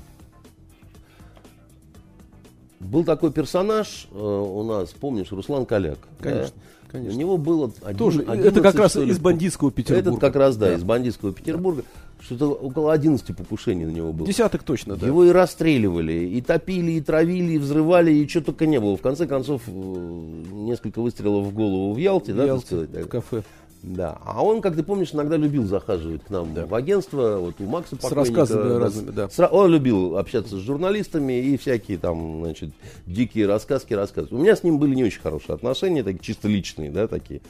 был 2.80 3.04
такой 3.04 3.30
персонаж 3.32 4.08
у 4.12 4.62
нас, 4.64 4.90
помнишь, 4.90 5.30
Руслан 5.30 5.66
Коляк. 5.66 5.98
Конечно. 6.18 6.54
Да? 6.56 6.62
Конечно. 6.90 7.16
У 7.16 7.20
него 7.20 7.38
было 7.38 7.70
один, 7.82 7.98
Тоже, 7.98 8.20
11, 8.22 8.46
это 8.46 8.60
как 8.60 8.74
раз 8.74 8.96
из 8.96 9.18
бандитского 9.20 9.70
Петербурга. 9.70 10.10
Этот 10.10 10.20
как 10.20 10.34
раз, 10.34 10.56
да, 10.56 10.66
да. 10.66 10.74
из 10.74 10.82
бандитского 10.82 11.32
Петербурга. 11.32 11.82
Да. 11.82 12.24
Что-то 12.24 12.48
около 12.52 12.92
11 12.92 13.34
покушений 13.36 13.86
на 13.86 13.90
него 13.90 14.12
было. 14.12 14.26
Десяток 14.26 14.62
точно, 14.62 14.96
да. 14.96 15.06
Его 15.06 15.24
и 15.24 15.30
расстреливали, 15.30 16.12
и 16.12 16.40
топили, 16.42 16.92
и 16.92 17.00
травили, 17.00 17.52
и 17.52 17.58
взрывали, 17.58 18.12
и 18.12 18.28
что 18.28 18.42
только 18.42 18.66
не 18.66 18.80
было. 18.80 18.96
В 18.96 19.00
конце 19.00 19.26
концов, 19.26 19.62
несколько 19.68 21.00
выстрелов 21.00 21.46
в 21.46 21.54
голову 21.54 21.94
в 21.94 21.96
Ялте, 21.96 22.34
в 22.34 22.36
да, 22.36 22.44
Ялте, 22.44 22.66
сказать, 22.66 22.90
в 22.90 23.08
кафе. 23.08 23.42
Да. 23.82 24.18
А 24.24 24.44
он, 24.44 24.60
как 24.60 24.76
ты 24.76 24.82
помнишь, 24.82 25.14
иногда 25.14 25.36
любил 25.36 25.64
захаживать 25.64 26.24
к 26.24 26.30
нам 26.30 26.52
да. 26.52 26.66
в 26.66 26.74
агентство. 26.74 27.38
Вот 27.38 27.54
у 27.60 27.64
Макса 27.64 27.96
С 28.00 28.12
рассказами 28.12 28.78
разными, 28.78 29.10
да. 29.10 29.28
Он 29.46 29.70
любил 29.70 30.18
общаться 30.18 30.56
с 30.56 30.60
журналистами 30.60 31.40
и 31.40 31.56
всякие 31.56 31.96
там, 31.98 32.44
значит, 32.44 32.70
дикие 33.06 33.46
рассказки 33.46 33.94
рассказывать. 33.94 34.32
У 34.32 34.38
меня 34.38 34.54
с 34.54 34.62
ним 34.62 34.78
были 34.78 34.94
не 34.94 35.04
очень 35.04 35.20
хорошие 35.20 35.54
отношения, 35.54 36.02
такие 36.02 36.20
чисто 36.20 36.48
личные, 36.48 36.90
да, 36.90 37.08
такие. 37.08 37.40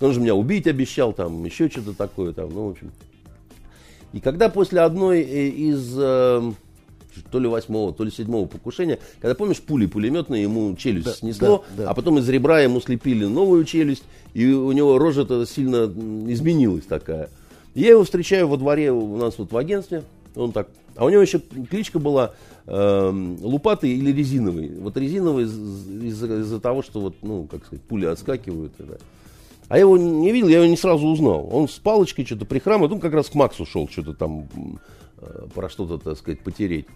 Он 0.00 0.12
же 0.12 0.20
меня 0.20 0.34
убить 0.34 0.66
обещал, 0.66 1.12
там, 1.12 1.44
еще 1.44 1.70
что-то 1.70 1.94
такое, 1.94 2.32
там, 2.32 2.50
ну, 2.52 2.66
в 2.66 2.70
общем. 2.72 2.90
И 4.12 4.20
когда 4.20 4.48
после 4.48 4.80
одной 4.80 5.20
э, 5.20 5.48
из 5.48 5.94
э, 5.96 6.52
то 7.30 7.38
ли 7.38 7.48
восьмого, 7.48 7.92
то 7.92 8.04
ли 8.04 8.10
седьмого 8.10 8.46
покушения, 8.46 8.98
когда, 9.20 9.34
помнишь, 9.34 9.60
пули 9.60 9.86
пулеметные 9.86 10.42
ему 10.42 10.74
челюсть 10.76 11.06
да, 11.06 11.12
снесло, 11.12 11.64
да, 11.76 11.84
да. 11.84 11.90
а 11.90 11.94
потом 11.94 12.18
из 12.18 12.28
ребра 12.28 12.60
ему 12.60 12.80
слепили 12.80 13.24
новую 13.24 13.64
челюсть, 13.64 14.04
и 14.34 14.46
у 14.46 14.72
него 14.72 14.98
рожа-то 14.98 15.44
сильно 15.46 15.84
изменилась 16.30 16.84
такая. 16.84 17.28
Я 17.74 17.90
его 17.90 18.04
встречаю 18.04 18.48
во 18.48 18.56
дворе 18.56 18.90
у 18.92 19.16
нас 19.16 19.38
вот 19.38 19.52
в 19.52 19.56
агентстве, 19.56 20.02
он 20.34 20.52
так, 20.52 20.68
а 20.96 21.04
у 21.04 21.10
него 21.10 21.22
еще 21.22 21.38
кличка 21.38 21.98
была 21.98 22.32
э, 22.66 23.36
лупатый 23.40 23.90
или 23.90 24.12
резиновый. 24.12 24.70
Вот 24.78 24.96
резиновый 24.96 25.44
из-за 25.44 26.26
из 26.40 26.60
того, 26.60 26.82
что 26.82 27.00
вот, 27.00 27.16
ну, 27.22 27.46
как 27.50 27.64
сказать, 27.66 27.84
пули 27.84 28.06
отскакивают. 28.06 28.72
Да. 28.78 28.96
А 29.68 29.76
я 29.76 29.80
его 29.82 29.96
не 29.98 30.32
видел, 30.32 30.48
я 30.48 30.58
его 30.58 30.66
не 30.66 30.76
сразу 30.76 31.06
узнал. 31.06 31.48
Он 31.52 31.68
с 31.68 31.72
палочкой 31.72 32.24
что-то 32.24 32.44
прихрамывает, 32.44 32.92
он 32.92 33.00
как 33.00 33.12
раз 33.12 33.28
к 33.28 33.34
Максу 33.34 33.66
шел, 33.66 33.88
что-то 33.88 34.14
там 34.14 34.48
э, 35.18 35.46
про 35.54 35.68
что-то, 35.68 35.98
так 35.98 36.18
сказать, 36.18 36.40
потереть. 36.40 36.86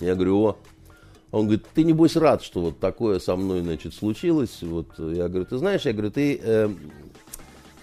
Я 0.00 0.14
говорю, 0.14 0.38
о. 0.38 0.56
Он 1.30 1.44
говорит, 1.44 1.64
ты 1.74 1.84
небось 1.84 2.16
рад, 2.16 2.42
что 2.42 2.60
вот 2.60 2.80
такое 2.80 3.20
со 3.20 3.36
мной, 3.36 3.60
значит, 3.60 3.94
случилось. 3.94 4.62
Вот 4.62 4.88
я 4.98 5.28
говорю, 5.28 5.44
ты 5.44 5.58
знаешь, 5.58 5.82
я 5.82 5.92
говорю, 5.92 6.10
ты 6.10 6.40
э, 6.42 6.68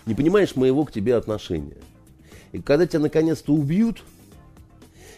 не 0.06 0.16
понимаешь 0.16 0.56
моего 0.56 0.84
к 0.84 0.92
тебе 0.92 1.16
отношения. 1.16 1.78
И 2.52 2.62
когда 2.62 2.86
тебя 2.86 3.00
наконец-то 3.00 3.54
убьют, 3.54 4.04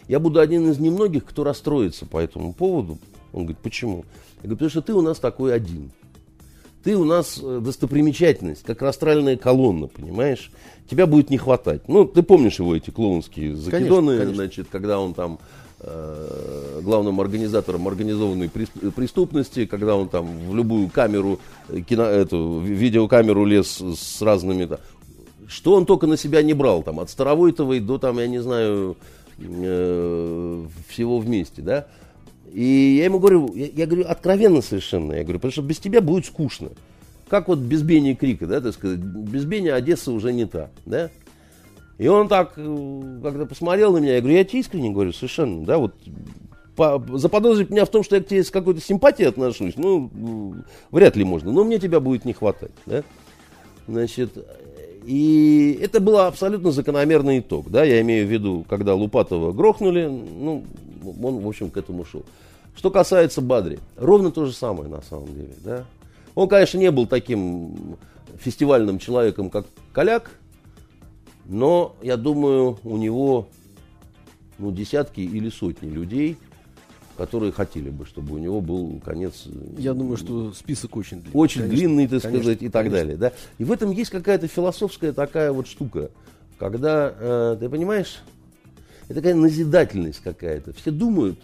я 0.06 0.20
буду 0.20 0.40
один 0.40 0.70
из 0.70 0.78
немногих, 0.78 1.24
кто 1.24 1.42
расстроится 1.42 2.06
по 2.06 2.18
этому 2.18 2.52
поводу. 2.52 2.98
Он 3.32 3.42
говорит, 3.42 3.58
почему? 3.62 4.04
Я 4.42 4.48
говорю, 4.48 4.56
потому 4.56 4.70
что 4.70 4.82
ты 4.82 4.94
у 4.94 5.02
нас 5.02 5.18
такой 5.18 5.54
один. 5.54 5.90
Ты 6.82 6.96
у 6.96 7.04
нас 7.04 7.38
э, 7.42 7.60
достопримечательность, 7.62 8.62
как 8.62 8.80
растральная 8.80 9.36
колонна, 9.36 9.86
понимаешь? 9.86 10.50
Тебя 10.90 11.06
будет 11.06 11.30
не 11.30 11.36
хватать. 11.36 11.88
Ну, 11.88 12.06
ты 12.06 12.22
помнишь 12.22 12.58
его 12.58 12.74
эти 12.74 12.90
клоунские 12.90 13.54
закидоны, 13.54 13.88
конечно, 13.88 14.06
конечно. 14.06 14.34
значит, 14.34 14.68
когда 14.70 14.98
он 14.98 15.14
там 15.14 15.38
главным 15.80 17.20
организатором 17.20 17.88
организованной 17.88 18.48
преступности, 18.48 19.66
когда 19.66 19.96
он 19.96 20.08
там 20.08 20.50
в 20.50 20.54
любую 20.54 20.88
камеру, 20.88 21.40
э, 21.68 21.80
кино, 21.80 22.04
эту, 22.04 22.60
видеокамеру 22.60 23.44
лез 23.44 23.80
с 23.80 24.20
разными... 24.22 24.64
Да, 24.66 24.78
что 25.50 25.74
он 25.74 25.84
только 25.84 26.06
на 26.06 26.16
себя 26.16 26.42
не 26.42 26.54
брал, 26.54 26.82
там, 26.82 27.00
от 27.00 27.10
Старовойтовой 27.10 27.80
до, 27.80 27.98
там, 27.98 28.18
я 28.20 28.28
не 28.28 28.40
знаю, 28.40 28.96
э, 29.38 30.66
всего 30.88 31.18
вместе, 31.18 31.60
да? 31.60 31.86
И 32.52 32.96
я 32.98 33.04
ему 33.04 33.18
говорю, 33.18 33.52
я, 33.54 33.66
я 33.66 33.86
говорю, 33.86 34.06
откровенно 34.06 34.62
совершенно, 34.62 35.12
я 35.12 35.22
говорю, 35.22 35.38
потому 35.38 35.52
что 35.52 35.62
без 35.62 35.78
тебя 35.78 36.00
будет 36.00 36.26
скучно. 36.26 36.68
Как 37.28 37.48
вот 37.48 37.58
без 37.58 37.82
Бени 37.82 38.14
Крика, 38.14 38.46
да, 38.46 38.60
так 38.60 38.74
сказать, 38.74 38.98
без 38.98 39.44
Бени 39.44 39.68
Одесса 39.68 40.12
уже 40.12 40.32
не 40.32 40.46
та, 40.46 40.70
да. 40.86 41.10
И 42.00 42.08
он 42.08 42.28
так, 42.28 42.54
э, 42.56 43.18
когда 43.22 43.44
посмотрел 43.44 43.92
на 43.92 43.98
меня, 43.98 44.14
я 44.14 44.20
говорю, 44.22 44.38
я 44.38 44.44
тебе 44.44 44.60
искренне 44.60 44.88
говорю, 44.88 45.12
совершенно, 45.12 45.66
да, 45.66 45.76
вот 45.76 45.92
по, 46.74 46.98
заподозрить 47.18 47.68
меня 47.68 47.84
в 47.84 47.90
том, 47.90 48.02
что 48.02 48.16
я 48.16 48.22
к 48.22 48.26
тебе 48.26 48.42
с 48.42 48.50
какой-то 48.50 48.80
симпатией 48.80 49.28
отношусь, 49.28 49.74
ну, 49.76 50.10
вряд 50.90 51.16
ли 51.16 51.24
можно, 51.24 51.52
но 51.52 51.62
мне 51.62 51.78
тебя 51.78 52.00
будет 52.00 52.24
не 52.24 52.32
хватать, 52.32 52.70
да. 52.86 53.02
Значит, 53.86 54.30
и 55.04 55.78
это 55.82 56.00
был 56.00 56.20
абсолютно 56.20 56.70
закономерный 56.70 57.40
итог, 57.40 57.70
да, 57.70 57.84
я 57.84 58.00
имею 58.00 58.26
в 58.26 58.30
виду, 58.30 58.64
когда 58.66 58.94
Лупатова 58.94 59.52
грохнули, 59.52 60.06
ну, 60.06 60.64
он, 61.04 61.40
в 61.40 61.48
общем, 61.48 61.68
к 61.68 61.76
этому 61.76 62.06
шел. 62.06 62.24
Что 62.76 62.90
касается 62.90 63.42
Бадри, 63.42 63.78
ровно 63.98 64.30
то 64.30 64.46
же 64.46 64.54
самое 64.54 64.88
на 64.88 65.02
самом 65.02 65.34
деле. 65.34 65.52
Да? 65.62 65.84
Он, 66.34 66.48
конечно, 66.48 66.78
не 66.78 66.90
был 66.90 67.06
таким 67.06 67.98
фестивальным 68.38 68.98
человеком, 68.98 69.50
как 69.50 69.66
Коляк, 69.92 70.30
но 71.50 71.96
я 72.00 72.16
думаю, 72.16 72.78
у 72.84 72.96
него 72.96 73.48
ну, 74.58 74.70
десятки 74.70 75.20
или 75.20 75.50
сотни 75.50 75.90
людей, 75.90 76.36
которые 77.16 77.50
хотели 77.50 77.90
бы, 77.90 78.06
чтобы 78.06 78.36
у 78.36 78.38
него 78.38 78.60
был 78.60 79.00
конец. 79.04 79.48
Я 79.76 79.92
думаю, 79.92 80.16
что 80.16 80.52
список 80.52 80.96
очень 80.96 81.20
длинный. 81.20 81.34
Очень 81.34 81.60
конечно, 81.62 81.76
длинный, 81.76 82.06
так 82.06 82.22
конечно, 82.22 82.42
сказать, 82.42 82.62
и 82.62 82.68
так 82.68 82.84
конечно. 82.84 82.98
далее. 82.98 83.16
Да? 83.16 83.32
И 83.58 83.64
в 83.64 83.72
этом 83.72 83.90
есть 83.90 84.10
какая-то 84.10 84.46
философская 84.46 85.12
такая 85.12 85.50
вот 85.50 85.66
штука, 85.66 86.10
когда, 86.56 87.12
э, 87.18 87.56
ты 87.58 87.68
понимаешь, 87.68 88.22
это 89.06 89.14
такая 89.14 89.34
назидательность 89.34 90.20
какая-то. 90.22 90.72
Все 90.72 90.92
думают, 90.92 91.40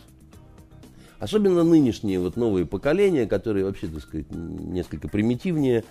особенно 1.19 1.65
нынешние 1.65 2.21
вот 2.21 2.37
новые 2.37 2.65
поколения, 2.65 3.27
которые 3.27 3.65
вообще, 3.65 3.89
так 3.89 4.03
сказать, 4.03 4.31
несколько 4.31 5.09
примитивнее, 5.09 5.83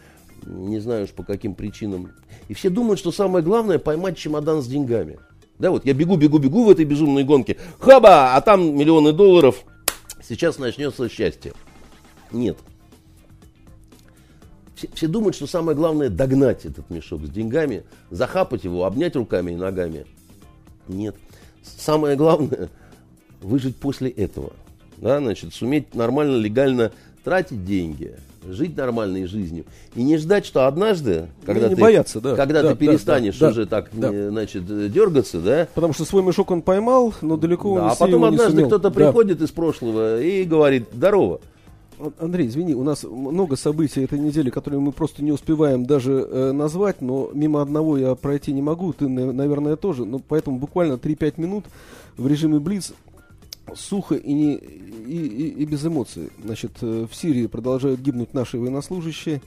не 0.45 0.79
знаю 0.79 1.05
уж 1.05 1.11
по 1.11 1.23
каким 1.23 1.55
причинам. 1.55 2.11
И 2.47 2.53
все 2.53 2.69
думают, 2.69 2.99
что 2.99 3.11
самое 3.11 3.43
главное 3.43 3.79
поймать 3.79 4.17
чемодан 4.17 4.61
с 4.61 4.67
деньгами. 4.67 5.19
Да, 5.59 5.71
вот 5.71 5.85
я 5.85 5.93
бегу, 5.93 6.17
бегу, 6.17 6.37
бегу 6.37 6.65
в 6.65 6.69
этой 6.69 6.85
безумной 6.85 7.23
гонке. 7.23 7.57
Хаба! 7.79 8.35
А 8.35 8.41
там 8.41 8.75
миллионы 8.77 9.13
долларов. 9.13 9.63
Сейчас 10.21 10.59
начнется 10.59 11.07
счастье. 11.07 11.53
Нет. 12.31 12.57
Все, 14.75 14.89
все 14.93 15.07
думают, 15.07 15.35
что 15.35 15.47
самое 15.47 15.77
главное 15.77 16.09
догнать 16.09 16.65
этот 16.65 16.89
мешок 16.89 17.25
с 17.25 17.29
деньгами, 17.29 17.83
захапать 18.11 18.65
его, 18.65 18.83
обнять 18.83 19.15
руками 19.15 19.51
и 19.51 19.55
ногами. 19.55 20.05
Нет 20.87 21.15
самое 21.65 22.15
главное, 22.15 22.69
выжить 23.41 23.77
после 23.77 24.09
этого. 24.09 24.53
Да, 24.97 25.19
значит, 25.19 25.53
суметь 25.53 25.93
нормально, 25.93 26.37
легально 26.37 26.91
тратить 27.23 27.65
деньги, 27.65 28.15
жить 28.47 28.75
нормальной 28.77 29.25
жизнью. 29.25 29.65
И 29.95 30.03
не 30.03 30.17
ждать, 30.17 30.45
что 30.45 30.67
однажды, 30.67 31.27
когда, 31.45 31.69
не 31.69 31.75
ты, 31.75 31.81
бояться, 31.81 32.21
да, 32.21 32.35
когда 32.35 32.61
да, 32.61 32.71
ты 32.71 32.75
перестанешь 32.75 33.37
да, 33.37 33.49
уже 33.49 33.65
так 33.65 33.89
да. 33.93 34.29
значит, 34.29 34.65
дергаться, 34.91 35.39
да. 35.39 35.67
Потому 35.73 35.93
что 35.93 36.05
свой 36.05 36.23
мешок 36.23 36.51
он 36.51 36.61
поймал, 36.61 37.13
но 37.21 37.37
далеко 37.37 37.75
да, 37.75 37.83
он 37.83 37.91
А 37.91 37.95
потом 37.95 38.25
однажды 38.25 38.65
кто-то 38.65 38.89
да. 38.89 38.91
приходит 38.91 39.41
из 39.41 39.51
прошлого 39.51 40.21
и 40.21 40.43
говорит, 40.43 40.87
здорово. 40.93 41.39
Андрей, 42.19 42.47
извини, 42.47 42.75
у 42.75 42.83
нас 42.83 43.03
много 43.03 43.55
событий 43.55 44.03
этой 44.03 44.19
недели, 44.19 44.49
которые 44.49 44.81
мы 44.81 44.91
просто 44.91 45.23
не 45.23 45.31
успеваем 45.31 45.85
даже 45.85 46.27
э, 46.29 46.51
назвать, 46.51 47.01
но 47.01 47.29
мимо 47.33 47.61
одного 47.61 47.97
я 47.97 48.15
пройти 48.15 48.51
не 48.51 48.61
могу, 48.61 48.91
ты, 48.91 49.07
наверное, 49.07 49.77
тоже. 49.77 50.03
Но 50.03 50.19
поэтому 50.19 50.57
буквально 50.57 50.95
3-5 50.95 51.33
минут 51.37 51.65
в 52.17 52.27
режиме 52.27 52.59
Блиц 52.59 52.93
сухо 53.73 54.15
и, 54.15 54.33
не, 54.33 54.55
и, 54.55 55.27
и, 55.27 55.49
и 55.61 55.65
без 55.65 55.85
эмоций. 55.85 56.29
Значит, 56.43 56.71
э, 56.81 57.07
в 57.09 57.15
Сирии 57.15 57.47
продолжают 57.47 57.99
гибнуть 57.99 58.33
наши 58.33 58.57
военнослужащие. 58.57 59.41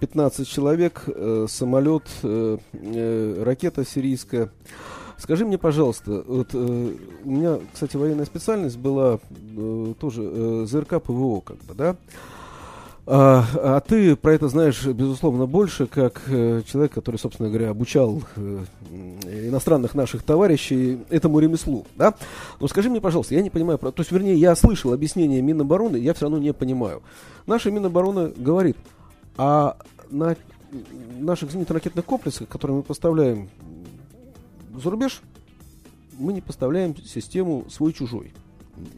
15 0.00 0.48
человек, 0.48 1.04
э, 1.06 1.46
самолет, 1.48 2.04
э, 2.22 2.58
э, 2.72 3.42
ракета 3.42 3.84
сирийская. 3.84 4.50
Скажи 5.16 5.44
мне, 5.44 5.58
пожалуйста, 5.58 6.22
вот 6.26 6.50
э, 6.52 6.56
у 7.24 7.30
меня, 7.30 7.58
кстати, 7.72 7.96
военная 7.96 8.26
специальность 8.26 8.78
была 8.78 9.18
э, 9.56 9.94
тоже 9.98 10.22
э, 10.22 10.64
ЗРК 10.66 11.02
ПВО, 11.02 11.40
как 11.40 11.56
бы, 11.64 11.74
да? 11.74 11.96
А, 13.10 13.42
а 13.54 13.80
ты 13.80 14.16
про 14.16 14.34
это 14.34 14.48
знаешь, 14.48 14.84
безусловно, 14.84 15.46
больше, 15.46 15.86
как 15.86 16.20
э, 16.26 16.60
человек, 16.70 16.92
который, 16.92 17.16
собственно 17.16 17.48
говоря, 17.48 17.70
обучал 17.70 18.22
э, 18.36 18.64
иностранных 19.48 19.94
наших 19.94 20.22
товарищей 20.22 20.98
этому 21.08 21.38
ремеслу, 21.38 21.86
да? 21.96 22.12
Но 22.60 22.68
скажи 22.68 22.90
мне, 22.90 23.00
пожалуйста, 23.00 23.34
я 23.34 23.40
не 23.40 23.48
понимаю, 23.48 23.78
про, 23.78 23.92
то 23.92 24.02
есть, 24.02 24.12
вернее, 24.12 24.34
я 24.34 24.54
слышал 24.54 24.92
объяснение 24.92 25.40
Минобороны, 25.40 25.96
я 25.96 26.12
все 26.12 26.26
равно 26.26 26.36
не 26.36 26.52
понимаю. 26.52 27.02
Наша 27.46 27.70
Минобороны 27.70 28.34
говорит, 28.36 28.76
а 29.38 29.78
на 30.10 30.36
наших 31.18 31.50
зенитно-ракетных 31.50 32.04
комплексах, 32.04 32.46
которые 32.46 32.76
мы 32.76 32.82
поставляем 32.82 33.48
за 34.74 34.90
рубеж, 34.90 35.22
мы 36.18 36.34
не 36.34 36.42
поставляем 36.42 36.94
систему 36.94 37.64
свой-чужой. 37.70 38.34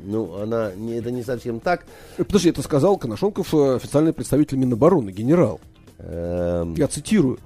Ну, 0.05 0.41
она 0.41 0.73
не, 0.75 0.95
это 0.95 1.11
не 1.11 1.23
совсем 1.23 1.61
так. 1.61 1.87
Э, 2.19 2.25
подожди, 2.25 2.51
это 2.51 2.63
сказал 2.63 2.97
Коношенков, 2.97 3.55
э, 3.55 3.77
официальный 3.77 4.13
представитель 4.13 4.59
Минобороны, 4.59 5.11
генерал. 5.11 5.61
Эм... 5.99 6.75
Я 6.75 6.89
цитирую. 6.89 7.39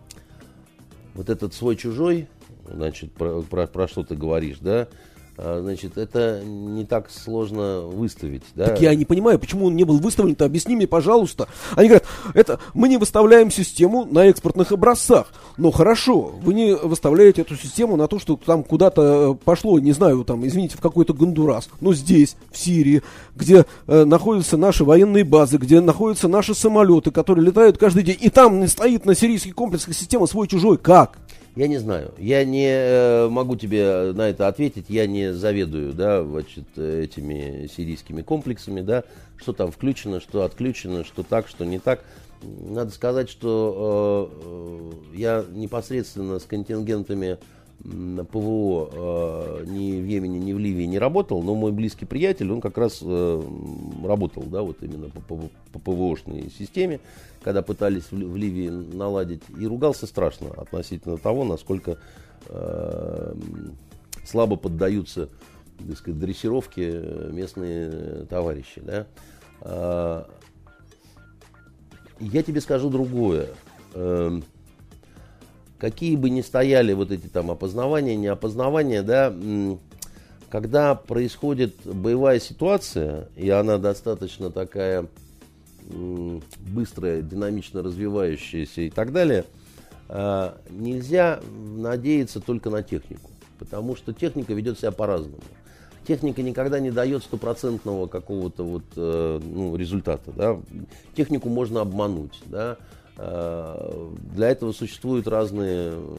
Вот 1.14 1.30
этот 1.30 1.54
свой-чужой, 1.54 2.28
значит, 2.66 3.12
про, 3.12 3.42
про, 3.42 3.66
про 3.66 3.88
что 3.88 4.02
ты 4.02 4.16
говоришь, 4.16 4.58
да, 4.60 4.88
значит, 5.36 5.98
это 5.98 6.42
не 6.44 6.84
так 6.84 7.10
сложно 7.10 7.80
выставить. 7.80 8.42
Да? 8.54 8.66
Так 8.66 8.80
я 8.80 8.94
не 8.94 9.04
понимаю, 9.04 9.38
почему 9.38 9.66
он 9.66 9.76
не 9.76 9.84
был 9.84 9.98
выставлен-то, 9.98 10.44
объясни 10.44 10.76
мне, 10.76 10.86
пожалуйста. 10.86 11.48
Они 11.74 11.88
говорят, 11.88 12.06
это 12.34 12.60
мы 12.72 12.88
не 12.88 12.96
выставляем 12.96 13.50
систему 13.50 14.04
на 14.04 14.26
экспортных 14.26 14.72
образцах. 14.72 15.32
Ну 15.56 15.70
хорошо, 15.70 16.32
вы 16.42 16.54
не 16.54 16.74
выставляете 16.74 17.42
эту 17.42 17.56
систему 17.56 17.96
на 17.96 18.08
то, 18.08 18.18
что 18.18 18.36
там 18.36 18.62
куда-то 18.62 19.32
э, 19.32 19.44
пошло, 19.44 19.78
не 19.78 19.92
знаю, 19.92 20.24
там, 20.24 20.46
извините, 20.46 20.76
в 20.76 20.80
какой-то 20.80 21.14
Гондурас. 21.14 21.68
Но 21.80 21.94
здесь, 21.94 22.36
в 22.50 22.58
Сирии, 22.58 23.02
где 23.34 23.66
э, 23.86 24.04
находятся 24.04 24.56
наши 24.56 24.84
военные 24.84 25.24
базы, 25.24 25.58
где 25.58 25.80
находятся 25.80 26.28
наши 26.28 26.54
самолеты, 26.54 27.10
которые 27.10 27.46
летают 27.46 27.78
каждый 27.78 28.02
день, 28.02 28.18
и 28.20 28.30
там 28.30 28.66
стоит 28.68 29.04
на 29.04 29.14
сирийских 29.14 29.54
комплексах 29.54 29.94
система 29.94 30.26
свой-чужой. 30.26 30.78
Как? 30.78 31.18
Я 31.56 31.68
не 31.68 31.78
знаю. 31.78 32.12
Я 32.18 32.44
не 32.44 32.68
э, 32.68 33.28
могу 33.28 33.54
тебе 33.54 34.12
на 34.12 34.28
это 34.28 34.48
ответить. 34.48 34.86
Я 34.88 35.06
не 35.06 35.32
заведую, 35.32 35.92
да, 35.92 36.24
значит, 36.24 36.76
этими 36.76 37.68
сирийскими 37.68 38.22
комплексами, 38.22 38.80
да, 38.80 39.04
что 39.36 39.52
там 39.52 39.70
включено, 39.70 40.20
что 40.20 40.42
отключено, 40.42 41.04
что 41.04 41.22
так, 41.22 41.46
что 41.46 41.64
не 41.64 41.78
так. 41.78 42.02
Надо 42.42 42.90
сказать, 42.90 43.30
что 43.30 44.30
э, 45.12 45.16
я 45.16 45.44
непосредственно 45.52 46.40
с 46.40 46.44
контингентами 46.44 47.38
ПВО 47.84 48.90
э, 48.92 49.64
ни 49.66 50.00
в 50.00 50.06
Йемене, 50.06 50.38
ни 50.38 50.52
в 50.54 50.58
Ливии 50.58 50.84
не 50.84 50.98
работал, 50.98 51.42
но 51.42 51.54
мой 51.54 51.70
близкий 51.70 52.06
приятель, 52.06 52.50
он 52.50 52.62
как 52.62 52.78
раз 52.78 53.00
э, 53.02 53.42
работал, 54.02 54.42
да, 54.44 54.62
вот 54.62 54.82
именно 54.82 55.10
по, 55.10 55.38
ПВОшной 55.78 56.50
системе, 56.50 57.00
когда 57.42 57.60
пытались 57.60 58.04
в, 58.10 58.36
Ливии 58.36 58.70
наладить, 58.70 59.42
и 59.58 59.66
ругался 59.66 60.06
страшно 60.06 60.48
относительно 60.56 61.18
того, 61.18 61.44
насколько 61.44 61.98
э, 62.48 63.34
слабо 64.24 64.56
поддаются, 64.56 65.28
так 65.86 65.98
сказать, 65.98 66.18
дрессировке 66.18 67.02
местные 67.30 68.24
товарищи, 68.30 68.80
да. 68.80 69.06
Э, 69.60 70.24
я 72.18 72.42
тебе 72.42 72.62
скажу 72.62 72.88
другое. 72.88 73.48
Э, 73.92 74.40
какие 75.84 76.16
бы 76.16 76.30
ни 76.30 76.40
стояли 76.40 76.94
вот 76.94 77.10
эти 77.10 77.26
там 77.26 77.50
опознавания, 77.50 78.16
не 78.16 78.28
опознавания, 78.28 79.02
да, 79.02 79.34
когда 80.48 80.94
происходит 80.94 81.74
боевая 81.84 82.40
ситуация, 82.40 83.28
и 83.36 83.50
она 83.50 83.76
достаточно 83.76 84.50
такая 84.50 85.04
быстрая, 85.86 87.20
динамично 87.20 87.82
развивающаяся 87.82 88.80
и 88.80 88.88
так 88.88 89.12
далее, 89.12 89.44
а, 90.08 90.56
нельзя 90.70 91.40
надеяться 91.76 92.40
только 92.40 92.70
на 92.70 92.82
технику, 92.82 93.30
потому 93.58 93.94
что 93.94 94.14
техника 94.14 94.54
ведет 94.54 94.78
себя 94.78 94.90
по-разному. 94.90 95.36
Техника 96.06 96.40
никогда 96.40 96.80
не 96.80 96.92
дает 96.92 97.24
стопроцентного 97.24 98.06
какого-то 98.06 98.64
вот, 98.64 98.84
э, 98.96 99.40
ну, 99.42 99.76
результата. 99.76 100.32
Да? 100.34 100.58
Технику 101.14 101.50
можно 101.50 101.82
обмануть. 101.82 102.40
Да? 102.46 102.78
А, 103.16 104.12
для 104.34 104.50
этого 104.50 104.72
существуют 104.72 105.28
разные 105.28 105.92
э, 105.94 106.16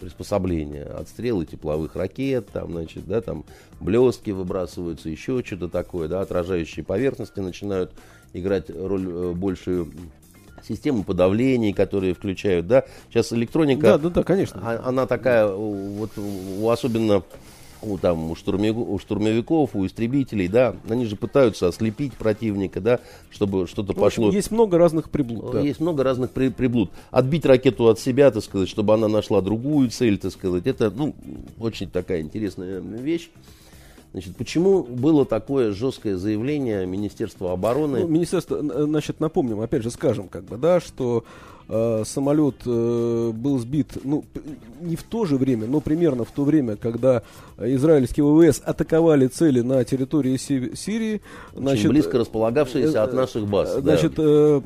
приспособления, 0.00 0.82
отстрелы 0.84 1.46
тепловых 1.46 1.94
ракет, 1.94 2.48
там, 2.52 2.72
значит, 2.72 3.06
да, 3.06 3.20
там 3.20 3.44
блестки 3.78 4.30
выбрасываются, 4.30 5.08
еще 5.08 5.42
что-то 5.44 5.68
такое, 5.68 6.08
да, 6.08 6.22
отражающие 6.22 6.84
поверхности 6.84 7.38
начинают 7.38 7.92
играть 8.32 8.68
роль 8.70 9.06
э, 9.08 9.32
большую 9.32 9.92
системы 10.66 11.04
подавлений, 11.04 11.72
которые 11.72 12.14
включают, 12.14 12.66
да. 12.66 12.84
Сейчас 13.08 13.32
электроника, 13.32 13.82
да, 13.82 13.98
да, 13.98 14.10
да, 14.10 14.22
конечно. 14.24 14.60
А, 14.64 14.82
она 14.88 15.06
такая, 15.06 15.46
вот 15.46 16.10
особенно 16.68 17.22
у, 17.82 17.98
там, 17.98 18.30
у, 18.30 18.34
штурмовиков, 18.34 18.88
у 18.88 18.98
штурмовиков, 18.98 19.70
у 19.74 19.86
истребителей, 19.86 20.48
да, 20.48 20.74
они 20.88 21.06
же 21.06 21.16
пытаются 21.16 21.68
ослепить 21.68 22.14
противника, 22.14 22.80
да, 22.80 23.00
чтобы 23.30 23.66
что-то 23.66 23.92
ну, 23.94 24.00
пошло. 24.00 24.30
Есть 24.30 24.50
много 24.50 24.78
разных 24.78 25.10
приблуд. 25.10 25.52
Да. 25.52 25.60
Есть 25.60 25.80
много 25.80 26.04
разных 26.04 26.30
при, 26.30 26.48
приблуд. 26.48 26.90
Отбить 27.10 27.44
ракету 27.46 27.88
от 27.88 27.98
себя, 27.98 28.30
так 28.30 28.42
сказать, 28.42 28.68
чтобы 28.68 28.94
она 28.94 29.08
нашла 29.08 29.40
другую 29.40 29.90
цель, 29.90 30.18
так 30.18 30.32
сказать, 30.32 30.66
это, 30.66 30.90
ну, 30.90 31.14
очень 31.58 31.88
такая 31.88 32.20
интересная 32.20 32.80
вещь. 32.80 33.30
Значит, 34.12 34.36
почему 34.36 34.82
было 34.82 35.24
такое 35.24 35.70
жесткое 35.70 36.16
заявление 36.16 36.84
Министерства 36.84 37.52
обороны? 37.52 38.00
Ну, 38.00 38.08
министерство, 38.08 38.60
значит, 38.60 39.20
напомним, 39.20 39.60
опять 39.60 39.84
же 39.84 39.90
скажем, 39.90 40.28
как 40.28 40.44
бы, 40.44 40.56
да, 40.56 40.80
что 40.80 41.24
э, 41.70 42.02
самолет 42.04 42.56
э, 42.66 43.32
был 43.32 43.58
сбит, 43.58 43.96
ну, 44.04 44.24
не 44.80 44.96
в 44.96 45.02
то 45.04 45.24
же 45.24 45.36
время, 45.36 45.66
но 45.66 45.80
примерно 45.80 46.24
в 46.24 46.30
то 46.30 46.44
время, 46.44 46.76
когда 46.76 47.22
израильские 47.58 48.24
ВВС 48.24 48.60
атаковали 48.64 49.28
цели 49.28 49.60
на 49.60 49.82
территории 49.84 50.36
Си- 50.36 50.74
Сирии. 50.74 51.22
Очень 51.52 51.62
значит, 51.62 51.90
близко 51.90 52.18
располагавшиеся 52.18 52.98
э, 52.98 53.02
от 53.02 53.14
наших 53.14 53.46
баз. 53.46 53.74
Значит, 53.78 54.14
да. 54.16 54.22
э, 54.24 54.60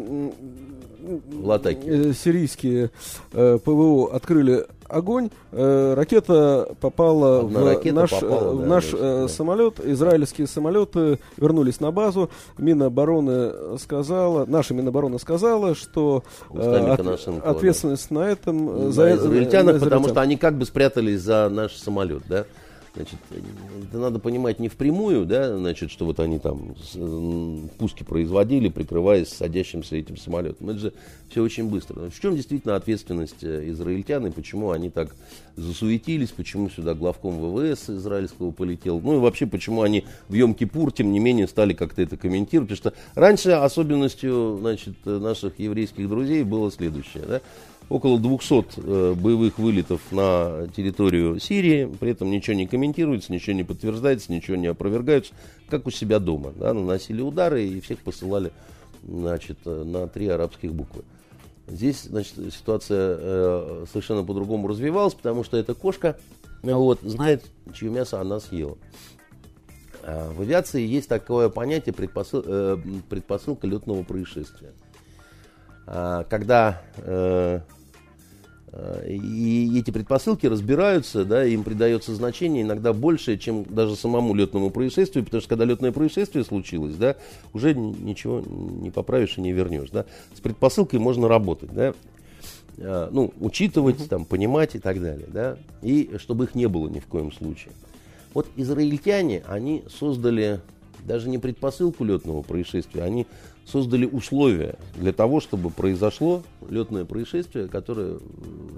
в 1.30 1.50
атаке. 1.50 1.80
Э, 1.84 2.12
сирийские 2.12 2.90
э, 3.32 3.58
ПВО 3.62 4.14
открыли 4.14 4.66
огонь, 4.94 5.30
э, 5.52 5.94
ракета 5.94 6.68
попала 6.80 7.40
Одна 7.40 7.60
в 7.60 7.66
ракета 7.66 7.94
наш, 7.94 8.10
попала, 8.10 8.52
в 8.52 8.60
да, 8.60 8.66
наш 8.66 8.90
да. 8.90 9.28
самолет, 9.28 9.80
израильские 9.84 10.46
самолеты 10.46 11.18
вернулись 11.36 11.80
на 11.80 11.90
базу, 11.90 12.30
Минобороны 12.58 13.78
сказала, 13.78 14.44
наша 14.46 14.74
Минобороны 14.74 15.18
сказала, 15.18 15.74
что 15.74 16.22
от, 16.50 17.00
ответственность 17.44 18.08
да. 18.10 18.14
на 18.14 18.28
этом 18.28 18.92
за, 18.92 18.92
за 18.92 19.14
израильтянах, 19.16 19.80
потому 19.80 20.08
что 20.08 20.20
они 20.20 20.36
как 20.36 20.56
бы 20.56 20.64
спрятались 20.64 21.20
за 21.20 21.48
наш 21.48 21.74
самолет, 21.74 22.22
да? 22.28 22.44
Значит, 22.94 23.18
это 23.88 23.98
надо 23.98 24.20
понимать 24.20 24.60
не 24.60 24.68
впрямую, 24.68 25.26
да, 25.26 25.58
значит, 25.58 25.90
что 25.90 26.04
вот 26.04 26.20
они 26.20 26.38
там 26.38 26.76
пуски 27.76 28.04
производили, 28.04 28.68
прикрываясь 28.68 29.30
садящимся 29.30 29.96
этим 29.96 30.16
самолетом. 30.16 30.70
Это 30.70 30.78
же 30.78 30.92
все 31.28 31.42
очень 31.42 31.68
быстро. 31.68 32.08
В 32.08 32.20
чем 32.20 32.36
действительно 32.36 32.76
ответственность 32.76 33.42
э, 33.42 33.68
израильтян 33.70 34.24
и 34.28 34.30
почему 34.30 34.70
они 34.70 34.90
так 34.90 35.16
засуетились, 35.56 36.30
почему 36.30 36.70
сюда 36.70 36.94
главком 36.94 37.40
ВВС 37.40 37.90
израильского 37.90 38.52
полетел, 38.52 39.00
ну 39.00 39.16
и 39.16 39.18
вообще 39.18 39.46
почему 39.46 39.82
они 39.82 40.04
в 40.28 40.34
Йом-Кипур, 40.34 40.92
тем 40.92 41.10
не 41.10 41.18
менее, 41.18 41.48
стали 41.48 41.72
как-то 41.72 42.00
это 42.00 42.16
комментировать, 42.16 42.70
потому 42.70 42.92
что 42.92 43.20
раньше 43.20 43.50
особенностью, 43.50 44.58
значит, 44.60 44.94
наших 45.04 45.58
еврейских 45.58 46.08
друзей 46.08 46.44
было 46.44 46.70
следующее, 46.70 47.24
да, 47.26 47.40
около 47.88 48.18
200 48.18 48.64
э, 48.76 49.14
боевых 49.14 49.58
вылетов 49.58 50.00
на 50.10 50.68
территорию 50.74 51.38
Сирии, 51.38 51.86
при 52.00 52.12
этом 52.12 52.30
ничего 52.30 52.56
не 52.56 52.66
комментируется, 52.66 53.32
ничего 53.32 53.54
не 53.54 53.64
подтверждается, 53.64 54.32
ничего 54.32 54.56
не 54.56 54.66
опровергается, 54.66 55.32
как 55.68 55.86
у 55.86 55.90
себя 55.90 56.18
дома. 56.18 56.52
Да, 56.56 56.72
наносили 56.72 57.20
удары 57.20 57.66
и 57.66 57.80
всех 57.80 57.98
посылали 57.98 58.52
значит, 59.06 59.58
э, 59.64 59.84
на 59.84 60.08
три 60.08 60.28
арабских 60.28 60.72
буквы. 60.72 61.04
Здесь 61.66 62.02
значит, 62.02 62.34
ситуация 62.52 63.16
э, 63.18 63.84
совершенно 63.90 64.22
по-другому 64.22 64.68
развивалась, 64.68 65.14
потому 65.14 65.44
что 65.44 65.56
эта 65.56 65.74
кошка 65.74 66.18
вот, 66.62 67.00
знает, 67.02 67.44
чье 67.74 67.90
мясо 67.90 68.20
она 68.20 68.40
съела. 68.40 68.76
А 70.02 70.30
в 70.32 70.42
авиации 70.42 70.86
есть 70.86 71.08
такое 71.08 71.48
понятие 71.48 71.94
предпосыл, 71.94 72.42
э, 72.44 72.76
предпосылка 73.08 73.66
летного 73.66 74.02
происшествия. 74.02 74.72
А, 75.86 76.24
когда 76.24 76.82
э, 76.96 77.60
э, 78.72 79.06
и 79.08 79.78
эти 79.78 79.90
предпосылки 79.90 80.46
разбираются, 80.46 81.24
да, 81.24 81.44
им 81.44 81.62
придается 81.62 82.14
значение 82.14 82.62
иногда 82.62 82.92
больше, 82.92 83.36
чем 83.36 83.64
даже 83.64 83.96
самому 83.96 84.34
летному 84.34 84.70
происшествию, 84.70 85.24
потому 85.24 85.40
что 85.40 85.50
когда 85.50 85.64
летное 85.64 85.92
происшествие 85.92 86.44
случилось, 86.44 86.96
да, 86.96 87.16
уже 87.52 87.74
ничего 87.74 88.40
не 88.40 88.90
поправишь 88.90 89.36
и 89.36 89.42
не 89.42 89.52
вернешь. 89.52 89.90
Да. 89.90 90.06
С 90.34 90.40
предпосылкой 90.40 91.00
можно 91.00 91.28
работать, 91.28 91.72
да, 91.72 91.94
а, 92.78 93.08
ну, 93.12 93.32
учитывать, 93.40 94.08
там, 94.08 94.24
понимать 94.24 94.74
и 94.74 94.78
так 94.78 95.00
далее, 95.00 95.28
да, 95.28 95.58
и 95.82 96.16
чтобы 96.18 96.44
их 96.44 96.54
не 96.54 96.66
было 96.66 96.88
ни 96.88 97.00
в 97.00 97.06
коем 97.06 97.30
случае. 97.32 97.72
Вот 98.32 98.48
израильтяне, 98.56 99.44
они 99.46 99.84
создали 99.88 100.60
даже 101.04 101.28
не 101.28 101.38
предпосылку 101.38 102.04
летного 102.04 102.42
происшествия, 102.42 103.02
они 103.02 103.26
создали 103.66 104.06
условия 104.06 104.76
для 104.96 105.12
того, 105.12 105.40
чтобы 105.40 105.70
произошло 105.70 106.42
летное 106.68 107.04
происшествие, 107.04 107.68
которое 107.68 108.18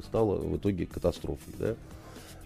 стало 0.04 0.36
в 0.36 0.56
итоге 0.56 0.86
катастрофой. 0.86 1.54
Да? 1.58 1.74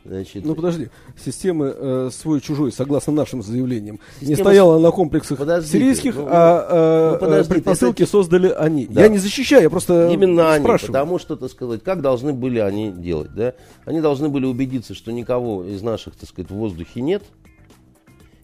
Значит, 0.03 0.47
ну 0.47 0.55
подожди, 0.55 0.89
системы 1.23 1.75
э, 1.77 2.11
свой-чужой, 2.11 2.73
согласно 2.73 3.13
нашим 3.13 3.43
заявлениям, 3.43 4.01
Система... 4.15 4.29
не 4.31 4.35
стояла 4.37 4.79
на 4.79 4.91
комплексах 4.93 5.39
подождите, 5.39 5.79
сирийских, 5.79 6.17
ну, 6.17 6.27
а 6.27 7.19
э, 7.21 7.25
ну, 7.27 7.35
э, 7.35 7.45
предпосылки 7.45 8.03
это... 8.05 8.11
создали 8.11 8.49
они. 8.49 8.87
Да. 8.87 9.03
Я 9.03 9.09
не 9.09 9.19
защищаю, 9.19 9.65
я 9.65 9.71
просто 9.71 10.09
Именно 10.11 10.57
спрашиваю. 10.59 10.71
они, 10.71 10.87
потому 10.87 11.19
что, 11.19 11.37
так 11.37 11.51
сказать, 11.51 11.83
как 11.83 12.01
должны 12.01 12.33
были 12.33 12.61
они 12.61 12.93
делать, 12.93 13.35
да? 13.35 13.53
Они 13.85 14.01
должны 14.01 14.31
были 14.31 14.47
убедиться, 14.47 14.95
что 14.95 15.13
никого 15.13 15.65
из 15.65 15.83
наших, 15.83 16.15
так 16.17 16.31
сказать, 16.31 16.51
в 16.51 16.55
воздухе 16.55 17.03
нет, 17.03 17.23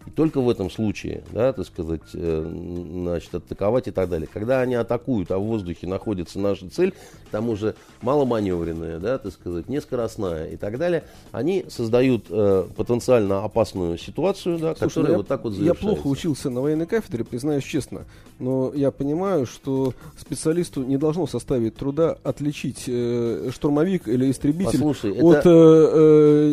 и 0.07 0.11
только 0.11 0.41
в 0.41 0.49
этом 0.49 0.71
случае, 0.71 1.25
да, 1.33 1.53
так 1.53 1.67
сказать, 1.67 2.01
э, 2.15 2.91
значит, 2.93 3.35
атаковать 3.35 3.89
и 3.89 3.91
так 3.91 4.09
далее. 4.09 4.29
Когда 4.33 4.61
они 4.61 4.75
атакуют, 4.75 5.31
а 5.31 5.39
в 5.39 5.43
воздухе 5.43 5.87
находится 5.87 6.39
наша 6.39 6.71
цель, 6.71 6.93
к 6.93 7.31
тому 7.31 7.57
же 7.57 7.75
маломаневренная, 8.03 8.99
да, 8.99 9.19
так 9.19 9.33
сказать, 9.33 9.69
нескоростная 9.69 10.47
и 10.49 10.57
так 10.57 10.79
далее, 10.79 11.05
они 11.33 11.65
создают 11.69 12.27
э, 12.31 12.67
потенциально 12.77 13.45
опасную 13.45 13.99
ситуацию, 13.99 14.59
да, 14.59 14.75
Слушай, 14.77 14.89
которая 14.89 15.13
я, 15.13 15.19
вот 15.19 15.27
так 15.27 15.45
вот 15.45 15.53
завершается. 15.55 15.89
Я 15.89 15.95
плохо 15.95 16.07
учился 16.07 16.51
на 16.51 16.61
военной 16.61 16.87
кафедре, 16.87 17.25
признаюсь 17.25 17.65
честно, 17.65 18.05
но 18.39 18.73
я 18.75 18.91
понимаю, 18.91 19.47
что 19.47 19.95
специалисту 20.19 20.83
не 20.83 20.97
должно 20.97 21.27
составить 21.27 21.77
труда 21.77 22.17
отличить 22.23 22.85
э, 22.87 23.51
штурмовик 23.53 24.09
или 24.09 24.31
истребитель 24.31 24.73
Послушай, 24.73 25.13
от 25.13 25.37
это... 25.39 25.51
э, 25.51 26.51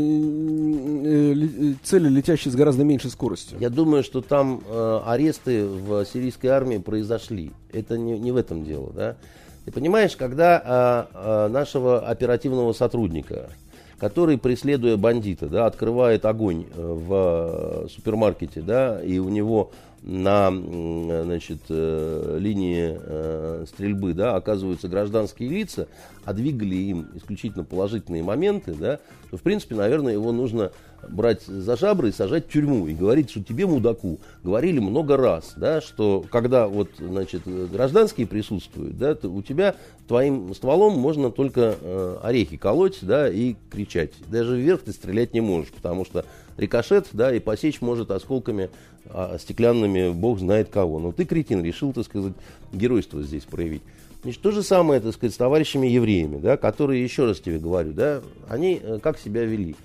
э, 1.03 1.71
э, 1.71 1.73
цели, 1.83 2.09
летящей 2.09 2.51
с 2.51 2.55
гораздо 2.55 2.83
меньшей 2.83 3.11
скоростью. 3.11 3.57
Я 3.59 3.69
думаю, 3.69 4.03
что 4.03 4.21
там 4.21 4.61
э, 4.67 4.99
аресты 5.05 5.65
в 5.65 6.05
сирийской 6.05 6.47
армии 6.47 6.77
произошли. 6.77 7.51
Это 7.71 7.97
не, 7.97 8.17
не 8.17 8.31
в 8.31 8.37
этом 8.37 8.63
дело. 8.63 8.91
Да? 8.93 9.17
Ты 9.65 9.71
понимаешь, 9.71 10.15
когда 10.15 11.09
э, 11.13 11.17
э, 11.17 11.47
нашего 11.49 11.99
оперативного 11.99 12.73
сотрудника, 12.73 13.49
который, 13.97 14.37
преследуя 14.37 14.97
бандита, 14.97 15.47
да, 15.47 15.65
открывает 15.65 16.25
огонь 16.25 16.65
э, 16.73 16.81
в 16.81 17.87
супермаркете, 17.89 18.61
да, 18.61 19.01
и 19.01 19.19
у 19.19 19.29
него 19.29 19.71
на 20.03 20.51
значит, 20.51 21.61
э, 21.69 22.37
линии 22.39 22.97
э, 22.99 23.65
стрельбы 23.67 24.13
да, 24.13 24.35
оказываются 24.35 24.89
гражданские 24.89 25.49
лица, 25.49 25.87
а 26.25 26.33
двигали 26.33 26.75
им 26.75 27.07
исключительно 27.15 27.63
положительные 27.63 28.21
моменты, 28.21 28.73
да, 28.73 28.99
то, 29.31 29.37
в 29.37 29.41
принципе, 29.41 29.75
наверное, 29.75 30.13
его 30.13 30.31
нужно 30.31 30.71
брать 31.09 31.43
за 31.43 31.75
жабры 31.77 32.09
и 32.09 32.11
сажать 32.11 32.47
в 32.47 32.51
тюрьму 32.51 32.87
и 32.87 32.93
говорить, 32.93 33.29
что 33.29 33.43
тебе, 33.43 33.65
мудаку, 33.65 34.19
говорили 34.43 34.79
много 34.79 35.17
раз, 35.17 35.53
да, 35.55 35.81
что 35.81 36.25
когда 36.31 36.67
вот, 36.67 36.89
значит, 36.97 37.41
гражданские 37.45 38.27
присутствуют, 38.27 38.97
да, 38.97 39.15
то 39.15 39.29
у 39.29 39.41
тебя 39.41 39.75
твоим 40.07 40.53
стволом 40.53 40.99
можно 40.99 41.31
только 41.31 41.75
э, 41.79 42.17
орехи 42.21 42.57
колоть, 42.57 42.99
да, 43.01 43.29
и 43.29 43.55
кричать. 43.71 44.11
Даже 44.27 44.59
вверх 44.59 44.81
ты 44.81 44.91
стрелять 44.91 45.33
не 45.33 45.41
можешь, 45.41 45.71
потому 45.71 46.05
что 46.05 46.25
рикошет, 46.57 47.07
да, 47.13 47.33
и 47.33 47.39
посечь 47.39 47.81
может 47.81 48.11
осколками 48.11 48.69
а, 49.05 49.37
стеклянными 49.39 50.11
бог 50.11 50.39
знает 50.39 50.69
кого. 50.69 50.99
Но 50.99 51.11
ты, 51.11 51.25
кретин, 51.25 51.63
решил, 51.63 51.93
так 51.93 52.05
сказать, 52.05 52.33
геройство 52.71 53.21
здесь 53.21 53.43
проявить. 53.43 53.81
Значит, 54.23 54.41
то 54.41 54.51
же 54.51 54.63
самое, 54.63 55.01
так 55.01 55.13
сказать, 55.13 55.33
с 55.33 55.37
товарищами 55.37 55.87
евреями, 55.87 56.39
да, 56.39 56.55
которые, 56.55 57.03
еще 57.03 57.25
раз 57.25 57.39
тебе 57.39 57.59
говорю, 57.59 57.91
да, 57.91 58.21
они 58.47 58.79
э, 58.81 58.99
как 59.01 59.19
себя 59.19 59.43
вели 59.43 59.75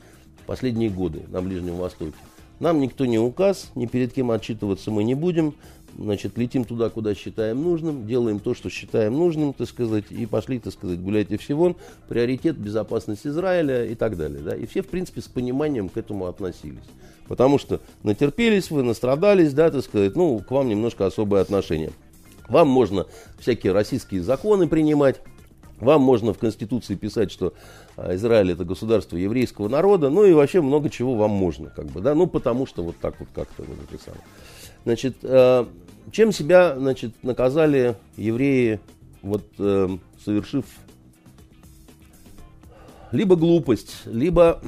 последние 0.47 0.90
годы 0.90 1.23
на 1.28 1.43
Ближнем 1.43 1.74
Востоке. 1.74 2.15
Нам 2.61 2.81
никто 2.81 3.05
не 3.05 3.19
указ, 3.19 3.70
ни 3.74 3.86
перед 3.86 4.12
кем 4.12 4.31
отчитываться 4.31 4.90
мы 4.90 5.05
не 5.05 5.15
будем. 5.15 5.55
Значит, 5.98 6.38
летим 6.38 6.64
туда, 6.64 6.90
куда 6.90 7.12
считаем 7.12 7.60
нужным, 7.60 8.06
делаем 8.06 8.38
то, 8.38 8.54
что 8.54 8.70
считаем 8.70 9.14
нужным, 9.14 9.52
так 9.52 9.68
сказать, 9.68 10.04
и 10.10 10.26
пошли, 10.26 10.60
так 10.60 10.72
сказать, 10.72 11.00
гуляйте 11.00 11.36
все 11.38 11.54
вон. 11.54 11.74
Приоритет 12.08 12.56
безопасность 12.56 13.26
Израиля 13.26 13.84
и 13.84 13.96
так 13.96 14.16
далее. 14.16 14.40
Да? 14.40 14.54
И 14.54 14.66
все, 14.66 14.82
в 14.82 14.86
принципе, 14.86 15.20
с 15.20 15.26
пониманием 15.26 15.88
к 15.88 15.96
этому 15.96 16.26
относились. 16.26 16.84
Потому 17.26 17.58
что 17.58 17.80
натерпелись 18.04 18.70
вы, 18.70 18.84
настрадались, 18.84 19.52
да, 19.52 19.72
так 19.72 19.84
сказать, 19.84 20.14
ну, 20.14 20.38
к 20.38 20.50
вам 20.52 20.68
немножко 20.68 21.04
особое 21.04 21.42
отношение. 21.42 21.90
Вам 22.48 22.68
можно 22.68 23.06
всякие 23.40 23.72
российские 23.72 24.22
законы 24.22 24.68
принимать, 24.68 25.20
вам 25.80 26.00
можно 26.00 26.32
в 26.32 26.38
Конституции 26.38 26.94
писать, 26.94 27.30
что 27.32 27.54
а, 27.96 28.14
Израиль 28.14 28.52
это 28.52 28.64
государство 28.64 29.16
еврейского 29.16 29.68
народа, 29.68 30.10
ну 30.10 30.24
и 30.24 30.32
вообще 30.32 30.60
много 30.60 30.90
чего 30.90 31.14
вам 31.16 31.32
можно, 31.32 31.70
как 31.70 31.86
бы, 31.86 32.00
да, 32.00 32.14
ну 32.14 32.26
потому 32.26 32.66
что 32.66 32.82
вот 32.82 32.96
так 33.00 33.18
вот 33.20 33.28
как-то 33.34 33.64
вот 33.64 33.78
это. 33.92 34.16
Значит, 34.84 35.16
э, 35.22 35.66
чем 36.12 36.32
себя, 36.32 36.76
значит, 36.78 37.12
наказали 37.22 37.97
евреи, 38.16 38.80
вот 39.22 39.44
э, 39.59 39.89
совершив 40.24 40.64
либо 43.12 43.36
глупость, 43.36 44.02
либо 44.06 44.60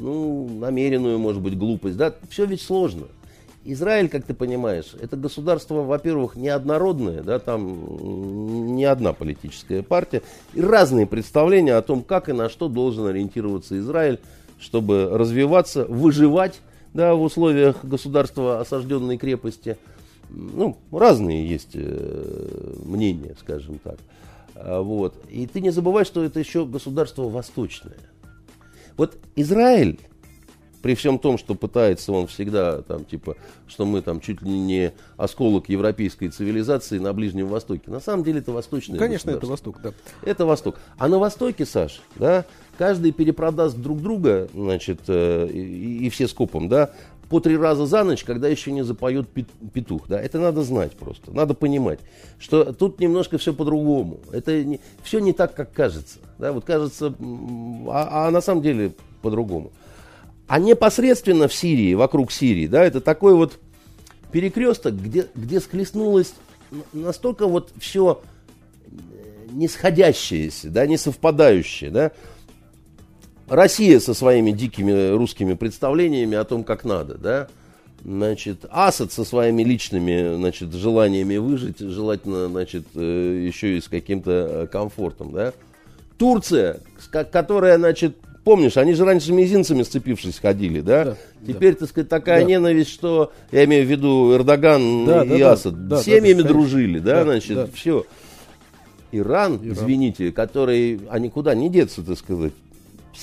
ну, 0.00 0.48
намеренную, 0.60 1.18
может 1.18 1.42
быть, 1.42 1.58
глупость, 1.58 1.96
да, 1.96 2.14
все 2.30 2.46
ведь 2.46 2.62
сложно. 2.62 3.06
Израиль, 3.64 4.08
как 4.08 4.24
ты 4.24 4.32
понимаешь, 4.32 4.94
это 4.98 5.16
государство, 5.16 5.82
во-первых, 5.82 6.36
неоднородное, 6.36 7.22
да, 7.22 7.38
там 7.38 8.74
не 8.74 8.84
одна 8.84 9.12
политическая 9.12 9.82
партия, 9.82 10.22
и 10.54 10.62
разные 10.62 11.06
представления 11.06 11.74
о 11.74 11.82
том, 11.82 12.02
как 12.02 12.28
и 12.28 12.32
на 12.32 12.48
что 12.48 12.68
должен 12.68 13.06
ориентироваться 13.06 13.78
Израиль, 13.78 14.20
чтобы 14.58 15.10
развиваться, 15.12 15.84
выживать 15.84 16.60
да, 16.94 17.14
в 17.14 17.22
условиях 17.22 17.84
государства 17.84 18.60
осажденной 18.60 19.18
крепости. 19.18 19.76
Ну, 20.30 20.78
разные 20.92 21.48
есть 21.48 21.70
э, 21.74 22.74
мнения, 22.84 23.34
скажем 23.40 23.78
так. 23.78 23.98
А, 24.54 24.80
вот. 24.82 25.14
И 25.30 25.46
ты 25.46 25.60
не 25.60 25.70
забывай, 25.70 26.04
что 26.04 26.22
это 26.22 26.38
еще 26.38 26.66
государство 26.66 27.28
восточное. 27.28 27.96
Вот 28.96 29.16
Израиль 29.36 29.98
при 30.82 30.94
всем 30.94 31.18
том, 31.18 31.38
что 31.38 31.54
пытается 31.54 32.12
он 32.12 32.26
всегда, 32.26 32.82
там, 32.82 33.04
типа, 33.04 33.36
что 33.66 33.84
мы 33.84 34.02
там 34.02 34.20
чуть 34.20 34.42
ли 34.42 34.50
не 34.50 34.92
осколок 35.16 35.68
европейской 35.68 36.28
цивилизации 36.28 36.98
на 36.98 37.12
Ближнем 37.12 37.48
Востоке. 37.48 37.90
На 37.90 38.00
самом 38.00 38.24
деле 38.24 38.40
это 38.40 38.52
восточное 38.52 38.98
Конечно, 38.98 39.30
это 39.30 39.46
Восток, 39.46 39.80
да. 39.82 39.92
Это 40.22 40.46
Восток. 40.46 40.78
А 40.96 41.08
на 41.08 41.18
Востоке, 41.18 41.66
Саш, 41.66 42.00
да, 42.16 42.44
каждый 42.78 43.12
перепродаст 43.12 43.76
друг 43.76 44.00
друга, 44.00 44.48
значит, 44.54 45.00
э, 45.08 45.48
и, 45.52 46.06
и 46.06 46.10
все 46.10 46.28
скопом, 46.28 46.68
да, 46.68 46.92
по 47.28 47.40
три 47.40 47.56
раза 47.56 47.86
за 47.86 48.04
ночь, 48.04 48.24
когда 48.24 48.48
еще 48.48 48.72
не 48.72 48.82
запоет 48.82 49.28
петух. 49.74 50.08
Да? 50.08 50.20
Это 50.20 50.38
надо 50.38 50.62
знать 50.62 50.92
просто, 50.92 51.32
надо 51.32 51.54
понимать, 51.54 51.98
что 52.38 52.72
тут 52.72 53.00
немножко 53.00 53.36
все 53.36 53.52
по-другому. 53.52 54.20
Это 54.32 54.64
не, 54.64 54.80
все 55.02 55.18
не 55.18 55.32
так, 55.32 55.54
как 55.54 55.72
кажется. 55.72 56.20
Да? 56.38 56.52
Вот 56.52 56.64
кажется, 56.64 57.14
а, 57.88 58.28
а 58.28 58.30
на 58.30 58.40
самом 58.40 58.62
деле 58.62 58.92
по-другому. 59.20 59.72
А 60.46 60.58
непосредственно 60.58 61.48
в 61.48 61.54
Сирии, 61.54 61.92
вокруг 61.92 62.32
Сирии, 62.32 62.66
да, 62.66 62.82
это 62.82 63.02
такой 63.02 63.34
вот 63.34 63.58
перекресток, 64.32 64.94
где, 64.94 65.26
где 65.34 65.60
схлестнулось 65.60 66.32
настолько 66.94 67.46
вот 67.46 67.72
все 67.78 68.22
э, 68.86 68.88
нисходящееся, 69.52 70.70
да, 70.70 70.86
не 70.86 70.96
совпадающее, 70.96 71.90
да. 71.90 72.12
Россия 73.48 74.00
со 74.00 74.14
своими 74.14 74.50
дикими 74.50 75.10
русскими 75.10 75.54
представлениями 75.54 76.36
о 76.36 76.44
том, 76.44 76.64
как 76.64 76.84
надо, 76.84 77.14
да. 77.14 77.48
Значит, 78.04 78.64
Асад 78.70 79.12
со 79.12 79.24
своими 79.24 79.62
личными, 79.62 80.36
значит, 80.36 80.72
желаниями 80.72 81.36
выжить, 81.36 81.80
желательно, 81.80 82.48
значит, 82.48 82.86
э, 82.94 83.44
еще 83.46 83.76
и 83.76 83.80
с 83.80 83.88
каким-то 83.88 84.30
э, 84.30 84.66
комфортом, 84.68 85.32
да. 85.32 85.52
Турция, 86.16 86.80
которая, 87.10 87.76
значит, 87.76 88.16
помнишь, 88.44 88.76
они 88.76 88.94
же 88.94 89.04
раньше 89.04 89.32
мизинцами 89.32 89.82
сцепившись 89.82 90.38
ходили, 90.38 90.80
да? 90.80 91.04
да 91.04 91.16
Теперь, 91.46 91.74
да. 91.74 91.80
так 91.80 91.88
сказать, 91.88 92.08
такая 92.08 92.40
да. 92.40 92.46
ненависть, 92.46 92.90
что, 92.90 93.32
я 93.52 93.64
имею 93.64 93.86
в 93.86 93.90
виду 93.90 94.34
Эрдоган 94.34 95.04
да, 95.04 95.24
и 95.24 95.38
да, 95.38 95.52
Асад, 95.52 95.88
да, 95.88 96.02
семьями 96.02 96.42
да, 96.42 96.48
дружили, 96.48 96.98
да, 96.98 97.16
да 97.16 97.24
значит, 97.24 97.56
да. 97.56 97.68
все. 97.74 98.06
Иран, 99.10 99.56
Иран, 99.56 99.72
извините, 99.72 100.32
который, 100.32 101.00
а 101.10 101.18
никуда 101.18 101.54
не 101.54 101.68
деться, 101.68 102.02
так 102.02 102.18
сказать. 102.18 102.52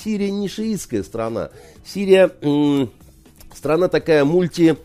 Сирия 0.03 0.31
не 0.31 0.47
шиитская 0.47 1.03
страна. 1.03 1.49
Сирия 1.85 2.31
страна 3.53 3.87
такая 3.87 4.25
мульти... 4.25 4.77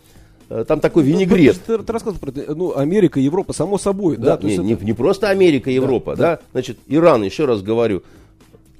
Э, 0.49 0.65
там 0.66 0.81
такой 0.81 1.05
ну, 1.05 1.11
винегрет. 1.11 1.61
Ну, 1.66 1.78
ты, 1.78 1.82
ты 1.85 1.93
рассказывал 1.93 2.20
про 2.20 2.31
это. 2.31 2.55
Ну, 2.55 2.77
Америка, 2.77 3.20
Европа, 3.20 3.53
само 3.53 3.78
собой. 3.78 4.16
Да, 4.16 4.37
да 4.37 4.47
не, 4.47 4.57
не, 4.59 4.74
не 4.74 4.93
просто 4.93 5.31
Америка, 5.31 5.70
Европа, 5.70 6.16
да, 6.16 6.23
да. 6.23 6.37
да. 6.37 6.43
Значит, 6.53 6.78
Иран, 6.89 7.23
еще 7.23 7.45
раз 7.45 7.62
говорю, 7.62 8.03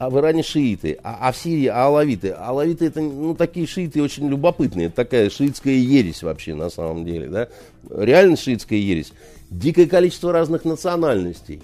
а 0.01 0.09
в 0.09 0.19
Иране 0.19 0.43
шииты, 0.43 0.99
а, 1.05 1.29
а 1.29 1.33
в 1.33 1.37
Сирии 1.37 1.67
алавиты. 1.67 2.31
Алавиты 2.31 2.87
это 2.87 3.03
ну, 3.03 3.35
такие 3.35 3.67
шииты 3.67 4.03
очень 4.03 4.29
любопытные. 4.29 4.87
Это 4.87 4.97
такая 4.97 5.31
шиитская 5.31 5.75
ересь 5.75 6.23
вообще 6.23 6.55
на 6.55 6.71
самом 6.71 7.05
деле. 7.05 7.29
Да? 7.29 7.49
Реально 7.91 8.37
шиитская 8.37 8.79
ересь. 8.79 9.13
Дикое 9.51 9.87
количество 9.87 10.33
разных 10.33 10.65
национальностей. 10.65 11.61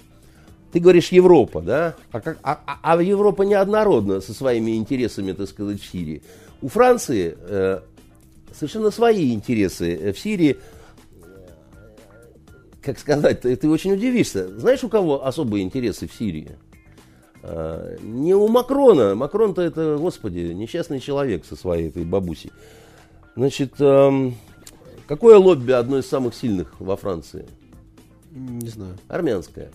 Ты 0.71 0.79
говоришь 0.79 1.09
Европа, 1.09 1.61
да? 1.61 1.95
А, 2.11 2.19
как, 2.19 2.39
а, 2.43 2.59
а, 2.65 2.79
а 2.81 3.01
Европа 3.01 3.43
неоднородна 3.43 4.19
со 4.19 4.33
своими 4.33 4.75
интересами, 4.75 5.31
так 5.31 5.47
сказать, 5.47 5.81
в 5.81 5.85
Сирии. 5.89 6.21
У 6.61 6.67
Франции 6.67 7.37
э, 7.39 7.79
совершенно 8.53 8.91
свои 8.91 9.33
интересы 9.33 9.95
э, 9.95 10.11
в 10.11 10.19
Сирии. 10.19 10.57
Как 12.81 12.99
сказать, 12.99 13.41
ты, 13.41 13.55
ты 13.55 13.69
очень 13.69 13.93
удивишься. 13.93 14.59
Знаешь, 14.59 14.83
у 14.83 14.89
кого 14.89 15.25
особые 15.25 15.63
интересы 15.63 16.07
в 16.07 16.13
Сирии? 16.13 16.57
А, 17.43 17.95
не 18.01 18.35
у 18.35 18.47
Макрона. 18.49 19.15
Макрон-то 19.15 19.61
это, 19.61 19.97
господи, 19.97 20.51
несчастный 20.53 20.99
человек 20.99 21.45
со 21.45 21.55
своей 21.55 21.87
этой 21.87 22.03
бабусей. 22.03 22.51
Значит, 23.37 23.73
какое 25.07 25.37
лобби 25.37 25.71
одно 25.71 25.99
из 25.99 26.07
самых 26.07 26.33
сильных 26.33 26.79
во 26.81 26.97
Франции? 26.97 27.45
Не 28.31 28.67
знаю. 28.67 28.97
Армянское. 29.07 29.71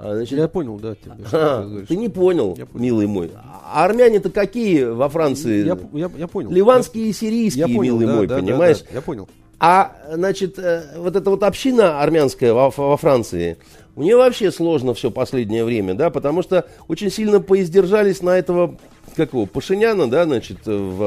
А, 0.00 0.14
значит, 0.14 0.38
я 0.38 0.46
понял, 0.46 0.78
да. 0.78 0.94
Тебе, 0.94 1.12
а, 1.32 1.84
ты 1.88 1.96
не 1.96 2.08
понял, 2.08 2.54
понял, 2.54 2.68
милый 2.74 3.06
мой. 3.08 3.32
А 3.34 3.84
армяне-то 3.84 4.30
какие 4.30 4.84
во 4.84 5.08
Франции? 5.08 5.66
Я, 5.66 5.76
я, 5.92 6.10
я 6.16 6.28
понял. 6.28 6.50
Ливанские 6.52 7.04
я, 7.04 7.10
и 7.10 7.12
сирийские, 7.12 7.66
я 7.66 7.74
понял, 7.74 7.98
милый 7.98 8.06
да, 8.06 8.14
мой, 8.14 8.26
да, 8.28 8.36
понимаешь? 8.36 8.78
Да, 8.78 8.86
да, 8.90 8.94
я 8.94 9.02
понял. 9.02 9.28
А, 9.58 9.96
значит, 10.12 10.56
э, 10.56 10.84
вот 10.98 11.16
эта 11.16 11.28
вот 11.28 11.42
община 11.42 12.00
армянская 12.00 12.52
во, 12.52 12.70
во 12.70 12.96
Франции, 12.96 13.58
у 13.96 14.02
нее 14.02 14.16
вообще 14.16 14.52
сложно 14.52 14.94
все 14.94 15.10
последнее 15.10 15.64
время, 15.64 15.94
да, 15.94 16.10
потому 16.10 16.42
что 16.42 16.66
очень 16.86 17.10
сильно 17.10 17.40
поиздержались 17.40 18.22
на 18.22 18.38
этого, 18.38 18.78
как 19.18 19.32
его, 19.32 19.46
Пашиняна, 19.46 20.08
да, 20.08 20.24
значит, 20.24 20.64
в 20.64 21.02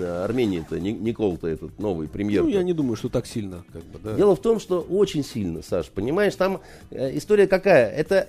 э, 0.00 0.24
Армении-то, 0.24 0.78
Никол-то 0.78 1.48
этот 1.48 1.78
новый 1.80 2.06
премьер. 2.06 2.44
Ну, 2.44 2.48
я 2.48 2.62
не 2.62 2.72
думаю, 2.72 2.96
что 2.96 3.08
так 3.08 3.26
сильно, 3.26 3.64
как 3.72 3.82
бы, 3.82 3.98
да. 4.02 4.14
Дело 4.14 4.36
в 4.36 4.40
том, 4.40 4.60
что 4.60 4.80
очень 4.80 5.24
сильно, 5.24 5.60
Саш, 5.60 5.88
понимаешь, 5.88 6.36
там 6.36 6.60
э, 6.90 7.16
история 7.16 7.48
какая, 7.48 7.90
это 7.90 8.28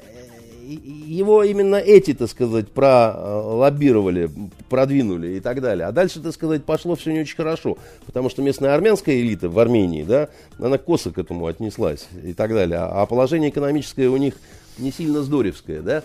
его 0.68 1.44
именно 1.44 1.76
эти, 1.76 2.14
так 2.14 2.30
сказать, 2.30 2.70
пролоббировали, 2.70 4.32
продвинули 4.68 5.38
и 5.38 5.40
так 5.40 5.62
далее. 5.62 5.86
А 5.86 5.92
дальше, 5.92 6.22
так 6.22 6.34
сказать, 6.34 6.64
пошло 6.64 6.96
все 6.96 7.12
не 7.12 7.22
очень 7.22 7.36
хорошо, 7.36 7.78
потому 8.06 8.30
что 8.30 8.42
местная 8.42 8.74
армянская 8.74 9.20
элита 9.20 9.48
в 9.48 9.58
Армении, 9.60 10.04
да, 10.04 10.30
она 10.58 10.78
косо 10.80 11.12
к 11.12 11.20
этому 11.20 11.46
отнеслась 11.46 12.08
и 12.24 12.34
так 12.34 12.52
далее. 12.52 12.80
А 12.80 13.06
положение 13.06 13.52
экономическое 13.52 14.10
у 14.10 14.18
них 14.18 14.36
не 14.80 14.92
сильно 14.92 15.22
здоровское, 15.22 15.82
да. 15.82 16.04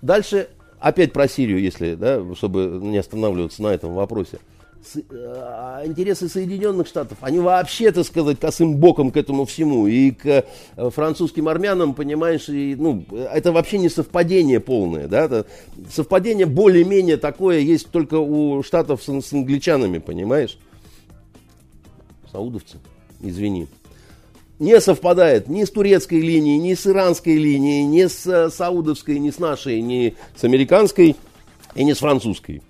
Дальше 0.00 0.48
опять 0.82 1.12
про 1.12 1.28
Сирию, 1.28 1.60
если, 1.60 1.94
да, 1.94 2.22
чтобы 2.34 2.78
не 2.82 2.98
останавливаться 2.98 3.62
на 3.62 3.68
этом 3.68 3.94
вопросе. 3.94 4.38
Э, 5.10 5.82
интересы 5.84 6.28
Соединенных 6.28 6.88
Штатов, 6.88 7.18
они 7.20 7.38
вообще, 7.38 7.92
так 7.92 8.04
сказать, 8.04 8.40
косым 8.40 8.76
боком 8.76 9.12
к 9.12 9.16
этому 9.16 9.44
всему. 9.44 9.86
И 9.86 10.10
к 10.10 10.44
э, 10.76 10.90
французским 10.90 11.48
армянам, 11.48 11.94
понимаешь, 11.94 12.48
и, 12.48 12.74
ну, 12.76 13.04
это 13.10 13.52
вообще 13.52 13.78
не 13.78 13.88
совпадение 13.88 14.58
полное. 14.58 15.06
Да? 15.06 15.24
Это 15.24 15.46
совпадение 15.90 16.46
более-менее 16.46 17.16
такое 17.16 17.60
есть 17.60 17.90
только 17.90 18.16
у 18.16 18.62
Штатов 18.64 19.02
с, 19.02 19.20
с 19.20 19.32
англичанами, 19.32 19.98
понимаешь? 19.98 20.58
Саудовцы, 22.32 22.78
извини. 23.20 23.68
Не 24.62 24.80
совпадает 24.80 25.48
ни 25.48 25.64
с 25.64 25.70
турецкой 25.70 26.20
линией, 26.20 26.56
ни 26.56 26.74
с 26.74 26.86
иранской 26.86 27.34
линией, 27.34 27.82
ни 27.82 28.06
с 28.06 28.24
э, 28.28 28.48
саудовской, 28.48 29.18
ни 29.18 29.30
с 29.30 29.40
нашей, 29.40 29.82
ни 29.82 30.14
с 30.36 30.44
американской 30.44 31.16
и 31.74 31.82
ни 31.82 31.92
с 31.92 31.98
французской. 31.98 32.62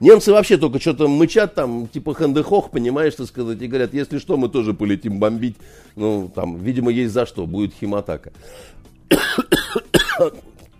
Немцы 0.00 0.32
вообще 0.32 0.56
только 0.56 0.80
что-то 0.80 1.08
мычат 1.08 1.54
там, 1.54 1.86
типа 1.86 2.14
хендехох, 2.14 2.70
понимаешь, 2.70 3.14
так 3.14 3.26
сказать, 3.26 3.60
и 3.60 3.66
говорят, 3.66 3.92
если 3.92 4.16
что, 4.16 4.38
мы 4.38 4.48
тоже 4.48 4.72
полетим 4.72 5.18
бомбить. 5.18 5.56
Ну, 5.96 6.32
там, 6.34 6.56
видимо, 6.56 6.90
есть 6.90 7.12
за 7.12 7.26
что, 7.26 7.46
будет 7.46 7.74
химатака. 7.74 8.32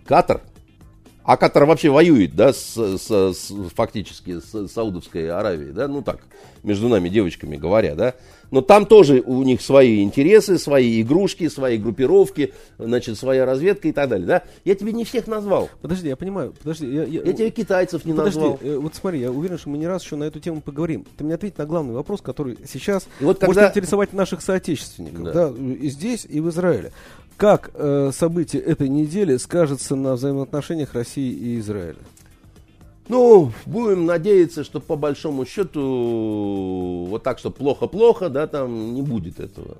Катар, 0.07 0.41
а 1.23 1.37
Катар 1.37 1.65
вообще 1.65 1.89
воюет, 1.89 2.35
да, 2.35 2.53
с, 2.53 2.75
с, 2.75 3.09
с, 3.09 3.53
фактически 3.75 4.39
с 4.39 4.67
Саудовской 4.67 5.29
Аравией, 5.29 5.71
да, 5.71 5.87
ну 5.87 6.01
так, 6.01 6.19
между 6.63 6.89
нами 6.89 7.09
девочками 7.09 7.57
говоря, 7.57 7.95
да. 7.95 8.15
Но 8.51 8.61
там 8.61 8.85
тоже 8.85 9.23
у 9.25 9.41
них 9.41 9.61
свои 9.61 10.03
интересы, 10.03 10.59
свои 10.59 11.01
игрушки, 11.01 11.49
свои 11.49 11.79
группировки, 11.79 12.53
значит, 12.77 13.17
своя 13.17 13.47
разведка 13.47 13.87
и 13.87 13.91
так 13.91 14.09
далее, 14.09 14.27
да. 14.27 14.43
Я 14.63 14.75
тебе 14.75 14.93
не 14.93 15.05
всех 15.05 15.25
назвал. 15.25 15.69
Подожди, 15.81 16.07
я 16.07 16.15
понимаю, 16.15 16.53
подожди. 16.61 16.85
Я, 16.85 17.03
я, 17.03 17.23
я 17.23 17.33
тебе 17.33 17.49
китайцев 17.49 18.05
не 18.05 18.13
подожди, 18.13 18.39
назвал. 18.39 18.59
Э, 18.61 18.77
вот 18.77 18.93
смотри, 18.93 19.21
я 19.21 19.31
уверен, 19.31 19.57
что 19.57 19.69
мы 19.69 19.79
не 19.79 19.87
раз 19.87 20.03
еще 20.03 20.17
на 20.17 20.25
эту 20.25 20.39
тему 20.39 20.61
поговорим. 20.61 21.03
Ты 21.17 21.23
мне 21.23 21.33
ответь 21.33 21.57
на 21.57 21.65
главный 21.65 21.95
вопрос, 21.95 22.21
который 22.21 22.57
сейчас 22.67 23.07
и 23.19 23.23
вот 23.23 23.39
когда... 23.39 23.47
может 23.47 23.71
интересовать 23.71 24.13
наших 24.13 24.41
соотечественников, 24.41 25.23
да. 25.23 25.49
да, 25.49 25.53
и 25.57 25.89
здесь, 25.89 26.27
и 26.29 26.39
в 26.39 26.49
Израиле. 26.49 26.91
Как 27.37 27.71
э, 27.73 28.11
события 28.13 28.59
этой 28.59 28.89
недели 28.89 29.37
скажется 29.37 29.95
на 29.95 30.13
взаимоотношениях 30.13 30.93
России 30.93 31.31
и 31.31 31.59
Израиля? 31.59 31.97
Ну, 33.09 33.51
будем 33.65 34.05
надеяться, 34.05 34.63
что 34.63 34.79
по 34.79 34.95
большому 34.95 35.45
счету 35.45 37.05
вот 37.09 37.23
так, 37.23 37.39
что 37.39 37.51
плохо-плохо, 37.51 38.29
да, 38.29 38.47
там 38.47 38.93
не 38.93 39.01
будет 39.01 39.39
этого. 39.39 39.77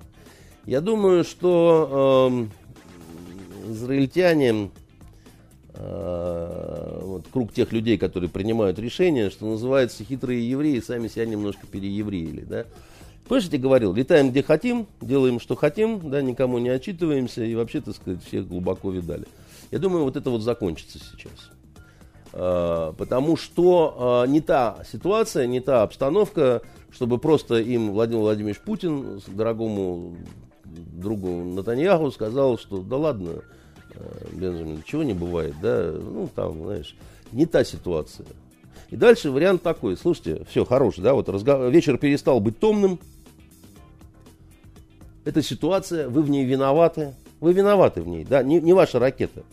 Я 0.65 0.81
думаю, 0.81 1.23
что 1.23 2.47
э, 3.67 3.71
израильтяне, 3.71 4.71
э, 5.75 6.99
вот 7.01 7.27
круг 7.31 7.53
тех 7.53 7.71
людей, 7.71 7.97
которые 7.97 8.29
принимают 8.29 8.77
решения, 8.79 9.29
что 9.29 9.45
называется, 9.45 10.03
хитрые 10.03 10.49
евреи, 10.49 10.79
сами 10.79 11.07
себя 11.07 11.25
немножко 11.25 11.65
переевреили, 11.65 12.41
да. 12.41 12.65
Помнишь, 13.27 13.45
я 13.45 13.51
тебе 13.51 13.59
говорил, 13.59 13.93
летаем 13.93 14.31
где 14.31 14.43
хотим, 14.43 14.85
делаем, 14.99 15.39
что 15.39 15.55
хотим, 15.55 16.09
да, 16.09 16.21
никому 16.21 16.59
не 16.59 16.69
отчитываемся 16.69 17.43
и 17.43 17.55
вообще, 17.55 17.79
так 17.81 17.95
сказать, 17.95 18.23
всех 18.23 18.47
глубоко 18.47 18.91
видали. 18.91 19.25
Я 19.71 19.79
думаю, 19.79 20.03
вот 20.03 20.17
это 20.17 20.29
вот 20.29 20.41
закончится 20.41 20.99
сейчас. 20.99 21.49
А, 22.33 22.93
потому 22.93 23.37
что 23.37 23.95
а, 23.97 24.25
не 24.25 24.41
та 24.41 24.83
ситуация, 24.91 25.47
не 25.47 25.61
та 25.61 25.83
обстановка, 25.83 26.61
чтобы 26.91 27.17
просто 27.17 27.59
им 27.59 27.91
Владимир 27.91 28.21
Владимирович 28.21 28.59
Путин, 28.59 29.21
дорогому 29.27 30.17
другу 30.65 31.43
Натаньяху, 31.43 32.11
сказал, 32.11 32.57
что 32.57 32.81
да 32.81 32.97
ладно, 32.97 33.41
а, 33.95 34.27
Бенджамин, 34.33 34.83
чего 34.85 35.03
не 35.03 35.13
бывает, 35.13 35.55
да, 35.61 35.93
ну 35.93 36.29
там, 36.35 36.63
знаешь, 36.63 36.95
не 37.31 37.45
та 37.45 37.63
ситуация. 37.63 38.25
И 38.89 38.95
дальше 38.95 39.31
вариант 39.31 39.63
такой, 39.63 39.95
слушайте, 39.95 40.45
все, 40.49 40.65
хороший, 40.65 41.01
да, 41.01 41.13
вот 41.13 41.29
разговор, 41.29 41.71
вечер 41.71 41.97
перестал 41.97 42.39
быть 42.39 42.59
томным, 42.59 42.99
эта 45.25 45.41
ситуация, 45.41 46.09
вы 46.09 46.21
в 46.21 46.29
ней 46.29 46.45
виноваты. 46.45 47.13
Вы 47.39 47.53
виноваты 47.53 48.01
в 48.01 48.07
ней, 48.07 48.23
да, 48.23 48.41
не, 48.41 48.61
не 48.61 48.71
ваша 48.73 48.99
ракета. 48.99 49.43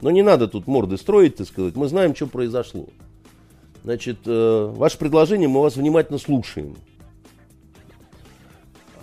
Но 0.00 0.10
не 0.10 0.22
надо 0.22 0.46
тут 0.48 0.66
морды 0.66 0.96
строить, 0.96 1.36
так 1.36 1.46
сказать. 1.46 1.74
Мы 1.74 1.88
знаем, 1.88 2.14
что 2.14 2.26
произошло. 2.26 2.86
Значит, 3.84 4.18
э, 4.26 4.72
ваше 4.76 4.98
предложение 4.98 5.48
мы 5.48 5.60
вас 5.60 5.76
внимательно 5.76 6.18
слушаем. 6.18 6.76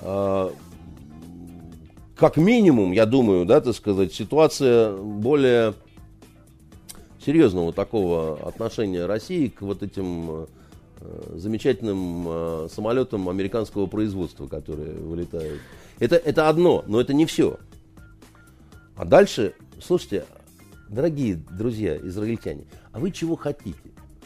Э, 0.01 0.51
как 2.15 2.37
минимум, 2.37 2.91
я 2.91 3.05
думаю, 3.05 3.45
да, 3.45 3.61
так 3.61 3.75
сказать, 3.75 4.13
ситуация 4.13 4.95
более 4.95 5.73
серьезного 7.25 7.73
такого 7.73 8.39
отношения 8.47 9.05
России 9.05 9.47
к 9.47 9.61
вот 9.61 9.83
этим 9.83 10.29
э, 10.29 10.45
замечательным 11.35 12.25
э, 12.27 12.67
самолетам 12.73 13.29
американского 13.29 13.85
производства, 13.85 14.47
которые 14.47 14.93
вылетают 14.93 15.59
это, 15.99 16.15
это 16.15 16.49
одно, 16.49 16.84
но 16.88 16.99
это 16.99 17.13
не 17.13 17.26
все. 17.26 17.59
А 18.95 19.05
дальше, 19.05 19.53
слушайте, 19.81 20.26
дорогие 20.89 21.35
друзья 21.51 21.97
израильтяне, 21.97 22.65
а 22.91 22.99
вы 22.99 23.11
чего 23.11 23.35
хотите? 23.35 23.77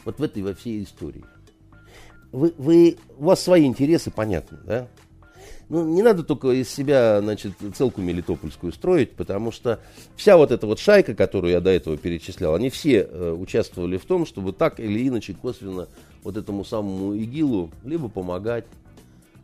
Вот 0.04 0.18
в 0.18 0.22
этой 0.22 0.42
во 0.42 0.54
всей 0.54 0.82
истории. 0.82 1.24
Вы, 2.32 2.52
вы, 2.58 2.96
у 3.16 3.26
вас 3.26 3.40
свои 3.40 3.64
интересы, 3.64 4.10
понятны, 4.10 4.58
да? 4.64 4.88
Ну, 5.68 5.84
не 5.84 6.02
надо 6.02 6.24
только 6.24 6.50
из 6.50 6.68
себя, 6.68 7.20
значит, 7.22 7.52
целку 7.74 8.02
мелитопольскую 8.02 8.72
строить, 8.72 9.12
потому 9.12 9.50
что 9.50 9.80
вся 10.14 10.36
вот 10.36 10.50
эта 10.50 10.66
вот 10.66 10.78
шайка, 10.78 11.14
которую 11.14 11.52
я 11.52 11.60
до 11.60 11.70
этого 11.70 11.96
перечислял, 11.96 12.54
они 12.54 12.68
все 12.68 13.08
э, 13.08 13.32
участвовали 13.32 13.96
в 13.96 14.04
том, 14.04 14.26
чтобы 14.26 14.52
так 14.52 14.78
или 14.78 15.08
иначе 15.08 15.34
косвенно 15.34 15.88
вот 16.22 16.36
этому 16.36 16.64
самому 16.64 17.14
ИГИЛу 17.14 17.70
либо 17.84 18.08
помогать, 18.08 18.66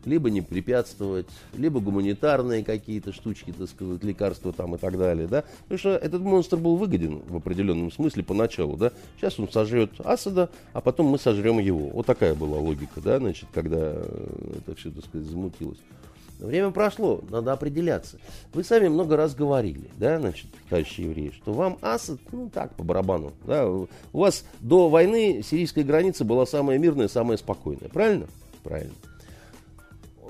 либо 0.04 0.30
не 0.30 0.40
препятствовать, 0.40 1.26
либо 1.54 1.80
гуманитарные 1.80 2.64
какие-то 2.64 3.12
штучки, 3.12 3.52
так 3.56 3.68
сказать, 3.68 4.02
лекарства 4.04 4.52
там 4.52 4.74
и 4.74 4.78
так 4.78 4.98
далее, 4.98 5.26
да. 5.26 5.44
Потому 5.62 5.78
что 5.78 5.90
этот 5.90 6.22
монстр 6.22 6.56
был 6.56 6.76
выгоден 6.76 7.22
в 7.28 7.36
определенном 7.36 7.92
смысле 7.92 8.22
поначалу, 8.22 8.76
да. 8.76 8.92
Сейчас 9.16 9.38
он 9.38 9.50
сожрет 9.50 9.90
Асада, 10.04 10.50
а 10.72 10.80
потом 10.80 11.06
мы 11.06 11.18
сожрем 11.18 11.58
его. 11.58 11.88
Вот 11.88 12.06
такая 12.06 12.34
была 12.34 12.58
логика, 12.58 13.00
да, 13.00 13.18
значит, 13.18 13.48
когда 13.52 13.78
э, 13.78 14.58
это 14.58 14.74
все, 14.76 14.90
так 14.90 15.04
сказать, 15.04 15.26
замутилось. 15.28 15.78
Время 16.40 16.70
прошло, 16.70 17.22
надо 17.28 17.52
определяться. 17.52 18.18
Вы 18.54 18.64
сами 18.64 18.88
много 18.88 19.16
раз 19.16 19.34
говорили, 19.34 19.90
да, 19.98 20.18
значит, 20.18 20.46
товарищи 20.70 21.02
евреи, 21.02 21.32
что 21.36 21.52
вам 21.52 21.78
Асад, 21.82 22.18
ну 22.32 22.48
так, 22.48 22.74
по 22.74 22.82
барабану, 22.82 23.32
да, 23.46 23.68
у 23.68 23.88
вас 24.12 24.44
до 24.60 24.88
войны 24.88 25.42
сирийская 25.44 25.84
граница 25.84 26.24
была 26.24 26.46
самая 26.46 26.78
мирная, 26.78 27.08
самая 27.08 27.36
спокойная, 27.36 27.90
правильно? 27.90 28.26
Правильно. 28.62 28.94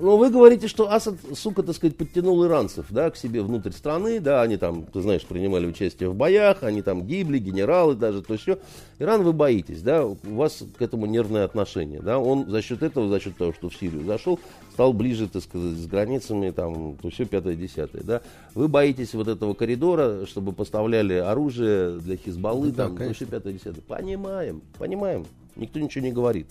Ну, 0.01 0.17
вы 0.17 0.31
говорите, 0.31 0.67
что 0.67 0.91
Асад, 0.91 1.17
сука, 1.35 1.61
так 1.61 1.75
сказать, 1.75 1.95
подтянул 1.95 2.43
иранцев, 2.43 2.87
да, 2.89 3.11
к 3.11 3.15
себе 3.15 3.43
внутрь 3.43 3.69
страны, 3.69 4.19
да, 4.19 4.41
они 4.41 4.57
там, 4.57 4.83
ты 4.83 4.99
знаешь, 4.99 5.23
принимали 5.23 5.67
участие 5.67 6.09
в 6.09 6.15
боях, 6.15 6.63
они 6.63 6.81
там 6.81 7.05
гибли, 7.05 7.37
генералы 7.37 7.93
даже, 7.93 8.23
то 8.23 8.35
все. 8.35 8.57
Иран 8.97 9.21
вы 9.21 9.31
боитесь, 9.31 9.83
да, 9.83 10.03
у 10.03 10.17
вас 10.23 10.63
к 10.75 10.81
этому 10.81 11.05
нервное 11.05 11.45
отношение, 11.45 12.01
да, 12.01 12.17
он 12.17 12.49
за 12.49 12.63
счет 12.63 12.81
этого, 12.81 13.09
за 13.09 13.19
счет 13.19 13.37
того, 13.37 13.53
что 13.53 13.69
в 13.69 13.75
Сирию 13.75 14.03
зашел, 14.03 14.39
стал 14.73 14.91
ближе, 14.91 15.29
так 15.29 15.43
сказать, 15.43 15.77
с 15.77 15.85
границами, 15.85 16.49
там, 16.49 16.97
то 16.97 17.11
все 17.11 17.25
пятое-десятое, 17.25 18.01
да. 18.01 18.21
Вы 18.55 18.69
боитесь 18.69 19.13
вот 19.13 19.27
этого 19.27 19.53
коридора, 19.53 20.25
чтобы 20.25 20.51
поставляли 20.51 21.13
оружие 21.13 21.99
для 21.99 22.17
Хизбаллы, 22.17 22.71
да, 22.71 22.87
там, 22.87 22.97
то 22.97 23.13
все 23.13 23.27
пятое-десятое. 23.27 23.83
Понимаем, 23.87 24.63
понимаем, 24.79 25.27
никто 25.55 25.79
ничего 25.79 26.03
не 26.03 26.11
говорит. 26.11 26.47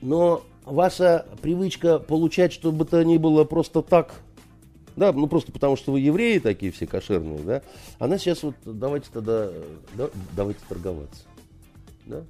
Но 0.00 0.44
ваша 0.64 1.26
привычка 1.42 1.98
получать, 1.98 2.52
что 2.52 2.72
бы 2.72 2.84
то 2.84 3.02
ни 3.04 3.16
было 3.16 3.44
просто 3.44 3.82
так, 3.82 4.14
да, 4.96 5.12
ну 5.12 5.26
просто 5.26 5.52
потому 5.52 5.76
что 5.76 5.92
вы 5.92 6.00
евреи 6.00 6.38
такие 6.38 6.72
все 6.72 6.86
кошерные, 6.86 7.38
да, 7.38 7.62
она 7.98 8.18
сейчас 8.18 8.42
вот, 8.42 8.54
давайте 8.64 9.08
тогда, 9.12 9.50
да, 9.94 10.10
давайте 10.36 10.60
торговаться, 10.68 11.22
да. 12.06 12.24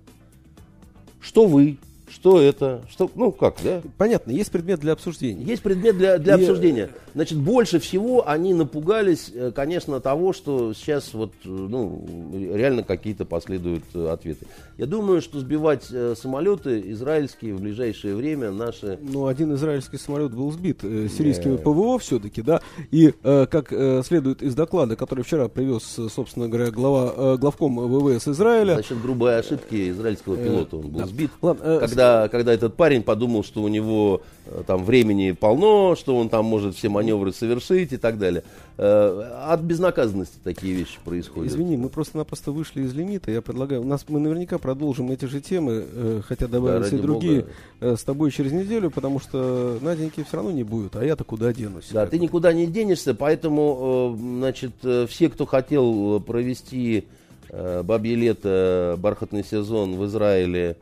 Что 1.20 1.46
вы, 1.46 1.78
что 2.08 2.40
это? 2.40 2.82
Что, 2.90 3.10
ну 3.14 3.32
как, 3.32 3.56
да? 3.62 3.82
Понятно, 3.98 4.30
есть 4.30 4.50
предмет 4.50 4.80
для 4.80 4.92
обсуждения. 4.92 5.44
Есть 5.44 5.62
предмет 5.62 5.96
для, 5.96 6.18
для 6.18 6.36
и... 6.36 6.40
обсуждения. 6.40 6.90
Значит, 7.14 7.38
больше 7.38 7.78
всего 7.78 8.28
они 8.28 8.54
напугались, 8.54 9.30
э, 9.32 9.52
конечно, 9.54 10.00
того, 10.00 10.32
что 10.32 10.72
сейчас 10.74 11.14
вот, 11.14 11.32
э, 11.44 11.48
ну, 11.48 12.04
реально 12.32 12.82
какие-то 12.82 13.24
последуют 13.24 13.84
э, 13.94 14.08
ответы. 14.08 14.46
Я 14.76 14.86
думаю, 14.86 15.22
что 15.22 15.38
сбивать 15.40 15.84
самолеты 16.18 16.82
израильские 16.92 17.54
в 17.54 17.60
ближайшее 17.60 18.14
время 18.14 18.50
наши... 18.50 18.98
Ну, 19.00 19.26
один 19.26 19.54
израильский 19.54 19.98
самолет 19.98 20.34
был 20.34 20.50
сбит 20.50 20.80
э, 20.82 21.08
сирийскими 21.08 21.56
ПВО 21.56 21.98
все-таки, 21.98 22.42
да, 22.42 22.60
и 22.90 23.14
э, 23.22 23.46
как 23.46 23.72
э, 23.72 24.02
следует 24.04 24.42
из 24.42 24.54
доклада, 24.54 24.96
который 24.96 25.24
вчера 25.24 25.48
привез, 25.48 25.82
собственно 26.12 26.48
говоря, 26.48 26.70
глава, 26.70 27.12
э, 27.16 27.36
главком 27.38 27.76
ВВС 27.76 28.28
Израиля... 28.28 28.74
Значит, 28.74 29.00
грубой 29.00 29.38
ошибки 29.38 29.90
израильского 29.90 30.36
пилота 30.36 30.76
он 30.76 30.88
был 30.88 31.00
э, 31.00 31.06
сбит. 31.06 31.30
Ладно, 31.40 31.62
э, 31.62 31.78
когда, 31.94 32.28
когда 32.28 32.52
этот 32.52 32.76
парень 32.76 33.02
подумал, 33.02 33.44
что 33.44 33.62
у 33.62 33.68
него 33.68 34.22
там 34.66 34.84
времени 34.84 35.32
полно, 35.32 35.94
что 35.96 36.16
он 36.16 36.28
там 36.28 36.44
может 36.44 36.74
все 36.74 36.88
маневры 36.88 37.32
совершить 37.32 37.92
и 37.92 37.96
так 37.96 38.18
далее. 38.18 38.42
Э, 38.76 39.46
от 39.48 39.60
безнаказанности 39.60 40.36
такие 40.42 40.74
вещи 40.74 40.98
происходят. 41.04 41.52
Извини, 41.52 41.76
мы 41.76 41.88
просто-напросто 41.88 42.50
вышли 42.50 42.82
из 42.82 42.92
лимита. 42.92 43.30
Я 43.30 43.40
предлагаю, 43.40 43.82
у 43.82 43.84
нас 43.84 44.04
мы 44.08 44.20
наверняка 44.20 44.58
продолжим 44.58 45.10
эти 45.10 45.26
же 45.26 45.40
темы, 45.40 45.84
э, 45.86 46.20
хотя 46.26 46.48
добавятся 46.48 46.90
да, 46.92 46.96
и 46.96 47.00
другие, 47.00 47.40
Бога. 47.40 47.52
Э, 47.80 47.96
с 47.96 48.02
тобой 48.02 48.30
через 48.32 48.52
неделю, 48.52 48.90
потому 48.90 49.20
что 49.20 49.78
Наденьки 49.80 50.24
все 50.24 50.36
равно 50.36 50.50
не 50.50 50.64
будет, 50.64 50.96
а 50.96 51.04
я-то 51.04 51.24
куда 51.24 51.52
денусь? 51.52 51.88
Да, 51.92 52.06
ты 52.06 52.18
никуда 52.18 52.52
не 52.52 52.66
денешься, 52.66 53.14
поэтому, 53.14 54.18
значит, 54.18 54.72
все, 55.08 55.28
кто 55.28 55.46
хотел 55.46 56.20
провести 56.20 57.06
бабье 57.50 58.16
лето, 58.16 58.96
бархатный 58.98 59.44
сезон 59.44 59.94
в 59.94 60.06
Израиле, 60.06 60.76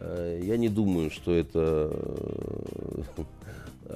я 0.00 0.56
не 0.56 0.68
думаю, 0.68 1.10
что 1.10 1.32
это 1.32 1.92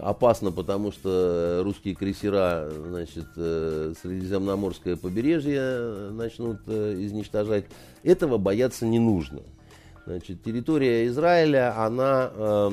опасно, 0.01 0.53
потому 0.53 0.93
что 0.93 1.63
русские 1.65 1.95
крейсера, 1.95 2.71
значит, 2.71 3.27
э, 3.37 3.93
Средиземноморское 4.01 4.97
побережье 4.97 6.11
начнут 6.13 6.61
э, 6.67 6.95
изничтожать. 6.99 7.67
Этого 8.03 8.39
бояться 8.39 8.87
не 8.87 8.99
нужно. 8.99 9.41
Значит, 10.07 10.43
территория 10.43 11.07
Израиля, 11.07 11.79
она 11.79 12.31
э, 12.35 12.71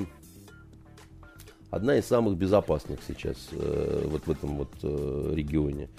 одна 1.71 1.97
из 1.97 2.05
самых 2.05 2.37
безопасных 2.37 2.99
сейчас 3.07 3.49
э, 3.51 4.07
вот 4.09 4.25
в 4.25 4.31
этом 4.31 4.57
вот 4.57 4.71
э, 4.83 5.33
регионе. 5.35 5.89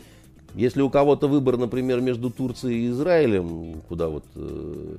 Если 0.54 0.80
у 0.82 0.90
кого-то 0.90 1.28
выбор, 1.28 1.56
например, 1.58 2.00
между 2.00 2.30
Турцией 2.30 2.86
и 2.86 2.90
Израилем, 2.90 3.82
куда 3.88 4.08
вот 4.08 4.24
э, 4.34 4.96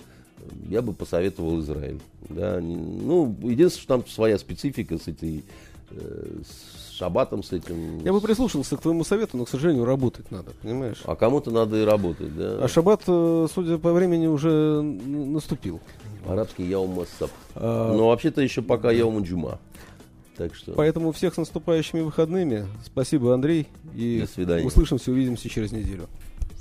я 0.69 0.81
бы 0.81 0.93
посоветовал 0.93 1.59
Израиль. 1.61 1.99
Да. 2.30 2.59
Ну, 2.61 3.35
единственное, 3.41 3.69
что 3.69 3.88
там 3.88 4.07
своя 4.07 4.38
специфика 4.38 4.97
с 4.97 5.07
этой 5.07 5.43
э, 5.91 6.41
с 6.43 6.91
шабатом, 6.97 7.41
с 7.43 7.51
этим. 7.51 8.03
Я 8.03 8.13
бы 8.13 8.22
прислушался 8.22 8.77
к 8.77 8.81
твоему 8.81 9.03
совету, 9.03 9.38
но, 9.38 9.45
к 9.45 9.49
сожалению, 9.49 9.85
работать 9.85 10.30
надо, 10.30 10.51
понимаешь? 10.61 11.01
А 11.05 11.15
кому-то 11.15 11.49
надо 11.49 11.81
и 11.81 11.84
работать, 11.84 12.35
да. 12.38 12.59
А 12.61 12.68
шаббат, 12.68 13.01
э, 13.07 13.47
судя 13.53 13.77
по 13.80 13.91
времени, 13.91 14.27
уже 14.27 14.81
наступил. 14.81 15.80
Арабский 16.27 16.63
яум 16.63 16.91
массаб. 16.91 17.31
А... 17.55 17.95
Но 17.95 18.09
вообще-то 18.09 18.41
еще 18.41 18.61
пока 18.61 18.91
яум 18.91 19.23
джума. 19.23 19.59
Так 20.38 20.55
что... 20.55 20.73
Поэтому 20.73 21.11
всех 21.11 21.34
с 21.34 21.38
наступающими 21.38 22.01
выходными. 22.01 22.68
Спасибо, 22.85 23.34
Андрей. 23.34 23.68
И 23.95 24.22
До 24.22 24.27
свидания. 24.27 24.65
услышимся, 24.65 25.11
увидимся 25.11 25.49
через 25.49 25.72
неделю. 25.72 26.07